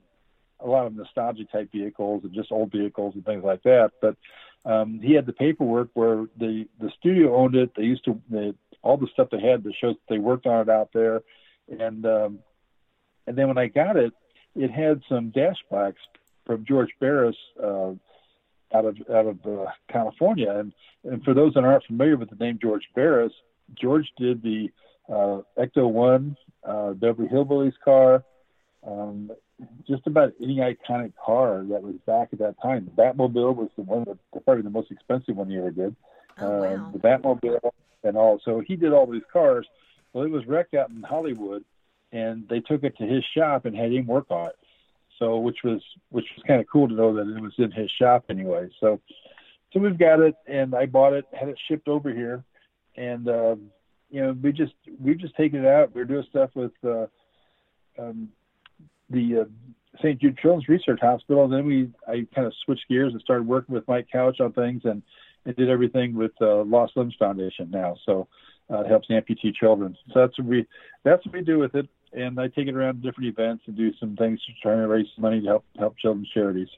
a 0.64 0.68
lot 0.68 0.86
of 0.86 0.96
nostalgia 0.96 1.46
type 1.46 1.72
vehicles 1.72 2.24
and 2.24 2.34
just 2.34 2.52
old 2.52 2.72
vehicles 2.72 3.14
and 3.16 3.26
things 3.26 3.44
like 3.44 3.64
that. 3.64 3.92
But 4.02 4.16
um, 4.66 5.00
he 5.02 5.14
had 5.14 5.26
the 5.26 5.34
paperwork 5.34 5.90
where 5.94 6.26
the 6.38 6.68
the 6.80 6.92
studio 6.98 7.36
owned 7.36 7.56
it. 7.56 7.72
They 7.76 7.84
used 7.84 8.06
to 8.06 8.20
they, 8.30 8.54
all 8.82 8.98
the 8.98 9.08
stuff 9.14 9.30
they 9.32 9.42
had 9.42 9.64
that 9.64 9.74
shows 9.80 9.96
they 10.10 10.18
worked 10.18 10.46
on 10.46 10.62
it 10.62 10.70
out 10.70 10.90
there, 10.94 11.22
and 11.68 12.06
um, 12.06 12.40
and 13.28 13.38
then 13.38 13.48
when 13.48 13.58
I 13.58 13.68
got 13.68 13.98
it, 13.98 14.14
it 14.56 14.72
had 14.72 15.02
some 15.10 15.30
dash 15.32 15.58
plaques 15.70 16.02
from 16.46 16.66
George 16.66 16.92
Barris 17.00 17.36
uh, 17.62 17.92
out 18.74 18.86
of 18.86 18.98
out 19.14 19.28
of 19.28 19.46
uh, 19.46 19.66
California. 19.92 20.52
And 20.52 20.74
and 21.04 21.24
for 21.24 21.34
those 21.34 21.54
that 21.56 21.64
aren't 21.64 21.86
familiar 21.86 22.18
with 22.18 22.30
the 22.30 22.44
name 22.44 22.60
George 22.62 22.88
Barris, 22.96 23.34
George 23.80 24.08
did 24.18 24.42
the 24.42 24.70
uh, 25.10 25.42
Ecto 25.58 25.90
One, 25.92 26.38
uh, 26.64 26.92
Beverly 26.92 27.28
Hillbillies 27.28 27.74
car, 27.84 28.24
um, 28.86 29.32
just 29.88 30.08
about 30.08 30.34
any 30.42 30.58
iconic 30.58 31.14
car 31.24 31.64
that 31.70 31.84
was 31.84 31.96
back 32.06 32.30
at 32.34 32.40
that 32.40 32.56
time. 32.62 32.86
The 32.86 33.02
Batmobile 33.02 33.56
was 33.56 33.70
the 33.76 33.84
one 33.84 34.06
that 34.06 34.46
probably 34.46 34.64
the 34.64 34.70
most 34.70 34.92
expensive 34.92 35.36
one 35.36 35.50
he 35.50 35.58
ever 35.58 35.72
did. 35.72 35.96
Oh, 36.40 36.62
wow. 36.62 36.66
uh, 36.66 36.92
the 36.92 37.00
Batmobile 37.00 37.72
and 38.04 38.18
all. 38.18 38.40
So 38.44 38.62
he 38.66 38.76
did 38.76 38.94
all 38.94 39.06
these 39.06 39.22
cars. 39.32 39.68
Well, 40.12 40.26
it 40.26 40.32
was 40.32 40.46
wrecked 40.46 40.74
out 40.74 40.90
in 40.90 41.02
Hollywood, 41.04 41.64
and 42.12 42.48
they 42.50 42.60
took 42.60 42.84
it 42.84 42.98
to 42.98 43.06
his 43.06 43.24
shop 43.36 43.66
and 43.66 43.76
had 43.76 43.92
him 43.92 44.06
work 44.06 44.26
on 44.30 44.48
it. 44.48 44.58
So, 45.20 45.38
which 45.38 45.60
was 45.64 45.82
which 46.10 46.26
was 46.36 46.44
kind 46.48 46.60
of 46.60 46.68
cool 46.68 46.88
to 46.88 46.94
know 46.94 47.14
that 47.14 47.28
it 47.28 47.42
was 47.42 47.54
in 47.58 47.72
his 47.72 47.90
shop 47.92 48.26
anyway. 48.30 48.70
So, 48.80 49.00
so 49.72 49.80
we've 49.80 49.98
got 49.98 50.20
it, 50.20 50.36
and 50.48 50.76
I 50.76 50.88
bought 50.88 51.14
it, 51.14 51.26
had 51.32 51.50
it 51.50 51.60
shipped 51.68 51.88
over 51.88 52.12
here, 52.12 52.44
and 52.98 53.30
um, 53.30 53.72
you 54.10 54.22
know 54.22 54.36
we 54.42 54.52
just 54.52 54.74
we've 55.00 55.20
just 55.20 55.36
taken 55.36 55.64
it 55.64 55.68
out. 55.68 55.94
We're 55.94 56.06
doing 56.06 56.26
stuff 56.30 56.50
with. 56.56 56.74
Uh, 56.84 57.08
um, 58.00 58.30
the 59.10 59.42
uh, 59.42 59.46
St. 60.00 60.20
Jude 60.20 60.38
Children's 60.38 60.68
Research 60.68 61.00
Hospital. 61.02 61.44
And 61.44 61.54
then 61.54 61.66
we, 61.66 61.90
I 62.08 62.28
kind 62.34 62.48
of 62.48 62.54
switched 62.66 62.88
gears 62.90 63.14
and 63.14 63.22
started 63.22 63.48
working 63.48 63.76
with 63.76 63.88
Mike 63.88 64.08
Couch 64.12 64.40
on 64.40 64.54
things, 64.54 64.82
and, 64.86 65.02
and 65.46 65.56
did 65.56 65.70
everything 65.70 66.16
with 66.16 66.32
uh, 66.42 66.64
Lost 66.64 66.96
Limbs 66.96 67.16
Foundation 67.20 67.70
now. 67.70 67.96
So 68.06 68.28
uh, 68.72 68.82
it 68.82 68.88
helps 68.88 69.10
amputee 69.10 69.54
children. 69.54 69.96
So 70.14 70.22
that's 70.22 70.38
what 70.38 70.48
we, 70.48 70.68
that's 71.04 71.26
what 71.26 71.34
we 71.34 71.42
do 71.42 71.60
with 71.60 71.76
it. 71.76 71.88
And 72.14 72.40
I 72.40 72.48
take 72.48 72.68
it 72.68 72.76
around 72.76 73.02
to 73.02 73.02
different 73.02 73.30
events 73.30 73.64
and 73.68 73.76
do 73.76 73.92
some 74.00 74.16
things 74.16 74.40
to 74.46 74.52
try 74.62 74.74
and 74.74 74.90
raise 74.90 75.08
money 75.18 75.42
to 75.42 75.48
help 75.48 75.66
help 75.80 75.98
children's 75.98 76.30
charities. 76.30 76.70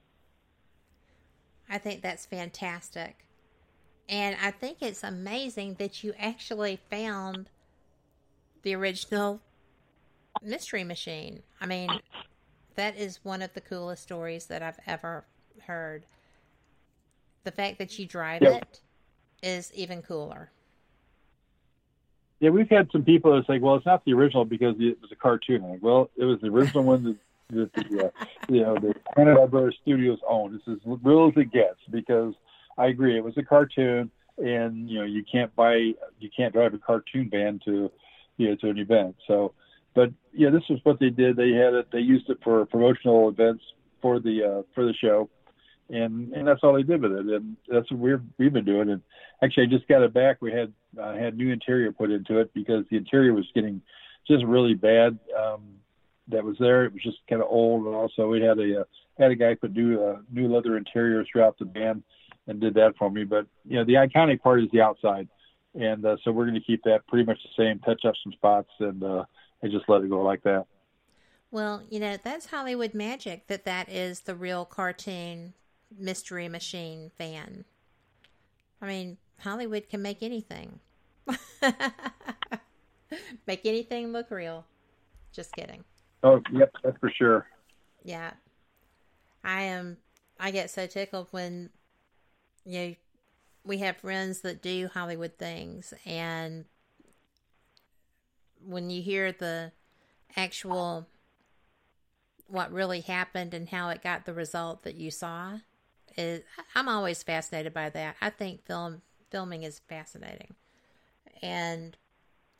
I 1.69 1.77
think 1.77 2.01
that's 2.01 2.25
fantastic. 2.25 3.25
And 4.07 4.37
I 4.41 4.51
think 4.51 4.77
it's 4.81 5.03
amazing 5.03 5.75
that 5.79 6.03
you 6.03 6.13
actually 6.19 6.79
found 6.89 7.49
the 8.61 8.75
original 8.75 9.41
Mystery 10.41 10.83
Machine. 10.83 11.41
I 11.59 11.65
mean, 11.65 11.89
that 12.75 12.97
is 12.97 13.19
one 13.23 13.41
of 13.41 13.53
the 13.53 13.61
coolest 13.61 14.03
stories 14.03 14.45
that 14.47 14.61
I've 14.61 14.79
ever 14.87 15.25
heard. 15.65 16.05
The 17.43 17.51
fact 17.51 17.77
that 17.79 17.97
you 17.99 18.05
drive 18.05 18.41
it 18.41 18.81
is 19.43 19.71
even 19.73 20.01
cooler. 20.01 20.49
Yeah, 22.39 22.49
we've 22.49 22.69
had 22.69 22.89
some 22.91 23.03
people 23.03 23.35
that 23.35 23.47
say, 23.47 23.59
"Well, 23.59 23.75
it's 23.75 23.85
not 23.85 24.03
the 24.03 24.13
original 24.13 24.45
because 24.45 24.75
it 24.79 24.99
was 25.01 25.11
a 25.11 25.15
cartoon." 25.15 25.63
I'm 25.63 25.71
like, 25.71 25.83
well, 25.83 26.09
it 26.17 26.25
was 26.25 26.41
the 26.41 26.47
original 26.47 26.83
one 26.83 27.03
that, 27.49 27.71
that 27.71 27.89
the 27.89 28.05
uh, 28.07 28.25
you 28.49 28.61
know 28.61 28.75
the 28.75 28.93
Hanna 29.15 29.35
Barbera 29.35 29.71
Studios 29.81 30.19
owned. 30.27 30.55
It's 30.55 30.67
as 30.67 30.77
real 31.03 31.27
as 31.27 31.33
it 31.37 31.51
gets 31.51 31.79
because 31.89 32.33
I 32.77 32.87
agree, 32.87 33.17
it 33.17 33.23
was 33.23 33.37
a 33.37 33.43
cartoon, 33.43 34.11
and 34.37 34.89
you 34.89 34.99
know 34.99 35.05
you 35.05 35.23
can't 35.23 35.55
buy, 35.55 35.93
you 36.19 36.29
can't 36.35 36.53
drive 36.53 36.73
a 36.73 36.77
cartoon 36.77 37.29
van 37.29 37.59
to 37.65 37.89
you 38.37 38.49
know 38.49 38.55
to 38.55 38.69
an 38.69 38.79
event. 38.79 39.15
So, 39.27 39.53
but 39.93 40.11
yeah, 40.35 40.49
this 40.49 40.63
is 40.69 40.79
what 40.83 40.99
they 40.99 41.09
did. 41.09 41.35
They 41.35 41.51
had 41.51 41.73
it. 41.73 41.87
They 41.91 41.99
used 41.99 42.29
it 42.29 42.37
for 42.43 42.65
promotional 42.65 43.29
events 43.29 43.63
for 44.01 44.19
the 44.19 44.43
uh, 44.43 44.61
for 44.73 44.85
the 44.85 44.93
show, 44.93 45.29
and 45.89 46.33
and 46.33 46.47
that's 46.47 46.59
all 46.63 46.73
they 46.73 46.83
did 46.83 47.01
with 47.01 47.13
it. 47.13 47.25
And 47.25 47.57
that's 47.67 47.89
what 47.91 47.99
we're 47.99 48.23
we've 48.37 48.53
been 48.53 48.65
doing. 48.65 48.89
And 48.89 49.01
actually, 49.41 49.63
I 49.63 49.67
just 49.67 49.87
got 49.87 50.03
it 50.03 50.13
back. 50.13 50.41
We 50.41 50.51
had 50.51 50.73
uh, 51.01 51.15
had 51.15 51.37
new 51.37 51.51
interior 51.51 51.91
put 51.91 52.11
into 52.11 52.39
it 52.39 52.53
because 52.53 52.85
the 52.91 52.97
interior 52.97 53.33
was 53.33 53.49
getting 53.55 53.81
just 54.27 54.43
really 54.45 54.73
bad. 54.73 55.17
Um, 55.37 55.63
that 56.27 56.43
was 56.43 56.57
there. 56.59 56.85
It 56.85 56.93
was 56.93 57.03
just 57.03 57.17
kind 57.29 57.41
of 57.41 57.47
old, 57.49 57.85
and 57.85 57.95
also 57.95 58.27
we 58.27 58.41
had 58.41 58.59
a 58.59 58.81
uh, 58.81 58.83
had 59.17 59.31
a 59.31 59.35
guy 59.35 59.55
put 59.55 59.73
new 59.73 60.01
uh, 60.01 60.17
new 60.31 60.53
leather 60.53 60.77
interiors 60.77 61.27
throughout 61.31 61.57
the 61.59 61.65
van 61.65 62.03
and 62.47 62.59
did 62.59 62.73
that 62.75 62.93
for 62.97 63.09
me. 63.09 63.23
But 63.23 63.47
you 63.63 63.77
know, 63.77 63.85
the 63.85 63.93
iconic 63.93 64.41
part 64.41 64.61
is 64.61 64.69
the 64.71 64.81
outside, 64.81 65.27
and 65.73 66.05
uh, 66.05 66.17
so 66.23 66.31
we're 66.31 66.45
going 66.45 66.59
to 66.59 66.65
keep 66.65 66.83
that 66.83 67.07
pretty 67.07 67.25
much 67.25 67.39
the 67.43 67.63
same. 67.63 67.79
Touch 67.79 68.05
up 68.05 68.15
some 68.23 68.33
spots 68.33 68.69
and 68.79 69.03
uh, 69.03 69.25
and 69.61 69.71
just 69.71 69.87
let 69.87 70.01
it 70.01 70.09
go 70.09 70.21
like 70.21 70.43
that. 70.43 70.65
Well, 71.51 71.83
you 71.89 71.99
know, 71.99 72.17
that's 72.21 72.47
Hollywood 72.47 72.93
magic 72.93 73.47
that 73.47 73.65
that 73.65 73.89
is 73.89 74.21
the 74.21 74.35
real 74.35 74.65
cartoon 74.65 75.53
Mystery 75.97 76.49
Machine 76.49 77.11
fan. 77.17 77.65
I 78.81 78.87
mean, 78.87 79.17
Hollywood 79.39 79.89
can 79.89 80.01
make 80.01 80.21
anything. 80.21 80.79
make 83.47 83.65
anything 83.65 84.11
look 84.11 84.29
real. 84.31 84.65
Just 85.31 85.53
kidding. 85.53 85.83
Oh, 86.23 86.41
yep, 86.51 86.71
that's 86.83 86.97
for 86.99 87.09
sure. 87.09 87.47
Yeah. 88.03 88.31
I 89.43 89.61
am 89.63 89.97
I 90.39 90.51
get 90.51 90.69
so 90.69 90.87
tickled 90.87 91.27
when 91.31 91.69
you 92.65 92.79
know 92.79 92.95
we 93.63 93.77
have 93.79 93.97
friends 93.97 94.41
that 94.41 94.61
do 94.61 94.89
Hollywood 94.93 95.37
things 95.37 95.93
and 96.05 96.65
when 98.65 98.89
you 98.89 99.01
hear 99.01 99.31
the 99.31 99.71
actual 100.35 101.07
what 102.47 102.71
really 102.71 103.01
happened 103.01 103.53
and 103.53 103.69
how 103.69 103.89
it 103.89 104.03
got 104.03 104.25
the 104.25 104.33
result 104.33 104.83
that 104.83 104.95
you 104.95 105.09
saw 105.09 105.59
is 106.17 106.41
I'm 106.75 106.87
always 106.87 107.23
fascinated 107.23 107.73
by 107.73 107.89
that. 107.89 108.15
I 108.21 108.29
think 108.29 108.65
film 108.65 109.01
filming 109.29 109.63
is 109.63 109.81
fascinating. 109.87 110.55
And 111.41 111.97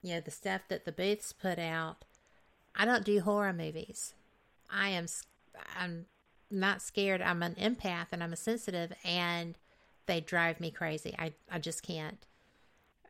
you 0.02 0.16
know 0.16 0.22
the 0.22 0.32
stuff 0.32 0.62
that 0.70 0.86
the 0.86 0.92
booths 0.92 1.34
put 1.34 1.60
out 1.60 2.06
I 2.76 2.86
don't 2.86 3.06
do 3.06 3.22
horror 3.22 3.54
movies. 3.54 4.14
I 4.70 4.90
am 4.90 5.06
I'm 5.80 6.06
not 6.52 6.82
scared. 6.82 7.22
I'm 7.22 7.44
an 7.44 7.56
empath 7.56 8.08
and 8.12 8.24
I'm 8.24 8.34
a 8.34 8.38
sensitive 8.38 8.92
and 9.04 9.58
they 10.08 10.22
drive 10.22 10.60
me 10.60 10.72
crazy. 10.72 11.16
I 11.18 11.34
I 11.52 11.60
just 11.60 11.84
can't. 11.84 12.26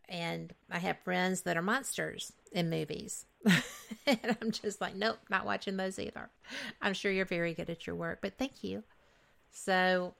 And 0.07 0.53
I 0.69 0.79
have 0.79 0.99
friends 0.99 1.41
that 1.41 1.57
are 1.57 1.61
monsters 1.61 2.33
in 2.51 2.69
movies. 2.69 3.25
and 4.05 4.37
I'm 4.41 4.51
just 4.51 4.81
like, 4.81 4.95
nope, 4.95 5.17
not 5.29 5.45
watching 5.45 5.77
those 5.77 5.99
either. 5.99 6.29
I'm 6.81 6.93
sure 6.93 7.11
you're 7.11 7.25
very 7.25 7.53
good 7.53 7.69
at 7.69 7.85
your 7.87 7.95
work, 7.95 8.19
but 8.21 8.37
thank 8.37 8.63
you. 8.63 8.83
So 9.51 10.13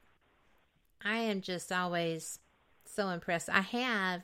I 1.03 1.18
am 1.18 1.41
just 1.41 1.72
always 1.72 2.40
so 2.86 3.10
impressed. 3.10 3.49
I 3.49 3.62
have 3.62 4.24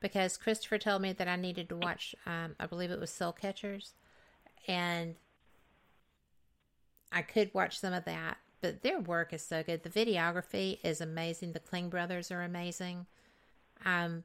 because 0.00 0.36
Christopher 0.36 0.78
told 0.78 1.02
me 1.02 1.12
that 1.12 1.28
I 1.28 1.36
needed 1.36 1.68
to 1.68 1.76
watch, 1.76 2.14
um, 2.26 2.56
I 2.58 2.66
believe 2.66 2.90
it 2.90 2.98
was 3.00 3.10
Soul 3.10 3.32
Catchers, 3.32 3.94
and 4.66 5.14
I 7.12 7.22
could 7.22 7.52
watch 7.52 7.78
some 7.78 7.92
of 7.92 8.04
that. 8.06 8.38
But 8.62 8.82
their 8.82 8.98
work 8.98 9.32
is 9.32 9.42
so 9.42 9.62
good. 9.62 9.82
The 9.82 9.90
videography 9.90 10.78
is 10.82 11.00
amazing. 11.00 11.52
The 11.52 11.60
Klinge 11.60 11.90
brothers 11.90 12.30
are 12.30 12.42
amazing. 12.42 13.06
Um, 13.84 14.24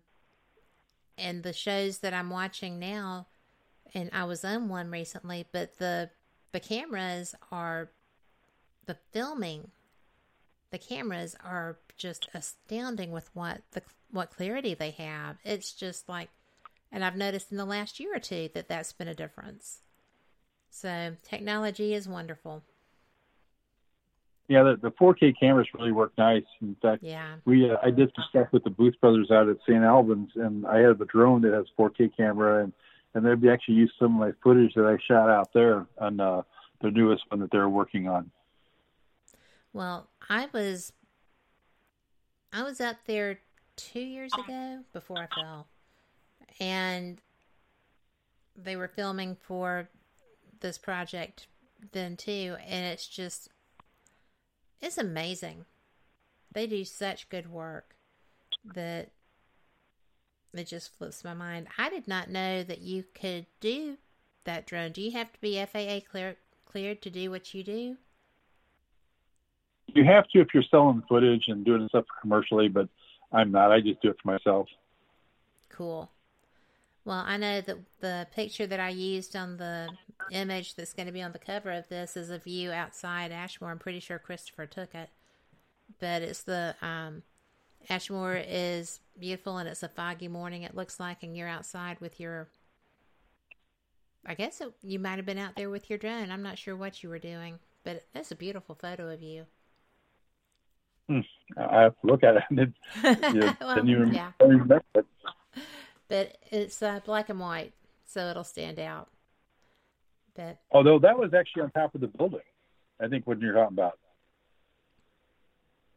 and 1.18 1.44
the 1.44 1.54
shows 1.54 2.00
that 2.00 2.14
I'm 2.14 2.30
watching 2.30 2.80
now, 2.80 3.28
and 3.94 4.10
I 4.14 4.26
was 4.26 4.44
on 4.44 4.70
one 4.70 4.92
recently, 4.92 5.46
but 5.52 5.78
the 5.78 6.10
the 6.52 6.60
cameras 6.60 7.36
are 7.52 7.92
the 8.86 8.98
filming. 9.12 9.72
The 10.72 10.78
cameras 10.78 11.36
are 11.44 11.78
just 11.98 12.28
astounding 12.34 13.12
with 13.12 13.30
what 13.34 13.62
the 13.72 13.82
what 14.12 14.32
clarity 14.32 14.74
they 14.74 14.92
have. 14.92 15.38
It's 15.44 15.74
just 15.74 16.08
like, 16.08 16.30
and 16.92 17.04
I've 17.04 17.16
noticed 17.16 17.52
in 17.52 17.58
the 17.58 17.66
last 17.66 18.00
year 18.00 18.16
or 18.16 18.20
two 18.20 18.50
that 18.54 18.68
that's 18.68 18.94
been 18.94 19.08
a 19.08 19.16
difference. 19.16 19.82
So 20.70 21.16
technology 21.24 21.94
is 21.94 22.08
wonderful. 22.08 22.64
Yeah, 24.48 24.64
the, 24.64 24.78
the 24.80 24.92
4K 24.92 25.34
cameras 25.40 25.68
really 25.74 25.92
work 25.92 26.12
nice. 26.18 26.44
In 26.62 26.76
fact, 26.82 27.04
yeah, 27.04 27.36
we 27.46 27.70
uh, 27.70 27.78
I 27.82 27.90
did 27.90 28.12
some 28.16 28.26
stuff 28.30 28.48
with 28.52 28.64
the 28.64 28.70
Booth 28.70 28.94
brothers 29.02 29.32
out 29.32 29.50
at 29.50 29.58
St. 29.68 29.84
Albans, 29.84 30.32
and 30.36 30.68
I 30.68 30.80
have 30.80 31.02
a 31.02 31.06
drone 31.06 31.42
that 31.42 31.54
has 31.54 31.66
4K 31.78 32.16
camera, 32.16 32.64
and 32.64 32.74
and 33.16 33.26
they've 33.26 33.52
actually 33.52 33.76
used 33.76 33.94
some 33.98 34.14
of 34.16 34.20
my 34.20 34.34
footage 34.44 34.74
that 34.76 34.86
I 34.86 34.98
shot 35.08 35.30
out 35.30 35.52
there 35.54 35.88
on 36.00 36.20
uh, 36.20 36.44
the 36.82 36.92
newest 36.92 37.24
one 37.30 37.40
that 37.40 37.50
they're 37.52 37.70
working 37.70 38.08
on. 38.08 38.30
Well, 39.74 40.08
I 40.30 40.48
was 40.54 40.94
I 42.54 42.64
was 42.64 42.80
up 42.80 42.98
there 43.08 43.40
two 43.76 44.00
years 44.00 44.32
ago 44.34 44.80
before 44.94 45.18
I 45.18 45.42
fell, 45.42 45.68
and 46.60 47.20
they 48.56 48.76
were 48.76 48.88
filming 48.88 49.36
for 49.36 49.90
this 50.60 50.78
project 50.78 51.48
then 51.92 52.16
too, 52.16 52.56
and 52.66 52.86
it's 52.86 53.08
just 53.08 53.50
it's 54.82 54.98
amazing. 54.98 55.66
They 56.52 56.68
do 56.68 56.86
such 56.86 57.30
good 57.30 57.52
work 57.52 57.96
that 58.74 59.10
it 60.54 60.68
just 60.68 60.96
flips 60.98 61.24
my 61.24 61.34
mind. 61.34 61.68
I 61.78 61.90
did 61.90 62.08
not 62.08 62.30
know 62.30 62.64
that 62.64 62.82
you 62.82 63.04
could 63.14 63.46
do 63.60 63.98
that 64.46 64.66
drone. 64.66 64.92
Do 64.92 65.02
you 65.02 65.12
have 65.12 65.34
to 65.34 65.42
be 65.42 65.64
FAA 65.64 66.00
clear, 66.10 66.38
cleared 66.66 67.02
to 67.02 67.10
do 67.10 67.30
what 67.30 67.54
you 67.54 67.64
do? 67.64 67.98
You 69.88 70.04
have 70.06 70.28
to 70.30 70.40
if 70.40 70.48
you're 70.54 70.64
selling 70.70 71.04
footage 71.08 71.46
and 71.48 71.66
doing 71.66 71.88
stuff 71.90 72.06
commercially, 72.22 72.68
but 72.68 72.88
I'm 73.32 73.52
not. 73.52 73.72
I 73.72 73.82
just 73.82 74.02
do 74.02 74.10
it 74.10 74.18
for 74.22 74.32
myself. 74.32 74.68
Cool. 75.70 76.10
Well, 77.04 77.24
I 77.26 77.38
know 77.38 77.62
that 77.62 77.78
the 78.00 78.28
picture 78.34 78.66
that 78.66 78.80
I 78.80 78.90
used 78.90 79.36
on 79.36 79.58
the 79.58 79.90
image 80.32 80.76
that's 80.76 80.94
going 80.94 81.08
to 81.08 81.12
be 81.12 81.22
on 81.22 81.32
the 81.32 81.40
cover 81.40 81.72
of 81.72 81.88
this 81.90 82.18
is 82.18 82.30
a 82.30 82.38
view 82.38 82.72
outside 82.72 83.32
Ashmore. 83.32 83.72
I'm 83.72 83.80
pretty 83.80 84.00
sure 84.00 84.20
Christopher 84.20 84.66
took 84.66 84.94
it, 84.96 85.10
but 86.00 86.22
it's 86.22 86.44
the 86.44 86.76
um, 86.82 87.24
Ashmore 87.90 88.42
is 88.48 89.00
beautiful 89.20 89.58
and 89.58 89.70
it's 89.70 89.84
a 89.84 89.90
foggy 89.90 90.28
morning. 90.28 90.64
It 90.64 90.76
looks 90.76 91.00
like, 91.00 91.24
and 91.24 91.36
you're 91.36 91.48
outside 91.48 92.00
with 92.00 92.20
your. 92.20 92.48
I 94.26 94.34
guess 94.34 94.60
it, 94.60 94.74
you 94.82 94.98
might 94.98 95.18
have 95.18 95.26
been 95.26 95.38
out 95.38 95.56
there 95.56 95.70
with 95.70 95.90
your 95.90 96.00
drone. 96.00 96.32
I'm 96.32 96.42
not 96.42 96.58
sure 96.58 96.76
what 96.76 97.04
you 97.04 97.10
were 97.10 97.20
doing, 97.20 97.60
but 97.84 98.06
that's 98.14 98.32
a 98.32 98.36
beautiful 98.36 98.74
photo 98.74 99.12
of 99.12 99.22
you. 99.22 99.46
Hmm. 101.08 101.20
I 101.58 101.82
have 101.82 102.02
to 102.02 102.08
look 102.08 102.24
at 102.24 102.36
it. 102.38 102.44
And 103.04 103.44
it 103.44 103.56
well, 103.62 103.76
didn't 103.76 103.90
even 103.90 104.14
yeah. 104.14 104.32
remember 104.40 104.82
it. 104.96 105.06
But 106.08 106.38
it's 106.52 106.82
uh, 106.82 107.02
black 107.06 107.30
and 107.30 107.40
white, 107.40 107.74
so 108.06 108.28
it'll 108.30 108.44
stand 108.44 108.80
out. 108.80 109.10
But 110.36 110.58
Although 110.72 111.00
that 111.00 111.18
was 111.18 111.34
actually 111.34 111.64
on 111.64 111.72
top 111.72 111.96
of 111.96 112.02
the 112.02 112.08
building, 112.08 112.42
I 113.02 113.08
think 113.08 113.26
what 113.26 113.40
you're 113.40 113.54
talking 113.54 113.78
about. 113.78 113.98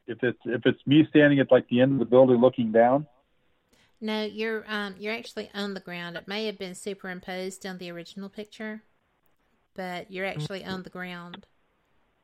If 0.06 0.23
it's 0.23 0.39
if 0.44 0.62
it's 0.65 0.81
me 0.86 1.06
standing 1.10 1.39
at 1.40 1.51
like 1.52 1.69
the 1.69 1.81
end 1.81 1.93
of 1.93 1.98
the 1.98 2.05
building 2.06 2.36
looking 2.40 2.73
down, 2.73 3.06
no, 4.01 4.24
you're 4.24 4.65
um 4.69 4.94
you're 4.98 5.12
actually 5.15 5.51
on 5.55 5.74
the 5.74 5.81
ground. 5.81 6.16
It 6.16 6.27
may 6.27 6.47
have 6.47 6.59
been 6.59 6.74
superimposed 6.74 7.66
on 7.66 7.77
the 7.78 7.90
original 7.90 8.28
picture, 8.31 8.82
but 9.74 10.10
you're 10.10 10.24
actually 10.24 10.65
on 10.65 10.82
the 10.82 10.89
ground, 10.90 11.47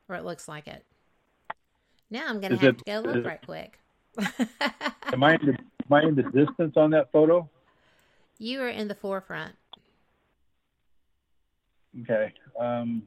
or 0.09 0.17
it 0.17 0.25
looks 0.25 0.49
like 0.49 0.67
it. 0.67 0.85
Now 2.11 2.25
I'm 2.29 2.41
gonna 2.41 2.55
Is 2.55 2.61
have 2.61 2.71
it- 2.71 2.79
to 2.79 2.85
go 2.85 3.01
look 3.01 3.27
right 3.27 3.45
quick. 3.45 3.79
am 5.13 5.23
I 5.25 5.35
in 5.35 5.47
the, 5.47 5.53
am 5.59 5.93
I 5.93 6.03
in 6.05 6.15
the 6.15 6.23
distance 6.23 6.77
on 6.77 6.91
that 6.93 7.11
photo? 7.13 7.49
You 8.39 8.63
are 8.63 8.69
in 8.69 8.89
the 8.89 8.95
forefront. 8.95 9.57
Okay. 12.03 12.33
Um, 12.59 13.03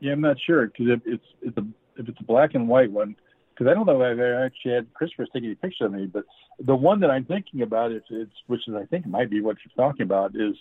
yeah, 0.00 0.12
I'm 0.12 0.20
not 0.20 0.36
sure 0.46 0.66
because 0.66 0.86
if 0.88 1.00
it's 1.04 1.24
it's 1.42 1.56
a 1.56 1.66
if 1.96 2.08
it's 2.08 2.20
a 2.20 2.24
black 2.24 2.54
and 2.54 2.68
white 2.68 2.90
one, 2.90 3.16
because 3.52 3.70
I 3.70 3.74
don't 3.74 3.86
know 3.86 4.00
if 4.00 4.18
I 4.18 4.44
actually 4.44 4.74
had 4.74 4.94
Christopher 4.94 5.26
take 5.32 5.44
any 5.44 5.54
picture 5.54 5.86
of 5.86 5.92
me, 5.92 6.06
but 6.06 6.24
the 6.60 6.76
one 6.76 7.00
that 7.00 7.10
I'm 7.10 7.24
thinking 7.24 7.62
about, 7.62 7.92
is 7.92 8.02
it's 8.10 8.32
which 8.46 8.66
is 8.68 8.74
I 8.74 8.84
think 8.86 9.06
might 9.06 9.30
be 9.30 9.40
what 9.40 9.56
you're 9.64 9.86
talking 9.86 10.02
about, 10.02 10.32
is 10.34 10.54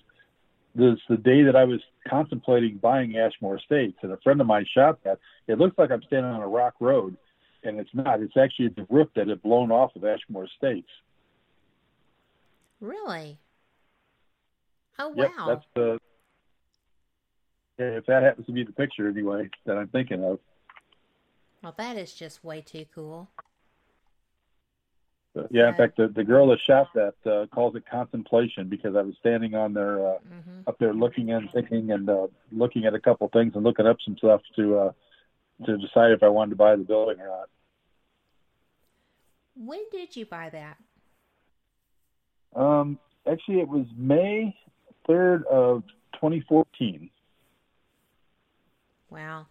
this 0.76 0.98
the 1.10 1.18
day 1.18 1.44
that 1.44 1.56
I 1.56 1.64
was 1.64 1.80
contemplating 2.08 2.78
buying 2.78 3.18
Ashmore 3.18 3.58
Estates, 3.58 3.98
and 4.02 4.12
a 4.12 4.18
friend 4.18 4.42
of 4.42 4.48
mine 4.48 4.66
shot 4.74 5.04
that. 5.04 5.20
It 5.48 5.60
looks 5.60 5.78
like 5.78 5.92
I'm 5.92 6.04
standing 6.04 6.32
on 6.32 6.42
a 6.42 6.48
rock 6.48 6.76
road, 6.80 7.16
and 7.64 7.80
it's 7.80 7.94
not. 7.94 8.22
It's 8.22 8.38
actually 8.38 8.70
the 8.70 8.86
roof 8.90 9.10
that 9.16 9.28
had 9.28 9.42
blown 9.42 9.72
off 9.72 9.96
of 9.96 10.04
Ashmore 10.04 10.46
Estates. 10.46 10.90
Really? 12.82 13.40
Oh 15.00 15.10
wow! 15.10 15.16
Yep, 15.16 15.32
that's 15.48 15.66
the. 15.76 16.00
If 17.78 18.06
that 18.08 18.24
happens 18.24 18.48
to 18.48 18.52
be 18.52 18.64
the 18.64 18.72
picture 18.72 19.08
anyway 19.08 19.50
that 19.66 19.78
I'm 19.78 19.88
thinking 19.90 20.24
of. 20.24 20.40
Well, 21.62 21.76
that 21.78 21.98
is 21.98 22.14
just 22.14 22.44
way 22.44 22.62
too 22.62 22.86
cool. 22.94 23.30
But 25.36 25.48
yeah, 25.52 25.70
in 25.70 25.76
fact, 25.76 25.98
the, 25.98 26.08
the 26.08 26.24
girl 26.24 26.48
that 26.48 26.60
shot 26.66 26.88
that 26.96 27.14
uh, 27.32 27.46
calls 27.54 27.76
it 27.76 27.84
contemplation 27.90 28.68
because 28.70 28.96
I 28.96 29.02
was 29.02 29.16
standing 29.20 29.54
on 29.54 29.74
there 29.74 30.06
uh, 30.06 30.18
hmm 30.20 30.62
up 30.66 30.78
there 30.80 30.94
looking 30.94 31.32
and 31.32 31.50
thinking 31.54 31.92
and 31.92 32.10
uh, 32.10 32.28
looking 32.52 32.86
at 32.86 32.94
a 32.94 33.00
couple 33.00 33.30
things 33.30 33.54
and 33.56 33.64
looking 33.64 33.88
up 33.88 33.96
some 34.04 34.18
stuff 34.18 34.42
to 34.58 34.78
uh, 34.78 34.92
to 35.66 35.78
decide 35.78 36.12
if 36.12 36.24
I 36.24 36.28
wanted 36.28 36.52
to 36.52 36.56
buy 36.58 36.76
the 36.76 36.84
building 36.84 37.22
or 37.22 37.28
not. 37.28 37.50
When 39.56 39.80
did 39.92 40.16
you 40.16 40.26
buy 40.26 40.50
that? 40.50 40.78
Um, 42.54 43.00
actually, 43.32 43.60
it 43.60 43.68
was 43.70 43.86
May 43.96 44.56
third 45.08 45.46
of 45.46 45.84
2014. 46.16 47.10
Wow. 49.18 49.48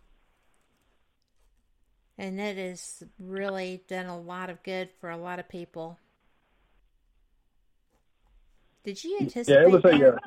And 2.16 2.40
it 2.40 2.56
has 2.56 3.02
really 3.18 3.82
done 3.88 4.06
a 4.06 4.18
lot 4.18 4.48
of 4.48 4.62
good 4.62 4.90
for 5.00 5.10
a 5.10 5.16
lot 5.16 5.40
of 5.40 5.48
people. 5.48 5.98
Did 8.84 9.02
you 9.02 9.18
anticipate 9.20 9.52
Yeah, 9.52 9.66
it 9.66 9.70
was 9.72 9.84
a. 9.84 10.18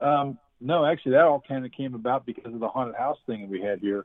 Uh, 0.00 0.04
um, 0.04 0.38
no, 0.60 0.84
actually, 0.84 1.12
that 1.12 1.22
all 1.22 1.40
kind 1.46 1.64
of 1.64 1.70
came 1.70 1.94
about 1.94 2.26
because 2.26 2.52
of 2.52 2.58
the 2.58 2.68
haunted 2.68 2.96
house 2.96 3.18
thing 3.24 3.42
that 3.42 3.50
we 3.50 3.60
had 3.60 3.78
here. 3.78 4.04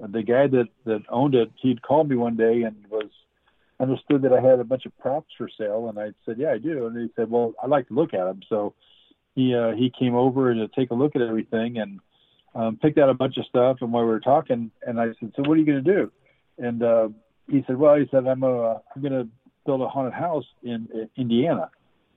Uh, 0.00 0.06
The 0.06 0.22
guy 0.22 0.46
that 0.46 0.68
that 0.84 1.02
owned 1.08 1.34
it, 1.34 1.50
he'd 1.60 1.82
called 1.82 2.08
me 2.08 2.14
one 2.14 2.36
day 2.36 2.62
and 2.62 2.76
was 2.88 3.10
understood 3.80 4.22
that 4.22 4.32
I 4.32 4.40
had 4.40 4.60
a 4.60 4.64
bunch 4.64 4.86
of 4.86 4.96
props 4.98 5.32
for 5.36 5.48
sale, 5.58 5.88
and 5.88 5.98
I 5.98 6.12
said, 6.24 6.38
"Yeah, 6.38 6.52
I 6.52 6.58
do." 6.58 6.86
And 6.86 6.96
he 6.96 7.10
said, 7.16 7.28
"Well, 7.28 7.54
I'd 7.60 7.70
like 7.70 7.88
to 7.88 7.94
look 7.94 8.14
at 8.14 8.24
them." 8.24 8.42
So 8.48 8.74
he 9.34 9.52
uh, 9.52 9.72
he 9.72 9.90
came 9.90 10.14
over 10.14 10.54
to 10.54 10.68
take 10.68 10.92
a 10.92 10.94
look 10.94 11.16
at 11.16 11.22
everything 11.22 11.76
and 11.78 11.98
um, 12.54 12.78
picked 12.80 12.98
out 12.98 13.08
a 13.08 13.14
bunch 13.14 13.36
of 13.36 13.46
stuff. 13.46 13.78
And 13.80 13.92
while 13.92 14.04
we 14.04 14.10
were 14.10 14.20
talking, 14.20 14.70
and 14.86 15.00
I 15.00 15.06
said, 15.18 15.32
"So 15.36 15.42
what 15.42 15.54
are 15.54 15.56
you 15.56 15.66
going 15.66 15.84
to 15.84 15.92
do?" 15.92 16.12
And 16.58 16.82
uh, 16.82 17.08
he 17.48 17.64
said, 17.66 17.76
"Well, 17.76 17.96
he 17.96 18.06
said 18.10 18.26
I'm 18.26 18.42
uh, 18.42 18.74
I'm 18.94 19.02
going 19.02 19.12
to 19.12 19.28
build 19.66 19.82
a 19.82 19.88
haunted 19.88 20.14
house 20.14 20.44
in, 20.62 20.88
in 20.92 21.08
Indiana." 21.16 21.70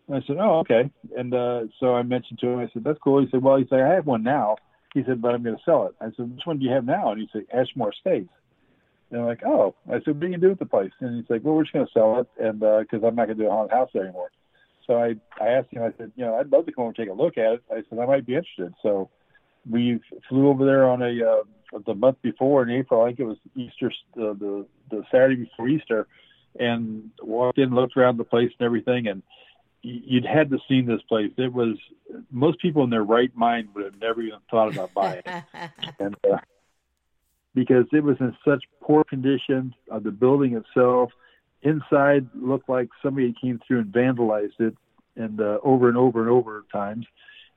And 0.07 0.17
I 0.17 0.27
said, 0.27 0.37
"Oh, 0.39 0.59
okay." 0.59 0.89
And 1.17 1.33
uh, 1.33 1.61
so 1.79 1.95
I 1.95 2.03
mentioned 2.03 2.39
to 2.39 2.47
him. 2.47 2.59
I 2.59 2.69
said, 2.73 2.83
"That's 2.83 2.99
cool." 3.03 3.21
He 3.21 3.29
said, 3.29 3.43
"Well, 3.43 3.57
he 3.57 3.65
said 3.69 3.79
I 3.79 3.93
have 3.93 4.05
one 4.05 4.23
now." 4.23 4.57
He 4.93 5.03
said, 5.03 5.21
"But 5.21 5.33
I'm 5.33 5.43
going 5.43 5.55
to 5.55 5.63
sell 5.63 5.87
it." 5.87 5.95
I 6.01 6.05
said, 6.15 6.33
"Which 6.33 6.45
one 6.45 6.59
do 6.59 6.65
you 6.65 6.71
have 6.71 6.85
now?" 6.85 7.11
And 7.11 7.21
he 7.21 7.29
said, 7.31 7.45
"Ashmore 7.53 7.91
Estates." 7.91 8.29
And 9.11 9.21
I'm 9.21 9.27
like, 9.27 9.43
"Oh." 9.45 9.75
I 9.87 9.93
said, 10.03 10.15
"What 10.15 10.23
are 10.23 10.27
you 10.27 10.29
going 10.29 10.31
to 10.31 10.37
do 10.37 10.49
with 10.49 10.59
the 10.59 10.65
place?" 10.65 10.91
And 10.99 11.15
he's 11.15 11.29
like, 11.29 11.43
"Well, 11.43 11.55
we're 11.55 11.63
just 11.63 11.73
going 11.73 11.85
to 11.85 11.91
sell 11.91 12.19
it, 12.19 12.27
and 12.39 12.59
because 12.59 13.03
I'm 13.05 13.15
not 13.15 13.27
going 13.27 13.37
to 13.37 13.43
do 13.43 13.47
a 13.47 13.51
haunted 13.51 13.73
house 13.73 13.89
anymore." 13.95 14.29
So 14.87 14.97
I 14.97 15.15
I 15.39 15.49
asked 15.49 15.71
him. 15.71 15.83
I 15.83 15.93
said, 15.97 16.11
"You 16.15 16.25
know, 16.25 16.35
I'd 16.35 16.51
love 16.51 16.65
to 16.65 16.71
come 16.71 16.83
over 16.83 16.89
and 16.89 16.95
take 16.97 17.09
a 17.09 17.13
look 17.13 17.37
at 17.37 17.53
it." 17.53 17.63
I 17.71 17.83
said, 17.89 17.99
"I 17.99 18.05
might 18.05 18.25
be 18.25 18.35
interested." 18.35 18.73
So 18.81 19.09
we 19.69 19.99
flew 20.27 20.49
over 20.49 20.65
there 20.65 20.89
on 20.89 21.01
a 21.01 21.23
uh, 21.23 21.79
the 21.85 21.95
month 21.95 22.17
before 22.21 22.63
in 22.63 22.69
April. 22.69 23.03
I 23.03 23.07
think 23.07 23.19
it 23.19 23.25
was 23.25 23.37
Easter, 23.55 23.91
uh, 24.17 24.33
the 24.33 24.65
the 24.89 25.03
Saturday 25.11 25.35
before 25.35 25.67
Easter, 25.67 26.07
and 26.59 27.09
walked 27.21 27.57
in, 27.57 27.73
looked 27.73 27.97
around 27.97 28.17
the 28.17 28.23
place 28.23 28.51
and 28.59 28.65
everything, 28.65 29.07
and 29.07 29.23
you'd 29.81 30.25
had 30.25 30.49
to 30.49 30.59
see 30.67 30.81
this 30.81 31.01
place. 31.03 31.31
It 31.37 31.53
was 31.53 31.77
most 32.31 32.59
people 32.59 32.83
in 32.83 32.89
their 32.89 33.03
right 33.03 33.35
mind 33.35 33.69
would 33.73 33.85
have 33.85 33.99
never 33.99 34.21
even 34.21 34.39
thought 34.49 34.71
about 34.71 34.93
buying 34.93 35.21
it, 35.25 35.43
and 35.99 36.15
uh, 36.31 36.37
because 37.55 37.85
it 37.91 38.03
was 38.03 38.17
in 38.19 38.35
such 38.45 38.63
poor 38.81 39.03
condition 39.03 39.73
of 39.89 40.03
the 40.03 40.11
building 40.11 40.55
itself. 40.55 41.11
Inside 41.61 42.27
looked 42.35 42.67
like 42.67 42.89
somebody 43.01 43.33
came 43.39 43.59
through 43.65 43.79
and 43.79 43.93
vandalized 43.93 44.59
it, 44.59 44.75
and 45.15 45.39
uh, 45.39 45.59
over 45.63 45.87
and 45.87 45.97
over 45.97 46.21
and 46.21 46.29
over 46.29 46.65
times. 46.71 47.05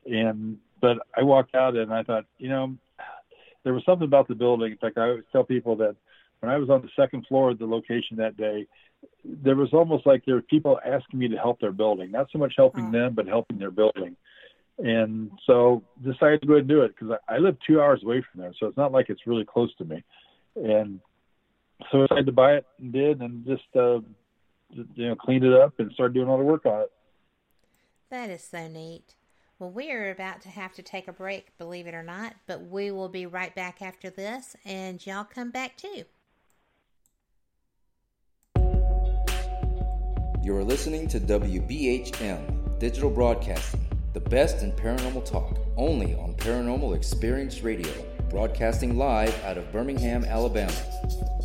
And 0.04 0.58
but 0.80 0.98
I 1.16 1.22
walked 1.22 1.54
out 1.54 1.76
and 1.76 1.92
I 1.92 2.02
thought, 2.02 2.24
you 2.38 2.48
know, 2.48 2.76
there 3.64 3.74
was 3.74 3.84
something 3.84 4.06
about 4.06 4.28
the 4.28 4.34
building. 4.34 4.72
In 4.72 4.78
fact, 4.78 4.98
I 4.98 5.08
always 5.08 5.24
tell 5.32 5.44
people 5.44 5.76
that 5.76 5.96
when 6.40 6.52
I 6.52 6.56
was 6.56 6.70
on 6.70 6.82
the 6.82 6.90
second 6.94 7.26
floor 7.26 7.50
of 7.50 7.58
the 7.58 7.66
location 7.66 8.18
that 8.18 8.36
day, 8.36 8.66
there 9.24 9.56
was 9.56 9.72
almost 9.72 10.06
like 10.06 10.24
there 10.24 10.36
were 10.36 10.42
people 10.42 10.78
asking 10.84 11.18
me 11.18 11.28
to 11.28 11.36
help 11.36 11.60
their 11.60 11.72
building, 11.72 12.10
not 12.10 12.28
so 12.30 12.38
much 12.38 12.54
helping 12.56 12.86
oh. 12.86 12.92
them, 12.92 13.14
but 13.14 13.26
helping 13.26 13.58
their 13.58 13.70
building. 13.70 14.16
And 14.78 15.30
so 15.46 15.82
decided 16.04 16.42
to 16.42 16.46
go 16.46 16.52
ahead 16.54 16.60
and 16.60 16.68
do 16.68 16.82
it 16.82 16.94
because 16.94 17.18
I, 17.28 17.36
I 17.36 17.38
live 17.38 17.56
two 17.66 17.80
hours 17.80 18.02
away 18.02 18.22
from 18.30 18.42
there, 18.42 18.52
so 18.58 18.66
it's 18.66 18.76
not 18.76 18.92
like 18.92 19.08
it's 19.08 19.26
really 19.26 19.44
close 19.44 19.74
to 19.76 19.84
me. 19.84 20.04
And 20.54 21.00
so 21.90 22.02
I 22.02 22.06
decided 22.06 22.26
to 22.26 22.32
buy 22.32 22.54
it 22.56 22.66
and 22.78 22.92
did, 22.92 23.20
and 23.20 23.46
just 23.46 23.64
uh, 23.74 24.00
you 24.70 25.08
know 25.08 25.16
cleaned 25.16 25.44
it 25.44 25.54
up 25.54 25.78
and 25.78 25.90
started 25.92 26.14
doing 26.14 26.28
all 26.28 26.38
the 26.38 26.44
work 26.44 26.66
on 26.66 26.82
it. 26.82 26.92
That 28.10 28.30
is 28.30 28.44
so 28.44 28.68
neat. 28.68 29.14
Well, 29.58 29.70
we 29.70 29.90
are 29.90 30.10
about 30.10 30.42
to 30.42 30.50
have 30.50 30.74
to 30.74 30.82
take 30.82 31.08
a 31.08 31.12
break, 31.12 31.56
believe 31.56 31.86
it 31.86 31.94
or 31.94 32.02
not, 32.02 32.34
but 32.46 32.66
we 32.66 32.90
will 32.90 33.08
be 33.08 33.24
right 33.24 33.54
back 33.54 33.80
after 33.80 34.10
this, 34.10 34.54
and 34.66 35.04
y'all 35.06 35.24
come 35.24 35.50
back 35.50 35.78
too. 35.78 36.04
You're 40.42 40.62
listening 40.62 41.08
to 41.08 41.18
WBHM 41.18 42.78
Digital 42.78 43.08
Broadcasting, 43.08 43.80
the 44.12 44.20
best 44.20 44.62
in 44.62 44.72
paranormal 44.72 45.24
talk, 45.24 45.58
only 45.78 46.14
on 46.16 46.34
Paranormal 46.34 46.94
Experience 46.94 47.62
Radio, 47.62 47.90
broadcasting 48.28 48.98
live 48.98 49.42
out 49.42 49.56
of 49.56 49.72
Birmingham, 49.72 50.26
Alabama. 50.26 51.35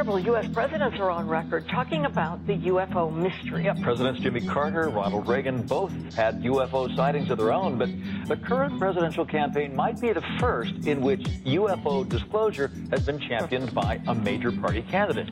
Several 0.00 0.18
U.S. 0.18 0.48
presidents 0.48 0.98
are 0.98 1.10
on 1.10 1.28
record 1.28 1.68
talking 1.68 2.06
about 2.06 2.46
the 2.46 2.56
UFO 2.56 3.14
mystery. 3.14 3.64
Yeah, 3.64 3.74
Presidents 3.82 4.18
Jimmy 4.18 4.40
Carter, 4.40 4.88
Ronald 4.88 5.28
Reagan 5.28 5.60
both 5.60 5.92
had 6.14 6.42
UFO 6.42 6.96
sightings 6.96 7.30
of 7.30 7.36
their 7.36 7.52
own, 7.52 7.76
but 7.76 7.90
the 8.26 8.34
current 8.34 8.78
presidential 8.78 9.26
campaign 9.26 9.76
might 9.76 10.00
be 10.00 10.14
the 10.14 10.22
first 10.38 10.86
in 10.86 11.02
which 11.02 11.20
UFO 11.44 12.08
disclosure 12.08 12.70
has 12.90 13.04
been 13.04 13.18
championed 13.18 13.74
by 13.74 14.00
a 14.08 14.14
major 14.14 14.50
party 14.50 14.80
candidate. 14.80 15.30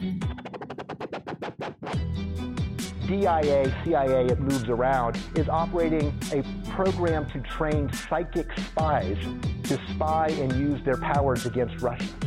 DIA, 3.07 3.75
CIA, 3.85 4.27
it 4.27 4.39
moves 4.39 4.69
around, 4.69 5.19
is 5.35 5.49
operating 5.49 6.13
a 6.31 6.43
program 6.73 7.25
to 7.31 7.41
train 7.41 7.91
psychic 7.91 8.51
spies 8.59 9.17
to 9.63 9.81
spy 9.95 10.27
and 10.29 10.53
use 10.53 10.85
their 10.85 10.99
powers 10.99 11.47
against 11.47 11.81
Russia. 11.81 12.18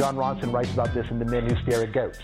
Jon 0.00 0.16
Ronson 0.16 0.50
writes 0.50 0.72
about 0.72 0.94
this 0.94 1.06
in 1.10 1.18
The 1.18 1.26
Men 1.26 1.46
Who 1.46 1.54
Stare 1.62 1.82
at 1.82 1.92
Goats. 1.92 2.20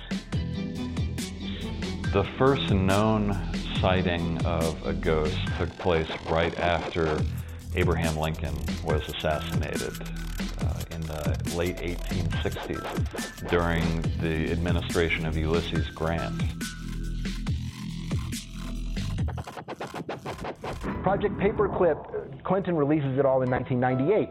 The 2.14 2.26
first 2.38 2.70
known 2.70 3.38
sighting 3.82 4.42
of 4.46 4.86
a 4.86 4.94
ghost 4.94 5.36
took 5.58 5.68
place 5.76 6.08
right 6.30 6.58
after 6.58 7.20
Abraham 7.74 8.16
Lincoln 8.16 8.54
was 8.82 9.06
assassinated 9.10 9.92
uh, 10.62 10.80
in 10.90 11.02
the 11.02 11.52
late 11.54 11.76
1860s 11.76 13.50
during 13.50 14.00
the 14.22 14.50
administration 14.50 15.26
of 15.26 15.36
Ulysses 15.36 15.86
Grant. 15.90 16.44
Project 21.02 21.36
Paperclip, 21.36 22.42
Clinton 22.42 22.74
releases 22.74 23.18
it 23.18 23.26
all 23.26 23.42
in 23.42 23.50
1998. 23.50 24.30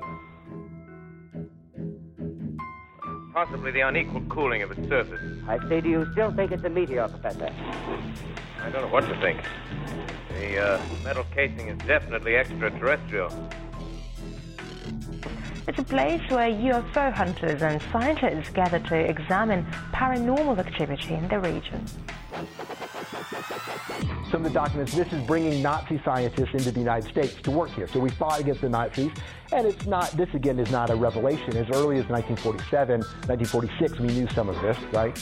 Possibly 3.35 3.69
the 3.69 3.81
unequal 3.81 4.21
cooling 4.29 4.61
of 4.61 4.71
its 4.71 4.87
surface. 4.87 5.19
I 5.45 5.59
say, 5.67 5.81
do 5.81 5.89
you 5.89 6.07
still 6.13 6.31
think 6.31 6.53
it's 6.53 6.63
a 6.63 6.69
meteor, 6.69 7.09
Professor? 7.09 7.53
I 8.61 8.69
don't 8.69 8.81
know 8.83 8.87
what 8.87 9.05
to 9.09 9.19
think. 9.19 9.41
The 10.29 10.57
uh, 10.57 10.81
metal 11.03 11.25
casing 11.35 11.67
is 11.67 11.77
definitely 11.79 12.37
extraterrestrial. 12.37 13.29
It's 15.67 15.77
a 15.77 15.83
place 15.83 16.21
where 16.29 16.49
UFO 16.49 17.11
hunters 17.11 17.61
and 17.61 17.81
scientists 17.91 18.51
gather 18.51 18.79
to 18.79 18.95
examine 18.95 19.65
paranormal 19.91 20.57
activity 20.57 21.15
in 21.15 21.27
the 21.27 21.39
region 21.39 21.85
some 24.35 24.45
of 24.45 24.51
the 24.51 24.59
documents, 24.59 24.93
this 24.93 25.13
is 25.13 25.23
bringing 25.25 25.63
Nazi 25.63 25.97
scientists 26.03 26.51
into 26.51 26.69
the 26.69 26.79
United 26.81 27.09
States 27.09 27.35
to 27.41 27.49
work 27.49 27.69
here. 27.69 27.87
So 27.87 28.01
we 28.01 28.09
fought 28.09 28.41
against 28.41 28.59
the 28.59 28.67
Nazis, 28.67 29.09
and 29.53 29.65
it's 29.65 29.85
not, 29.85 30.11
this 30.11 30.27
again 30.33 30.59
is 30.59 30.69
not 30.71 30.89
a 30.89 30.95
revelation. 30.95 31.55
As 31.55 31.69
early 31.69 31.99
as 31.99 32.09
1947, 32.09 32.99
1946, 32.99 33.99
we 34.01 34.07
knew 34.07 34.27
some 34.31 34.49
of 34.49 34.61
this, 34.61 34.77
right? 34.91 35.17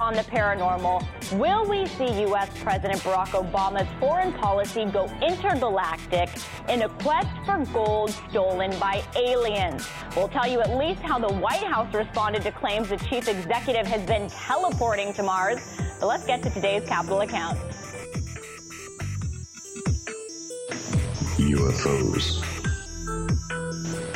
On 0.00 0.14
the 0.14 0.20
paranormal, 0.20 1.04
will 1.40 1.68
we 1.68 1.84
see 1.86 2.20
U.S. 2.20 2.48
President 2.62 3.00
Barack 3.00 3.30
Obama's 3.30 3.88
foreign 3.98 4.32
policy 4.32 4.84
go 4.84 5.10
intergalactic 5.20 6.30
in 6.68 6.82
a 6.82 6.88
quest 6.88 7.26
for 7.44 7.64
gold 7.72 8.10
stolen 8.30 8.70
by 8.78 9.02
aliens? 9.16 9.88
We'll 10.14 10.28
tell 10.28 10.46
you 10.46 10.60
at 10.60 10.76
least 10.76 11.00
how 11.00 11.18
the 11.18 11.32
White 11.34 11.64
House 11.64 11.92
responded 11.92 12.42
to 12.42 12.52
claims 12.52 12.90
the 12.90 12.96
chief 12.96 13.26
executive 13.26 13.88
has 13.88 14.06
been 14.06 14.28
teleporting 14.28 15.12
to 15.14 15.24
Mars. 15.24 15.58
But 15.98 16.06
let's 16.06 16.24
get 16.24 16.44
to 16.44 16.50
today's 16.50 16.84
Capitol 16.86 17.22
account. 17.22 17.58
UFOs, 21.38 22.40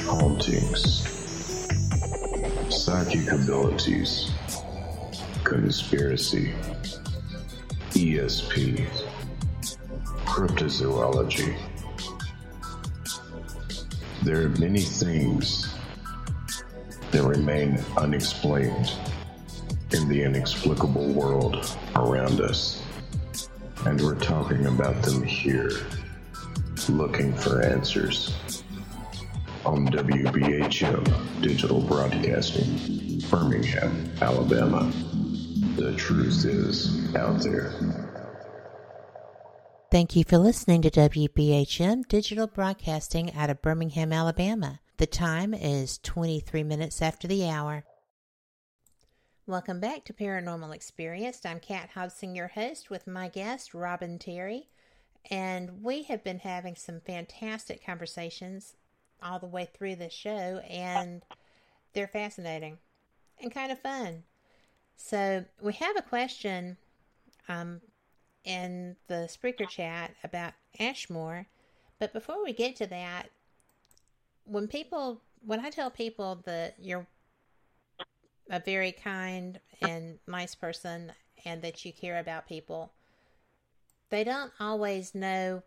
hauntings, 0.06 1.08
psychic 2.70 3.32
abilities 3.32 4.32
conspiracy, 5.44 6.52
ESP, 7.90 8.86
cryptozoology. 10.24 11.56
There 14.22 14.42
are 14.42 14.48
many 14.50 14.80
things 14.80 15.74
that 17.10 17.22
remain 17.22 17.78
unexplained 17.96 18.92
in 19.92 20.08
the 20.08 20.22
inexplicable 20.22 21.12
world 21.12 21.76
around 21.96 22.40
us. 22.40 22.82
And 23.84 24.00
we're 24.00 24.14
talking 24.14 24.66
about 24.66 25.02
them 25.02 25.22
here, 25.22 25.70
looking 26.88 27.34
for 27.34 27.62
answers 27.62 28.34
on 29.64 29.86
WBHM 29.88 31.42
Digital 31.42 31.80
Broadcasting, 31.80 33.20
Birmingham, 33.30 34.10
Alabama. 34.20 34.90
The 35.76 35.94
truth 35.96 36.44
is 36.44 37.14
out 37.16 37.40
there. 37.40 37.72
Thank 39.90 40.14
you 40.14 40.22
for 40.22 40.36
listening 40.36 40.82
to 40.82 40.90
WBHM 40.90 42.06
Digital 42.08 42.46
Broadcasting 42.46 43.34
out 43.34 43.48
of 43.48 43.62
Birmingham, 43.62 44.12
Alabama. 44.12 44.80
The 44.98 45.06
time 45.06 45.54
is 45.54 45.96
23 45.98 46.62
minutes 46.62 47.00
after 47.00 47.26
the 47.26 47.48
hour. 47.48 47.84
Welcome 49.46 49.80
back 49.80 50.04
to 50.04 50.12
Paranormal 50.12 50.74
Experienced. 50.74 51.46
I'm 51.46 51.58
Kat 51.58 51.88
Hobson, 51.94 52.34
your 52.34 52.48
host, 52.48 52.90
with 52.90 53.06
my 53.06 53.28
guest, 53.28 53.72
Robin 53.72 54.18
Terry. 54.18 54.68
And 55.30 55.82
we 55.82 56.02
have 56.02 56.22
been 56.22 56.40
having 56.40 56.76
some 56.76 57.00
fantastic 57.00 57.84
conversations 57.84 58.76
all 59.22 59.38
the 59.38 59.46
way 59.46 59.70
through 59.72 59.96
this 59.96 60.12
show, 60.12 60.60
and 60.68 61.22
they're 61.94 62.08
fascinating 62.08 62.76
and 63.40 63.54
kind 63.54 63.72
of 63.72 63.78
fun. 63.78 64.24
So 65.04 65.44
we 65.60 65.72
have 65.74 65.96
a 65.96 66.02
question 66.02 66.76
um, 67.48 67.80
in 68.44 68.96
the 69.08 69.28
Spreaker 69.28 69.68
chat 69.68 70.14
about 70.22 70.52
Ashmore, 70.78 71.48
but 71.98 72.12
before 72.12 72.42
we 72.42 72.52
get 72.52 72.76
to 72.76 72.86
that, 72.86 73.28
when 74.44 74.68
people, 74.68 75.20
when 75.44 75.60
I 75.60 75.70
tell 75.70 75.90
people 75.90 76.40
that 76.44 76.76
you're 76.80 77.06
a 78.48 78.60
very 78.60 78.92
kind 78.92 79.60
and 79.82 80.18
nice 80.28 80.54
person 80.54 81.12
and 81.44 81.60
that 81.62 81.84
you 81.84 81.92
care 81.92 82.18
about 82.18 82.48
people, 82.48 82.92
they 84.08 84.22
don't 84.22 84.52
always 84.60 85.14
know, 85.16 85.62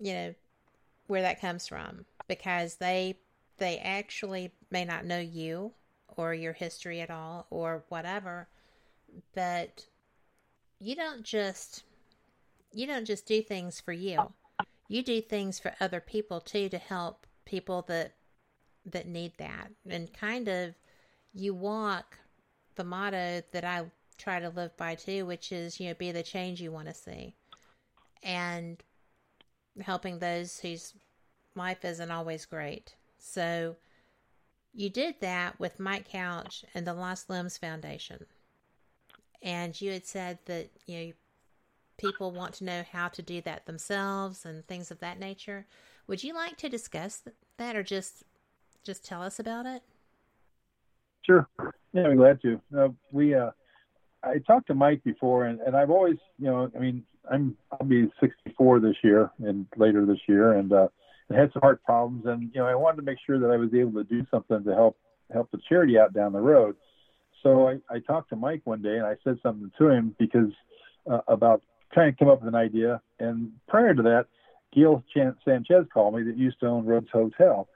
you 0.00 0.14
know, 0.14 0.34
where 1.08 1.22
that 1.22 1.40
comes 1.40 1.66
from 1.66 2.06
because 2.28 2.76
they 2.76 3.16
they 3.58 3.78
actually 3.78 4.52
may 4.70 4.84
not 4.84 5.04
know 5.04 5.18
you 5.18 5.72
or 6.16 6.34
your 6.34 6.52
history 6.52 7.00
at 7.00 7.10
all 7.10 7.46
or 7.50 7.84
whatever 7.88 8.48
but 9.34 9.86
you 10.78 10.94
don't 10.94 11.22
just 11.22 11.84
you 12.72 12.86
don't 12.86 13.06
just 13.06 13.26
do 13.26 13.42
things 13.42 13.80
for 13.80 13.92
you. 13.92 14.32
You 14.88 15.02
do 15.02 15.20
things 15.20 15.58
for 15.58 15.72
other 15.80 16.00
people 16.00 16.40
too 16.40 16.68
to 16.68 16.78
help 16.78 17.26
people 17.44 17.82
that 17.88 18.14
that 18.84 19.06
need 19.06 19.32
that. 19.38 19.70
And 19.88 20.12
kind 20.12 20.48
of 20.48 20.74
you 21.34 21.54
walk 21.54 22.18
the 22.76 22.84
motto 22.84 23.42
that 23.52 23.64
I 23.64 23.90
try 24.18 24.40
to 24.40 24.48
live 24.50 24.76
by 24.76 24.94
too 24.94 25.26
which 25.26 25.52
is 25.52 25.78
you 25.78 25.88
know 25.88 25.94
be 25.94 26.12
the 26.12 26.22
change 26.22 26.60
you 26.60 26.72
want 26.72 26.88
to 26.88 26.94
see. 26.94 27.34
And 28.22 28.82
helping 29.80 30.18
those 30.18 30.58
whose 30.60 30.94
life 31.54 31.84
isn't 31.84 32.10
always 32.10 32.44
great. 32.44 32.96
So 33.18 33.76
you 34.76 34.90
did 34.90 35.16
that 35.20 35.58
with 35.58 35.80
Mike 35.80 36.08
Couch 36.08 36.64
and 36.74 36.86
the 36.86 36.94
Lost 36.94 37.28
Limbs 37.28 37.58
Foundation 37.58 38.26
and 39.42 39.80
you 39.80 39.92
had 39.92 40.06
said 40.06 40.38
that 40.46 40.68
you 40.86 40.98
know 40.98 41.12
people 41.96 42.30
want 42.30 42.54
to 42.54 42.64
know 42.64 42.82
how 42.92 43.08
to 43.08 43.22
do 43.22 43.40
that 43.42 43.64
themselves 43.64 44.44
and 44.44 44.66
things 44.66 44.90
of 44.90 44.98
that 45.00 45.18
nature. 45.18 45.66
Would 46.08 46.22
you 46.22 46.34
like 46.34 46.56
to 46.58 46.68
discuss 46.68 47.22
that 47.56 47.76
or 47.76 47.82
just 47.82 48.24
just 48.84 49.04
tell 49.04 49.22
us 49.22 49.38
about 49.38 49.66
it? 49.66 49.82
Sure. 51.24 51.48
Yeah, 51.92 52.02
I'm 52.02 52.16
glad 52.16 52.40
to. 52.42 52.60
Uh, 52.76 52.88
we 53.12 53.34
uh, 53.34 53.50
I 54.22 54.38
talked 54.46 54.66
to 54.68 54.74
Mike 54.74 55.02
before, 55.04 55.46
and, 55.46 55.60
and 55.60 55.76
I've 55.76 55.90
always, 55.90 56.16
you 56.38 56.46
know, 56.46 56.70
I 56.74 56.78
mean, 56.78 57.04
I'm 57.30 57.56
I'll 57.72 57.86
be 57.86 58.10
64 58.20 58.80
this 58.80 58.96
year 59.02 59.30
and 59.38 59.66
later 59.76 60.04
this 60.04 60.20
year, 60.28 60.54
and 60.54 60.72
uh, 60.72 60.88
I 61.30 61.34
had 61.34 61.52
some 61.52 61.62
heart 61.62 61.82
problems, 61.84 62.24
and 62.26 62.50
you 62.54 62.60
know, 62.60 62.66
I 62.66 62.74
wanted 62.74 62.96
to 62.96 63.02
make 63.02 63.18
sure 63.26 63.38
that 63.38 63.50
I 63.50 63.56
was 63.56 63.74
able 63.74 63.92
to 63.92 64.04
do 64.04 64.24
something 64.30 64.62
to 64.64 64.74
help 64.74 64.96
help 65.32 65.50
the 65.50 65.58
charity 65.68 65.98
out 65.98 66.12
down 66.12 66.32
the 66.32 66.40
road. 66.40 66.76
So 67.42 67.68
I, 67.68 67.78
I 67.90 67.98
talked 68.00 68.30
to 68.30 68.36
Mike 68.36 68.62
one 68.64 68.82
day, 68.82 68.96
and 68.96 69.06
I 69.06 69.16
said 69.24 69.38
something 69.42 69.70
to 69.78 69.88
him 69.88 70.14
because 70.18 70.52
uh, 71.10 71.20
about 71.28 71.62
trying 71.92 72.12
to 72.12 72.18
come 72.18 72.28
up 72.28 72.42
with 72.42 72.48
an 72.48 72.58
idea. 72.58 73.00
And 73.18 73.52
prior 73.68 73.94
to 73.94 74.02
that, 74.02 74.26
Gail 74.74 75.02
Sanchez 75.44 75.86
called 75.92 76.14
me 76.14 76.22
that 76.24 76.36
used 76.36 76.60
to 76.60 76.66
own 76.66 76.84
Rhodes 76.84 77.08
Hotel. 77.12 77.68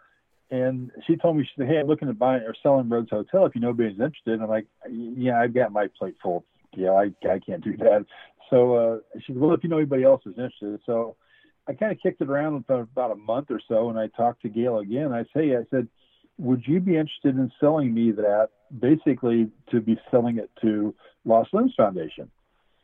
And 0.51 0.91
she 1.07 1.17
told 1.17 1.37
me, 1.37 1.45
she 1.45 1.51
said, 1.57 1.69
Hey, 1.69 1.79
I'm 1.79 1.87
looking 1.87 2.09
to 2.09 2.15
buy 2.15 2.37
or 2.37 2.55
selling 2.63 2.89
Rhodes 2.89 3.11
Hotel 3.11 3.47
if 3.47 3.55
you 3.55 3.61
nobody's 3.61 3.93
interested. 3.93 4.35
And 4.35 4.43
I'm 4.43 4.49
like, 4.49 4.67
Yeah, 4.91 5.41
I've 5.41 5.55
got 5.55 5.73
my 5.73 5.87
plate 5.99 6.17
full. 6.23 6.45
Yeah, 6.77 6.91
I, 6.91 7.11
I 7.29 7.39
can't 7.39 7.63
do 7.65 7.77
that. 7.79 8.05
So 8.51 8.75
uh, 8.75 8.99
she 9.21 9.33
said, 9.33 9.41
Well, 9.41 9.55
if 9.55 9.63
you 9.63 9.71
know 9.71 9.79
anybody 9.79 10.03
else 10.03 10.23
is 10.27 10.35
interested. 10.37 10.81
So 10.85 11.17
I 11.71 11.75
kind 11.75 11.93
of 11.93 11.99
kicked 12.03 12.21
it 12.21 12.29
around 12.29 12.67
for 12.67 12.81
about 12.81 13.13
a 13.13 13.17
month 13.17 13.47
or 13.51 13.61
so. 13.69 13.91
And 13.91 13.99
I 13.99 14.09
talked 14.09 14.43
to 14.43 14.49
Gail 14.49 14.79
again. 14.79 15.13
I 15.13 15.23
say, 15.35 15.57
I 15.57 15.65
said, 15.71 15.87
Would 16.39 16.65
you 16.67 16.81
be 16.81 16.97
interested 16.97 17.37
in 17.37 17.53
selling 17.61 17.95
me 17.95 18.11
that 18.13 18.49
basically 18.77 19.51
to 19.71 19.81
be 19.81 19.97
selling 20.11 20.39
it 20.39 20.51
to 20.63 20.95
Lost 21.25 21.55
Limbs 21.55 21.75
Foundation? 21.77 22.29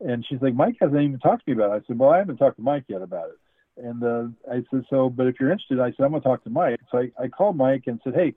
And 0.01 0.25
she's 0.29 0.41
like, 0.41 0.55
Mike 0.55 0.77
hasn't 0.81 1.01
even 1.01 1.19
talked 1.19 1.45
to 1.47 1.51
me 1.51 1.61
about 1.61 1.75
it. 1.75 1.83
I 1.83 1.87
said, 1.87 1.99
well, 1.99 2.11
I 2.11 2.19
haven't 2.19 2.37
talked 2.37 2.57
to 2.57 2.63
Mike 2.63 2.85
yet 2.87 3.03
about 3.03 3.31
it. 3.31 3.85
And 3.85 4.05
uh, 4.05 4.25
I 4.51 4.63
said, 4.71 4.85
so, 4.91 5.09
but 5.09 5.27
if 5.27 5.37
you're 5.41 5.51
interested, 5.51 5.81
I 5.81 5.91
said, 5.91 6.05
I'm 6.05 6.11
going 6.11 6.23
to 6.23 6.29
talk 6.29 6.45
to 6.45 6.51
Mike. 6.51 6.79
So 6.91 6.99
I, 6.99 7.11
I 7.19 7.29
called 7.29 7.57
Mike 7.57 7.85
and 7.87 7.99
said, 8.05 8.15
hey, 8.15 8.35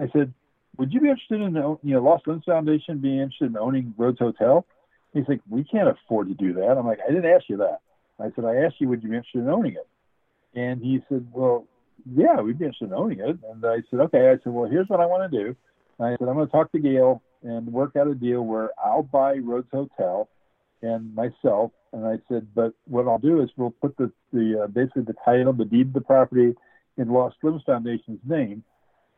I 0.00 0.08
said, 0.12 0.32
would 0.78 0.92
you 0.92 1.00
be 1.00 1.08
interested 1.08 1.40
in, 1.40 1.54
you 1.54 1.94
know, 1.94 2.02
Lost 2.02 2.26
Limbs 2.26 2.44
Foundation 2.46 2.98
being 2.98 3.18
interested 3.18 3.50
in 3.50 3.56
owning 3.56 3.94
Rhodes 3.96 4.18
Hotel? 4.18 4.66
He's 5.12 5.28
like, 5.28 5.40
we 5.48 5.62
can't 5.62 5.88
afford 5.88 6.28
to 6.28 6.34
do 6.34 6.54
that. 6.54 6.76
I'm 6.78 6.86
like, 6.86 6.98
I 7.06 7.12
didn't 7.12 7.30
ask 7.30 7.44
you 7.48 7.58
that. 7.58 7.80
I 8.20 8.30
said, 8.34 8.44
I 8.44 8.56
asked 8.56 8.76
you, 8.78 8.88
would 8.88 9.02
you 9.02 9.10
be 9.10 9.16
interested 9.16 9.40
in 9.40 9.48
owning 9.48 9.74
it? 9.74 9.88
And 10.58 10.80
he 10.80 11.00
said, 11.08 11.26
well, 11.32 11.66
yeah, 12.12 12.40
we'd 12.40 12.58
be 12.58 12.66
interested 12.66 12.86
in 12.86 12.94
owning 12.94 13.20
it. 13.20 13.38
And 13.50 13.64
I 13.64 13.78
said, 13.90 14.00
okay. 14.00 14.28
I 14.30 14.34
said, 14.42 14.52
well, 14.52 14.70
here's 14.70 14.88
what 14.88 15.00
I 15.00 15.06
want 15.06 15.30
to 15.30 15.44
do. 15.44 15.56
And 15.98 16.08
I 16.08 16.10
said, 16.12 16.28
I'm 16.28 16.34
going 16.34 16.46
to 16.46 16.52
talk 16.52 16.72
to 16.72 16.78
Gail 16.78 17.22
and 17.42 17.66
work 17.72 17.96
out 17.96 18.08
a 18.08 18.14
deal 18.14 18.42
where 18.42 18.70
I'll 18.82 19.02
buy 19.02 19.34
Rhodes 19.34 19.68
Hotel 19.72 20.28
and 20.82 21.14
myself. 21.14 21.72
And 21.92 22.06
I 22.06 22.18
said, 22.28 22.46
but 22.54 22.74
what 22.86 23.06
I'll 23.06 23.18
do 23.18 23.42
is 23.42 23.50
we'll 23.56 23.70
put 23.70 23.96
the, 23.96 24.10
the 24.32 24.64
uh, 24.64 24.66
basically 24.68 25.02
the 25.02 25.14
title, 25.24 25.52
the 25.52 25.64
deed 25.64 25.88
of 25.88 25.92
the 25.92 26.00
property 26.00 26.54
in 26.96 27.08
Lost 27.08 27.36
Limbs 27.42 27.62
Foundation's 27.66 28.20
name. 28.24 28.64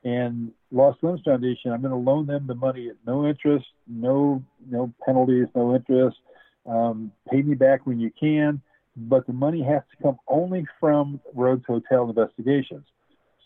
And 0.04 0.52
Lost 0.70 1.02
Limbs 1.02 1.22
Foundation, 1.24 1.72
I'm 1.72 1.80
going 1.80 1.90
to 1.90 1.96
loan 1.96 2.26
them 2.26 2.46
the 2.46 2.54
money 2.54 2.88
at 2.88 2.96
no 3.06 3.26
interest, 3.26 3.66
no 3.88 4.42
no 4.68 4.92
penalties, 5.04 5.46
no 5.54 5.74
interest. 5.74 6.16
Um, 6.66 7.12
pay 7.30 7.42
me 7.42 7.54
back 7.54 7.86
when 7.86 7.98
you 7.98 8.10
can, 8.18 8.60
but 8.96 9.26
the 9.26 9.32
money 9.32 9.62
has 9.62 9.82
to 9.90 10.02
come 10.02 10.18
only 10.26 10.66
from 10.80 11.20
Rhodes 11.34 11.64
Hotel 11.66 12.08
investigations. 12.08 12.84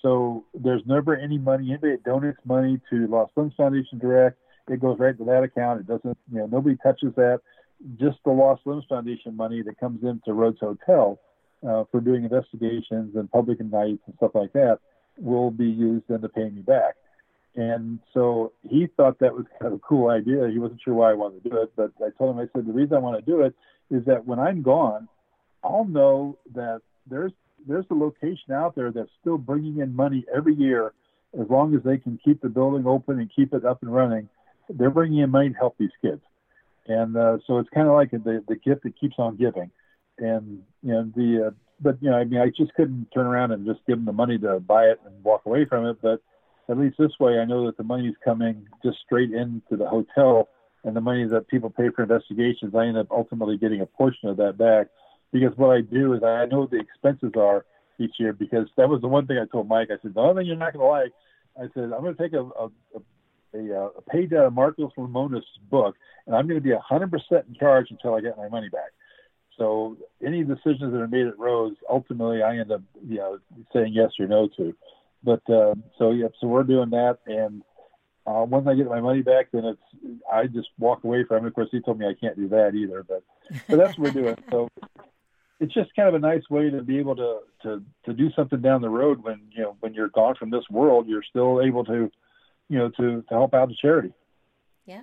So 0.02 0.44
there's 0.54 0.82
never 0.86 1.16
any 1.16 1.38
money. 1.38 1.70
Anybody 1.70 1.96
that 1.96 2.04
donates 2.04 2.36
money 2.44 2.80
to 2.90 3.06
Lost 3.06 3.32
Limbs 3.36 3.52
Foundation 3.56 3.98
direct, 3.98 4.38
it 4.68 4.80
goes 4.80 4.98
right 4.98 5.16
to 5.18 5.24
that 5.24 5.42
account. 5.42 5.80
It 5.80 5.86
doesn't, 5.86 6.16
you 6.32 6.38
know, 6.38 6.46
nobody 6.46 6.76
touches 6.82 7.14
that 7.16 7.40
just 7.98 8.18
the 8.24 8.30
Lost 8.30 8.62
Limbs 8.64 8.84
Foundation 8.88 9.36
money 9.36 9.62
that 9.62 9.78
comes 9.78 10.02
into 10.04 10.32
Rhodes 10.32 10.58
Hotel 10.60 11.18
uh, 11.66 11.84
for 11.90 12.00
doing 12.00 12.24
investigations 12.24 13.16
and 13.16 13.30
public 13.30 13.60
nights 13.60 14.02
and 14.06 14.14
stuff 14.16 14.32
like 14.34 14.52
that 14.52 14.78
will 15.18 15.50
be 15.50 15.66
used 15.66 16.04
then 16.08 16.20
to 16.20 16.28
pay 16.28 16.48
me 16.48 16.62
back. 16.62 16.94
And 17.56 17.98
so 18.14 18.52
he 18.62 18.86
thought 18.96 19.18
that 19.18 19.34
was 19.34 19.44
kind 19.60 19.72
of 19.72 19.78
a 19.78 19.82
cool 19.82 20.08
idea. 20.08 20.48
He 20.48 20.58
wasn't 20.58 20.80
sure 20.84 20.94
why 20.94 21.10
I 21.10 21.14
wanted 21.14 21.42
to 21.42 21.50
do 21.50 21.56
it, 21.62 21.72
but 21.76 21.90
I 22.00 22.10
told 22.16 22.36
him, 22.36 22.40
I 22.40 22.48
said, 22.56 22.66
the 22.66 22.72
reason 22.72 22.96
I 22.96 23.00
want 23.00 23.22
to 23.22 23.30
do 23.30 23.42
it 23.42 23.54
is 23.90 24.04
that 24.06 24.24
when 24.24 24.38
I'm 24.38 24.62
gone, 24.62 25.08
I'll 25.62 25.84
know 25.84 26.38
that 26.54 26.82
there's 27.08 27.32
there's 27.66 27.84
a 27.90 27.94
location 27.94 28.52
out 28.52 28.74
there 28.74 28.90
that's 28.90 29.10
still 29.20 29.38
bringing 29.38 29.78
in 29.78 29.94
money 29.94 30.24
every 30.34 30.54
year 30.54 30.92
as 31.38 31.48
long 31.48 31.74
as 31.74 31.82
they 31.82 31.98
can 31.98 32.18
keep 32.24 32.40
the 32.40 32.48
building 32.48 32.86
open 32.86 33.20
and 33.20 33.30
keep 33.34 33.52
it 33.54 33.64
up 33.64 33.82
and 33.82 33.94
running. 33.94 34.28
They're 34.68 34.90
bringing 34.90 35.18
in 35.18 35.30
money 35.30 35.50
to 35.50 35.56
help 35.56 35.76
these 35.78 35.90
kids. 36.00 36.22
And 36.86 37.16
uh, 37.16 37.38
so 37.46 37.58
it's 37.58 37.68
kind 37.70 37.86
of 37.86 37.94
like 37.94 38.10
the 38.10 38.42
the 38.48 38.56
gift 38.56 38.84
that 38.84 38.98
keeps 38.98 39.16
on 39.18 39.36
giving, 39.36 39.70
and 40.18 40.62
you 40.82 40.92
know 40.92 41.10
the 41.14 41.48
uh, 41.48 41.50
but 41.80 42.02
you 42.02 42.10
know 42.10 42.16
I 42.16 42.24
mean 42.24 42.40
I 42.40 42.48
just 42.48 42.74
couldn't 42.74 43.08
turn 43.12 43.26
around 43.26 43.52
and 43.52 43.66
just 43.66 43.80
give 43.86 43.96
them 43.96 44.06
the 44.06 44.12
money 44.12 44.38
to 44.38 44.60
buy 44.60 44.84
it 44.84 45.00
and 45.04 45.22
walk 45.22 45.42
away 45.46 45.66
from 45.66 45.86
it, 45.86 45.98
but 46.02 46.20
at 46.68 46.78
least 46.78 46.96
this 46.98 47.12
way 47.20 47.38
I 47.38 47.44
know 47.44 47.66
that 47.66 47.76
the 47.76 47.84
money's 47.84 48.14
coming 48.24 48.66
just 48.84 48.98
straight 49.04 49.30
into 49.30 49.76
the 49.76 49.86
hotel, 49.86 50.48
and 50.82 50.96
the 50.96 51.00
money 51.00 51.26
that 51.26 51.48
people 51.48 51.70
pay 51.70 51.90
for 51.90 52.02
investigations 52.02 52.74
I 52.74 52.86
end 52.86 52.96
up 52.96 53.08
ultimately 53.10 53.58
getting 53.58 53.82
a 53.82 53.86
portion 53.86 54.28
of 54.28 54.38
that 54.38 54.56
back, 54.56 54.88
because 55.32 55.56
what 55.56 55.70
I 55.76 55.80
do 55.80 56.14
is 56.14 56.22
I 56.22 56.46
know 56.46 56.66
the 56.66 56.80
expenses 56.80 57.32
are 57.36 57.64
each 57.98 58.14
year 58.18 58.32
because 58.32 58.66
that 58.76 58.88
was 58.88 59.00
the 59.00 59.08
one 59.08 59.26
thing 59.26 59.38
I 59.38 59.46
told 59.46 59.68
Mike 59.68 59.88
I 59.90 60.00
said 60.02 60.14
the 60.14 60.20
only 60.20 60.42
thing 60.42 60.46
you're 60.48 60.56
not 60.56 60.72
going 60.72 60.84
to 60.84 60.88
like 60.88 61.12
I 61.58 61.72
said 61.74 61.92
I'm 61.92 62.02
going 62.02 62.14
to 62.14 62.22
take 62.22 62.32
a, 62.32 62.42
a, 62.42 62.70
a 62.96 63.00
a, 63.54 64.02
page 64.08 64.32
out 64.32 64.46
of 64.46 64.52
Marcus 64.52 64.90
Lemonis' 64.96 65.42
book, 65.70 65.96
and 66.26 66.36
I'm 66.36 66.46
going 66.46 66.60
to 66.60 66.64
be 66.64 66.74
100% 66.74 67.12
in 67.48 67.54
charge 67.58 67.88
until 67.90 68.14
I 68.14 68.20
get 68.20 68.36
my 68.36 68.48
money 68.48 68.68
back. 68.68 68.90
So 69.58 69.96
any 70.24 70.42
decisions 70.42 70.92
that 70.92 71.00
are 71.00 71.08
made 71.08 71.26
at 71.26 71.38
Rhodes, 71.38 71.76
ultimately 71.88 72.42
I 72.42 72.58
end 72.58 72.72
up, 72.72 72.82
you 73.06 73.18
know, 73.18 73.38
saying 73.72 73.92
yes 73.92 74.10
or 74.18 74.26
no 74.26 74.48
to. 74.56 74.74
But 75.22 75.42
uh, 75.50 75.74
so 75.98 76.12
yeah, 76.12 76.28
so 76.40 76.46
we're 76.46 76.62
doing 76.62 76.90
that, 76.90 77.18
and 77.26 77.62
uh, 78.26 78.44
once 78.48 78.66
I 78.66 78.74
get 78.74 78.86
my 78.86 79.00
money 79.00 79.20
back, 79.20 79.48
then 79.52 79.66
it's 79.66 80.22
I 80.32 80.46
just 80.46 80.68
walk 80.78 81.04
away 81.04 81.24
from 81.24 81.44
it. 81.44 81.48
Of 81.48 81.54
course, 81.54 81.68
he 81.70 81.80
told 81.80 81.98
me 81.98 82.06
I 82.06 82.14
can't 82.18 82.36
do 82.36 82.48
that 82.48 82.74
either, 82.74 83.04
but 83.06 83.22
but 83.68 83.76
that's 83.76 83.98
what 83.98 84.14
we're 84.14 84.22
doing. 84.22 84.36
So 84.50 84.68
it's 85.60 85.74
just 85.74 85.94
kind 85.94 86.08
of 86.08 86.14
a 86.14 86.18
nice 86.18 86.42
way 86.50 86.70
to 86.70 86.82
be 86.82 86.98
able 86.98 87.16
to 87.16 87.40
to 87.62 87.82
to 88.06 88.12
do 88.12 88.30
something 88.32 88.60
down 88.60 88.82
the 88.82 88.88
road 88.88 89.22
when 89.22 89.40
you 89.50 89.62
know 89.62 89.76
when 89.80 89.94
you're 89.94 90.08
gone 90.08 90.34
from 90.34 90.50
this 90.50 90.64
world, 90.70 91.06
you're 91.06 91.22
still 91.22 91.60
able 91.62 91.84
to 91.84 92.10
you 92.70 92.78
know, 92.78 92.88
to, 92.88 93.22
to 93.22 93.24
help 93.28 93.52
out 93.52 93.68
the 93.68 93.74
charity. 93.74 94.12
Yeah. 94.86 95.02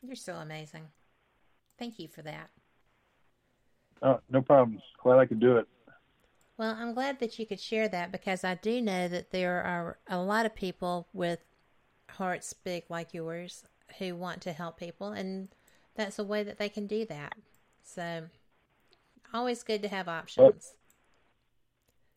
You're 0.00 0.16
so 0.16 0.34
amazing. 0.34 0.86
Thank 1.78 1.98
you 1.98 2.08
for 2.08 2.22
that. 2.22 2.50
Oh, 4.00 4.20
no 4.30 4.40
problems. 4.40 4.80
Glad 5.02 5.18
I 5.18 5.26
could 5.26 5.40
do 5.40 5.56
it. 5.56 5.66
Well, 6.56 6.76
I'm 6.78 6.94
glad 6.94 7.18
that 7.18 7.38
you 7.38 7.46
could 7.46 7.60
share 7.60 7.88
that 7.88 8.12
because 8.12 8.44
I 8.44 8.54
do 8.54 8.80
know 8.80 9.08
that 9.08 9.32
there 9.32 9.60
are 9.62 9.98
a 10.08 10.18
lot 10.18 10.46
of 10.46 10.54
people 10.54 11.08
with 11.12 11.40
hearts 12.10 12.52
big 12.52 12.84
like 12.88 13.12
yours 13.12 13.64
who 13.98 14.14
want 14.14 14.40
to 14.42 14.52
help 14.52 14.78
people, 14.78 15.10
and 15.10 15.48
that's 15.96 16.18
a 16.18 16.24
way 16.24 16.44
that 16.44 16.58
they 16.58 16.68
can 16.68 16.86
do 16.86 17.04
that. 17.06 17.34
So, 17.82 18.24
always 19.32 19.62
good 19.62 19.82
to 19.82 19.88
have 19.88 20.08
options. 20.08 20.74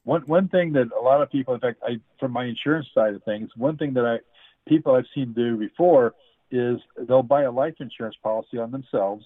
one 0.04 0.22
one 0.24 0.48
thing 0.48 0.74
that 0.74 0.90
a 0.98 1.02
lot 1.02 1.22
of 1.22 1.32
people, 1.32 1.54
in 1.54 1.60
fact, 1.60 1.82
I 1.84 2.00
from 2.20 2.32
my 2.32 2.46
insurance 2.46 2.88
side 2.94 3.14
of 3.14 3.24
things, 3.24 3.50
one 3.56 3.78
thing 3.78 3.94
that 3.94 4.06
I 4.06 4.20
people 4.68 4.96
I've 4.96 5.06
seen 5.14 5.34
do 5.34 5.58
before 5.58 6.14
is 6.52 6.78
they'll 7.08 7.24
buy 7.24 7.44
a 7.44 7.52
life 7.52 7.76
insurance 7.80 8.16
policy 8.22 8.58
on 8.58 8.72
themselves. 8.72 9.26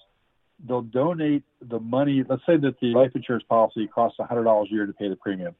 They'll 0.68 0.82
donate 0.82 1.44
the 1.62 1.80
money. 1.80 2.24
Let's 2.28 2.46
say 2.46 2.58
that 2.58 2.80
the 2.80 2.94
life 2.94 3.12
insurance 3.16 3.44
policy 3.50 3.88
costs 3.88 4.20
$100 4.20 4.46
a 4.46 4.70
year 4.70 4.86
to 4.86 4.94
pay 4.94 5.10
the 5.10 5.16
premium. 5.16 5.56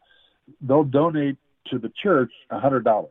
They'll 0.62 0.84
donate 0.84 1.38
to 1.72 1.80
the 1.80 1.92
church 2.02 2.32
$100. 2.52 3.08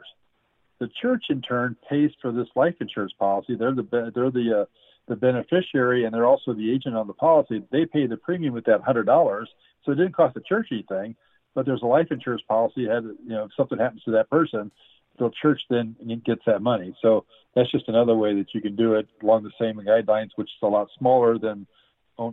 The 0.81 0.89
church, 1.01 1.24
in 1.28 1.43
turn, 1.43 1.77
pays 1.89 2.11
for 2.23 2.32
this 2.32 2.49
life 2.57 2.74
insurance 2.81 3.12
policy. 3.19 3.55
They're 3.55 3.74
the 3.74 4.12
they're 4.15 4.31
the 4.31 4.62
uh, 4.62 4.65
the 5.06 5.16
beneficiary, 5.16 6.05
and 6.05 6.14
they're 6.14 6.26
also 6.26 6.55
the 6.55 6.72
agent 6.72 6.97
on 6.97 7.06
the 7.06 7.12
policy. 7.12 7.62
They 7.70 7.86
pay 7.86 8.06
the 8.06 8.16
premium 8.16 8.55
with 8.55 8.64
that 8.64 8.82
hundred 8.82 9.05
dollars, 9.05 9.48
so 9.85 9.93
it 9.93 9.97
didn't 9.97 10.16
cost 10.16 10.35
the 10.35 10.40
church 10.40 10.68
anything. 10.72 11.14
But 11.55 11.66
there's 11.66 11.82
a 11.82 11.86
life 11.86 12.09
insurance 12.10 12.43
policy. 12.48 12.86
Had 12.86 13.05
you 13.05 13.18
know 13.28 13.44
if 13.44 13.51
something 13.56 13.78
happens 13.78 14.02
to 14.05 14.12
that 14.12 14.31
person, 14.31 14.70
the 15.18 15.31
church 15.40 15.60
then 15.70 15.97
gets 16.24 16.43
that 16.47 16.62
money. 16.62 16.97
So 17.02 17.24
that's 17.55 17.70
just 17.70 17.89
another 17.89 18.16
way 18.16 18.35
that 18.35 18.55
you 18.55 18.60
can 18.60 18.76
do 18.76 18.94
it 18.94 19.09
along 19.22 19.44
the 19.44 19.52
same 19.60 19.76
guidelines, 19.76 20.31
which 20.36 20.48
is 20.48 20.62
a 20.62 20.66
lot 20.66 20.89
smaller 20.98 21.39
than 21.39 21.66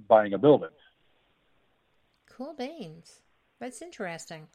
buying 0.07 0.33
a 0.33 0.37
building. 0.37 0.69
Cool 2.29 2.55
beans. 2.57 3.21
That's 3.59 3.81
interesting. 3.81 4.47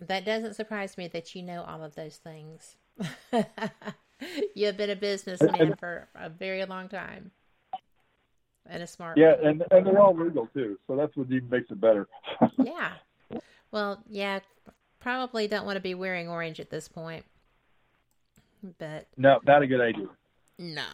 That 0.00 0.24
doesn't 0.24 0.54
surprise 0.54 0.98
me 0.98 1.06
that 1.08 1.34
you 1.34 1.42
know 1.42 1.62
all 1.62 1.82
of 1.84 1.94
those 1.94 2.16
things. 2.16 2.76
you 4.54 4.66
have 4.66 4.76
been 4.76 4.90
a 4.90 4.96
businessman 4.96 5.76
for 5.78 6.08
a 6.14 6.28
very 6.28 6.64
long 6.64 6.88
time. 6.88 7.30
And 8.66 8.82
a 8.82 8.86
smart 8.86 9.18
Yeah, 9.18 9.34
one. 9.40 9.46
and 9.46 9.64
and 9.72 9.86
they're 9.86 9.98
all 10.00 10.14
legal 10.16 10.46
too, 10.54 10.78
so 10.86 10.96
that's 10.96 11.16
what 11.16 11.26
even 11.30 11.50
makes 11.50 11.70
it 11.70 11.80
better. 11.80 12.08
yeah. 12.58 12.92
Well, 13.72 14.02
yeah, 14.08 14.40
probably 15.00 15.48
don't 15.48 15.66
want 15.66 15.76
to 15.76 15.80
be 15.82 15.94
wearing 15.94 16.28
orange 16.28 16.60
at 16.60 16.70
this 16.70 16.88
point. 16.88 17.24
But 18.78 19.08
no, 19.16 19.40
not 19.44 19.62
a 19.62 19.66
good 19.66 19.80
idea. 19.80 20.06
no. 20.58 20.84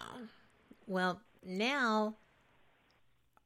Well, 0.86 1.20
now 1.44 2.14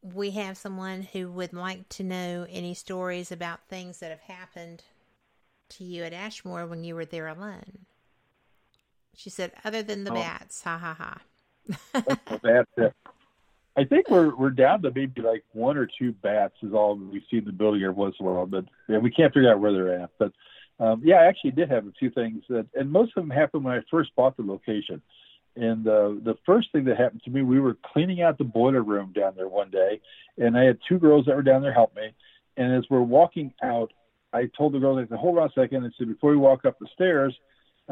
we 0.02 0.30
have 0.32 0.56
someone 0.56 1.02
who 1.12 1.30
would 1.32 1.52
like 1.52 1.88
to 1.90 2.04
know 2.04 2.46
any 2.48 2.74
stories 2.74 3.32
about 3.32 3.66
things 3.68 3.98
that 3.98 4.10
have 4.10 4.20
happened 4.20 4.84
to 5.70 5.84
you 5.84 6.04
at 6.04 6.12
Ashmore 6.12 6.66
when 6.66 6.84
you 6.84 6.94
were 6.94 7.04
there 7.04 7.26
alone. 7.26 7.86
She 9.14 9.30
said, 9.30 9.52
other 9.64 9.82
than 9.82 10.04
the 10.04 10.12
Oh. 10.12 10.14
bats, 10.14 10.62
ha 10.62 10.78
ha 10.78 10.94
ha. 10.94 11.20
That's 12.42 12.70
it. 12.76 12.92
I 13.76 13.84
think 13.84 14.10
we're 14.10 14.34
we're 14.34 14.50
down 14.50 14.82
to 14.82 14.90
maybe 14.94 15.22
like 15.22 15.44
one 15.52 15.78
or 15.78 15.86
two 15.98 16.12
bats 16.12 16.54
is 16.62 16.74
all 16.74 16.96
we 16.96 17.24
see 17.30 17.38
in 17.38 17.44
the 17.44 17.52
building 17.52 17.82
every 17.82 17.94
once 17.94 18.16
in 18.20 18.26
a 18.26 18.30
while, 18.30 18.46
but 18.46 18.64
yeah, 18.88 18.98
we 18.98 19.10
can't 19.10 19.32
figure 19.32 19.50
out 19.50 19.60
where 19.60 19.72
they're 19.72 20.02
at. 20.02 20.10
But 20.18 20.32
um, 20.78 21.00
yeah, 21.04 21.16
I 21.16 21.26
actually 21.26 21.52
did 21.52 21.70
have 21.70 21.86
a 21.86 21.92
few 21.98 22.10
things 22.10 22.42
that, 22.48 22.66
and 22.74 22.90
most 22.90 23.12
of 23.16 23.22
them 23.22 23.30
happened 23.30 23.64
when 23.64 23.74
I 23.78 23.80
first 23.90 24.14
bought 24.16 24.36
the 24.36 24.42
location. 24.42 25.00
And 25.54 25.86
uh, 25.86 26.14
the 26.22 26.36
first 26.44 26.72
thing 26.72 26.84
that 26.84 26.96
happened 26.98 27.22
to 27.24 27.30
me, 27.30 27.42
we 27.42 27.60
were 27.60 27.76
cleaning 27.92 28.22
out 28.22 28.38
the 28.38 28.44
boiler 28.44 28.82
room 28.82 29.12
down 29.14 29.34
there 29.36 29.48
one 29.48 29.70
day, 29.70 30.00
and 30.38 30.56
I 30.56 30.64
had 30.64 30.78
two 30.88 30.98
girls 30.98 31.26
that 31.26 31.36
were 31.36 31.42
down 31.42 31.62
there 31.62 31.72
help 31.72 31.94
me. 31.94 32.12
And 32.56 32.74
as 32.74 32.84
we're 32.90 33.02
walking 33.02 33.54
out, 33.62 33.92
I 34.32 34.50
told 34.56 34.72
the 34.74 34.78
girls, 34.80 34.98
I 34.98 35.08
said, 35.08 35.18
"Hold 35.18 35.38
on 35.38 35.48
a 35.48 35.52
second. 35.52 35.84
I 35.84 35.90
said, 35.96 36.08
"Before 36.08 36.30
we 36.30 36.36
walk 36.36 36.64
up 36.64 36.78
the 36.78 36.88
stairs, 36.92 37.34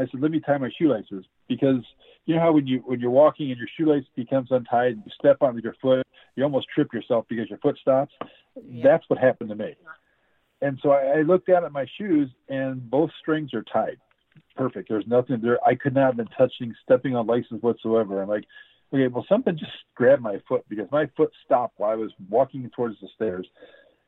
I 0.00 0.10
said, 0.10 0.20
let 0.20 0.30
me 0.30 0.40
tie 0.40 0.58
my 0.58 0.70
shoelaces 0.78 1.24
because 1.48 1.84
you 2.26 2.34
know 2.34 2.40
how 2.40 2.52
when 2.52 2.66
you 2.66 2.82
when 2.86 3.00
you're 3.00 3.10
walking 3.10 3.50
and 3.50 3.58
your 3.58 3.68
shoelace 3.76 4.04
becomes 4.16 4.48
untied 4.50 4.92
and 4.92 5.02
you 5.04 5.12
step 5.18 5.38
on 5.40 5.54
with 5.54 5.64
your 5.64 5.76
foot, 5.80 6.06
you 6.36 6.44
almost 6.44 6.68
trip 6.74 6.92
yourself 6.92 7.26
because 7.28 7.48
your 7.48 7.58
foot 7.58 7.76
stops. 7.80 8.12
That's 8.82 9.04
what 9.08 9.18
happened 9.18 9.50
to 9.50 9.56
me. 9.56 9.74
And 10.62 10.78
so 10.82 10.90
I, 10.90 11.18
I 11.18 11.22
looked 11.22 11.46
down 11.46 11.64
at 11.64 11.72
my 11.72 11.86
shoes 11.98 12.30
and 12.48 12.88
both 12.90 13.10
strings 13.20 13.54
are 13.54 13.64
tied. 13.72 13.96
Perfect. 14.56 14.88
There's 14.88 15.06
nothing 15.06 15.40
there. 15.42 15.58
I 15.66 15.74
could 15.74 15.94
not 15.94 16.06
have 16.06 16.16
been 16.16 16.28
touching, 16.36 16.74
stepping 16.82 17.16
on 17.16 17.26
laces 17.26 17.62
whatsoever. 17.62 18.22
I'm 18.22 18.28
like, 18.28 18.44
okay, 18.92 19.08
well, 19.08 19.24
something 19.28 19.56
just 19.58 19.72
grabbed 19.94 20.22
my 20.22 20.38
foot 20.48 20.64
because 20.68 20.86
my 20.90 21.08
foot 21.16 21.30
stopped 21.44 21.78
while 21.78 21.90
I 21.90 21.96
was 21.96 22.10
walking 22.28 22.68
towards 22.74 22.96
the 23.00 23.08
stairs. 23.14 23.46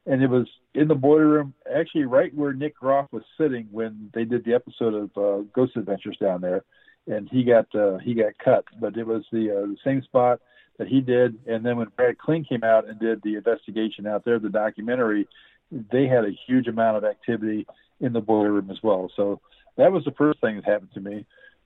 And 0.05 0.23
it 0.23 0.29
was 0.29 0.49
in 0.75 0.89
the 0.89 0.95
boiler 0.95 1.29
room, 1.29 1.55
actually 1.73 2.05
right 2.05 2.35
where 2.35 2.53
Nick 2.53 2.77
Groff 2.77 3.13
was 3.13 3.23
sitting 3.39 3.69
when 3.71 4.11
they 4.15 4.25
did 4.25 4.45
the 4.45 4.55
episode 4.55 4.95
of 4.95 5.11
uh, 5.17 5.45
Ghost 5.55 5.77
Adventures 5.77 6.17
down 6.21 6.41
there, 6.41 6.65
and 7.07 7.29
he 7.31 7.45
got 7.45 7.73
uh, 7.75 7.99
he 7.99 8.15
got 8.15 8.39
cut. 8.39 8.65
But 8.81 8.97
it 8.97 9.07
was 9.07 9.25
the 9.31 9.51
uh, 9.51 9.67
the 9.67 9.77
same 9.85 10.03
spot 10.03 10.41
that 10.79 10.89
he 10.89 11.01
did. 11.01 11.39
And 11.47 11.65
then 11.65 11.77
when 11.77 11.89
Brad 11.97 12.17
Klinge 12.19 12.49
came 12.49 12.65
out 12.65 12.89
and 12.89 12.99
did 12.99 13.23
the 13.23 13.37
investigation 13.37 14.07
out 14.07 14.25
there, 14.25 14.39
the 14.39 14.49
documentary, 14.49 15.29
they 15.71 16.07
had 16.07 16.25
a 16.25 16.37
huge 16.47 16.67
amount 16.67 16.97
of 16.97 17.05
activity 17.05 17.67
in 18.01 18.13
the 18.13 18.21
boiler 18.21 18.53
room 18.53 18.71
as 18.71 18.79
well. 18.83 19.11
So 19.15 19.41
that 19.77 19.93
was 19.93 20.05
the 20.05 20.13
first 20.13 20.41
thing 20.41 20.57
that 20.57 20.65
happened 20.65 20.93
to 20.95 21.01
me. 21.01 21.25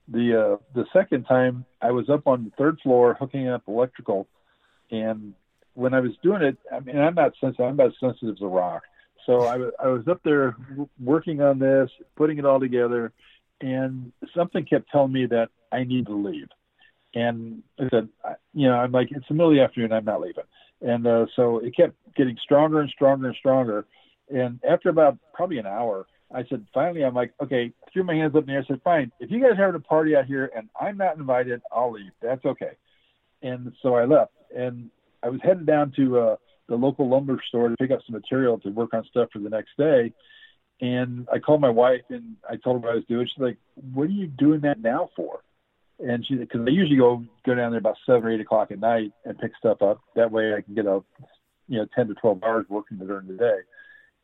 The 0.09 0.41
uh, 0.41 0.57
the 0.75 0.87
second 0.93 1.25
time 1.25 1.65
I 1.81 1.91
was 1.91 2.09
up 2.09 2.27
on 2.27 2.45
the 2.45 2.51
third 2.59 2.79
floor 2.83 3.17
hooking 3.19 3.49
up 3.49 3.63
electrical, 3.67 4.29
and 4.91 5.35
when 5.77 5.95
I 5.95 6.01
was 6.01 6.13
doing 6.23 6.43
it, 6.43 6.57
I 6.73 6.81
mean 6.81 6.99
I'm 6.99 7.15
not 7.15 7.33
sensitive. 7.41 7.67
I'm 7.67 7.75
about 7.75 7.89
as 7.89 8.01
sensitive 8.01 8.37
as 8.37 8.43
a 8.43 8.47
rock. 8.47 8.83
So 9.27 9.43
I 9.43 9.57
was 9.57 9.73
I 9.83 9.89
was 9.89 10.09
up 10.09 10.21
there 10.25 10.57
working 11.03 11.41
on 11.41 11.59
this, 11.59 11.91
putting 12.17 12.39
it 12.39 12.45
all 12.45 12.61
together, 12.61 13.13
and 13.61 14.13
something 14.35 14.65
kept 14.65 14.91
telling 14.91 15.13
me 15.13 15.27
that 15.27 15.49
I 15.73 15.85
need 15.85 16.07
to 16.07 16.15
leave. 16.15 16.49
And 17.15 17.63
I 17.79 17.89
said, 17.91 18.09
you 18.53 18.69
know, 18.69 18.75
I'm 18.75 18.93
like, 18.93 19.09
it's 19.11 19.27
the 19.29 19.35
middle 19.35 19.51
of 19.51 19.57
the 19.57 19.63
afternoon, 19.63 19.93
I'm 19.93 20.05
not 20.05 20.21
leaving. 20.21 20.45
And 20.83 21.07
uh, 21.07 21.27
so 21.35 21.59
it 21.59 21.75
kept 21.75 21.95
getting 22.15 22.37
stronger 22.43 22.81
and 22.81 22.91
stronger 22.91 23.29
and 23.29 23.37
stronger. 23.37 23.87
And 24.29 24.61
after 24.69 24.91
about 24.91 25.19
probably 25.33 25.59
an 25.59 25.67
hour, 25.67 26.07
I 26.35 26.45
said, 26.49 26.67
finally, 26.75 27.05
I'm 27.05 27.15
like, 27.15 27.33
okay, 27.43 27.73
threw 27.93 28.05
my 28.05 28.15
hands 28.15 28.35
up 28.35 28.43
in 28.43 28.49
the 28.49 28.53
air. 28.53 28.65
I 28.65 28.67
said, 28.67 28.81
fine, 28.83 29.13
if 29.21 29.31
you 29.31 29.41
guys 29.41 29.53
are 29.53 29.67
having 29.67 29.77
a 29.77 29.81
party 29.81 30.15
out 30.17 30.27
here 30.27 30.51
and 30.55 30.69
I'm 30.79 30.99
not 30.99 31.17
invited, 31.17 31.63
I'll 31.73 31.93
leave. 31.93 32.11
That's 32.21 32.45
okay. 32.45 32.73
And 33.43 33.73
so 33.83 33.95
I 33.95 34.05
left. 34.05 34.33
And 34.55 34.91
I 35.23 35.29
was 35.29 35.41
headed 35.43 35.67
down 35.67 35.93
to 35.97 36.19
uh, 36.19 36.37
the 36.69 36.77
local 36.77 37.09
lumber 37.09 37.41
store 37.49 37.69
to 37.69 37.77
pick 37.77 37.91
up 37.91 38.01
some 38.07 38.15
material 38.15 38.59
to 38.61 38.71
work 38.71 38.95
on 38.95 39.05
stuff 39.05 39.29
for 39.33 39.39
the 39.39 39.51
next 39.51 39.71
day. 39.79 40.13
And 40.81 41.27
I 41.33 41.39
called 41.39 41.61
my 41.61 41.71
wife 41.71 42.03
and 42.11 42.37
I 42.49 42.57
told 42.57 42.77
her 42.77 42.89
what 42.89 42.93
I 42.93 42.97
was 42.97 43.05
doing. 43.09 43.27
She's 43.27 43.43
like, 43.43 43.57
"What 43.95 44.05
are 44.05 44.13
you 44.13 44.27
doing 44.27 44.61
that 44.61 44.81
now 44.81 45.11
for?" 45.17 45.41
And 45.99 46.27
she, 46.27 46.35
because 46.35 46.61
I 46.67 46.71
usually 46.71 46.99
go 46.99 47.25
go 47.47 47.55
down 47.55 47.71
there 47.71 47.81
about 47.81 47.97
seven 48.05 48.25
or 48.25 48.33
eight 48.33 48.41
o'clock 48.41 48.71
at 48.71 48.79
night 48.79 49.13
and 49.25 49.39
pick 49.39 49.53
stuff 49.59 49.81
up. 49.81 50.01
That 50.17 50.31
way 50.31 50.53
I 50.55 50.61
can 50.61 50.75
get 50.75 50.85
a, 50.85 51.03
you 51.69 51.79
know, 51.79 51.87
ten 51.95 52.09
to 52.09 52.15
twelve 52.15 52.43
hours 52.45 52.67
working 52.69 52.99
during 52.99 53.27
the 53.27 53.35
day. 53.35 53.59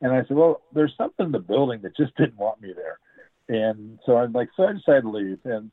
And 0.03 0.13
I 0.13 0.25
said, 0.27 0.37
"Well, 0.37 0.61
there's 0.75 0.93
something 0.99 1.27
in 1.27 1.33
the 1.33 1.39
building 1.39 1.81
that 1.83 1.97
just 1.97 2.15
didn't 2.17 2.37
want 2.37 2.61
me 2.61 2.75
there." 2.77 2.99
And 3.49 3.99
so 4.07 4.17
I'm 4.17 4.33
like, 4.33 4.51
so 4.57 4.65
I 4.65 4.73
decided 4.73 5.03
to 5.03 5.11
leave. 5.11 5.39
And 5.45 5.71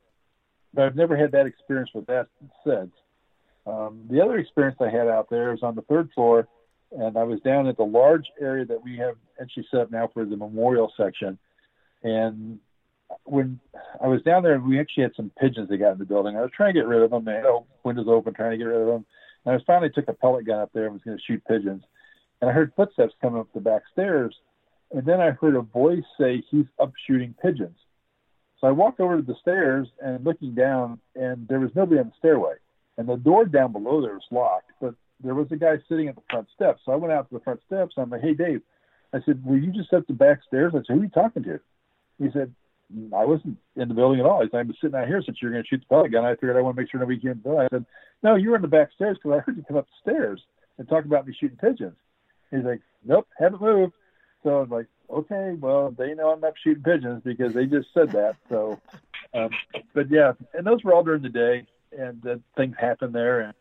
but 0.72 0.84
I've 0.84 0.96
never 0.96 1.16
had 1.16 1.32
that 1.32 1.46
experience 1.46 1.90
with 1.94 2.06
that 2.06 2.28
since. 2.64 2.92
Um, 3.70 4.02
the 4.10 4.20
other 4.20 4.38
experience 4.38 4.78
I 4.80 4.88
had 4.88 5.06
out 5.06 5.28
there 5.30 5.50
was 5.50 5.62
on 5.62 5.76
the 5.76 5.82
third 5.82 6.10
floor, 6.14 6.48
and 6.92 7.16
I 7.16 7.22
was 7.22 7.40
down 7.40 7.68
at 7.68 7.76
the 7.76 7.84
large 7.84 8.26
area 8.40 8.64
that 8.64 8.82
we 8.82 8.96
have 8.98 9.14
actually 9.40 9.66
set 9.70 9.80
up 9.80 9.90
now 9.92 10.08
for 10.12 10.24
the 10.24 10.36
memorial 10.36 10.92
section. 10.96 11.38
And 12.02 12.58
when 13.24 13.60
I 14.02 14.08
was 14.08 14.22
down 14.22 14.42
there, 14.42 14.58
we 14.58 14.80
actually 14.80 15.04
had 15.04 15.14
some 15.14 15.30
pigeons 15.40 15.68
that 15.68 15.78
got 15.78 15.92
in 15.92 15.98
the 15.98 16.04
building. 16.04 16.36
I 16.36 16.42
was 16.42 16.50
trying 16.56 16.74
to 16.74 16.80
get 16.80 16.88
rid 16.88 17.02
of 17.02 17.10
them. 17.10 17.24
They 17.24 17.34
had 17.34 17.44
windows 17.84 18.06
open, 18.08 18.34
trying 18.34 18.52
to 18.52 18.56
get 18.56 18.64
rid 18.64 18.80
of 18.80 18.86
them. 18.88 19.06
And 19.44 19.54
I 19.54 19.64
finally 19.66 19.90
took 19.90 20.08
a 20.08 20.12
pellet 20.12 20.46
gun 20.46 20.60
up 20.60 20.70
there 20.72 20.86
and 20.86 20.94
was 20.94 21.02
going 21.02 21.16
to 21.16 21.22
shoot 21.22 21.42
pigeons. 21.46 21.84
And 22.40 22.50
I 22.50 22.52
heard 22.52 22.72
footsteps 22.74 23.14
coming 23.20 23.40
up 23.40 23.48
the 23.54 23.60
back 23.60 23.82
stairs. 23.92 24.34
And 24.90 25.06
then 25.06 25.20
I 25.20 25.30
heard 25.30 25.54
a 25.54 25.60
voice 25.60 26.02
say, 26.18 26.42
he's 26.50 26.66
up 26.80 26.92
shooting 27.06 27.34
pigeons. 27.40 27.76
So 28.60 28.66
I 28.66 28.72
walked 28.72 29.00
over 29.00 29.16
to 29.16 29.22
the 29.22 29.36
stairs 29.40 29.88
and 30.02 30.24
looking 30.24 30.54
down, 30.54 31.00
and 31.14 31.46
there 31.48 31.60
was 31.60 31.70
nobody 31.74 32.00
on 32.00 32.06
the 32.06 32.12
stairway. 32.18 32.54
And 33.00 33.08
the 33.08 33.16
door 33.16 33.46
down 33.46 33.72
below 33.72 34.02
there 34.02 34.12
was 34.12 34.22
locked, 34.30 34.72
but 34.78 34.94
there 35.24 35.34
was 35.34 35.50
a 35.52 35.56
guy 35.56 35.78
sitting 35.88 36.08
at 36.08 36.16
the 36.16 36.22
front 36.28 36.48
steps. 36.54 36.82
So 36.84 36.92
I 36.92 36.96
went 36.96 37.14
out 37.14 37.30
to 37.30 37.34
the 37.34 37.40
front 37.40 37.60
steps. 37.66 37.94
I'm 37.96 38.10
like, 38.10 38.20
hey, 38.20 38.34
Dave. 38.34 38.60
I 39.14 39.20
said, 39.24 39.42
were 39.42 39.56
you 39.56 39.72
just 39.72 39.90
at 39.94 40.06
the 40.06 40.12
back 40.12 40.40
stairs? 40.46 40.74
I 40.74 40.80
said, 40.80 40.84
who 40.88 41.00
are 41.00 41.04
you 41.04 41.08
talking 41.08 41.42
to? 41.44 41.58
He 42.18 42.28
said, 42.30 42.54
I 43.16 43.24
wasn't 43.24 43.56
in 43.74 43.88
the 43.88 43.94
building 43.94 44.20
at 44.20 44.26
all. 44.26 44.42
He 44.42 44.50
said, 44.50 44.60
I've 44.60 44.66
been 44.66 44.76
sitting 44.82 44.96
out 44.96 45.08
here 45.08 45.22
since 45.24 45.38
you 45.40 45.48
were 45.48 45.52
going 45.52 45.64
to 45.64 45.68
shoot 45.68 45.80
the 45.80 45.86
pellet 45.86 46.12
gun. 46.12 46.26
I 46.26 46.34
figured 46.34 46.58
I 46.58 46.60
want 46.60 46.76
to 46.76 46.82
make 46.82 46.90
sure 46.90 47.00
nobody 47.00 47.18
came 47.18 47.30
in 47.30 47.38
the 47.38 47.42
building. 47.42 47.62
I 47.62 47.68
said, 47.74 47.86
no, 48.22 48.34
you 48.34 48.50
were 48.50 48.56
in 48.56 48.62
the 48.62 48.68
back 48.68 48.90
stairs 48.94 49.16
because 49.16 49.38
I 49.38 49.40
heard 49.40 49.56
you 49.56 49.64
come 49.66 49.78
up 49.78 49.86
the 49.86 50.10
stairs 50.10 50.42
and 50.76 50.86
talk 50.86 51.06
about 51.06 51.26
me 51.26 51.34
shooting 51.40 51.56
pigeons. 51.56 51.96
He's 52.50 52.64
like, 52.64 52.82
nope, 53.02 53.26
haven't 53.38 53.62
moved. 53.62 53.94
So 54.42 54.58
I 54.58 54.60
was 54.60 54.68
like, 54.68 54.86
okay, 55.08 55.56
well, 55.58 55.90
they 55.90 56.12
know 56.12 56.32
I'm 56.32 56.40
not 56.40 56.52
shooting 56.62 56.82
pigeons 56.82 57.22
because 57.24 57.54
they 57.54 57.64
just 57.64 57.88
said 57.94 58.10
that. 58.10 58.36
So, 58.50 58.78
um, 59.32 59.48
but 59.94 60.10
yeah, 60.10 60.32
and 60.52 60.66
those 60.66 60.84
were 60.84 60.92
all 60.92 61.02
during 61.02 61.22
the 61.22 61.30
day, 61.30 61.66
and 61.96 62.42
things 62.56 62.76
happen 62.78 63.12
there, 63.12 63.40
and 63.40 63.54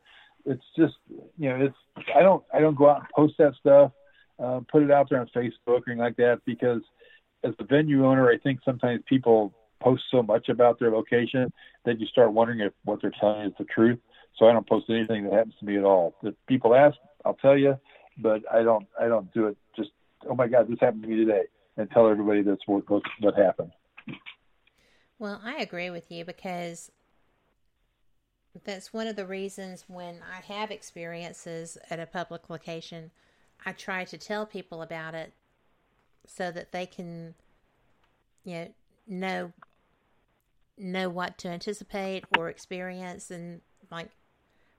it's 0.46 0.64
just, 0.78 0.96
you 1.38 1.50
know, 1.50 1.66
it's 1.66 2.08
I 2.16 2.22
don't 2.22 2.44
I 2.54 2.60
don't 2.60 2.76
go 2.76 2.90
out 2.90 3.00
and 3.00 3.10
post 3.16 3.36
that 3.40 3.54
stuff, 3.60 3.92
uh, 4.40 4.62
put 4.72 4.84
it 4.84 4.92
out 4.92 5.10
there 5.10 5.20
on 5.20 5.28
Facebook 5.36 5.58
or 5.68 5.76
anything 5.88 5.98
like 5.98 6.18
that 6.18 6.42
because 6.46 6.82
as 7.44 7.54
the 7.58 7.64
venue 7.64 8.06
owner, 8.06 8.30
I 8.30 8.38
think 8.38 8.60
sometimes 8.64 9.02
people 9.08 9.54
post 9.82 10.04
so 10.12 10.22
much 10.22 10.50
about 10.50 10.80
their 10.80 10.92
location 10.92 11.52
that 11.86 12.00
you 12.00 12.06
start 12.08 12.34
wondering 12.34 12.60
if 12.60 12.74
what 12.84 13.02
they're 13.02 13.14
telling 13.20 13.48
is 13.48 13.54
the 13.58 13.66
truth. 13.66 14.00
So 14.38 14.48
I 14.48 14.54
don't 14.54 14.68
post 14.68 14.86
anything 14.90 15.24
that 15.24 15.34
happens 15.34 15.56
to 15.60 15.66
me 15.66 15.78
at 15.78 15.84
all. 15.84 16.16
If 16.24 16.36
people 16.48 16.76
ask, 16.76 16.98
I'll 17.26 17.36
tell 17.36 17.58
you, 17.58 17.78
but 18.18 18.42
I 18.52 18.64
don't 18.64 18.88
I 19.00 19.08
don't 19.08 19.34
do 19.34 19.48
it 19.48 19.58
just 19.76 19.90
oh 20.30 20.36
my 20.36 20.48
god 20.48 20.68
this 20.68 20.80
happened 20.80 21.04
to 21.04 21.10
me 21.10 21.16
today 21.16 21.44
and 21.78 21.90
tell 21.92 22.10
everybody 22.10 22.42
that's 22.42 22.62
what, 22.66 22.84
what 22.90 23.36
happened. 23.38 23.72
Well, 25.18 25.42
I 25.44 25.56
agree 25.56 25.90
with 25.90 26.12
you 26.12 26.26
because 26.26 26.92
that's 28.64 28.94
one 28.94 29.08
of 29.08 29.16
the 29.16 29.26
reasons 29.26 29.86
when 29.88 30.20
I 30.22 30.42
have 30.54 30.72
experiences 30.72 31.78
at 31.90 32.00
a 32.00 32.06
public 32.06 32.50
location, 32.50 33.12
I 33.66 33.74
try 33.74 34.06
to 34.06 34.18
tell 34.18 34.46
people 34.46 34.82
about 34.82 35.16
it 35.16 35.34
so 36.26 36.52
that 36.52 36.72
they 36.72 36.86
can 36.86 37.36
you 38.44 38.54
know 38.54 38.68
know 39.08 39.54
know 40.78 41.10
what 41.10 41.38
to 41.40 41.50
anticipate 41.50 42.24
or 42.38 42.50
experience 42.50 43.32
and 43.32 43.62
like 43.92 44.10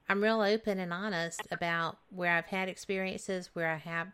I'm 0.09 0.23
real 0.23 0.41
open 0.41 0.79
and 0.79 0.93
honest 0.93 1.43
about 1.51 1.99
where 2.11 2.33
I've 2.33 2.47
had 2.47 2.69
experiences 2.69 3.51
where 3.53 3.71
I 3.71 3.77
have 3.77 4.09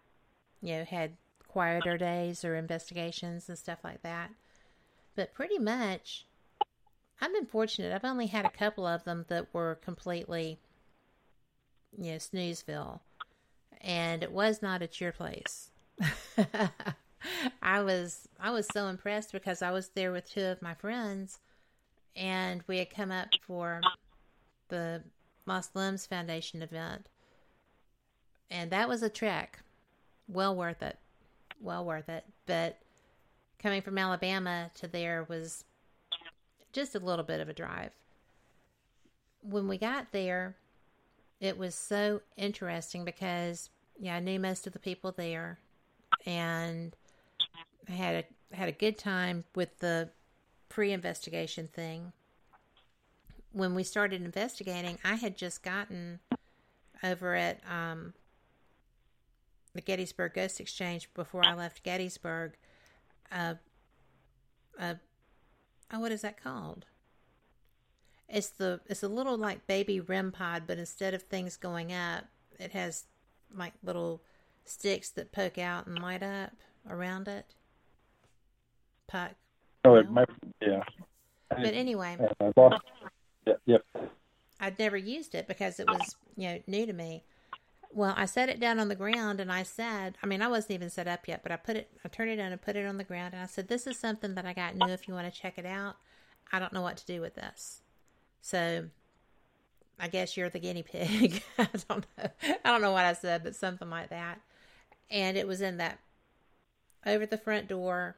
you 0.62 0.76
know 0.76 0.84
had 0.84 1.12
quieter 1.48 1.96
days 1.96 2.44
or 2.44 2.54
investigations 2.54 3.48
and 3.48 3.58
stuff 3.58 3.78
like 3.82 4.02
that. 4.02 4.30
But 5.14 5.32
pretty 5.32 5.58
much 5.58 6.26
I've 7.20 7.32
been 7.32 7.46
fortunate. 7.46 7.94
I've 7.94 8.04
only 8.04 8.26
had 8.26 8.44
a 8.44 8.50
couple 8.50 8.86
of 8.86 9.04
them 9.04 9.24
that 9.28 9.52
were 9.54 9.76
completely, 9.76 10.58
you 11.96 12.12
know, 12.12 12.18
snoozeville. 12.18 13.00
and 13.80 14.22
it 14.22 14.32
was 14.32 14.62
not 14.62 14.82
at 14.82 15.00
your 15.00 15.12
place. 15.12 15.70
I 17.62 17.80
was 17.82 18.28
I 18.40 18.50
was 18.50 18.66
so 18.72 18.86
impressed 18.88 19.32
because 19.32 19.62
I 19.62 19.70
was 19.70 19.88
there 19.90 20.12
with 20.12 20.30
two 20.30 20.44
of 20.44 20.62
my 20.62 20.74
friends, 20.74 21.40
and 22.14 22.62
we 22.66 22.78
had 22.78 22.90
come 22.90 23.10
up 23.10 23.28
for 23.46 23.80
the 24.68 25.02
Muslims 25.46 26.06
Foundation 26.06 26.62
event, 26.62 27.08
and 28.50 28.70
that 28.70 28.88
was 28.88 29.02
a 29.02 29.08
trek, 29.08 29.60
well 30.28 30.54
worth 30.54 30.82
it, 30.82 30.98
well 31.60 31.84
worth 31.84 32.08
it. 32.08 32.24
But 32.46 32.78
coming 33.58 33.82
from 33.82 33.98
Alabama 33.98 34.70
to 34.76 34.86
there 34.88 35.24
was 35.28 35.64
just 36.76 36.94
a 36.94 36.98
little 36.98 37.24
bit 37.24 37.40
of 37.40 37.48
a 37.48 37.54
drive. 37.54 37.90
When 39.40 39.66
we 39.66 39.78
got 39.78 40.12
there, 40.12 40.56
it 41.40 41.56
was 41.56 41.74
so 41.74 42.20
interesting 42.36 43.04
because 43.04 43.70
yeah, 43.98 44.16
I 44.16 44.20
knew 44.20 44.38
most 44.38 44.66
of 44.66 44.74
the 44.74 44.78
people 44.78 45.10
there, 45.10 45.58
and 46.26 46.94
I 47.88 47.92
had 47.92 48.24
a 48.24 48.54
had 48.54 48.68
a 48.68 48.72
good 48.72 48.98
time 48.98 49.44
with 49.54 49.78
the 49.78 50.10
pre-investigation 50.68 51.68
thing. 51.68 52.12
When 53.52 53.74
we 53.74 53.82
started 53.82 54.22
investigating, 54.22 54.98
I 55.02 55.14
had 55.14 55.38
just 55.38 55.62
gotten 55.62 56.20
over 57.02 57.34
at 57.34 57.60
um, 57.70 58.12
the 59.74 59.80
Gettysburg 59.80 60.34
Ghost 60.34 60.60
Exchange 60.60 61.08
before 61.14 61.42
I 61.42 61.54
left 61.54 61.82
Gettysburg. 61.82 62.52
Uh, 63.32 63.54
uh, 64.78 64.94
oh, 65.92 66.00
what 66.00 66.12
is 66.12 66.22
that 66.22 66.42
called? 66.42 66.86
It's 68.28 68.48
the 68.48 68.80
it's 68.86 69.02
a 69.02 69.08
little 69.08 69.36
like 69.36 69.66
baby 69.66 70.00
REM 70.00 70.32
pod, 70.32 70.64
but 70.66 70.78
instead 70.78 71.14
of 71.14 71.22
things 71.22 71.56
going 71.56 71.92
up, 71.92 72.24
it 72.58 72.72
has 72.72 73.04
like 73.54 73.72
little 73.84 74.22
sticks 74.64 75.10
that 75.10 75.32
poke 75.32 75.58
out 75.58 75.86
and 75.86 76.00
light 76.00 76.22
up 76.22 76.52
around 76.88 77.28
it. 77.28 77.54
Puck. 79.06 79.32
Oh, 79.84 79.94
it 79.94 80.10
might, 80.10 80.28
yeah. 80.60 80.82
But 81.48 81.74
anyway, 81.74 82.16
I 82.40 82.52
lost. 82.56 82.82
Yeah, 83.46 83.54
yep. 83.66 83.84
I'd 84.58 84.78
never 84.78 84.96
used 84.96 85.34
it 85.36 85.46
because 85.46 85.78
it 85.78 85.86
was 85.88 86.16
you 86.36 86.48
know 86.48 86.62
new 86.66 86.86
to 86.86 86.92
me. 86.92 87.22
Well, 87.96 88.12
I 88.14 88.26
set 88.26 88.50
it 88.50 88.60
down 88.60 88.78
on 88.78 88.88
the 88.88 88.94
ground 88.94 89.40
and 89.40 89.50
I 89.50 89.62
said, 89.62 90.18
I 90.22 90.26
mean, 90.26 90.42
I 90.42 90.48
wasn't 90.48 90.72
even 90.72 90.90
set 90.90 91.08
up 91.08 91.26
yet, 91.26 91.42
but 91.42 91.50
I 91.50 91.56
put 91.56 91.76
it, 91.76 91.88
I 92.04 92.08
turned 92.08 92.28
it 92.28 92.38
on 92.38 92.52
and 92.52 92.60
put 92.60 92.76
it 92.76 92.84
on 92.84 92.98
the 92.98 93.04
ground 93.04 93.32
and 93.32 93.42
I 93.42 93.46
said, 93.46 93.68
this 93.68 93.86
is 93.86 93.98
something 93.98 94.34
that 94.34 94.44
I 94.44 94.52
got 94.52 94.76
new. 94.76 94.92
If 94.92 95.08
you 95.08 95.14
want 95.14 95.32
to 95.32 95.40
check 95.40 95.56
it 95.56 95.64
out, 95.64 95.96
I 96.52 96.58
don't 96.58 96.74
know 96.74 96.82
what 96.82 96.98
to 96.98 97.06
do 97.06 97.22
with 97.22 97.36
this. 97.36 97.80
So 98.42 98.84
I 99.98 100.08
guess 100.08 100.36
you're 100.36 100.50
the 100.50 100.58
guinea 100.58 100.82
pig. 100.82 101.42
I 101.58 101.68
don't 101.88 102.06
know. 102.18 102.28
I 102.66 102.70
don't 102.70 102.82
know 102.82 102.92
what 102.92 103.06
I 103.06 103.14
said, 103.14 103.42
but 103.42 103.56
something 103.56 103.88
like 103.88 104.10
that. 104.10 104.42
And 105.10 105.38
it 105.38 105.48
was 105.48 105.62
in 105.62 105.78
that 105.78 105.98
over 107.06 107.24
the 107.24 107.38
front 107.38 107.66
door, 107.66 108.16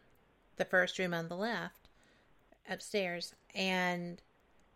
the 0.56 0.64
first 0.64 0.98
room 0.98 1.14
on 1.14 1.28
the 1.28 1.36
left, 1.36 1.88
upstairs. 2.68 3.32
And 3.54 4.20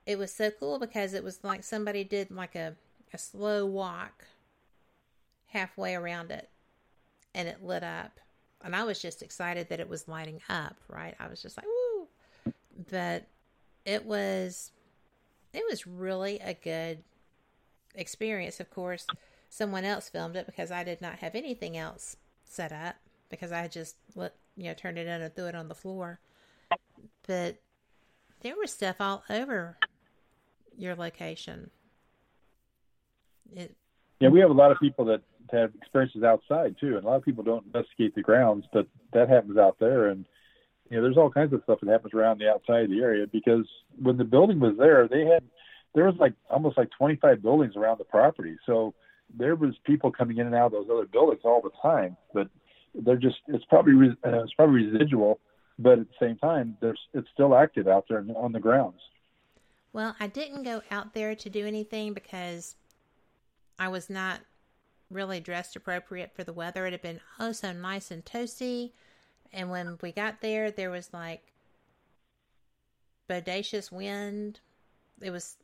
it 0.06 0.16
was 0.16 0.32
so 0.32 0.52
cool 0.52 0.78
because 0.78 1.12
it 1.12 1.24
was 1.24 1.42
like 1.42 1.64
somebody 1.64 2.04
did 2.04 2.30
like 2.30 2.54
a, 2.54 2.76
a 3.12 3.18
slow 3.18 3.66
walk 3.66 4.26
halfway 5.52 5.94
around 5.94 6.30
it 6.30 6.48
and 7.34 7.46
it 7.46 7.62
lit 7.62 7.82
up. 7.82 8.18
And 8.64 8.74
I 8.74 8.84
was 8.84 9.00
just 9.00 9.22
excited 9.22 9.68
that 9.68 9.80
it 9.80 9.88
was 9.88 10.08
lighting 10.08 10.40
up, 10.48 10.76
right? 10.88 11.14
I 11.18 11.28
was 11.28 11.42
just 11.42 11.56
like, 11.56 11.66
woo. 11.66 12.08
But 12.90 13.26
it 13.84 14.04
was 14.04 14.72
it 15.52 15.64
was 15.68 15.86
really 15.86 16.38
a 16.38 16.54
good 16.54 17.02
experience. 17.94 18.60
Of 18.60 18.70
course, 18.70 19.06
someone 19.50 19.84
else 19.84 20.08
filmed 20.08 20.36
it 20.36 20.46
because 20.46 20.70
I 20.70 20.84
did 20.84 21.02
not 21.02 21.18
have 21.18 21.34
anything 21.34 21.76
else 21.76 22.16
set 22.44 22.72
up 22.72 22.96
because 23.28 23.52
I 23.52 23.68
just 23.68 23.96
let 24.14 24.34
you 24.56 24.64
know 24.64 24.74
turned 24.74 24.98
it 24.98 25.06
in 25.06 25.20
and 25.20 25.34
threw 25.34 25.46
it 25.46 25.54
on 25.54 25.68
the 25.68 25.74
floor. 25.74 26.20
But 27.26 27.56
there 28.40 28.54
was 28.56 28.72
stuff 28.72 28.96
all 29.00 29.24
over 29.28 29.76
your 30.76 30.94
location. 30.94 31.70
It, 33.54 33.76
yeah, 34.20 34.28
we 34.28 34.40
have 34.40 34.50
a 34.50 34.54
lot 34.54 34.70
of 34.70 34.78
people 34.78 35.04
that 35.06 35.20
have 35.52 35.72
experiences 35.74 36.22
outside 36.22 36.76
too, 36.80 36.96
and 36.96 37.04
a 37.04 37.08
lot 37.08 37.16
of 37.16 37.24
people 37.24 37.44
don't 37.44 37.66
investigate 37.66 38.14
the 38.14 38.22
grounds, 38.22 38.64
but 38.72 38.86
that 39.12 39.28
happens 39.28 39.56
out 39.58 39.76
there, 39.78 40.08
and 40.08 40.24
you 40.90 40.96
know, 40.96 41.02
there's 41.02 41.16
all 41.16 41.30
kinds 41.30 41.52
of 41.52 41.62
stuff 41.64 41.78
that 41.80 41.90
happens 41.90 42.12
around 42.12 42.38
the 42.38 42.50
outside 42.50 42.84
of 42.84 42.90
the 42.90 43.00
area 43.00 43.26
because 43.26 43.66
when 44.00 44.18
the 44.18 44.24
building 44.24 44.60
was 44.60 44.74
there, 44.78 45.08
they 45.08 45.24
had 45.24 45.42
there 45.94 46.04
was 46.04 46.16
like 46.18 46.34
almost 46.50 46.76
like 46.76 46.90
25 46.98 47.42
buildings 47.42 47.76
around 47.76 47.98
the 47.98 48.04
property, 48.04 48.56
so 48.66 48.94
there 49.38 49.54
was 49.54 49.74
people 49.84 50.10
coming 50.10 50.38
in 50.38 50.46
and 50.46 50.54
out 50.54 50.66
of 50.66 50.72
those 50.72 50.88
other 50.90 51.06
buildings 51.06 51.40
all 51.44 51.62
the 51.62 51.70
time, 51.80 52.16
but 52.34 52.48
they're 52.94 53.16
just 53.16 53.36
it's 53.48 53.64
probably 53.66 53.94
uh, 54.24 54.42
it's 54.42 54.54
probably 54.54 54.86
residual, 54.86 55.40
but 55.78 55.98
at 55.98 56.06
the 56.08 56.26
same 56.26 56.36
time, 56.36 56.76
there's 56.80 57.00
it's 57.14 57.28
still 57.32 57.54
active 57.54 57.88
out 57.88 58.04
there 58.08 58.24
on 58.36 58.52
the 58.52 58.60
grounds. 58.60 59.00
Well, 59.92 60.16
I 60.18 60.26
didn't 60.26 60.62
go 60.62 60.82
out 60.90 61.12
there 61.12 61.34
to 61.34 61.50
do 61.50 61.66
anything 61.66 62.14
because 62.14 62.76
I 63.78 63.88
was 63.88 64.08
not 64.08 64.40
really 65.12 65.40
dressed 65.40 65.76
appropriate 65.76 66.34
for 66.34 66.44
the 66.44 66.52
weather. 66.52 66.86
It 66.86 66.92
had 66.92 67.02
been 67.02 67.20
oh 67.38 67.52
so 67.52 67.72
nice 67.72 68.10
and 68.10 68.24
toasty. 68.24 68.92
And 69.52 69.70
when 69.70 69.98
we 70.00 70.12
got 70.12 70.40
there, 70.40 70.70
there 70.70 70.90
was 70.90 71.12
like 71.12 71.52
bodacious 73.28 73.92
wind. 73.92 74.60
It 75.20 75.30
was 75.30 75.56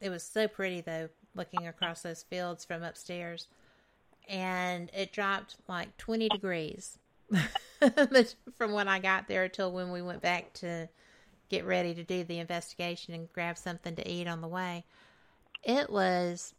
it 0.00 0.10
was 0.10 0.22
so 0.22 0.48
pretty 0.48 0.80
though, 0.80 1.08
looking 1.34 1.66
across 1.66 2.02
those 2.02 2.22
fields 2.22 2.64
from 2.64 2.82
upstairs. 2.82 3.46
And 4.28 4.90
it 4.94 5.12
dropped 5.12 5.56
like 5.68 5.96
20 5.96 6.28
degrees 6.28 6.98
from 8.56 8.72
when 8.72 8.88
I 8.88 8.98
got 8.98 9.28
there 9.28 9.48
till 9.48 9.72
when 9.72 9.90
we 9.90 10.02
went 10.02 10.22
back 10.22 10.52
to 10.54 10.88
get 11.48 11.64
ready 11.64 11.94
to 11.94 12.04
do 12.04 12.24
the 12.24 12.38
investigation 12.38 13.12
and 13.12 13.32
grab 13.32 13.58
something 13.58 13.96
to 13.96 14.08
eat 14.08 14.28
on 14.28 14.40
the 14.40 14.48
way. 14.48 14.84
It 15.64 15.90
was 15.90 16.54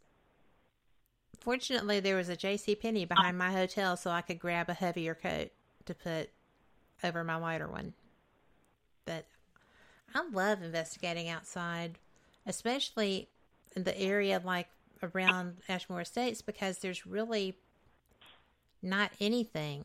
fortunately 1.42 2.00
there 2.00 2.16
was 2.16 2.28
a 2.28 2.36
JC 2.36 2.78
Penney 2.80 3.04
uh, 3.04 3.14
behind 3.14 3.36
my 3.36 3.52
hotel 3.52 3.96
so 3.96 4.10
I 4.10 4.22
could 4.22 4.38
grab 4.38 4.68
a 4.68 4.74
heavier 4.74 5.14
coat 5.14 5.50
to 5.86 5.94
put 5.94 6.30
over 7.02 7.24
my 7.24 7.36
lighter 7.36 7.68
one. 7.68 7.94
But 9.04 9.26
I 10.14 10.24
love 10.32 10.62
investigating 10.62 11.28
outside, 11.28 11.98
especially 12.46 13.28
in 13.74 13.84
the 13.84 13.98
area 13.98 14.40
like 14.44 14.68
around 15.02 15.56
Ashmore 15.68 16.02
Estates 16.02 16.42
because 16.42 16.78
there's 16.78 17.06
really 17.06 17.56
not 18.82 19.10
anything. 19.20 19.84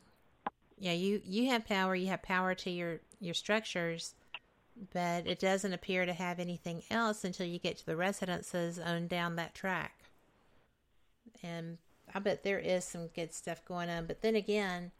Yeah, 0.77 0.93
you 0.93 1.21
you 1.25 1.49
have 1.49 1.65
power, 1.65 1.95
you 1.95 2.07
have 2.07 2.21
power 2.21 2.53
to 2.55 2.69
your 2.69 2.99
your 3.19 3.33
structures, 3.33 4.13
but 4.93 5.25
it 5.25 5.39
doesn't 5.39 5.73
appear 5.73 6.05
to 6.05 6.13
have 6.13 6.39
anything 6.39 6.83
else 6.91 7.23
until 7.23 7.47
you 7.47 7.57
get 7.57 7.77
to 7.77 7.85
the 7.85 7.95
residences 7.95 8.77
owned 8.77 9.09
down 9.09 9.37
that 9.37 9.55
track. 9.55 9.96
And 11.43 11.77
I 12.13 12.19
bet 12.19 12.43
there 12.43 12.59
is 12.59 12.83
some 12.83 13.07
good 13.07 13.33
stuff 13.33 13.63
going 13.65 13.89
on, 13.89 14.05
but 14.05 14.21
then 14.21 14.35
again, 14.35 14.91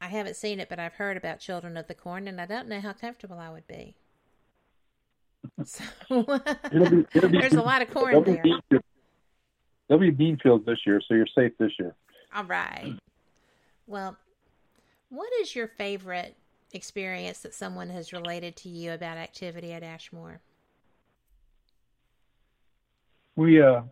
I 0.00 0.08
haven't 0.08 0.36
seen 0.36 0.60
it, 0.60 0.68
but 0.68 0.78
I've 0.78 0.94
heard 0.94 1.16
about 1.16 1.40
Children 1.40 1.76
of 1.76 1.86
the 1.86 1.94
Corn, 1.94 2.28
and 2.28 2.40
I 2.40 2.46
don't 2.46 2.68
know 2.68 2.80
how 2.80 2.92
comfortable 2.92 3.38
I 3.38 3.50
would 3.50 3.66
be. 3.66 3.96
So 5.64 5.84
it'll 6.10 6.90
be, 6.90 7.06
it'll 7.14 7.28
be, 7.28 7.38
there's 7.40 7.52
a 7.52 7.62
lot 7.62 7.82
of 7.82 7.90
corn 7.90 8.24
there. 8.24 8.42
Be, 8.42 8.56
there'll 9.88 10.00
be 10.00 10.10
bean 10.10 10.38
fields 10.42 10.64
this 10.66 10.78
year, 10.86 11.00
so 11.06 11.14
you're 11.14 11.26
safe 11.26 11.52
this 11.58 11.70
year. 11.78 11.94
All 12.34 12.44
right. 12.44 12.96
Well, 13.86 14.16
what 15.10 15.28
is 15.40 15.54
your 15.54 15.68
favorite 15.68 16.36
experience 16.72 17.40
that 17.40 17.54
someone 17.54 17.90
has 17.90 18.12
related 18.12 18.56
to 18.56 18.68
you 18.68 18.92
about 18.92 19.16
activity 19.16 19.72
at 19.72 19.82
Ashmore? 19.82 20.40
We, 23.36 23.60
uh, 23.60 23.82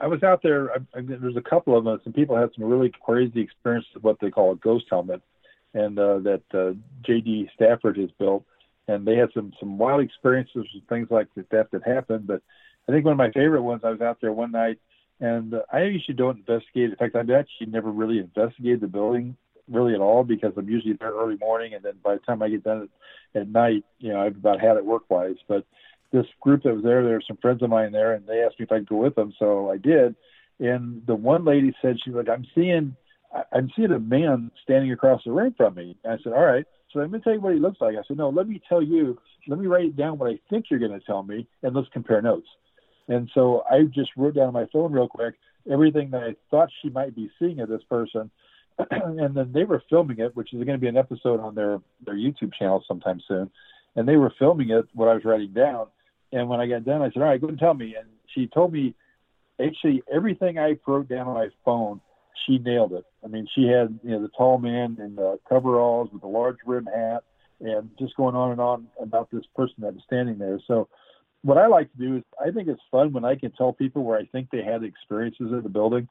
I 0.00 0.06
was 0.06 0.22
out 0.22 0.42
there. 0.42 0.72
I, 0.72 0.76
I, 0.96 1.00
there's 1.02 1.36
a 1.36 1.42
couple 1.42 1.76
of 1.76 1.86
us, 1.86 2.00
and 2.04 2.14
people 2.14 2.36
had 2.36 2.50
some 2.56 2.64
really 2.64 2.90
crazy 3.04 3.40
experiences 3.40 3.90
with 3.94 4.02
what 4.02 4.20
they 4.20 4.30
call 4.30 4.52
a 4.52 4.56
ghost 4.56 4.86
helmet 4.90 5.22
and 5.74 5.98
uh, 5.98 6.18
that 6.20 6.42
uh, 6.52 6.72
J.D. 7.06 7.50
Stafford 7.54 7.96
has 7.98 8.10
built. 8.18 8.44
And 8.88 9.06
they 9.06 9.14
had 9.14 9.28
some 9.34 9.52
some 9.60 9.78
wild 9.78 10.00
experiences 10.00 10.66
with 10.74 10.88
things 10.88 11.08
like 11.10 11.28
that 11.36 11.70
that 11.70 11.86
happened. 11.86 12.26
But 12.26 12.42
I 12.88 12.92
think 12.92 13.04
one 13.04 13.12
of 13.12 13.18
my 13.18 13.30
favorite 13.30 13.62
ones, 13.62 13.82
I 13.84 13.90
was 13.90 14.00
out 14.00 14.18
there 14.20 14.32
one 14.32 14.50
night, 14.50 14.78
and 15.20 15.54
I 15.72 15.84
usually 15.84 16.16
don't 16.16 16.38
investigate. 16.38 16.90
In 16.90 16.96
fact, 16.96 17.14
I've 17.14 17.30
actually 17.30 17.66
never 17.68 17.90
really 17.90 18.18
investigated 18.18 18.80
the 18.80 18.88
building 18.88 19.36
really 19.68 19.94
at 19.94 20.00
all 20.00 20.24
because 20.24 20.52
I'm 20.56 20.68
usually 20.68 20.94
there 20.94 21.12
early 21.12 21.36
morning, 21.36 21.74
and 21.74 21.84
then 21.84 21.94
by 22.02 22.14
the 22.14 22.20
time 22.20 22.42
I 22.42 22.48
get 22.48 22.64
done 22.64 22.88
at, 23.34 23.42
at 23.42 23.48
night, 23.48 23.84
you 24.00 24.12
know, 24.12 24.20
I've 24.20 24.34
about 24.34 24.60
had 24.60 24.76
it 24.76 24.84
work 24.84 25.08
wise. 25.08 25.36
But 25.46 25.64
this 26.12 26.26
group 26.40 26.62
that 26.64 26.74
was 26.74 26.82
there, 26.82 27.02
there 27.02 27.14
were 27.14 27.22
some 27.26 27.38
friends 27.38 27.62
of 27.62 27.70
mine 27.70 27.92
there, 27.92 28.14
and 28.14 28.26
they 28.26 28.42
asked 28.42 28.58
me 28.58 28.64
if 28.64 28.72
I'd 28.72 28.88
go 28.88 28.96
with 28.96 29.14
them, 29.14 29.32
so 29.38 29.70
I 29.70 29.76
did. 29.76 30.16
And 30.58 31.06
the 31.06 31.14
one 31.14 31.44
lady 31.44 31.72
said 31.80 31.96
she 32.02 32.10
was 32.10 32.26
like, 32.26 32.36
"I'm 32.36 32.46
seeing 32.54 32.96
I'm 33.52 33.70
seeing 33.76 33.92
a 33.92 33.98
man 33.98 34.50
standing 34.62 34.92
across 34.92 35.22
the 35.24 35.32
room 35.32 35.54
from 35.56 35.74
me. 35.74 35.96
And 36.04 36.12
I 36.12 36.22
said, 36.22 36.32
all 36.32 36.44
right. 36.44 36.64
So 36.92 36.98
let 36.98 37.10
me 37.10 37.20
tell 37.20 37.32
you 37.32 37.40
what 37.40 37.54
he 37.54 37.60
looks 37.60 37.80
like. 37.80 37.94
I 37.94 38.02
said, 38.06 38.16
no, 38.16 38.30
let 38.30 38.48
me 38.48 38.60
tell 38.68 38.82
you, 38.82 39.18
let 39.46 39.58
me 39.58 39.66
write 39.66 39.96
down 39.96 40.18
what 40.18 40.30
I 40.30 40.40
think 40.50 40.66
you're 40.68 40.80
going 40.80 40.98
to 40.98 41.06
tell 41.06 41.22
me, 41.22 41.46
and 41.62 41.74
let's 41.74 41.88
compare 41.92 42.20
notes. 42.20 42.48
And 43.08 43.30
so 43.32 43.64
I 43.70 43.84
just 43.84 44.10
wrote 44.16 44.34
down 44.34 44.48
on 44.48 44.52
my 44.52 44.66
phone 44.72 44.92
real 44.92 45.08
quick, 45.08 45.34
everything 45.70 46.10
that 46.10 46.22
I 46.22 46.36
thought 46.50 46.68
she 46.82 46.90
might 46.90 47.14
be 47.14 47.30
seeing 47.38 47.60
of 47.60 47.68
this 47.68 47.82
person. 47.88 48.30
and 48.90 49.36
then 49.36 49.52
they 49.52 49.64
were 49.64 49.82
filming 49.88 50.18
it, 50.18 50.34
which 50.34 50.52
is 50.52 50.64
going 50.64 50.78
to 50.78 50.78
be 50.78 50.88
an 50.88 50.96
episode 50.96 51.38
on 51.38 51.54
their 51.54 51.80
their 52.04 52.14
YouTube 52.14 52.54
channel 52.58 52.82
sometime 52.88 53.20
soon. 53.28 53.50
And 53.94 54.08
they 54.08 54.16
were 54.16 54.32
filming 54.38 54.70
it 54.70 54.86
what 54.94 55.08
I 55.08 55.14
was 55.14 55.24
writing 55.24 55.52
down. 55.52 55.86
And 56.32 56.48
when 56.48 56.60
I 56.60 56.66
got 56.66 56.84
done, 56.84 57.02
I 57.02 57.10
said, 57.10 57.22
"All 57.22 57.28
right, 57.28 57.40
go 57.40 57.48
and 57.48 57.58
tell 57.58 57.74
me." 57.74 57.96
And 57.96 58.08
she 58.34 58.46
told 58.46 58.72
me 58.72 58.94
actually 59.64 60.02
everything 60.12 60.58
I 60.58 60.76
wrote 60.86 61.08
down 61.08 61.26
on 61.26 61.34
my 61.34 61.48
phone. 61.64 62.00
She 62.46 62.58
nailed 62.58 62.92
it. 62.92 63.04
I 63.24 63.28
mean, 63.28 63.46
she 63.54 63.66
had 63.66 63.98
you 64.02 64.10
know 64.10 64.22
the 64.22 64.30
tall 64.36 64.58
man 64.58 64.96
in 65.00 65.16
the 65.16 65.38
coveralls 65.48 66.10
with 66.12 66.22
the 66.22 66.28
large 66.28 66.58
rim 66.64 66.86
hat, 66.86 67.24
and 67.60 67.90
just 67.98 68.16
going 68.16 68.34
on 68.34 68.52
and 68.52 68.60
on 68.60 68.86
about 69.00 69.30
this 69.30 69.44
person 69.54 69.76
that 69.80 69.94
was 69.94 70.02
standing 70.06 70.38
there. 70.38 70.60
So 70.66 70.88
what 71.42 71.58
I 71.58 71.66
like 71.66 71.90
to 71.92 71.98
do 71.98 72.16
is 72.16 72.22
I 72.40 72.50
think 72.50 72.68
it's 72.68 72.82
fun 72.90 73.12
when 73.12 73.24
I 73.24 73.34
can 73.34 73.52
tell 73.52 73.72
people 73.72 74.04
where 74.04 74.18
I 74.18 74.26
think 74.26 74.48
they 74.50 74.62
had 74.62 74.84
experiences 74.84 75.52
in 75.52 75.62
the 75.62 75.68
building. 75.68 76.08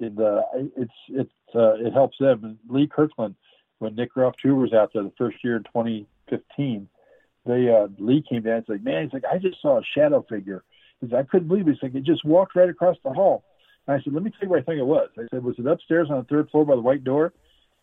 And 0.00 0.20
uh, 0.20 0.42
it's 0.76 0.92
it's 1.08 1.30
uh, 1.54 1.74
it 1.74 1.92
helps 1.92 2.18
them. 2.18 2.44
And 2.44 2.58
Lee 2.68 2.88
Kirkland, 2.88 3.36
when 3.78 3.94
Nick 3.94 4.14
Groff 4.14 4.34
Tour 4.42 4.54
was 4.54 4.72
out 4.72 4.90
there 4.92 5.02
the 5.02 5.12
first 5.16 5.36
year 5.44 5.56
in 5.56 5.64
2015, 5.64 6.88
they 7.46 7.68
uh, 7.68 7.88
Lee 7.98 8.24
came 8.28 8.42
down 8.42 8.56
and 8.56 8.64
said, 8.66 8.84
"Man, 8.84 9.04
he's 9.04 9.12
like 9.12 9.24
I 9.30 9.38
just 9.38 9.60
saw 9.60 9.78
a 9.78 9.82
shadow 9.96 10.24
figure." 10.28 10.62
He's 11.00 11.10
like, 11.10 11.26
I 11.26 11.28
couldn't 11.28 11.48
believe 11.48 11.66
it. 11.66 11.72
He's 11.72 11.82
like 11.82 11.94
it 11.94 12.04
just 12.04 12.24
walked 12.24 12.54
right 12.54 12.68
across 12.68 12.96
the 13.04 13.12
hall. 13.12 13.44
And 13.86 13.96
I 13.98 14.02
said, 14.02 14.12
"Let 14.12 14.22
me 14.22 14.30
tell 14.30 14.42
you 14.42 14.48
where 14.50 14.60
I 14.60 14.62
think 14.62 14.78
it 14.78 14.86
was." 14.86 15.08
I 15.18 15.22
said, 15.30 15.42
"Was 15.42 15.58
it 15.58 15.66
upstairs 15.66 16.08
on 16.10 16.18
the 16.18 16.24
third 16.24 16.50
floor 16.50 16.64
by 16.64 16.76
the 16.76 16.80
white 16.80 17.04
door?" 17.04 17.32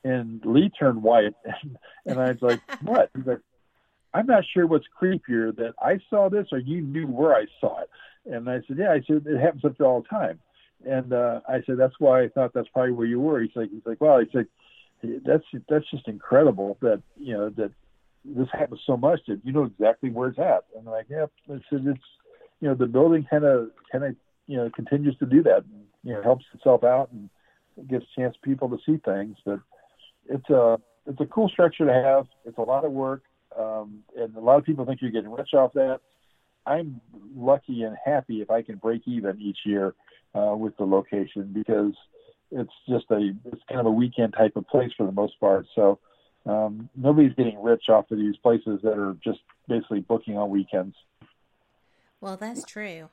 And 0.03 0.41
Lee 0.45 0.69
turned 0.69 1.03
white, 1.03 1.33
and, 1.45 1.77
and 2.05 2.19
I 2.19 2.31
was 2.31 2.41
like, 2.41 2.61
"What?" 2.81 3.09
He's 3.15 3.25
like, 3.25 3.41
I'm 4.13 4.25
not 4.25 4.43
sure 4.53 4.65
what's 4.65 4.85
creepier 4.99 5.55
that 5.57 5.73
I 5.81 5.99
saw 6.09 6.29
this 6.29 6.47
or 6.51 6.57
you 6.57 6.81
knew 6.81 7.07
where 7.07 7.35
I 7.35 7.45
saw 7.59 7.81
it. 7.81 7.89
And 8.25 8.49
I 8.49 8.61
said, 8.67 8.77
yeah, 8.77 8.91
I 8.91 9.01
said, 9.05 9.25
it 9.25 9.39
happens 9.39 9.65
up 9.65 9.77
there 9.77 9.87
all 9.87 10.01
the 10.01 10.07
time. 10.07 10.39
And 10.85 11.13
uh, 11.13 11.41
I 11.47 11.61
said, 11.65 11.77
that's 11.77 11.99
why 11.99 12.23
I 12.23 12.29
thought 12.29 12.53
that's 12.53 12.69
probably 12.69 12.91
where 12.91 13.07
you 13.07 13.19
were. 13.19 13.41
He's 13.41 13.55
like, 13.55 13.69
he's 13.69 13.85
like, 13.85 14.01
well, 14.01 14.19
he's 14.19 14.33
like, 14.33 14.47
that's, 15.25 15.43
that's 15.69 15.89
just 15.91 16.07
incredible 16.07 16.77
that, 16.81 17.01
you 17.17 17.37
know, 17.37 17.49
that 17.51 17.71
this 18.25 18.47
happens 18.51 18.81
so 18.85 18.97
much 18.97 19.19
that 19.27 19.39
you 19.43 19.51
know 19.51 19.63
exactly 19.63 20.09
where 20.09 20.29
it's 20.29 20.39
at. 20.39 20.65
And 20.75 20.87
I'm 20.87 20.93
like, 20.93 21.07
yeah, 21.09 21.25
I 21.49 21.59
said, 21.69 21.85
it's, 21.85 21.99
you 22.61 22.67
know, 22.67 22.75
the 22.75 22.85
building 22.85 23.25
kind 23.29 23.45
of, 23.45 23.69
kind 23.91 24.03
of, 24.03 24.15
you 24.47 24.57
know, 24.57 24.69
continues 24.75 25.17
to 25.19 25.25
do 25.25 25.43
that, 25.43 25.63
and, 25.63 25.83
you 26.03 26.13
know, 26.13 26.21
helps 26.21 26.45
itself 26.53 26.83
out 26.83 27.09
and 27.11 27.29
gives 27.89 28.05
chance 28.17 28.35
people 28.43 28.69
to 28.69 28.77
see 28.85 28.99
things. 29.05 29.37
But 29.45 29.59
it's 30.27 30.49
a, 30.49 30.79
it's 31.05 31.21
a 31.21 31.25
cool 31.25 31.49
structure 31.49 31.85
to 31.85 31.93
have. 31.93 32.27
It's 32.45 32.57
a 32.57 32.61
lot 32.61 32.85
of 32.85 32.91
work 32.91 33.23
um, 33.57 34.03
and 34.15 34.35
a 34.35 34.39
lot 34.39 34.57
of 34.57 34.65
people 34.65 34.85
think 34.85 35.01
you're 35.01 35.11
getting 35.11 35.31
rich 35.31 35.53
off 35.53 35.73
that. 35.73 36.01
I'm 36.65 37.01
lucky 37.35 37.83
and 37.83 37.95
happy 38.03 38.41
if 38.41 38.51
I 38.51 38.61
can 38.61 38.75
break 38.75 39.01
even 39.07 39.39
each 39.41 39.59
year 39.65 39.95
uh, 40.35 40.55
with 40.55 40.77
the 40.77 40.85
location 40.85 41.51
because 41.53 41.93
it's 42.51 42.73
just 42.87 43.05
a 43.11 43.31
it's 43.45 43.61
kind 43.67 43.79
of 43.79 43.85
a 43.87 43.91
weekend 43.91 44.33
type 44.37 44.55
of 44.55 44.67
place 44.67 44.91
for 44.95 45.05
the 45.05 45.11
most 45.11 45.39
part. 45.39 45.65
So 45.75 45.99
um, 46.45 46.89
nobody's 46.95 47.33
getting 47.33 47.61
rich 47.61 47.89
off 47.89 48.09
of 48.11 48.17
these 48.17 48.37
places 48.37 48.79
that 48.83 48.97
are 48.97 49.15
just 49.23 49.39
basically 49.67 49.99
booking 50.01 50.37
on 50.37 50.49
weekends. 50.49 50.95
Well, 52.21 52.37
that's 52.37 52.63
true, 52.65 53.09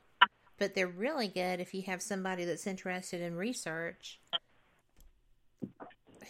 but 0.59 0.75
they're 0.75 0.87
really 0.87 1.29
good 1.29 1.61
if 1.61 1.75
you 1.75 1.83
have 1.83 2.03
somebody 2.03 2.45
that's 2.45 2.67
interested 2.67 3.21
in 3.21 3.37
research 3.37 4.19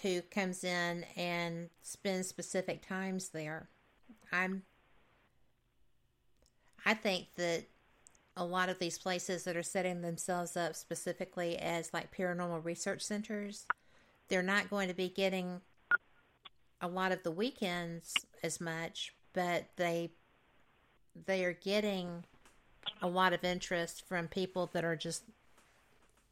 who 0.03 0.21
comes 0.23 0.63
in 0.63 1.05
and 1.17 1.71
spends 1.83 2.29
specific 2.29 2.87
times 2.87 3.31
there. 3.31 3.69
I'm 4.33 4.63
I 6.85 6.95
think 6.95 7.27
that 7.37 7.65
a 8.37 8.45
lot 8.45 8.69
of 8.69 8.79
these 8.79 8.99
places 8.99 9.45
that 9.45 9.57
are 9.57 9.63
setting 9.63 10.03
themselves 10.03 10.57
up 10.57 10.77
specifically 10.77 11.59
as 11.59 11.93
like 11.93 12.15
paranormal 12.15 12.65
research 12.65 13.03
centers, 13.03 13.67
they're 14.29 14.43
not 14.43 14.71
going 14.71 14.89
to 14.89 14.95
be 14.95 15.09
getting 15.09 15.63
a 16.81 16.89
lot 16.89 17.13
of 17.13 17.23
the 17.23 17.31
weekends 17.31 18.15
as 18.43 18.61
much, 18.61 19.15
but 19.33 19.67
they 19.77 20.11
they 21.27 21.45
are 21.45 21.55
getting 21.55 22.25
a 23.01 23.09
lot 23.09 23.33
of 23.33 23.43
interest 23.43 24.07
from 24.07 24.29
people 24.29 24.71
that 24.73 24.85
are 24.85 24.97
just 24.97 25.25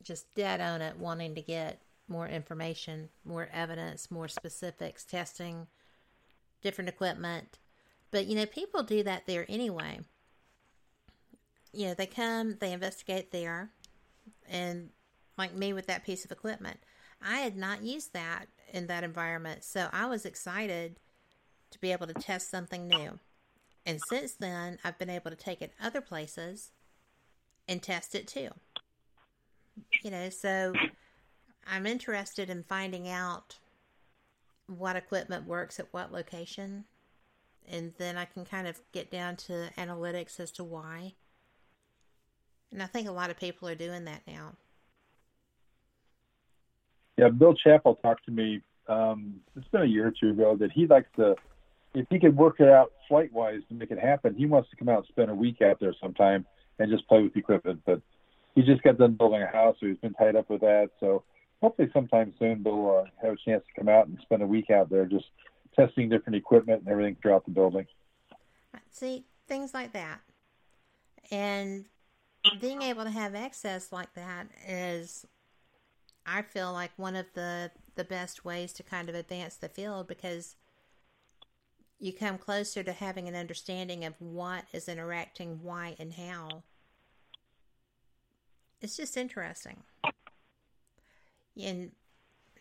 just 0.03 0.33
dead 0.35 0.61
on 0.61 0.83
it 0.83 0.99
wanting 0.99 1.35
to 1.35 1.41
get 1.41 1.81
more 2.07 2.29
information, 2.29 3.09
more 3.25 3.49
evidence, 3.53 4.11
more 4.11 4.29
specifics, 4.29 5.05
testing 5.05 5.67
different 6.63 6.89
equipment 6.89 7.59
but, 8.15 8.27
you 8.27 8.37
know, 8.37 8.47
people 8.47 8.85
do 8.85 9.03
that 9.03 9.27
there 9.27 9.45
anyway. 9.49 9.99
You 11.73 11.89
know, 11.89 11.95
they 11.95 12.07
come, 12.07 12.59
they 12.61 12.73
investigate 12.73 13.33
there, 13.33 13.71
and 14.49 14.91
like 15.37 15.53
me 15.53 15.73
with 15.73 15.89
that 15.89 16.05
piece 16.05 16.25
of 16.25 16.31
equipment. 16.31 16.79
I 17.23 17.39
had 17.39 17.57
not 17.57 17.83
used 17.83 18.13
that 18.13 18.47
in 18.73 18.87
that 18.89 19.05
environment, 19.05 19.65
so 19.65 19.89
I 19.93 20.07
was 20.07 20.25
excited 20.25 20.97
to 21.71 21.79
be 21.79 21.93
able 21.93 22.07
to 22.07 22.15
test 22.15 22.51
something 22.51 22.87
new. 22.89 23.19
And 23.87 24.01
since 24.09 24.33
then, 24.33 24.79
I've 24.85 24.99
been 24.99 25.11
able 25.11 25.31
to 25.31 25.37
take 25.37 25.61
it 25.61 25.73
other 25.83 26.01
places 26.01 26.71
and 27.69 27.83
test 27.83 28.15
it 28.15 28.27
too. 28.27 28.51
You 30.03 30.11
know, 30.11 30.31
so 30.31 30.73
I'm 31.67 31.87
interested 31.87 32.49
in 32.51 32.63
finding 32.63 33.09
out 33.09 33.59
what 34.67 34.97
equipment 34.97 35.47
works 35.47 35.79
at 35.79 35.93
what 35.93 36.13
location 36.13 36.85
and 37.71 37.93
then 37.99 38.17
I 38.17 38.25
can 38.25 38.45
kind 38.45 38.67
of 38.67 38.81
get 38.93 39.11
down 39.11 39.37
to 39.37 39.71
analytics 39.79 40.39
as 40.39 40.51
to 40.53 40.65
why. 40.65 41.15
And 42.71 42.83
I 42.83 42.87
think 42.87 43.09
a 43.09 43.13
lot 43.13 43.31
of 43.31 43.39
people 43.39 43.69
are 43.69 43.75
doing 43.75 44.05
that 44.05 44.23
now. 44.27 44.55
Yeah, 47.17 47.29
Bill 47.29 47.55
Chappell 47.55 47.97
talked 47.97 48.25
to 48.27 48.31
me. 48.31 48.61
Um, 48.89 49.41
it's 49.57 49.69
been 49.69 49.83
a 49.83 49.87
year 49.87 50.09
or 50.09 50.13
two 50.19 50.31
ago 50.31 50.57
that 50.57 50.73
he 50.73 50.87
likes 50.87 51.09
to, 51.17 51.37
if 51.95 52.07
he 52.11 52.19
could 52.19 52.37
work 52.37 52.61
it 52.61 52.69
out 52.69 52.93
flight 53.09 53.33
wise 53.33 53.61
to 53.69 53.75
make 53.75 53.91
it 53.91 53.99
happen, 53.99 54.35
he 54.35 54.47
wants 54.47 54.71
to 54.71 54.77
come 54.77 54.89
out 54.89 54.99
and 54.99 55.07
spend 55.09 55.31
a 55.31 55.35
week 55.35 55.63
out 55.63 55.79
there 55.81 55.95
sometime 56.01 56.45
and 56.79 56.91
just 56.91 57.07
play 57.09 57.23
with 57.23 57.37
equipment. 57.37 57.81
But 57.87 58.03
he 58.55 58.63
just 58.63 58.83
got 58.83 58.99
done 58.99 59.15
building 59.15 59.43
a 59.43 59.47
house, 59.47 59.77
so 59.81 59.87
he's 59.87 59.99
been 59.99 60.15
tied 60.15 60.37
up 60.37 60.51
with 60.51 60.61
that. 60.61 60.91
So 61.01 61.23
hopefully 61.63 61.89
sometime 61.93 62.35
soon 62.39 62.63
Bill 62.63 63.05
uh, 63.05 63.11
have 63.23 63.35
a 63.35 63.37
chance 63.45 63.65
to 63.65 63.81
come 63.81 63.89
out 63.89 64.07
and 64.07 64.19
spend 64.23 64.43
a 64.43 64.47
week 64.47 64.71
out 64.71 64.91
there 64.91 65.07
just 65.07 65.27
testing 65.75 66.09
different 66.09 66.37
equipment 66.37 66.81
and 66.81 66.89
everything 66.89 67.17
throughout 67.21 67.45
the 67.45 67.51
building. 67.51 67.87
See, 68.91 69.25
things 69.49 69.73
like 69.75 69.93
that. 69.93 70.21
And 71.31 71.87
being 72.61 72.83
able 72.83 73.05
to 73.05 73.11
have 73.11 73.35
access 73.35 73.93
like 73.93 74.13
that 74.15 74.47
is, 74.69 75.27
I 76.27 76.43
feel 76.43 76.73
like, 76.73 76.91
one 76.97 77.17
of 77.17 77.27
the, 77.35 77.71
the 77.95 78.05
best 78.05 78.45
ways 78.45 78.73
to 78.75 78.83
kind 78.83 79.09
of 79.09 79.15
advance 79.15 79.57
the 79.57 79.69
field 79.69 80.09
because 80.09 80.57
you 81.99 82.13
come 82.13 82.39
closer 82.39 82.83
to 82.83 82.93
having 82.93 83.29
an 83.29 83.35
understanding 83.35 84.05
of 84.05 84.15
what 84.19 84.65
is 84.73 84.89
interacting, 84.89 85.61
why, 85.63 85.97
and 85.99 86.13
how. 86.13 86.63
It's 88.81 88.97
just 88.97 89.17
interesting. 89.17 89.83
And 91.63 91.93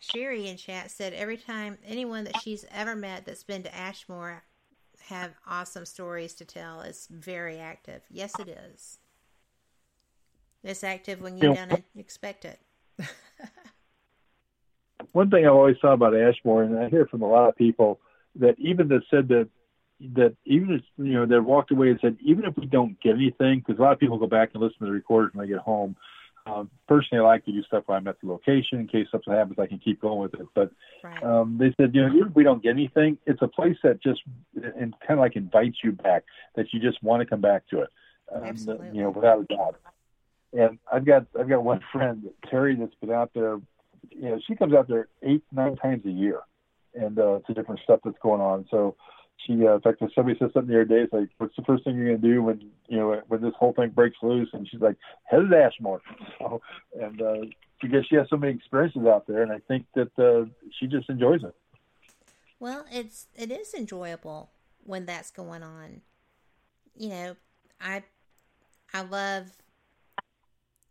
Sherry 0.00 0.48
in 0.48 0.56
chat 0.56 0.90
said 0.90 1.12
every 1.12 1.36
time 1.36 1.78
anyone 1.84 2.24
that 2.24 2.40
she's 2.42 2.64
ever 2.72 2.94
met 2.94 3.26
that's 3.26 3.44
been 3.44 3.62
to 3.64 3.74
Ashmore 3.74 4.44
have 5.08 5.32
awesome 5.46 5.84
stories 5.84 6.34
to 6.34 6.44
tell. 6.44 6.80
It's 6.80 7.06
very 7.08 7.58
active. 7.58 8.02
Yes, 8.10 8.38
it 8.38 8.48
is. 8.48 8.98
It's 10.62 10.84
active 10.84 11.20
when 11.20 11.36
you 11.36 11.52
yeah. 11.52 11.66
don't 11.66 11.84
expect 11.96 12.44
it. 12.44 12.60
One 15.12 15.30
thing 15.30 15.46
I've 15.46 15.52
always 15.52 15.76
thought 15.80 15.94
about 15.94 16.16
Ashmore, 16.16 16.62
and 16.62 16.78
I 16.78 16.88
hear 16.88 17.06
from 17.06 17.22
a 17.22 17.28
lot 17.28 17.48
of 17.48 17.56
people 17.56 18.00
that 18.36 18.58
even 18.58 18.88
that 18.88 19.02
said 19.10 19.28
that 19.28 19.48
that 20.14 20.34
even 20.44 20.72
if 20.72 20.82
you 20.96 21.12
know 21.12 21.26
they 21.26 21.38
walked 21.38 21.70
away 21.70 21.90
and 21.90 21.98
said 22.00 22.16
even 22.20 22.44
if 22.44 22.56
we 22.56 22.66
don't 22.66 23.00
get 23.00 23.14
anything, 23.14 23.60
because 23.60 23.78
a 23.78 23.82
lot 23.82 23.92
of 23.92 24.00
people 24.00 24.18
go 24.18 24.26
back 24.26 24.50
and 24.52 24.62
listen 24.62 24.78
to 24.80 24.86
the 24.86 24.92
recorders 24.92 25.32
when 25.32 25.46
they 25.46 25.52
get 25.52 25.60
home, 25.62 25.96
um, 26.46 26.70
personally, 26.86 27.24
I 27.24 27.26
like 27.26 27.44
to 27.46 27.52
do 27.52 27.62
stuff 27.62 27.84
when 27.86 27.96
I'm 27.96 28.08
at 28.08 28.20
the 28.20 28.28
location 28.28 28.78
in 28.80 28.86
case 28.86 29.06
something 29.10 29.32
happens. 29.32 29.58
I 29.58 29.66
can 29.66 29.78
keep 29.78 30.00
going 30.00 30.20
with 30.20 30.34
it. 30.34 30.46
But 30.54 30.72
right. 31.02 31.22
um, 31.22 31.56
they 31.58 31.74
said, 31.80 31.94
you 31.94 32.02
know, 32.02 32.14
even 32.14 32.28
if 32.28 32.34
we 32.34 32.44
don't 32.44 32.62
get 32.62 32.70
anything, 32.70 33.16
it's 33.24 33.40
a 33.40 33.48
place 33.48 33.76
that 33.82 34.02
just 34.02 34.20
and 34.54 34.94
kind 35.00 35.18
of 35.18 35.20
like 35.20 35.36
invites 35.36 35.78
you 35.82 35.92
back. 35.92 36.24
That 36.54 36.66
you 36.72 36.80
just 36.80 37.02
want 37.02 37.22
to 37.22 37.26
come 37.26 37.40
back 37.40 37.66
to 37.68 37.80
it. 37.80 37.88
Um, 38.34 38.44
Absolutely. 38.44 38.88
You 38.92 39.04
know, 39.04 39.10
without 39.10 39.40
a 39.40 39.44
doubt. 39.44 39.80
And 40.52 40.78
I've 40.92 41.06
got 41.06 41.26
I've 41.38 41.48
got 41.48 41.64
one 41.64 41.80
friend 41.92 42.28
Terry 42.50 42.76
that's 42.76 42.94
been 43.00 43.10
out 43.10 43.30
there. 43.34 43.58
You 44.10 44.30
know, 44.30 44.40
she 44.46 44.54
comes 44.54 44.74
out 44.74 44.88
there 44.88 45.08
eight 45.22 45.42
nine 45.52 45.76
times 45.76 46.04
a 46.06 46.10
year, 46.10 46.40
and 46.94 47.18
uh, 47.18 47.40
to 47.46 47.54
different 47.54 47.80
stuff 47.84 48.00
that's 48.04 48.18
going 48.22 48.40
on. 48.40 48.66
So 48.70 48.96
she, 49.46 49.66
uh, 49.66 49.74
in 49.74 49.80
fact, 49.80 50.02
somebody 50.14 50.38
said 50.38 50.50
something 50.52 50.72
the 50.72 50.80
other 50.80 50.84
day. 50.84 51.02
It's 51.02 51.12
like, 51.12 51.28
what's 51.38 51.56
the 51.56 51.62
first 51.62 51.84
thing 51.84 51.96
you're 51.96 52.06
going 52.06 52.20
to 52.20 52.28
do 52.28 52.42
when 52.42 52.70
you 52.88 52.98
know 52.98 53.22
when 53.28 53.42
this 53.42 53.52
whole 53.58 53.72
thing 53.72 53.90
breaks 53.90 54.16
loose? 54.22 54.48
And 54.52 54.66
she's 54.68 54.80
like, 54.80 54.96
head 55.24 55.48
to 55.50 55.56
Ashmore. 55.56 56.00
So, 56.38 56.60
and 57.00 57.22
uh, 57.22 57.34
because 57.80 58.06
she 58.08 58.16
has 58.16 58.26
so 58.28 58.36
many 58.36 58.54
experiences 58.54 59.06
out 59.06 59.26
there, 59.26 59.42
and 59.42 59.52
I 59.52 59.58
think 59.68 59.86
that 59.94 60.10
uh, 60.18 60.48
she 60.78 60.86
just 60.86 61.08
enjoys 61.08 61.42
it. 61.42 61.54
Well, 62.58 62.86
it's 62.90 63.26
it 63.36 63.50
is 63.50 63.74
enjoyable 63.74 64.50
when 64.84 65.06
that's 65.06 65.30
going 65.30 65.62
on. 65.62 66.00
You 66.96 67.08
know, 67.08 67.36
I 67.80 68.04
I 68.92 69.02
love 69.02 69.50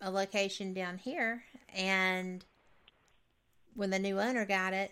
a 0.01 0.11
location 0.11 0.73
down 0.73 0.97
here, 0.97 1.43
and 1.73 2.45
when 3.75 3.89
the 3.89 3.99
new 3.99 4.19
owner 4.19 4.45
got 4.45 4.73
it, 4.73 4.91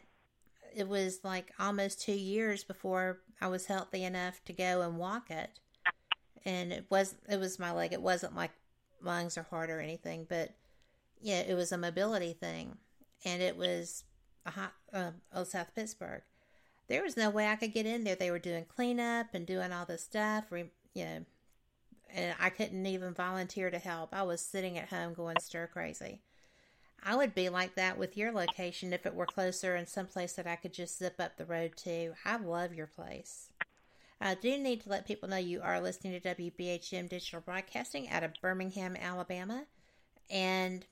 it 0.76 0.88
was 0.88 1.20
like 1.24 1.52
almost 1.60 2.02
two 2.02 2.14
years 2.14 2.64
before 2.64 3.20
I 3.42 3.48
was 3.48 3.66
healthy 3.66 4.04
enough 4.04 4.44
to 4.46 4.54
go 4.54 4.82
and 4.82 4.98
walk 4.98 5.30
it. 5.30 5.50
And 6.46 6.72
it 6.72 6.86
was 6.90 7.16
it 7.30 7.40
was 7.40 7.60
my 7.60 7.72
leg. 7.72 7.94
It 7.94 8.02
wasn't 8.02 8.36
like 8.36 8.52
lungs 9.02 9.38
or 9.38 9.44
heart 9.44 9.70
or 9.70 9.80
anything, 9.80 10.26
but 10.28 10.52
yeah, 11.22 11.42
it 11.42 11.56
was 11.56 11.72
a 11.72 11.78
mobility 11.78 12.34
thing, 12.34 12.78
and 13.24 13.42
it 13.42 13.56
was 13.56 14.06
a 14.46 14.52
hot 14.52 14.74
uh, 14.92 15.12
Old 15.36 15.48
South 15.48 15.74
Pittsburg. 15.76 16.24
There 16.88 17.04
was 17.04 17.16
no 17.16 17.30
way 17.30 17.48
I 17.48 17.56
could 17.56 17.74
get 17.74 17.86
in 17.86 18.04
there. 18.04 18.16
They 18.16 18.32
were 18.32 18.40
doing 18.40 18.66
cleanup 18.66 19.28
and 19.34 19.46
doing 19.46 19.72
all 19.72 19.86
this 19.86 20.04
stuff, 20.04 20.46
you 20.52 21.06
know, 21.06 21.26
and 22.14 22.36
I 22.40 22.50
couldn't 22.50 22.86
even 22.86 23.14
volunteer 23.14 23.70
to 23.70 23.80
help. 23.80 24.14
I 24.14 24.24
was 24.24 24.42
sitting 24.42 24.78
at 24.78 24.90
home 24.90 25.14
going 25.14 25.40
stir 25.40 25.68
crazy. 25.68 26.22
I 27.04 27.16
would 27.16 27.34
be 27.34 27.50
like 27.50 27.76
that 27.76 27.98
with 27.98 28.16
your 28.16 28.32
location 28.32 28.94
if 28.94 29.06
it 29.06 29.16
were 29.16 29.26
closer 29.26 29.76
and 29.76 29.88
someplace 29.88 30.34
that 30.34 30.46
I 30.46 30.56
could 30.56 30.74
just 30.74 31.00
zip 31.00 31.16
up 31.20 31.38
the 31.38 31.46
road 31.46 31.76
to. 31.78 32.14
I 32.26 32.38
love 32.38 32.76
your 32.76 32.88
place. 32.88 33.50
I 34.20 34.36
do 34.36 34.58
need 34.60 34.82
to 34.82 34.90
let 34.90 35.08
people 35.08 35.28
know 35.28 35.38
you 35.38 35.62
are 35.64 35.82
listening 35.82 36.20
to 36.20 36.36
WBHM 36.36 37.10
Digital 37.10 37.42
Broadcasting 37.42 38.08
out 38.10 38.24
of 38.24 38.34
Birmingham, 38.40 38.96
Alabama, 38.96 39.64
and 40.30 40.86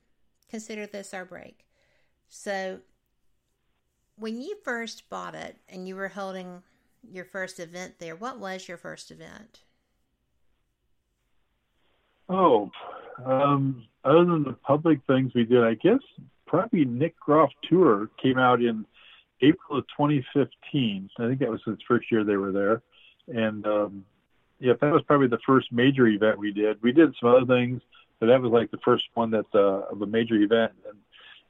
consider 0.50 0.88
this 0.88 1.14
our 1.14 1.26
break. 1.26 1.68
So, 2.28 2.80
when 4.18 4.42
you 4.42 4.58
first 4.64 5.10
bought 5.10 5.36
it 5.36 5.58
and 5.70 5.88
you 5.88 5.96
were 5.96 6.10
holding 6.10 6.64
your 7.04 7.24
first 7.24 7.60
event 7.60 8.00
there, 8.00 8.16
what 8.16 8.40
was 8.40 8.68
your 8.68 8.78
first 8.78 9.12
event? 9.12 9.60
Oh, 12.28 12.72
um, 13.26 13.88
other 14.10 14.26
than 14.26 14.44
the 14.44 14.54
public 14.54 15.00
things 15.08 15.34
we 15.34 15.46
did, 15.46 15.64
I 15.64 15.76
guess 15.76 16.00
probably 16.48 16.84
Nick 16.84 17.20
Groff 17.20 17.52
tour 17.64 18.10
came 18.22 18.40
out 18.40 18.62
in 18.62 18.86
April 19.42 19.80
of 19.80 19.86
2015. 19.98 21.10
I 21.18 21.28
think 21.28 21.40
that 21.40 21.50
was 21.50 21.62
his 21.66 21.78
first 21.88 22.12
year 22.12 22.24
they 22.24 22.36
were 22.36 22.52
there, 22.52 22.82
and 23.28 23.66
um, 23.68 24.06
yeah, 24.60 24.74
that 24.82 24.92
was 24.92 25.04
probably 25.04 25.28
the 25.28 25.40
first 25.46 25.72
major 25.72 26.08
event 26.08 26.40
we 26.40 26.52
did. 26.52 26.82
We 26.82 26.92
did 26.92 27.16
some 27.20 27.30
other 27.30 27.46
things, 27.46 27.82
but 28.20 28.28
that 28.28 28.42
was 28.42 28.52
like 28.52 28.72
the 28.72 28.80
first 28.84 29.06
one 29.14 29.32
that's 29.32 29.54
uh, 29.54 29.84
of 29.92 30.02
a 30.02 30.08
major 30.08 30.36
event. 30.36 30.74
And 30.88 30.98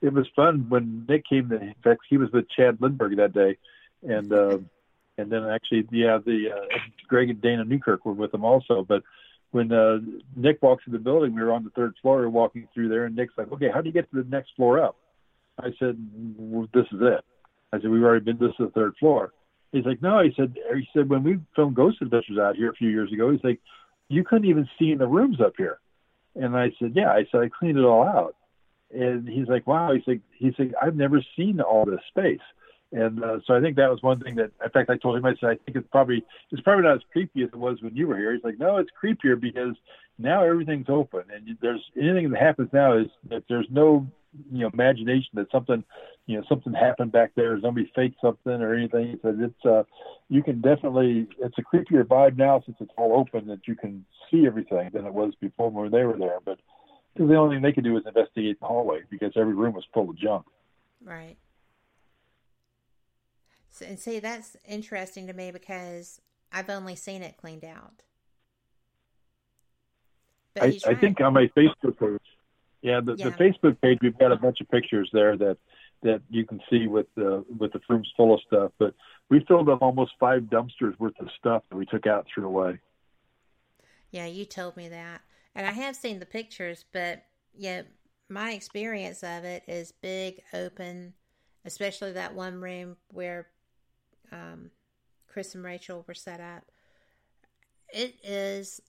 it 0.02 0.14
was 0.14 0.28
fun 0.36 0.68
when 0.70 1.06
Nick 1.08 1.26
came. 1.28 1.50
To, 1.50 1.56
in 1.56 1.76
fact, 1.84 2.02
he 2.10 2.18
was 2.18 2.32
with 2.32 2.50
Chad 2.50 2.80
Lindberg 2.80 3.16
that 3.18 3.34
day, 3.34 3.58
and 4.04 4.32
uh, 4.32 4.60
and 5.18 5.32
then 5.32 5.46
actually, 5.50 5.88
yeah, 5.92 6.20
the 6.24 6.52
uh, 6.52 6.78
Greg 7.08 7.30
and 7.30 7.42
Dana 7.42 7.66
Newkirk 7.66 8.06
were 8.06 8.14
with 8.14 8.34
him 8.34 8.46
also, 8.46 8.84
but 8.84 9.04
when 9.52 9.72
uh, 9.72 9.98
Nick 10.36 10.62
walks 10.62 10.84
in 10.86 10.94
the 10.94 11.00
building, 11.00 11.34
we 11.34 11.42
were 11.42 11.52
on 11.52 11.64
the 11.64 11.72
third 11.72 11.96
floor, 12.02 12.22
we 12.22 12.28
walking 12.28 12.68
through 12.74 12.90
there, 12.90 13.06
and 13.06 13.16
Nick's 13.16 13.34
like, 13.38 13.52
"Okay, 13.52 13.70
how 13.74 13.82
do 13.82 13.88
you 13.88 13.94
get 13.94 14.10
to 14.12 14.24
the 14.24 14.30
next 14.30 14.52
floor 14.56 14.84
up?" 14.84 14.96
I 15.60 15.70
said, 15.80 15.98
well, 16.38 16.68
"This 16.74 16.86
is 16.92 17.00
it." 17.02 17.24
I 17.74 17.80
said, 17.80 17.90
"We've 17.90 18.04
already 18.04 18.26
been. 18.26 18.38
This 18.38 18.52
is 18.52 18.68
the 18.68 18.72
third 18.74 18.96
floor." 19.00 19.34
He's 19.72 19.86
like, 19.86 20.02
"No," 20.02 20.22
he 20.22 20.34
said. 20.36 20.56
He 20.76 20.88
said 20.94 21.10
when 21.10 21.24
we 21.24 21.40
filmed 21.56 21.76
Ghost 21.76 22.02
Adventures 22.02 22.38
out 22.38 22.56
here 22.56 22.70
a 22.70 22.76
few 22.76 22.90
years 22.90 23.12
ago, 23.12 23.32
he's 23.32 23.44
like, 23.44 23.60
"You 24.08 24.24
couldn't 24.24 24.50
even 24.50 24.68
see 24.78 24.92
in 24.92 25.00
the 25.00 25.08
rooms 25.08 25.42
up 25.42 25.54
here." 25.58 25.80
And 26.36 26.56
I 26.56 26.72
said, 26.80 26.94
"Yeah." 26.96 27.12
I 27.12 27.26
said, 27.32 27.42
"I 27.42 27.50
cleaned 27.50 27.78
it 27.78 27.84
all 27.84 28.04
out." 28.04 28.36
And 28.92 29.28
he's 29.28 29.48
like, 29.48 29.68
"Wow." 29.68 29.94
He's 29.94 30.08
like, 30.08 30.22
"He's 30.32 30.54
like, 30.60 30.74
I've 30.82 30.96
never 30.96 31.24
seen 31.36 31.60
all 31.60 31.86
this 31.86 32.02
space." 32.08 32.40
And 32.92 33.24
uh, 33.24 33.40
so 33.46 33.56
I 33.56 33.62
think 33.62 33.76
that 33.76 33.90
was 33.90 34.02
one 34.02 34.20
thing 34.20 34.36
that, 34.36 34.52
in 34.64 34.70
fact, 34.72 34.90
I 34.90 34.98
told 34.98 35.16
him. 35.16 35.26
I 35.26 35.36
said, 35.40 35.50
I 35.50 35.56
think 35.64 35.78
it's 35.78 35.88
probably 35.92 36.24
it's 36.52 36.62
probably 36.62 36.86
not 36.86 36.96
as 36.96 37.02
creepy 37.12 37.44
as 37.44 37.50
it 37.50 37.56
was 37.56 37.82
when 37.82 37.96
you 37.96 38.08
were 38.08 38.18
here. 38.18 38.34
He's 38.34 38.44
like, 38.44 38.58
no, 38.58 38.78
it's 38.78 38.90
creepier 39.02 39.40
because 39.40 39.76
now 40.18 40.44
everything's 40.44 40.90
open, 40.90 41.24
and 41.34 41.56
there's 41.62 41.84
anything 41.96 42.32
that 42.32 42.42
happens 42.42 42.70
now 42.74 42.98
is 42.98 43.08
that 43.30 43.44
there's 43.48 43.68
no 43.70 44.08
you 44.52 44.60
know 44.60 44.70
imagination 44.74 45.30
that 45.34 45.52
something 45.52 45.84
you 46.26 46.38
know 46.38 46.44
something 46.50 46.74
happened 46.74 47.12
back 47.12 47.32
there, 47.36 47.60
somebody 47.62 47.92
faked 47.96 48.20
something 48.22 48.54
or 48.54 48.74
anything. 48.74 49.12
He 49.12 49.20
said 49.22 49.38
it's 49.40 49.66
uh 49.66 49.84
you 50.28 50.42
can 50.42 50.60
definitely 50.62 51.28
it's 51.40 51.58
a 51.60 51.62
creepier 51.62 52.04
vibe 52.04 52.38
now 52.38 52.62
since 52.66 52.78
it's 52.80 52.92
all 52.98 53.20
open 53.20 53.48
that 53.48 53.68
you 53.68 53.76
can 53.76 54.04
see 54.32 54.48
everything 54.48 54.90
than 54.94 55.06
it 55.06 55.14
was 55.14 55.34
before 55.40 55.70
when 55.70 55.92
they 55.92 56.04
were 56.04 56.18
there. 56.18 56.40
But 56.44 56.60
the 57.16 57.36
only 57.36 57.56
thing 57.56 57.64
they 57.64 57.72
could 57.72 57.84
do 57.84 57.98
is 57.98 58.04
investigate 58.08 58.60
the 58.60 58.66
hallway 58.66 59.02
because 59.10 59.34
every 59.36 59.54
room 59.54 59.74
was 59.74 59.86
full 59.94 60.10
of 60.10 60.18
junk. 60.18 60.46
Right. 61.04 61.38
So, 63.80 63.86
and 63.86 63.98
see, 63.98 64.20
that's 64.20 64.58
interesting 64.68 65.28
to 65.28 65.34
me 65.34 65.52
because 65.52 66.20
I've 66.52 66.70
only 66.70 66.96
seen 66.96 67.22
it 67.22 67.38
cleaned 67.38 67.64
out. 67.64 68.02
I. 70.60 70.78
I, 70.86 70.96
think 70.96 71.22
on 71.22 71.34
my 71.34 71.50
Facebook 71.56 71.98
page, 71.98 72.20
yeah 72.82 73.00
the, 73.00 73.16
yeah, 73.16 73.30
the 73.30 73.32
Facebook 73.32 73.80
page, 73.82 74.00
we've 74.02 74.18
got 74.18 74.34
a 74.34 74.36
bunch 74.36 74.60
of 74.60 74.70
pictures 74.70 75.10
there 75.14 75.38
that 75.38 75.58
that 76.02 76.22
you 76.30 76.46
can 76.46 76.60
see 76.70 76.88
with 76.88 77.08
the 77.16 77.46
with 77.58 77.72
the 77.72 77.80
rooms 77.88 78.12
full 78.18 78.34
of 78.34 78.42
stuff. 78.46 78.72
But 78.80 78.96
we 79.30 79.46
filled 79.48 79.70
up 79.70 79.82
almost 79.82 80.12
five 80.20 80.44
dumpsters 80.44 81.00
worth 81.00 81.18
of 81.22 81.30
stuff 81.38 81.64
that 81.70 81.78
we 81.78 81.86
took 81.86 82.06
out 82.06 82.26
and 82.26 82.28
threw 82.34 82.48
away. 82.48 82.80
Yeah, 84.12 84.26
you 84.26 84.44
told 84.44 84.76
me 84.76 84.90
that, 84.90 85.22
and 85.56 85.66
I 85.66 85.72
have 85.72 85.96
seen 85.96 86.20
the 86.20 86.26
pictures, 86.26 86.84
but 86.92 87.24
yeah, 87.56 87.84
my 88.28 88.52
experience 88.52 89.24
of 89.24 89.46
it 89.46 89.64
is 89.68 89.94
big, 89.94 90.42
open, 90.54 91.14
especially 91.64 92.12
that 92.14 92.36
one 92.36 92.60
room 92.60 92.98
where 93.14 93.48
um, 94.32 94.72
Chris 95.28 95.56
and 95.56 95.64
Rachel 95.64 96.04
were 96.08 96.14
set 96.14 96.40
up. 96.40 96.64
It 97.94 98.16
is 98.24 98.82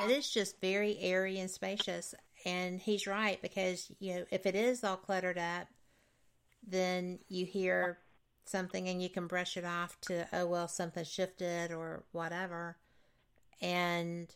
it 0.00 0.10
is 0.10 0.30
just 0.30 0.60
very 0.60 0.98
airy 1.00 1.38
and 1.38 1.50
spacious. 1.50 2.14
And 2.44 2.80
he's 2.80 3.06
right 3.06 3.40
because 3.40 3.90
you 4.00 4.14
know 4.14 4.24
if 4.30 4.46
it 4.46 4.54
is 4.54 4.84
all 4.84 4.96
cluttered 4.96 5.38
up 5.38 5.68
then 6.66 7.18
you 7.28 7.44
hear 7.44 7.98
something 8.44 8.88
and 8.88 9.02
you 9.02 9.08
can 9.08 9.26
brush 9.26 9.56
it 9.56 9.64
off 9.64 10.00
to 10.02 10.26
oh 10.32 10.46
well 10.46 10.68
something 10.68 11.04
shifted 11.04 11.72
or 11.72 12.04
whatever. 12.12 12.76
And 13.60 14.28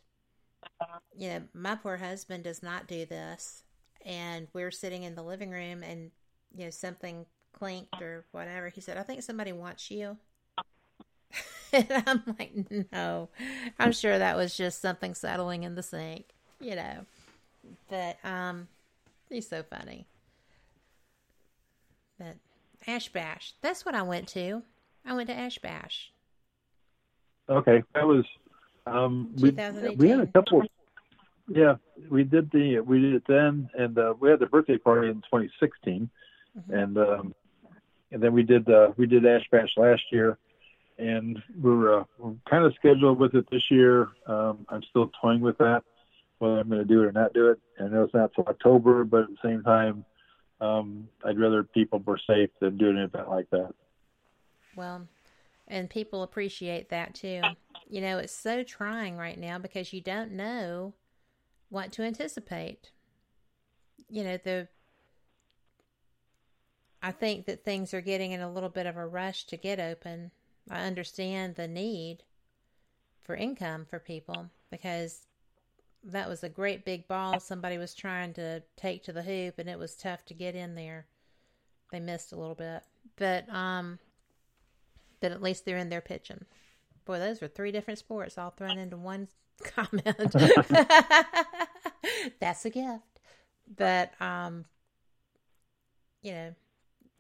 you 1.17 1.29
know 1.29 1.43
my 1.55 1.75
poor 1.77 1.97
husband 1.97 2.45
does 2.45 2.63
not 2.63 2.89
do 2.89 3.07
this. 3.07 3.63
And 4.05 4.47
we're 4.53 4.71
sitting 4.71 5.03
in 5.03 5.15
the 5.17 5.23
living 5.23 5.51
room 5.51 5.83
and 5.83 6.11
you 6.57 6.65
know 6.65 6.71
something 6.71 7.27
clinked 7.53 8.01
or 8.01 8.27
whatever. 8.33 8.69
He 8.69 8.81
said 8.81 8.99
i 8.99 9.03
think 9.03 9.23
somebody 9.23 9.53
wants 9.53 9.91
you 9.91 10.17
and 11.91 12.03
I'm 12.07 12.23
like, 12.39 12.53
no, 12.93 13.29
I'm 13.79 13.93
sure 13.93 14.19
that 14.19 14.37
was 14.37 14.57
just 14.57 14.81
something 14.81 15.15
settling 15.15 15.65
in 15.65 15.75
the 15.75 15.83
sink, 15.83 16.27
you 16.61 16.75
know. 16.77 17.05
But 17.91 18.19
um, 18.25 18.69
he's 19.29 19.49
so 19.49 19.63
funny. 19.63 20.07
But 22.19 22.37
Ash 22.87 23.09
Bash, 23.09 23.55
that's 23.61 23.85
what 23.85 23.95
I 23.95 24.03
went 24.03 24.29
to. 24.29 24.63
I 25.05 25.15
went 25.15 25.29
to 25.29 25.37
Ash 25.37 25.59
Bash. 25.59 26.13
Okay, 27.49 27.83
that 27.95 28.07
was 28.07 28.25
um, 28.87 29.31
we, 29.37 29.51
we 29.97 30.09
had 30.09 30.21
a 30.21 30.27
couple. 30.27 30.63
Yeah, 31.49 31.77
we 32.09 32.25
did 32.25 32.51
the 32.51 32.81
we 32.81 33.01
did 33.01 33.15
it 33.15 33.25
then, 33.29 33.69
and 33.79 33.99
uh, 33.99 34.15
we 34.19 34.31
had 34.31 34.41
the 34.41 34.47
birthday 34.47 34.79
party 34.79 35.09
in 35.09 35.17
2016, 35.17 36.09
mm-hmm. 36.59 36.75
and 36.75 36.99
um, 36.99 37.35
and 38.13 38.23
then 38.23 38.33
we 38.33 38.43
did 38.43 38.69
uh, 38.69 38.93
we 38.97 39.07
did 39.07 39.27
Ash 39.27 39.45
Bash 39.51 39.71
last 39.77 40.03
year, 40.11 40.39
and 40.99 41.43
we're, 41.61 42.01
uh, 42.01 42.05
we're 42.19 42.35
kind 42.49 42.65
of 42.65 42.75
scheduled 42.75 43.19
with 43.19 43.35
it 43.35 43.47
this 43.51 43.63
year. 43.71 44.09
Um, 44.27 44.67
I'm 44.69 44.83
still 44.91 45.11
toying 45.21 45.41
with 45.41 45.59
that, 45.59 45.83
whether 46.39 46.59
I'm 46.59 46.69
going 46.69 46.81
to 46.81 46.87
do 46.87 47.03
it 47.03 47.07
or 47.07 47.13
not 47.13 47.33
do 47.33 47.51
it. 47.51 47.59
I 47.81 47.89
know 47.89 48.05
it's 48.05 48.15
not 48.15 48.33
till 48.35 48.45
October, 48.45 49.05
but 49.05 49.23
at 49.23 49.29
the 49.29 49.37
same 49.49 49.63
time, 49.63 50.05
um, 50.61 51.09
I'd 51.25 51.39
rather 51.39 51.63
people 51.63 51.99
were 52.01 52.21
safe 52.27 52.51
than 52.61 52.79
do 52.79 52.89
an 52.89 52.99
event 52.99 53.29
like 53.29 53.51
that. 53.51 53.73
Well, 54.75 55.07
and 55.69 55.91
people 55.91 56.23
appreciate 56.23 56.89
that 56.91 57.15
too. 57.15 57.43
You 57.89 58.01
know, 58.01 58.19
it's 58.19 58.33
so 58.33 58.63
trying 58.63 59.17
right 59.17 59.39
now 59.39 59.59
because 59.59 59.93
you 59.93 60.01
don't 60.01 60.33
know 60.33 60.95
what 61.69 61.93
to 61.93 62.03
anticipate. 62.03 62.91
You 64.09 64.25
know, 64.25 64.39
the 64.43 64.69
I 67.03 67.13
think 67.13 67.47
that 67.47 67.65
things 67.65 67.93
are 67.95 68.01
getting 68.01 68.33
in 68.33 68.41
a 68.41 68.51
little 68.51 68.69
bit 68.69 68.87
of 68.87 68.97
a 68.97 69.07
rush 69.07 69.45
to 69.47 69.57
get 69.57 69.79
open 69.79 70.31
I 70.71 70.83
understand 70.85 71.55
the 71.55 71.69
need 71.69 72.25
for 73.23 73.35
income 73.35 73.87
for 73.89 73.99
people 73.99 74.51
because 74.71 75.27
that 76.05 76.29
was 76.29 76.45
a 76.45 76.49
great 76.49 76.85
big 76.85 77.09
ball 77.09 77.41
somebody 77.41 77.79
was 77.79 77.95
trying 77.95 78.33
to 78.35 78.63
take 78.77 79.03
to 79.05 79.13
the 79.13 79.23
hoop 79.23 79.59
and 79.59 79.69
it 79.69 79.79
was 79.79 79.97
tough 79.97 80.25
to 80.27 80.35
get 80.35 80.55
in 80.55 80.75
there. 80.75 81.07
They 81.91 82.01
missed 82.01 82.33
a 82.33 82.37
little 82.37 82.55
bit. 82.55 82.83
But 83.17 83.49
um 83.53 83.99
but 85.21 85.33
at 85.33 85.43
least 85.43 85.65
they're 85.65 85.79
in 85.79 85.89
there 85.89 86.01
pitching. 86.01 86.45
Boy, 87.05 87.19
those 87.19 87.41
were 87.41 87.49
three 87.49 87.73
different 87.73 87.99
sports 87.99 88.39
all 88.39 88.51
thrown 88.51 88.79
into 88.79 88.97
one 88.97 89.29
comment. 89.63 90.05
That's 92.41 92.65
a 92.65 92.71
gift. 92.71 93.21
But 93.77 94.13
um 94.21 94.67
you 96.23 96.33
know, 96.33 96.55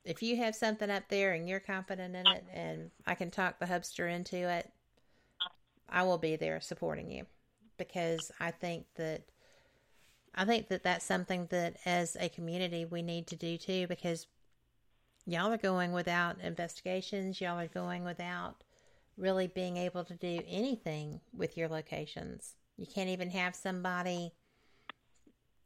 if 0.07 0.23
you 0.23 0.37
have 0.37 0.55
something 0.55 0.89
up 0.89 1.09
there 1.09 1.33
and 1.33 1.49
you're 1.49 1.61
confident 1.61 2.15
in 2.15 2.27
it 2.27 2.45
and 2.53 2.91
I 3.07 3.17
can 3.17 3.31
talk 3.31 3.59
the 3.59 3.67
hubster 3.67 4.11
into 4.11 4.37
it, 4.49 4.71
I 5.89 6.05
will 6.05 6.19
be 6.19 6.37
there 6.37 6.61
supporting 6.61 7.11
you 7.11 7.27
because 7.77 8.31
I 8.41 8.53
think 8.53 8.87
that 8.95 9.23
I 10.35 10.45
think 10.45 10.69
that 10.69 10.85
that's 10.85 11.05
something 11.05 11.47
that 11.51 11.77
as 11.85 12.17
a 12.21 12.29
community 12.29 12.85
we 12.85 13.03
need 13.03 13.27
to 13.29 13.37
do 13.37 13.59
too 13.59 13.87
because 13.89 14.27
y'all 15.27 15.53
are 15.53 15.59
going 15.59 15.93
without 15.93 16.41
investigations, 16.41 17.41
y'all 17.41 17.59
are 17.59 17.67
going 17.67 18.05
without 18.05 18.63
really 19.17 19.49
being 19.49 19.77
able 19.77 20.05
to 20.05 20.15
do 20.15 20.41
anything 20.47 21.21
with 21.33 21.57
your 21.57 21.69
locations. 21.69 22.55
You 22.77 22.87
can't 22.87 23.09
even 23.09 23.31
have 23.31 23.57
somebody, 23.57 24.33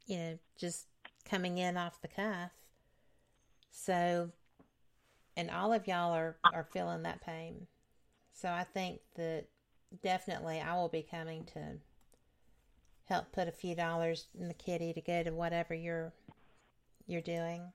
you 0.07 0.17
know, 0.17 0.39
just 0.57 0.87
coming 1.25 1.57
in 1.57 1.77
off 1.77 2.01
the 2.01 2.07
cuff. 2.07 2.51
So, 3.71 4.31
and 5.35 5.49
all 5.49 5.73
of 5.73 5.87
y'all 5.87 6.13
are, 6.13 6.37
are 6.53 6.67
feeling 6.71 7.03
that 7.03 7.21
pain. 7.21 7.67
So 8.33 8.49
I 8.49 8.63
think 8.63 8.99
that 9.15 9.45
definitely 10.03 10.59
I 10.59 10.75
will 10.75 10.89
be 10.89 11.05
coming 11.09 11.45
to 11.53 11.77
help 13.05 13.31
put 13.31 13.47
a 13.47 13.51
few 13.51 13.75
dollars 13.75 14.27
in 14.39 14.47
the 14.47 14.53
kitty 14.53 14.93
to 14.93 15.01
go 15.01 15.23
to 15.23 15.31
whatever 15.31 15.73
you're 15.73 16.13
you're 17.07 17.21
doing. 17.21 17.71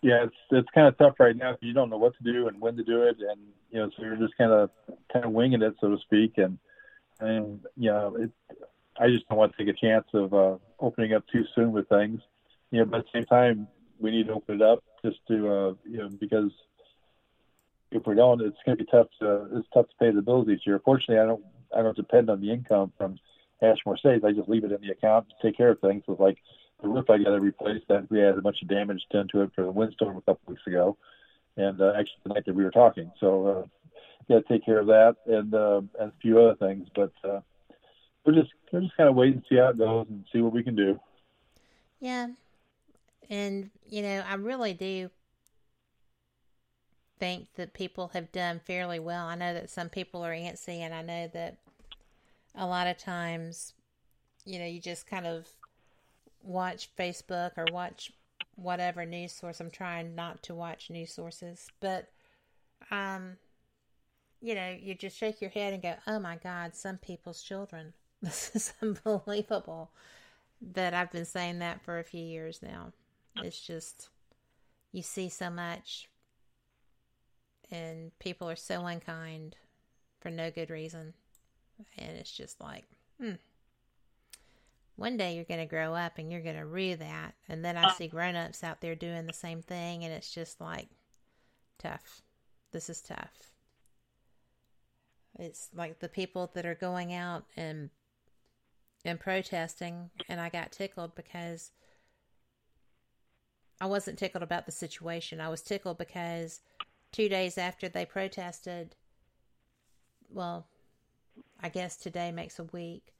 Yeah, 0.00 0.24
it's 0.24 0.36
it's 0.50 0.68
kind 0.74 0.88
of 0.88 0.98
tough 0.98 1.20
right 1.20 1.36
now 1.36 1.52
because 1.52 1.66
you 1.66 1.74
don't 1.74 1.90
know 1.90 1.98
what 1.98 2.14
to 2.16 2.24
do 2.24 2.48
and 2.48 2.60
when 2.60 2.76
to 2.76 2.82
do 2.82 3.02
it, 3.02 3.16
and 3.18 3.40
you 3.70 3.78
know, 3.78 3.90
so 3.96 4.02
you're 4.02 4.16
just 4.16 4.36
kind 4.36 4.50
of 4.50 4.70
kind 5.12 5.24
of 5.24 5.32
winging 5.32 5.62
it, 5.62 5.74
so 5.80 5.90
to 5.90 5.98
speak. 5.98 6.38
And 6.38 6.58
and 7.20 7.60
you 7.76 7.90
know, 7.90 8.16
it, 8.18 8.30
I 8.98 9.08
just 9.08 9.28
don't 9.28 9.38
want 9.38 9.54
to 9.56 9.64
take 9.64 9.74
a 9.74 9.78
chance 9.78 10.06
of 10.12 10.34
uh, 10.34 10.56
opening 10.80 11.12
up 11.12 11.24
too 11.32 11.44
soon 11.54 11.72
with 11.72 11.88
things. 11.88 12.20
You 12.72 12.78
know, 12.78 12.86
but 12.86 13.00
at 13.00 13.04
the 13.04 13.18
same 13.20 13.26
time, 13.26 13.68
we 14.00 14.10
need 14.10 14.26
to 14.26 14.32
open 14.32 14.56
it 14.56 14.62
up 14.62 14.82
just 15.04 15.18
to 15.28 15.34
uh, 15.48 15.74
you 15.84 15.98
know 15.98 16.08
because 16.08 16.50
if 17.92 18.06
we 18.06 18.14
don't, 18.14 18.40
it's 18.40 18.56
going 18.64 18.78
to 18.78 18.84
be 18.84 18.90
tough 18.90 19.08
to 19.20 19.46
it's 19.58 19.68
tough 19.72 19.86
to 19.88 19.94
pay 20.00 20.10
the 20.10 20.22
bills 20.22 20.48
each 20.48 20.66
year. 20.66 20.80
Fortunately, 20.84 21.18
I 21.18 21.26
don't 21.26 21.44
I 21.76 21.82
don't 21.82 21.96
depend 21.96 22.30
on 22.30 22.40
the 22.40 22.50
income 22.50 22.92
from 22.96 23.18
Ashmore 23.62 23.96
Estates. 23.96 24.24
I 24.24 24.32
just 24.32 24.48
leave 24.48 24.64
it 24.64 24.72
in 24.72 24.80
the 24.80 24.90
account 24.90 25.28
to 25.28 25.46
take 25.46 25.56
care 25.56 25.70
of 25.70 25.80
things. 25.80 26.02
With 26.08 26.18
like 26.18 26.38
the 26.80 26.88
roof 26.88 27.10
I 27.10 27.18
got 27.18 27.36
to 27.36 27.40
replace 27.40 27.82
that 27.88 28.10
we 28.10 28.18
had 28.18 28.38
a 28.38 28.42
bunch 28.42 28.62
of 28.62 28.68
damage 28.68 29.02
done 29.10 29.28
to 29.32 29.42
it 29.42 29.50
for 29.54 29.64
the 29.64 29.70
windstorm 29.70 30.16
a 30.16 30.22
couple 30.22 30.40
weeks 30.46 30.66
ago, 30.66 30.96
and 31.56 31.80
uh, 31.80 31.92
actually 31.96 32.20
the 32.24 32.34
night 32.34 32.44
that 32.46 32.54
we 32.54 32.64
were 32.64 32.70
talking. 32.70 33.12
So 33.20 33.46
uh, 33.46 33.62
got 34.28 34.46
to 34.46 34.52
take 34.52 34.64
care 34.64 34.80
of 34.80 34.86
that 34.86 35.16
and 35.26 35.54
uh, 35.54 35.82
and 36.00 36.10
a 36.10 36.14
few 36.20 36.40
other 36.40 36.56
things. 36.56 36.88
But 36.94 37.12
uh, 37.22 37.40
we're 38.24 38.34
just 38.34 38.50
we're 38.72 38.80
just 38.80 38.96
kind 38.96 39.08
of 39.08 39.14
wait 39.14 39.34
and 39.34 39.42
see 39.48 39.56
how 39.56 39.68
it 39.68 39.78
goes 39.78 40.06
and 40.08 40.24
see 40.32 40.40
what 40.40 40.52
we 40.52 40.62
can 40.62 40.76
do. 40.76 40.98
Yeah, 42.00 42.28
and 43.32 43.70
you 43.88 44.02
know 44.02 44.22
I 44.28 44.34
really 44.34 44.74
do 44.74 45.10
think 47.18 47.46
that 47.54 47.72
people 47.72 48.08
have 48.08 48.30
done 48.30 48.60
fairly 48.60 48.98
well. 48.98 49.26
I 49.26 49.36
know 49.36 49.54
that 49.54 49.70
some 49.70 49.88
people 49.88 50.22
are 50.24 50.32
antsy, 50.34 50.80
and 50.80 50.92
I 50.92 51.02
know 51.02 51.30
that 51.32 51.56
a 52.54 52.66
lot 52.66 52.86
of 52.86 52.98
times, 52.98 53.72
you 54.44 54.58
know, 54.58 54.66
you 54.66 54.80
just 54.80 55.06
kind 55.06 55.26
of 55.26 55.48
watch 56.42 56.90
Facebook 56.98 57.52
or 57.56 57.64
watch 57.72 58.12
whatever 58.56 59.06
news 59.06 59.32
source. 59.32 59.60
I'm 59.60 59.70
trying 59.70 60.14
not 60.14 60.42
to 60.42 60.54
watch 60.54 60.90
news 60.90 61.12
sources, 61.12 61.68
but 61.80 62.10
um, 62.90 63.36
you 64.42 64.54
know, 64.54 64.76
you 64.78 64.94
just 64.94 65.16
shake 65.16 65.40
your 65.40 65.50
head 65.50 65.72
and 65.72 65.82
go, 65.82 65.94
"Oh 66.06 66.18
my 66.18 66.36
God, 66.36 66.74
some 66.74 66.98
people's 66.98 67.42
children." 67.42 67.94
This 68.22 68.52
is 68.54 68.72
unbelievable. 68.80 69.90
That 70.60 70.94
I've 70.94 71.10
been 71.10 71.24
saying 71.24 71.58
that 71.58 71.82
for 71.82 71.98
a 71.98 72.04
few 72.04 72.22
years 72.22 72.60
now. 72.62 72.92
It's 73.36 73.60
just 73.60 74.08
you 74.92 75.02
see 75.02 75.28
so 75.28 75.50
much 75.50 76.08
and 77.72 78.16
people 78.18 78.48
are 78.48 78.56
so 78.56 78.84
unkind 78.86 79.56
for 80.20 80.30
no 80.30 80.50
good 80.50 80.70
reason. 80.70 81.14
And 81.98 82.16
it's 82.16 82.30
just 82.30 82.60
like, 82.60 82.84
hmm. 83.20 83.32
One 84.96 85.16
day 85.16 85.34
you're 85.34 85.44
going 85.44 85.58
to 85.58 85.66
grow 85.66 85.94
up 85.94 86.18
and 86.18 86.30
you're 86.30 86.42
going 86.42 86.58
to 86.58 86.66
rue 86.66 86.94
that. 86.96 87.34
And 87.48 87.64
then 87.64 87.76
I 87.78 87.92
see 87.92 88.08
grown 88.08 88.36
ups 88.36 88.62
out 88.62 88.82
there 88.82 88.94
doing 88.94 89.26
the 89.26 89.32
same 89.32 89.62
thing, 89.62 90.04
and 90.04 90.12
it's 90.12 90.32
just 90.32 90.60
like, 90.60 90.88
tough. 91.78 92.20
This 92.72 92.90
is 92.90 93.00
tough. 93.00 93.52
It's 95.38 95.70
like 95.74 95.98
the 95.98 96.08
people 96.08 96.50
that 96.54 96.66
are 96.66 96.74
going 96.74 97.12
out 97.12 97.44
and 97.56 97.90
and 99.04 99.18
protesting, 99.18 100.10
and 100.28 100.40
I 100.40 100.48
got 100.48 100.70
tickled 100.70 101.16
because 101.16 101.72
I 103.82 103.86
wasn't 103.86 104.16
tickled 104.16 104.44
about 104.44 104.64
the 104.64 104.70
situation. 104.70 105.40
I 105.40 105.48
was 105.48 105.60
tickled 105.60 105.98
because 105.98 106.60
two 107.10 107.28
days 107.28 107.58
after 107.58 107.88
they 107.88 108.06
protested, 108.06 108.94
well, 110.30 110.68
I 111.60 111.68
guess 111.68 111.96
today 111.96 112.30
makes 112.30 112.60
a 112.60 112.64
week, 112.64 113.12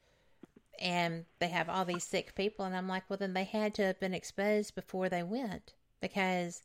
and 0.81 1.25
they 1.41 1.49
have 1.49 1.69
all 1.69 1.85
these 1.85 2.05
sick 2.05 2.37
people, 2.37 2.65
and 2.65 2.77
I'm 2.77 2.87
like, 2.87 3.03
well, 3.09 3.17
then 3.17 3.35
they 3.35 3.43
had 3.43 3.75
to 3.75 3.83
have 3.83 3.99
been 3.99 4.15
exposed 4.15 4.77
before 4.77 5.09
they 5.09 5.25
went 5.25 5.75
because 6.01 6.63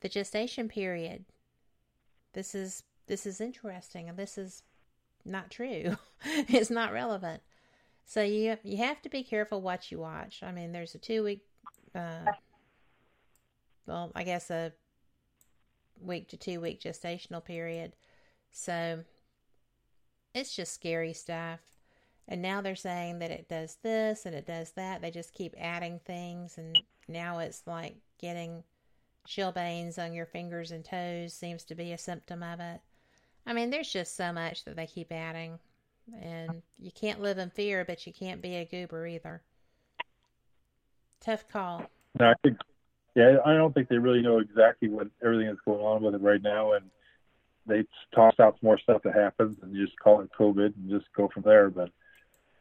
the 0.00 0.10
gestation 0.10 0.68
period. 0.68 1.24
This 2.34 2.54
is 2.54 2.82
this 3.06 3.24
is 3.24 3.40
interesting, 3.40 4.10
and 4.10 4.18
this 4.18 4.36
is 4.36 4.62
not 5.24 5.50
true. 5.50 5.96
it's 6.22 6.68
not 6.68 6.92
relevant. 6.92 7.42
So 8.04 8.20
you 8.20 8.58
you 8.62 8.76
have 8.76 9.00
to 9.00 9.08
be 9.08 9.22
careful 9.22 9.62
what 9.62 9.90
you 9.90 10.00
watch. 10.00 10.42
I 10.42 10.52
mean, 10.52 10.72
there's 10.72 10.94
a 10.94 10.98
two 10.98 11.24
week, 11.24 11.40
uh, 11.94 12.26
well, 13.88 14.12
I 14.14 14.22
guess 14.22 14.50
a 14.50 14.72
week 16.00 16.28
to 16.28 16.36
two 16.36 16.60
week 16.60 16.80
gestational 16.80 17.44
period. 17.44 17.96
So 18.52 19.00
it's 20.34 20.54
just 20.54 20.74
scary 20.74 21.12
stuff. 21.12 21.60
And 22.28 22.42
now 22.42 22.60
they're 22.60 22.76
saying 22.76 23.20
that 23.20 23.30
it 23.30 23.48
does 23.48 23.78
this 23.82 24.26
and 24.26 24.34
it 24.34 24.46
does 24.46 24.72
that. 24.72 25.00
They 25.00 25.10
just 25.10 25.32
keep 25.32 25.54
adding 25.58 25.98
things. 26.04 26.58
And 26.58 26.78
now 27.08 27.38
it's 27.38 27.62
like 27.66 27.96
getting 28.20 28.62
chilblains 29.26 29.98
on 29.98 30.12
your 30.12 30.26
fingers 30.26 30.70
and 30.70 30.84
toes 30.84 31.32
seems 31.32 31.64
to 31.64 31.74
be 31.74 31.92
a 31.92 31.98
symptom 31.98 32.42
of 32.42 32.60
it. 32.60 32.80
I 33.46 33.54
mean, 33.54 33.70
there's 33.70 33.90
just 33.90 34.14
so 34.14 34.32
much 34.32 34.64
that 34.64 34.76
they 34.76 34.86
keep 34.86 35.10
adding. 35.10 35.58
And 36.22 36.62
you 36.78 36.90
can't 36.90 37.20
live 37.20 37.38
in 37.38 37.50
fear, 37.50 37.84
but 37.84 38.06
you 38.06 38.12
can't 38.12 38.42
be 38.42 38.56
a 38.56 38.64
goober 38.66 39.06
either. 39.06 39.42
Tough 41.20 41.48
call. 41.48 41.84
No, 42.20 42.26
I 42.30 42.34
think 42.42 42.58
yeah, 43.14 43.36
I 43.44 43.54
don't 43.54 43.74
think 43.74 43.88
they 43.88 43.98
really 43.98 44.22
know 44.22 44.38
exactly 44.38 44.88
what 44.88 45.08
everything 45.24 45.46
that's 45.46 45.60
going 45.64 45.80
on 45.80 46.02
with 46.02 46.14
it 46.14 46.20
right 46.20 46.42
now, 46.42 46.72
and 46.72 46.84
they 47.66 47.84
toss 48.14 48.34
out 48.40 48.54
some 48.54 48.66
more 48.66 48.78
stuff 48.78 49.02
that 49.04 49.14
happens 49.14 49.56
and 49.62 49.74
just 49.74 49.98
call 49.98 50.20
it 50.20 50.30
COVID 50.38 50.74
and 50.76 50.90
just 50.90 51.06
go 51.16 51.28
from 51.32 51.42
there. 51.42 51.70
But 51.70 51.90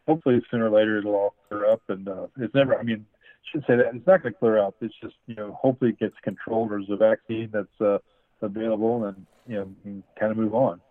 hopefully, 0.08 0.42
sooner 0.52 0.68
or 0.68 0.78
later, 0.78 0.98
it'll 0.98 1.16
all 1.16 1.36
clear 1.48 1.72
up. 1.72 1.82
And 1.90 2.08
uh, 2.08 2.28
it's 2.38 2.54
never, 2.54 2.78
I 2.78 2.84
mean, 2.84 3.06
I 3.16 3.52
should 3.52 3.66
say 3.68 3.78
that 3.78 3.96
it's 3.96 4.08
not 4.08 4.22
going 4.22 4.34
to 4.34 4.40
clear 4.40 4.60
up. 4.60 4.76
It's 4.82 4.94
just, 5.02 5.16
you 5.26 5.36
know, 5.36 5.58
hopefully 5.60 5.92
it 5.92 6.00
gets 6.00 6.16
controlled. 6.24 6.72
There's 6.72 6.90
a 6.90 6.98
vaccine 6.98 7.50
that's 7.52 7.82
uh, 7.82 8.00
available, 8.42 9.06
and 9.06 9.26
you 9.48 9.56
know, 9.56 10.02
kind 10.20 10.32
of 10.32 10.38
move 10.38 10.54
on. 10.54 10.82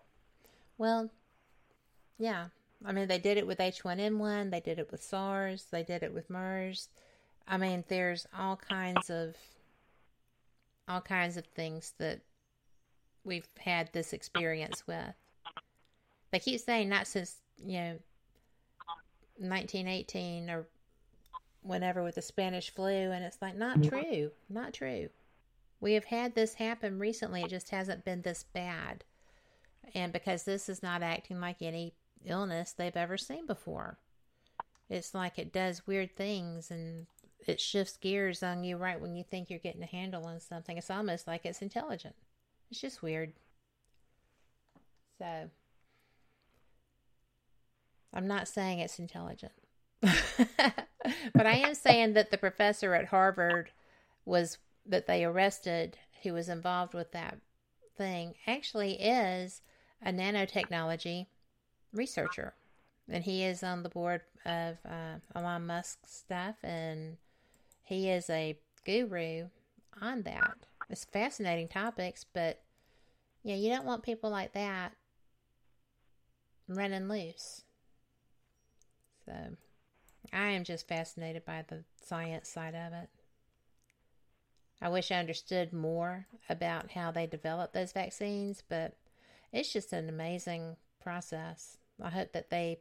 Well, 0.78 1.10
yeah. 2.18 2.46
I 2.84 2.92
mean, 2.92 3.08
they 3.08 3.18
did 3.18 3.38
it 3.38 3.46
with 3.46 3.58
H1N1. 3.58 4.50
They 4.50 4.60
did 4.60 4.78
it 4.78 4.90
with 4.90 5.02
SARS. 5.02 5.66
They 5.70 5.82
did 5.82 6.02
it 6.02 6.12
with 6.12 6.28
MERS. 6.28 6.88
I 7.48 7.56
mean, 7.56 7.84
there's 7.88 8.26
all 8.36 8.56
kinds 8.56 9.10
of 9.10 9.36
all 10.88 11.00
kinds 11.00 11.36
of 11.36 11.44
things 11.46 11.94
that 11.98 12.20
we've 13.24 13.48
had 13.58 13.92
this 13.92 14.12
experience 14.12 14.86
with. 14.86 15.14
They 16.30 16.38
keep 16.38 16.60
saying 16.60 16.88
not 16.88 17.06
since, 17.06 17.36
you 17.58 17.78
know, 17.78 17.98
1918 19.38 20.48
or 20.50 20.66
whenever 21.62 22.02
with 22.02 22.14
the 22.14 22.22
Spanish 22.22 22.72
flu, 22.72 23.10
and 23.10 23.24
it's 23.24 23.42
like, 23.42 23.56
not 23.56 23.82
true. 23.82 24.30
Not 24.48 24.72
true. 24.72 25.08
We 25.80 25.94
have 25.94 26.04
had 26.04 26.34
this 26.34 26.54
happen 26.54 26.98
recently, 26.98 27.42
it 27.42 27.50
just 27.50 27.70
hasn't 27.70 28.04
been 28.04 28.22
this 28.22 28.44
bad. 28.44 29.04
And 29.94 30.12
because 30.12 30.44
this 30.44 30.68
is 30.68 30.82
not 30.82 31.02
acting 31.02 31.40
like 31.40 31.60
any 31.60 31.94
illness 32.24 32.72
they've 32.72 32.96
ever 32.96 33.16
seen 33.16 33.46
before, 33.46 33.98
it's 34.88 35.14
like 35.14 35.38
it 35.38 35.52
does 35.52 35.86
weird 35.86 36.16
things 36.16 36.70
and 36.70 37.06
it 37.46 37.60
shifts 37.60 37.96
gears 37.96 38.42
on 38.42 38.64
you 38.64 38.76
right 38.76 39.00
when 39.00 39.14
you 39.14 39.24
think 39.24 39.48
you're 39.48 39.58
getting 39.58 39.82
a 39.82 39.86
handle 39.86 40.24
on 40.26 40.40
something. 40.40 40.76
It's 40.76 40.90
almost 40.90 41.26
like 41.26 41.44
it's 41.44 41.62
intelligent. 41.62 42.16
It's 42.70 42.80
just 42.80 43.02
weird. 43.02 43.32
So, 45.18 45.50
I'm 48.12 48.26
not 48.26 48.48
saying 48.48 48.80
it's 48.80 48.98
intelligent. 48.98 49.52
but 50.00 51.46
I 51.46 51.56
am 51.56 51.74
saying 51.74 52.14
that 52.14 52.30
the 52.30 52.38
professor 52.38 52.94
at 52.94 53.06
Harvard 53.06 53.70
was 54.24 54.58
that 54.84 55.06
they 55.06 55.24
arrested 55.24 55.98
who 56.22 56.32
was 56.32 56.48
involved 56.48 56.94
with 56.94 57.12
that 57.12 57.38
thing 57.96 58.34
actually 58.46 58.94
is 58.94 59.62
a 60.02 60.12
nanotechnology 60.12 61.26
researcher. 61.92 62.54
And 63.08 63.24
he 63.24 63.44
is 63.44 63.62
on 63.62 63.82
the 63.82 63.88
board 63.88 64.22
of 64.44 64.76
uh, 64.84 65.18
Elon 65.34 65.66
Musk 65.66 66.00
stuff 66.06 66.56
and 66.62 67.16
he 67.86 68.10
is 68.10 68.28
a 68.28 68.58
guru 68.84 69.46
on 70.00 70.22
that. 70.22 70.56
It's 70.90 71.04
fascinating 71.04 71.68
topics, 71.68 72.24
but 72.24 72.60
yeah, 73.42 73.54
you 73.54 73.70
don't 73.70 73.86
want 73.86 74.02
people 74.02 74.28
like 74.28 74.52
that 74.54 74.92
running 76.68 77.08
loose. 77.08 77.62
So 79.24 79.32
I 80.32 80.48
am 80.50 80.64
just 80.64 80.88
fascinated 80.88 81.44
by 81.44 81.64
the 81.66 81.84
science 82.04 82.48
side 82.48 82.74
of 82.74 82.92
it. 82.92 83.08
I 84.82 84.88
wish 84.88 85.12
I 85.12 85.20
understood 85.20 85.72
more 85.72 86.26
about 86.48 86.90
how 86.90 87.12
they 87.12 87.28
develop 87.28 87.72
those 87.72 87.92
vaccines, 87.92 88.64
but 88.68 88.96
it's 89.52 89.72
just 89.72 89.92
an 89.92 90.08
amazing 90.08 90.76
process. 91.00 91.78
I 92.02 92.10
hope 92.10 92.32
that 92.32 92.50
they 92.50 92.80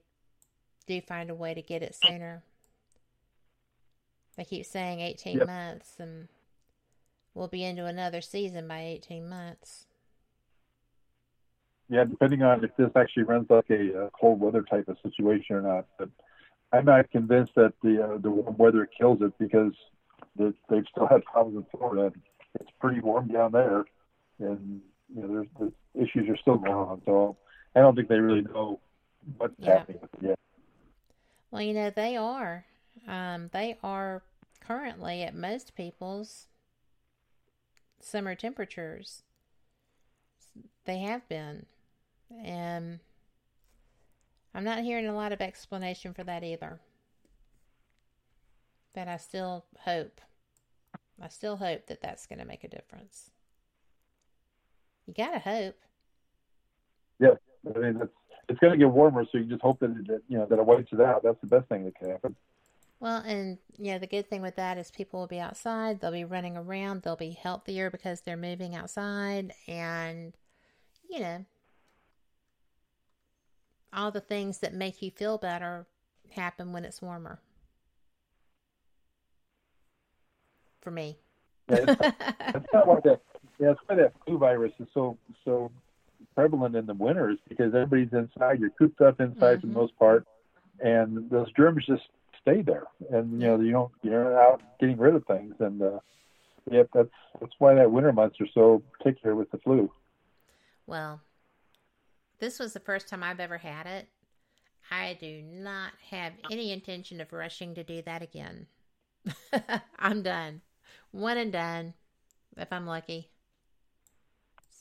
do 0.88 1.00
find 1.00 1.30
a 1.30 1.36
way 1.36 1.54
to 1.54 1.62
get 1.62 1.84
it 1.84 1.96
sooner. 1.96 2.44
They 4.38 4.44
keep 4.44 4.66
saying 4.66 5.00
18 5.00 5.38
yep. 5.38 5.48
months, 5.48 5.96
and 6.00 6.28
we'll 7.34 7.48
be 7.48 7.64
into 7.64 7.86
another 7.86 8.22
season 8.22 8.68
by 8.68 8.82
18 8.82 9.30
months. 9.30 9.86
Yeah, 11.88 12.04
depending 12.04 12.42
on 12.42 12.64
if 12.64 12.76
this 12.78 12.90
actually 12.96 13.24
runs 13.24 13.48
like 13.50 13.70
a, 13.70 14.06
a 14.06 14.10
cold 14.20 14.40
weather 14.40 14.64
type 14.64 14.88
of 14.88 14.98
situation 15.04 15.56
or 15.56 15.62
not. 15.62 15.86
But 16.00 16.10
I'm 16.74 16.86
not 16.86 17.10
convinced 17.12 17.54
that 17.56 17.74
the 17.84 18.04
uh, 18.04 18.18
the 18.18 18.30
warm 18.30 18.58
weather 18.58 18.90
kills 18.98 19.20
it 19.22 19.34
because 19.40 19.74
they, 20.36 20.52
they've 20.70 20.86
still 20.92 21.08
had 21.08 21.24
problems 21.26 21.58
in 21.58 21.80
Florida. 21.80 22.12
It's 22.60 22.72
pretty 22.80 23.02
warm 23.02 23.28
down 23.28 23.52
there, 23.52 23.86
and 24.40 24.82
you 25.14 25.22
know 25.22 25.28
there's 25.28 25.48
the 25.94 26.02
issues 26.02 26.28
are 26.28 26.38
still 26.38 26.58
going 26.58 26.74
on. 26.74 27.02
So 27.06 27.38
I 27.76 27.82
don't 27.82 27.96
think 27.96 28.10
they 28.10 28.20
really 28.20 28.42
know 28.42 28.80
what's 29.38 29.54
yeah. 29.60 29.78
happening 29.78 30.00
yet. 30.22 30.40
Well, 31.52 31.62
you 31.62 31.74
know 31.74 31.92
they 31.92 32.18
are. 32.18 32.66
Um, 33.08 33.50
they 33.54 33.78
are 33.84 34.24
currently 34.60 35.24
at 35.24 35.36
most 35.36 35.76
people's 35.76 36.48
summer 38.00 38.36
temperatures. 38.36 39.24
They 40.86 41.00
have 41.00 41.28
been. 41.28 41.66
And 42.44 43.00
I'm 44.54 44.64
not 44.64 44.84
hearing 44.84 45.08
a 45.08 45.16
lot 45.16 45.32
of 45.32 45.42
explanation 45.42 46.14
for 46.14 46.24
that 46.24 46.44
either. 46.44 46.80
But 48.94 49.08
I 49.08 49.18
still 49.18 49.66
hope. 49.80 50.22
I 51.22 51.28
still 51.30 51.58
hope 51.58 51.88
that 51.88 52.02
that's 52.02 52.26
going 52.26 52.40
to 52.40 52.46
make 52.46 52.64
a 52.64 52.70
difference. 52.70 53.32
You 55.06 55.14
got 55.14 55.32
to 55.32 55.40
hope. 55.40 55.80
Yeah. 57.20 57.36
I 57.76 57.80
mean, 57.80 58.00
it's, 58.02 58.14
it's 58.50 58.60
going 58.60 58.74
to 58.74 58.80
get 58.80 58.90
warmer, 58.90 59.26
so 59.32 59.38
you 59.38 59.46
just 59.46 59.62
hope 59.62 59.80
that 59.80 59.92
it, 59.92 60.24
you 60.28 60.38
know 60.38 60.46
that 60.46 60.60
it 60.60 60.66
wipes 60.66 60.92
it 60.92 61.02
out. 61.02 61.24
That's 61.24 61.40
the 61.42 61.48
best 61.48 61.68
thing 61.68 61.86
that 61.86 61.96
can 61.96 62.12
happen. 62.12 62.36
Well, 63.00 63.18
and 63.26 63.58
you 63.78 63.92
know, 63.92 64.00
the 64.00 64.08
good 64.08 64.30
thing 64.30 64.42
with 64.42 64.56
that 64.56 64.78
is 64.78 64.90
people 64.90 65.20
will 65.20 65.28
be 65.28 65.40
outside, 65.40 66.00
they'll 66.00 66.12
be 66.12 66.24
running 66.24 66.56
around, 66.56 67.02
they'll 67.02 67.16
be 67.16 67.32
healthier 67.32 67.90
because 67.90 68.22
they're 68.22 68.38
moving 68.38 68.76
outside, 68.76 69.54
and 69.68 70.34
you 71.10 71.20
know, 71.20 71.46
all 73.94 74.12
the 74.12 74.22
things 74.22 74.60
that 74.60 74.74
make 74.74 75.02
you 75.02 75.12
feel 75.12 75.38
better 75.38 75.86
happen 76.32 76.74
when 76.74 76.86
it's 76.86 77.02
warmer. 77.02 77.40
For 80.82 80.92
me. 80.92 81.18
yeah, 81.70 81.78
it's, 81.88 82.02
it's 82.56 82.68
not 82.74 82.88
why 82.88 83.00
that 83.04 83.22
yeah, 83.60 83.68
that's 83.68 83.80
why 83.88 83.96
that 83.96 84.14
flu 84.26 84.38
virus 84.38 84.74
is 84.80 84.88
so 84.94 85.18
so 85.44 85.72
prevalent 86.36 86.76
in 86.76 86.86
the 86.86 86.94
winters 86.94 87.40
because 87.48 87.74
everybody's 87.74 88.14
inside. 88.14 88.60
You're 88.60 88.70
cooped 88.72 89.02
up 89.02 89.20
inside 89.20 89.58
mm-hmm. 89.58 89.62
for 89.62 89.68
the 89.68 89.74
most 89.74 89.98
part, 89.98 90.28
and 90.80 91.30
those 91.30 91.52
germs 91.54 91.86
just 91.86 92.04
stay 92.46 92.62
there, 92.62 92.86
and 93.12 93.42
you 93.42 93.48
know 93.48 93.60
you 93.60 93.72
don't 93.72 93.92
you're 94.04 94.40
out 94.40 94.62
getting 94.80 94.98
rid 94.98 95.16
of 95.16 95.26
things, 95.26 95.56
and 95.60 95.82
uh, 95.82 96.00
yep, 96.72 96.90
that's 96.94 97.10
that's 97.40 97.54
why 97.58 97.74
that 97.74 97.92
winter 97.92 98.14
months 98.14 98.40
are 98.40 98.48
so 98.54 98.84
particular 98.98 99.36
with 99.36 99.50
the 99.52 99.58
flu. 99.58 99.92
Well, 100.86 101.22
this 102.40 102.60
was 102.60 102.74
the 102.74 102.80
first 102.80 103.10
time 103.10 103.24
I've 103.24 103.40
ever 103.40 103.58
had 103.58 103.88
it. 103.88 104.08
I 104.92 105.18
do 105.20 105.42
not 105.42 105.94
have 106.12 106.34
any 106.52 106.72
intention 106.72 107.20
of 107.20 107.34
rushing 107.34 107.74
to 107.74 107.84
do 107.84 108.04
that 108.04 108.22
again. 108.22 108.68
I'm 110.00 110.22
done. 110.22 110.62
One 111.10 111.38
and 111.38 111.52
done, 111.52 111.96
if 112.56 112.72
I'm 112.72 112.86
lucky. 112.86 113.32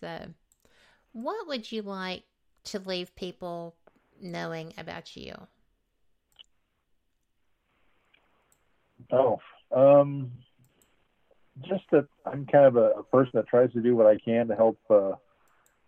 So, 0.00 0.26
what 1.12 1.48
would 1.48 1.72
you 1.72 1.80
like 1.80 2.24
to 2.64 2.78
leave 2.80 3.16
people 3.16 3.76
knowing 4.20 4.74
about 4.76 5.16
you? 5.16 5.34
Oh, 9.14 9.38
um, 9.74 10.32
just 11.62 11.84
that 11.92 12.06
I'm 12.26 12.46
kind 12.46 12.66
of 12.66 12.76
a, 12.76 12.90
a, 12.98 13.02
person 13.04 13.30
that 13.34 13.46
tries 13.46 13.72
to 13.72 13.80
do 13.80 13.94
what 13.94 14.06
I 14.06 14.18
can 14.18 14.48
to 14.48 14.56
help 14.56 14.78
uh, 14.90 15.12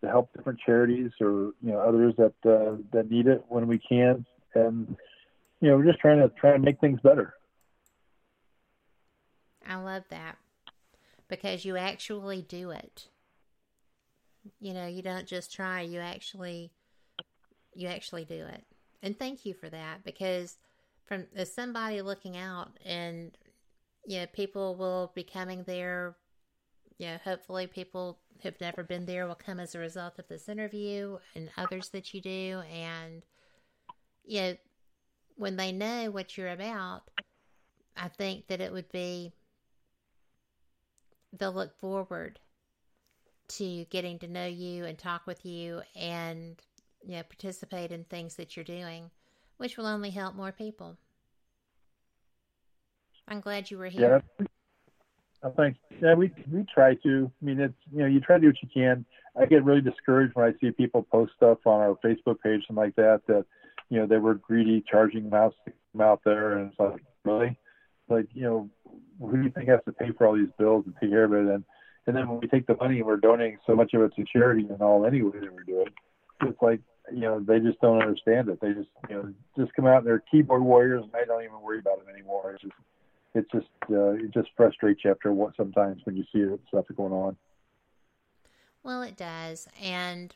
to 0.02 0.08
help 0.08 0.32
different 0.34 0.60
charities 0.64 1.10
or 1.20 1.52
you 1.60 1.72
know 1.72 1.80
others 1.80 2.14
that 2.18 2.34
uh, 2.48 2.76
that 2.92 3.10
need 3.10 3.26
it 3.26 3.44
when 3.48 3.66
we 3.66 3.78
can, 3.78 4.24
and 4.54 4.96
you 5.60 5.68
know 5.68 5.76
we're 5.76 5.86
just 5.86 5.98
trying 5.98 6.20
to 6.20 6.28
try 6.40 6.54
and 6.54 6.62
make 6.62 6.80
things 6.80 7.00
better. 7.02 7.34
I 9.68 9.76
love 9.76 10.04
that 10.10 10.36
because 11.28 11.64
you 11.64 11.76
actually 11.76 12.42
do 12.42 12.70
it. 12.70 13.08
You 14.60 14.72
know, 14.72 14.86
you 14.86 15.02
don't 15.02 15.26
just 15.26 15.52
try; 15.52 15.80
you 15.80 15.98
actually 15.98 16.70
you 17.74 17.88
actually 17.88 18.24
do 18.24 18.46
it. 18.46 18.64
And 19.02 19.18
thank 19.18 19.44
you 19.44 19.52
for 19.52 19.68
that 19.68 20.04
because 20.04 20.56
from 21.06 21.26
as 21.34 21.52
somebody 21.52 22.02
looking 22.02 22.36
out 22.36 22.78
and 22.84 23.36
you 24.06 24.20
know 24.20 24.26
people 24.32 24.74
will 24.74 25.12
be 25.14 25.24
coming 25.24 25.64
there. 25.64 26.16
You 26.98 27.08
know 27.08 27.18
hopefully 27.24 27.66
people 27.66 28.18
who've 28.42 28.60
never 28.60 28.82
been 28.82 29.06
there 29.06 29.26
will 29.26 29.34
come 29.34 29.60
as 29.60 29.74
a 29.74 29.78
result 29.78 30.18
of 30.18 30.28
this 30.28 30.48
interview 30.48 31.18
and 31.34 31.50
others 31.56 31.88
that 31.90 32.12
you 32.14 32.20
do. 32.20 32.62
And 32.72 33.22
you 34.26 34.40
know 34.40 34.56
when 35.36 35.56
they 35.56 35.72
know 35.72 36.10
what 36.10 36.36
you're 36.36 36.48
about 36.48 37.02
i 37.96 38.08
think 38.08 38.46
that 38.48 38.60
it 38.60 38.72
would 38.72 38.90
be 38.90 39.32
they'll 41.38 41.52
look 41.52 41.78
forward 41.78 42.38
to 43.48 43.84
getting 43.86 44.18
to 44.18 44.26
know 44.26 44.46
you 44.46 44.84
and 44.84 44.98
talk 44.98 45.26
with 45.26 45.44
you 45.46 45.80
and 45.94 46.60
you 47.04 47.12
know 47.12 47.22
participate 47.22 47.92
in 47.92 48.04
things 48.04 48.34
that 48.34 48.56
you're 48.56 48.64
doing 48.64 49.10
which 49.58 49.76
will 49.76 49.86
only 49.86 50.10
help 50.10 50.34
more 50.34 50.52
people. 50.52 50.96
I'm 53.28 53.40
glad 53.40 53.70
you 53.70 53.78
were 53.78 53.88
here. 53.88 54.22
Yeah, 54.38 54.46
I 55.42 55.50
think 55.50 55.76
yeah, 56.00 56.14
we 56.14 56.30
we 56.50 56.64
try 56.72 56.94
to. 57.02 57.30
I 57.42 57.44
mean, 57.44 57.60
it's 57.60 57.74
you 57.92 58.00
know, 58.00 58.06
you 58.06 58.20
try 58.20 58.36
to 58.36 58.40
do 58.40 58.48
what 58.48 58.62
you 58.62 58.68
can. 58.72 59.04
I 59.38 59.46
get 59.46 59.64
really 59.64 59.80
discouraged 59.80 60.34
when 60.34 60.46
I 60.46 60.52
see 60.60 60.70
people 60.70 61.02
post 61.02 61.32
stuff 61.36 61.58
on 61.66 61.80
our 61.80 61.96
Facebook 62.04 62.40
page, 62.40 62.62
something 62.66 62.76
like 62.76 62.96
that, 62.96 63.22
that 63.28 63.44
you 63.90 63.98
know 63.98 64.06
they 64.06 64.18
were 64.18 64.34
greedy, 64.34 64.84
charging 64.88 65.28
them 65.30 65.52
out 66.00 66.20
there, 66.24 66.58
and 66.58 66.70
it's 66.70 66.80
like 66.80 67.02
really, 67.24 67.58
like 68.08 68.26
you 68.32 68.42
know, 68.42 68.70
who 69.20 69.36
do 69.36 69.42
you 69.42 69.50
think 69.50 69.68
has 69.68 69.80
to 69.86 69.92
pay 69.92 70.10
for 70.16 70.26
all 70.26 70.36
these 70.36 70.48
bills 70.58 70.84
and 70.86 70.94
take 71.00 71.10
care 71.10 71.24
of 71.24 71.32
it? 71.32 71.52
And 71.52 71.64
and 72.06 72.16
then 72.16 72.28
when 72.28 72.40
we 72.40 72.46
take 72.46 72.66
the 72.66 72.76
money 72.76 72.98
and 72.98 73.06
we're 73.06 73.16
donating 73.16 73.58
so 73.66 73.74
much 73.74 73.92
of 73.94 74.02
it 74.02 74.12
to 74.16 74.24
charity 74.32 74.66
and 74.68 74.80
all 74.80 75.04
anyway 75.04 75.38
that 75.40 75.52
we're 75.52 75.64
doing, 75.64 75.88
it's 76.42 76.62
like 76.62 76.80
you 77.12 77.20
know, 77.20 77.40
they 77.40 77.60
just 77.60 77.80
don't 77.80 78.02
understand 78.02 78.48
it. 78.48 78.60
They 78.60 78.72
just, 78.72 78.88
you 79.08 79.14
know, 79.16 79.34
just 79.56 79.74
come 79.74 79.86
out 79.86 79.98
and 79.98 80.06
they're 80.06 80.22
keyboard 80.30 80.62
warriors, 80.62 81.02
and 81.02 81.12
they 81.12 81.24
don't 81.26 81.42
even 81.42 81.60
worry 81.60 81.78
about 81.78 81.98
them 81.98 82.12
anymore. 82.12 82.52
It's 82.52 82.62
just, 82.62 82.74
it's 83.34 83.50
just, 83.52 83.90
uh, 83.90 84.12
it 84.12 84.32
just 84.32 84.48
frustrates 84.56 85.02
you 85.04 85.10
after 85.10 85.32
what 85.32 85.56
sometimes 85.56 86.00
when 86.04 86.16
you 86.16 86.24
see 86.32 86.40
it 86.40 86.60
stuff 86.68 86.86
going 86.96 87.12
on. 87.12 87.36
Well, 88.82 89.02
it 89.02 89.16
does, 89.16 89.68
and 89.82 90.34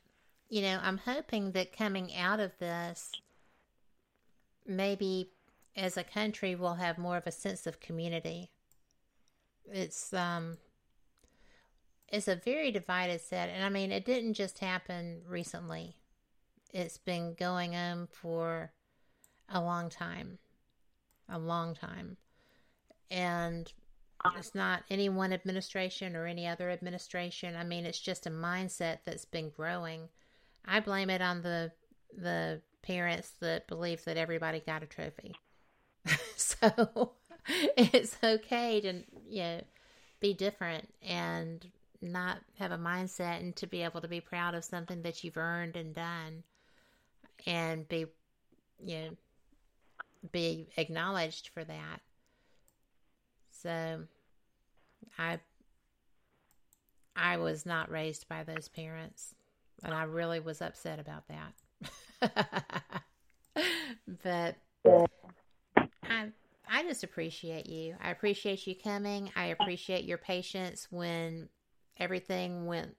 you 0.49 0.63
know, 0.63 0.81
I'm 0.83 0.99
hoping 0.99 1.53
that 1.53 1.77
coming 1.77 2.15
out 2.15 2.41
of 2.41 2.59
this, 2.59 3.13
maybe 4.67 5.31
as 5.77 5.97
a 5.97 6.03
country, 6.03 6.57
we'll 6.57 6.75
have 6.75 6.99
more 6.99 7.17
of 7.17 7.27
a 7.27 7.33
sense 7.33 7.67
of 7.67 7.79
community. 7.79 8.51
It's 9.73 10.13
um, 10.13 10.59
it's 12.09 12.27
a 12.27 12.35
very 12.35 12.73
divided 12.73 13.21
set, 13.21 13.49
and 13.49 13.65
I 13.65 13.69
mean, 13.69 13.93
it 13.93 14.05
didn't 14.05 14.35
just 14.35 14.59
happen 14.59 15.23
recently 15.29 15.95
it's 16.73 16.99
been 16.99 17.35
going 17.35 17.75
on 17.75 18.09
for 18.11 18.73
a 19.49 19.61
long 19.61 19.91
time. 19.91 20.39
A 21.29 21.39
long 21.39 21.75
time. 21.75 22.17
And 23.11 23.73
it's 24.37 24.55
not 24.55 24.83
any 24.91 25.09
one 25.09 25.33
administration 25.33 26.15
or 26.15 26.27
any 26.27 26.47
other 26.47 26.71
administration. 26.71 27.57
I 27.57 27.65
mean, 27.65 27.87
it's 27.87 28.01
just 28.01 28.27
a 28.27 28.31
mindset 28.31 28.99
that's 29.05 29.25
been 29.25 29.51
growing. 29.51 30.09
I 30.65 30.81
blame 30.81 31.11
it 31.11 31.23
on 31.23 31.43
the 31.43 31.73
the 32.17 32.61
parents 32.83 33.33
that 33.41 33.69
believe 33.69 34.05
that 34.05 34.17
everybody 34.17 34.61
got 34.61 34.83
a 34.83 34.87
trophy. 34.87 35.35
so 36.37 37.13
it's 37.77 38.17
okay 38.23 38.81
to 38.81 39.03
you 39.29 39.43
know 39.43 39.61
be 40.21 40.35
different 40.35 40.93
and 41.03 41.67
not 42.03 42.39
have 42.59 42.73
a 42.73 42.79
mindset 42.79 43.41
and 43.41 43.57
to 43.57 43.67
be 43.67 43.83
able 43.83 44.01
to 44.01 44.09
be 44.09 44.21
proud 44.21 44.55
of 44.55 44.65
something 44.65 45.03
that 45.03 45.23
you've 45.23 45.37
earned 45.37 45.77
and 45.77 45.95
done 45.95 46.43
and 47.47 47.89
be, 47.89 48.07
you 48.85 48.99
know, 48.99 49.11
be 50.33 50.69
acknowledged 50.77 51.51
for 51.55 51.65
that. 51.65 52.01
So, 53.51 54.05
I, 55.19 55.39
I 57.17 57.37
was 57.37 57.67
not 57.67 57.91
raised 57.91 58.29
by 58.29 58.45
those 58.45 58.69
parents, 58.69 59.35
and 59.85 59.93
I 59.93 60.05
really 60.05 60.41
was 60.41 60.63
upset 60.63 60.99
about 60.99 61.25
that. 61.29 63.03
but 64.23 64.57
I 66.03 66.29
I 66.69 66.83
just 66.85 67.03
appreciate 67.03 67.67
you. 67.67 67.97
I 68.01 68.11
appreciate 68.11 68.67
you 68.67 68.75
coming. 68.75 69.31
I 69.35 69.47
appreciate 69.47 70.05
your 70.05 70.19
patience 70.19 70.87
when 70.91 71.49
everything 71.99 72.67
went 72.67 72.97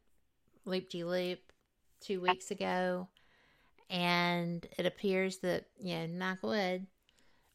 loop 0.65 0.89
de 0.89 1.03
loop 1.03 1.39
two 2.01 2.22
weeks 2.22 2.51
ago. 2.51 3.07
And 3.91 4.65
it 4.77 4.85
appears 4.85 5.39
that, 5.39 5.65
you 5.77 5.95
know, 5.95 6.05
knock 6.07 6.38
wood, 6.43 6.88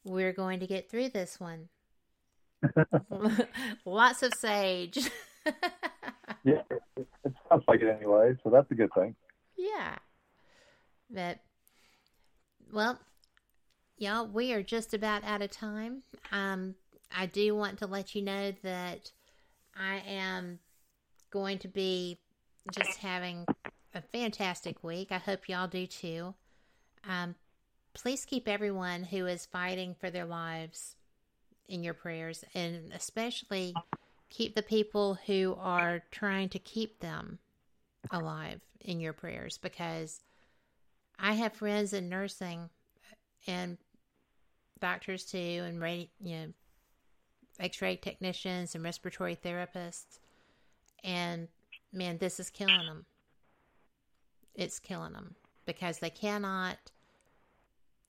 we're 0.03 0.33
going 0.33 0.59
to 0.59 0.67
get 0.67 0.89
through 0.89 1.09
this 1.09 1.39
one. 1.39 1.67
Lots 3.85 4.21
of 4.21 4.33
sage. 4.35 5.09
yeah, 6.43 6.61
it 6.95 7.33
sounds 7.49 7.63
like 7.67 7.81
it 7.81 7.89
anyway, 7.89 8.35
so 8.43 8.51
that's 8.51 8.69
a 8.69 8.75
good 8.75 8.93
thing. 8.93 9.15
Yeah. 9.57 9.95
But, 11.09 11.39
well, 12.71 12.99
y'all, 13.97 14.27
we 14.27 14.53
are 14.53 14.61
just 14.61 14.93
about 14.93 15.23
out 15.23 15.41
of 15.41 15.49
time. 15.49 16.03
Um, 16.31 16.75
I 17.15 17.25
do 17.25 17.55
want 17.55 17.79
to 17.79 17.87
let 17.87 18.13
you 18.13 18.21
know 18.21 18.53
that 18.61 19.11
I 19.75 20.03
am 20.07 20.59
going 21.31 21.57
to 21.59 21.67
be 21.67 22.19
just 22.71 22.99
having 22.99 23.45
a 23.97 24.01
fantastic 24.01 24.83
week. 24.83 25.11
I 25.11 25.17
hope 25.17 25.49
y'all 25.49 25.67
do 25.67 25.87
too. 25.87 26.35
Um, 27.07 27.35
please 27.93 28.25
keep 28.25 28.47
everyone 28.47 29.03
who 29.03 29.25
is 29.25 29.45
fighting 29.45 29.95
for 29.99 30.09
their 30.09 30.25
lives 30.25 30.95
in 31.67 31.83
your 31.83 31.93
prayers, 31.93 32.45
and 32.53 32.91
especially 32.93 33.73
keep 34.29 34.55
the 34.55 34.61
people 34.61 35.15
who 35.25 35.57
are 35.59 36.03
trying 36.11 36.49
to 36.49 36.59
keep 36.59 36.99
them 36.99 37.39
alive 38.11 38.61
in 38.81 38.99
your 38.99 39.13
prayers 39.13 39.57
because 39.57 40.21
I 41.19 41.33
have 41.33 41.53
friends 41.53 41.91
in 41.91 42.07
nursing 42.07 42.69
and 43.47 43.77
doctors 44.79 45.25
too, 45.25 45.37
and 45.65 46.07
you 46.23 46.35
know, 46.35 46.47
X-ray 47.59 47.95
technicians 47.95 48.75
and 48.75 48.83
respiratory 48.83 49.35
therapists, 49.35 50.19
and 51.03 51.47
man, 51.91 52.19
this 52.19 52.39
is 52.39 52.51
killing 52.51 52.85
them. 52.85 53.05
It's 54.57 54.79
killing 54.79 55.13
them 55.13 55.35
because 55.65 55.99
they 55.99 56.09
cannot. 56.09 56.77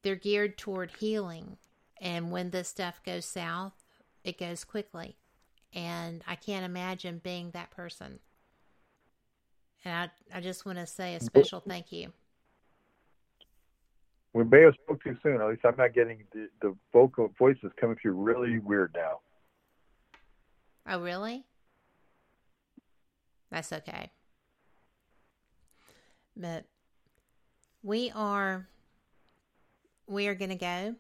They're 0.03 0.17
geared 0.17 0.57
toward 0.57 0.93
healing, 0.99 1.59
and 2.01 2.31
when 2.33 2.51
this 2.51 2.69
stuff 2.69 3.03
goes 3.05 3.27
south, 3.27 3.75
it 4.25 4.39
goes 4.39 4.65
quickly. 4.65 5.17
And 5.75 6.25
I 6.27 6.35
can't 6.35 6.65
imagine 6.65 7.21
being 7.23 7.51
that 7.51 7.71
person. 7.71 8.19
And 9.85 9.95
I, 9.95 10.39
I 10.39 10.41
just 10.41 10.65
want 10.65 10.79
to 10.79 10.87
say 10.87 11.15
a 11.15 11.21
special 11.21 11.61
thank 11.61 11.93
you. 11.93 12.13
We 14.33 14.45
may 14.45 14.63
have 14.63 14.75
spoke 14.83 15.03
too 15.03 15.17
soon. 15.23 15.41
At 15.41 15.49
least 15.49 15.63
I'm 15.65 15.77
not 15.77 15.95
getting 15.95 16.23
the, 16.33 16.49
the 16.63 16.75
vocal 16.93 17.31
voices 17.39 17.71
coming 17.79 17.97
through 18.01 18.13
really 18.13 18.59
weird 18.59 18.95
now. 18.97 19.21
Oh, 20.87 21.01
really? 21.01 21.45
That's 23.51 23.73
okay. 23.73 24.11
But 26.39 26.65
we 27.83 28.13
are 28.15 28.69
we 30.07 30.29
are 30.29 30.35
going 30.35 30.51
to 30.51 30.55
go. 30.57 30.95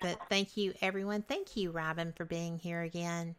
But 0.00 0.18
thank 0.28 0.56
you 0.56 0.72
everyone. 0.80 1.22
Thank 1.22 1.56
you 1.56 1.70
Robin 1.72 2.12
for 2.12 2.24
being 2.24 2.58
here 2.58 2.80
again. 2.80 3.34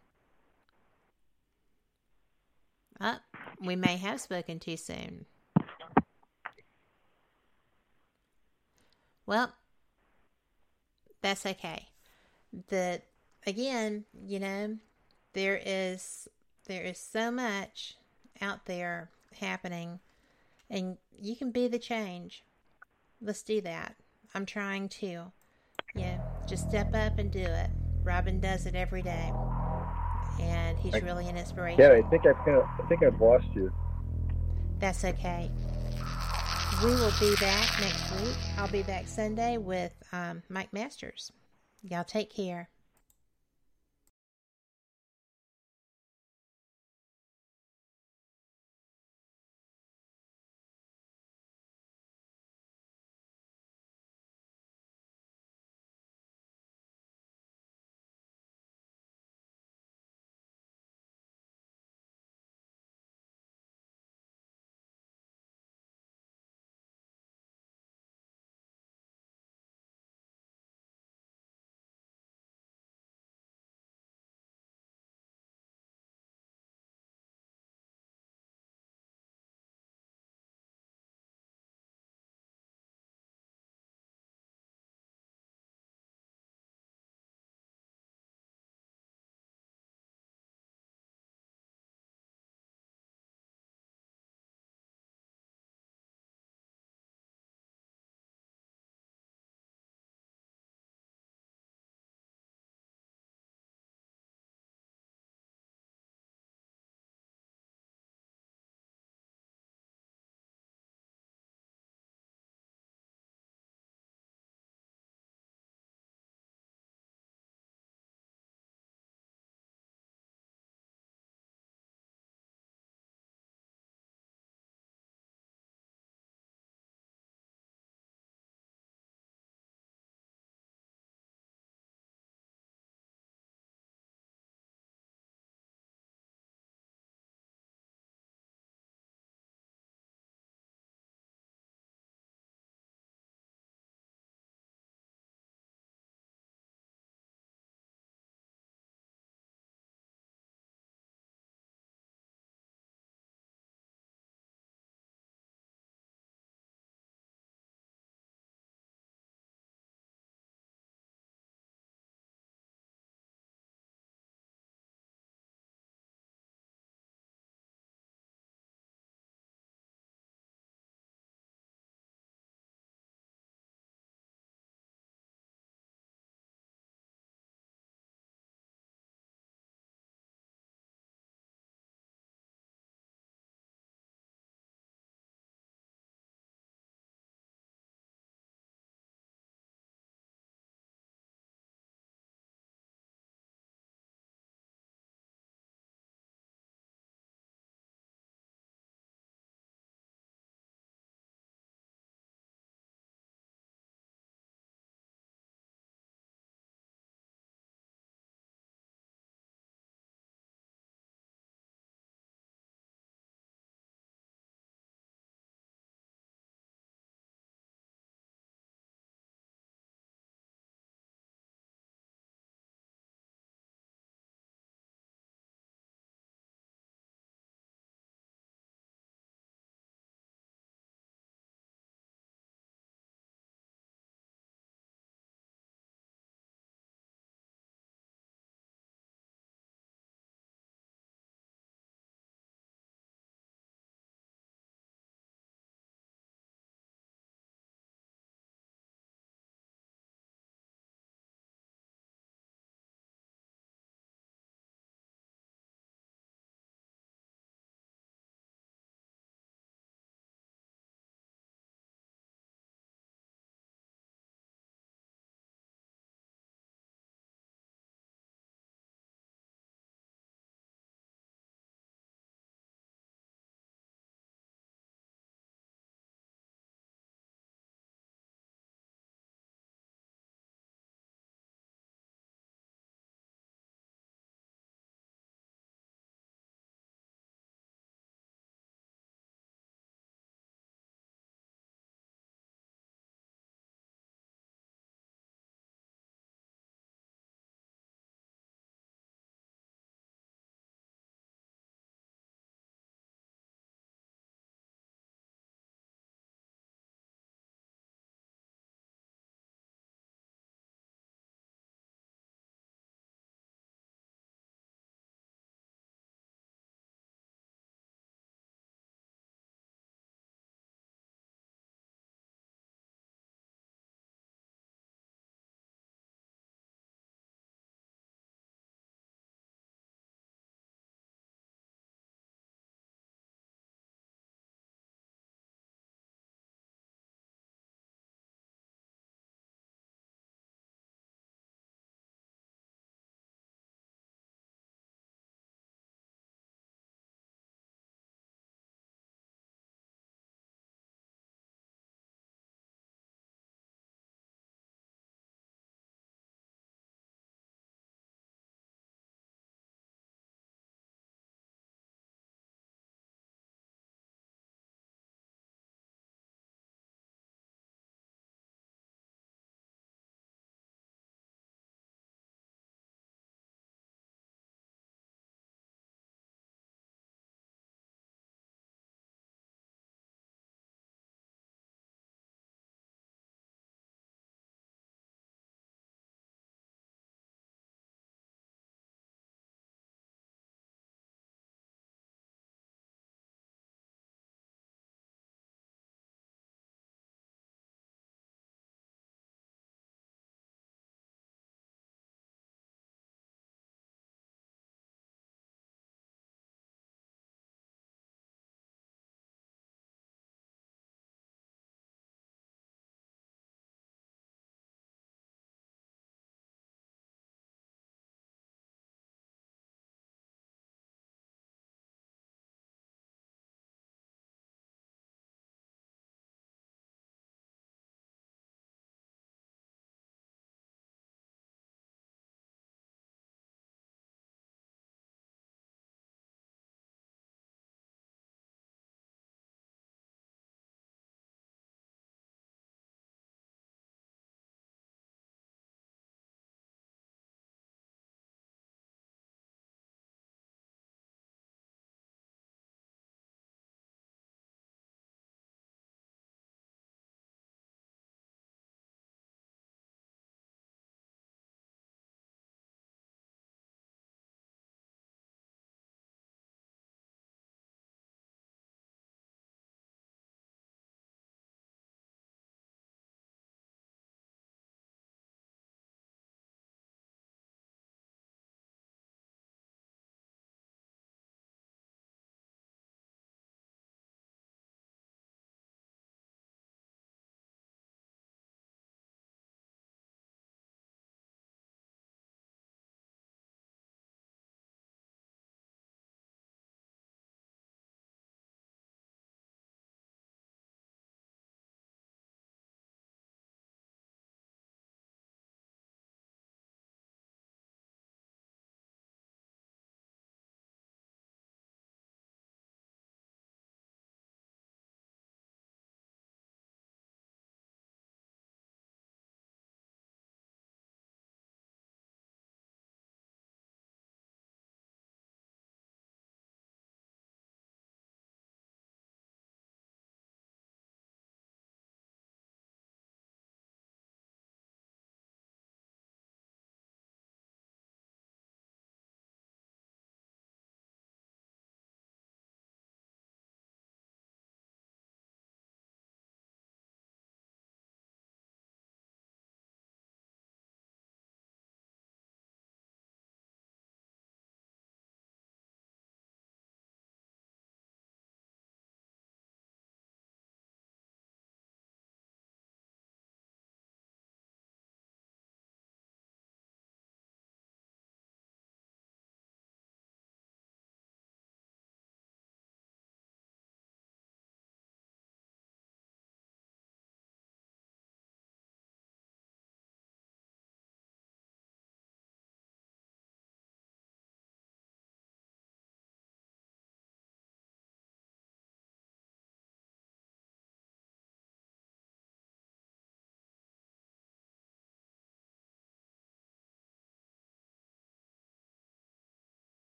Oh, 3.00 3.18
we 3.64 3.76
may 3.76 3.98
have 3.98 4.20
spoken 4.20 4.60
too 4.60 4.78
soon. 4.78 5.26
Well, 9.26 9.54
that's 11.22 11.46
okay. 11.46 11.88
That 12.68 13.06
again, 13.48 14.04
you 14.28 14.40
know, 14.40 14.78
there 15.34 15.60
is 15.66 16.28
there 16.68 16.84
is 16.84 17.00
so 17.00 17.32
much 17.32 17.96
out 18.42 18.66
there 18.66 19.10
happening 19.40 20.00
and 20.72 20.98
you 21.12 21.36
can 21.36 21.52
be 21.52 21.68
the 21.68 21.78
change. 21.78 22.44
Let's 23.22 23.44
do 23.44 23.62
that. 23.62 23.96
I'm 24.34 24.46
trying 24.46 24.90
to. 24.90 25.32
Yeah, 25.94 26.20
just 26.48 26.68
step 26.70 26.96
up 26.96 27.20
and 27.20 27.30
do 27.30 27.42
it. 27.42 27.70
Robin 28.04 28.40
does 28.40 28.66
it 28.66 28.74
every 28.74 29.02
day, 29.02 29.32
and 30.40 30.78
he's 30.80 30.96
I, 30.96 31.00
really 31.00 31.28
an 31.28 31.38
inspiration. 31.38 31.80
Yeah, 31.80 31.92
I 31.92 32.10
think 32.10 32.26
I've 32.26 32.38
kind 32.38 32.58
of, 32.58 32.64
I 32.64 32.88
think 32.88 33.04
I've 33.04 33.20
lost 33.20 33.46
you. 33.54 33.72
That's 34.80 35.04
okay. 35.04 35.52
We 36.82 36.92
will 36.92 37.14
be 37.20 37.36
back 37.36 37.80
next 37.80 38.12
week. 38.22 38.36
I'll 38.58 38.70
be 38.70 38.82
back 38.82 39.08
Sunday 39.08 39.58
with 39.58 39.94
um, 40.14 40.42
Mike 40.50 40.74
Masters. 40.74 41.32
Y'all 41.84 42.06
take 42.06 42.34
care. 42.34 42.70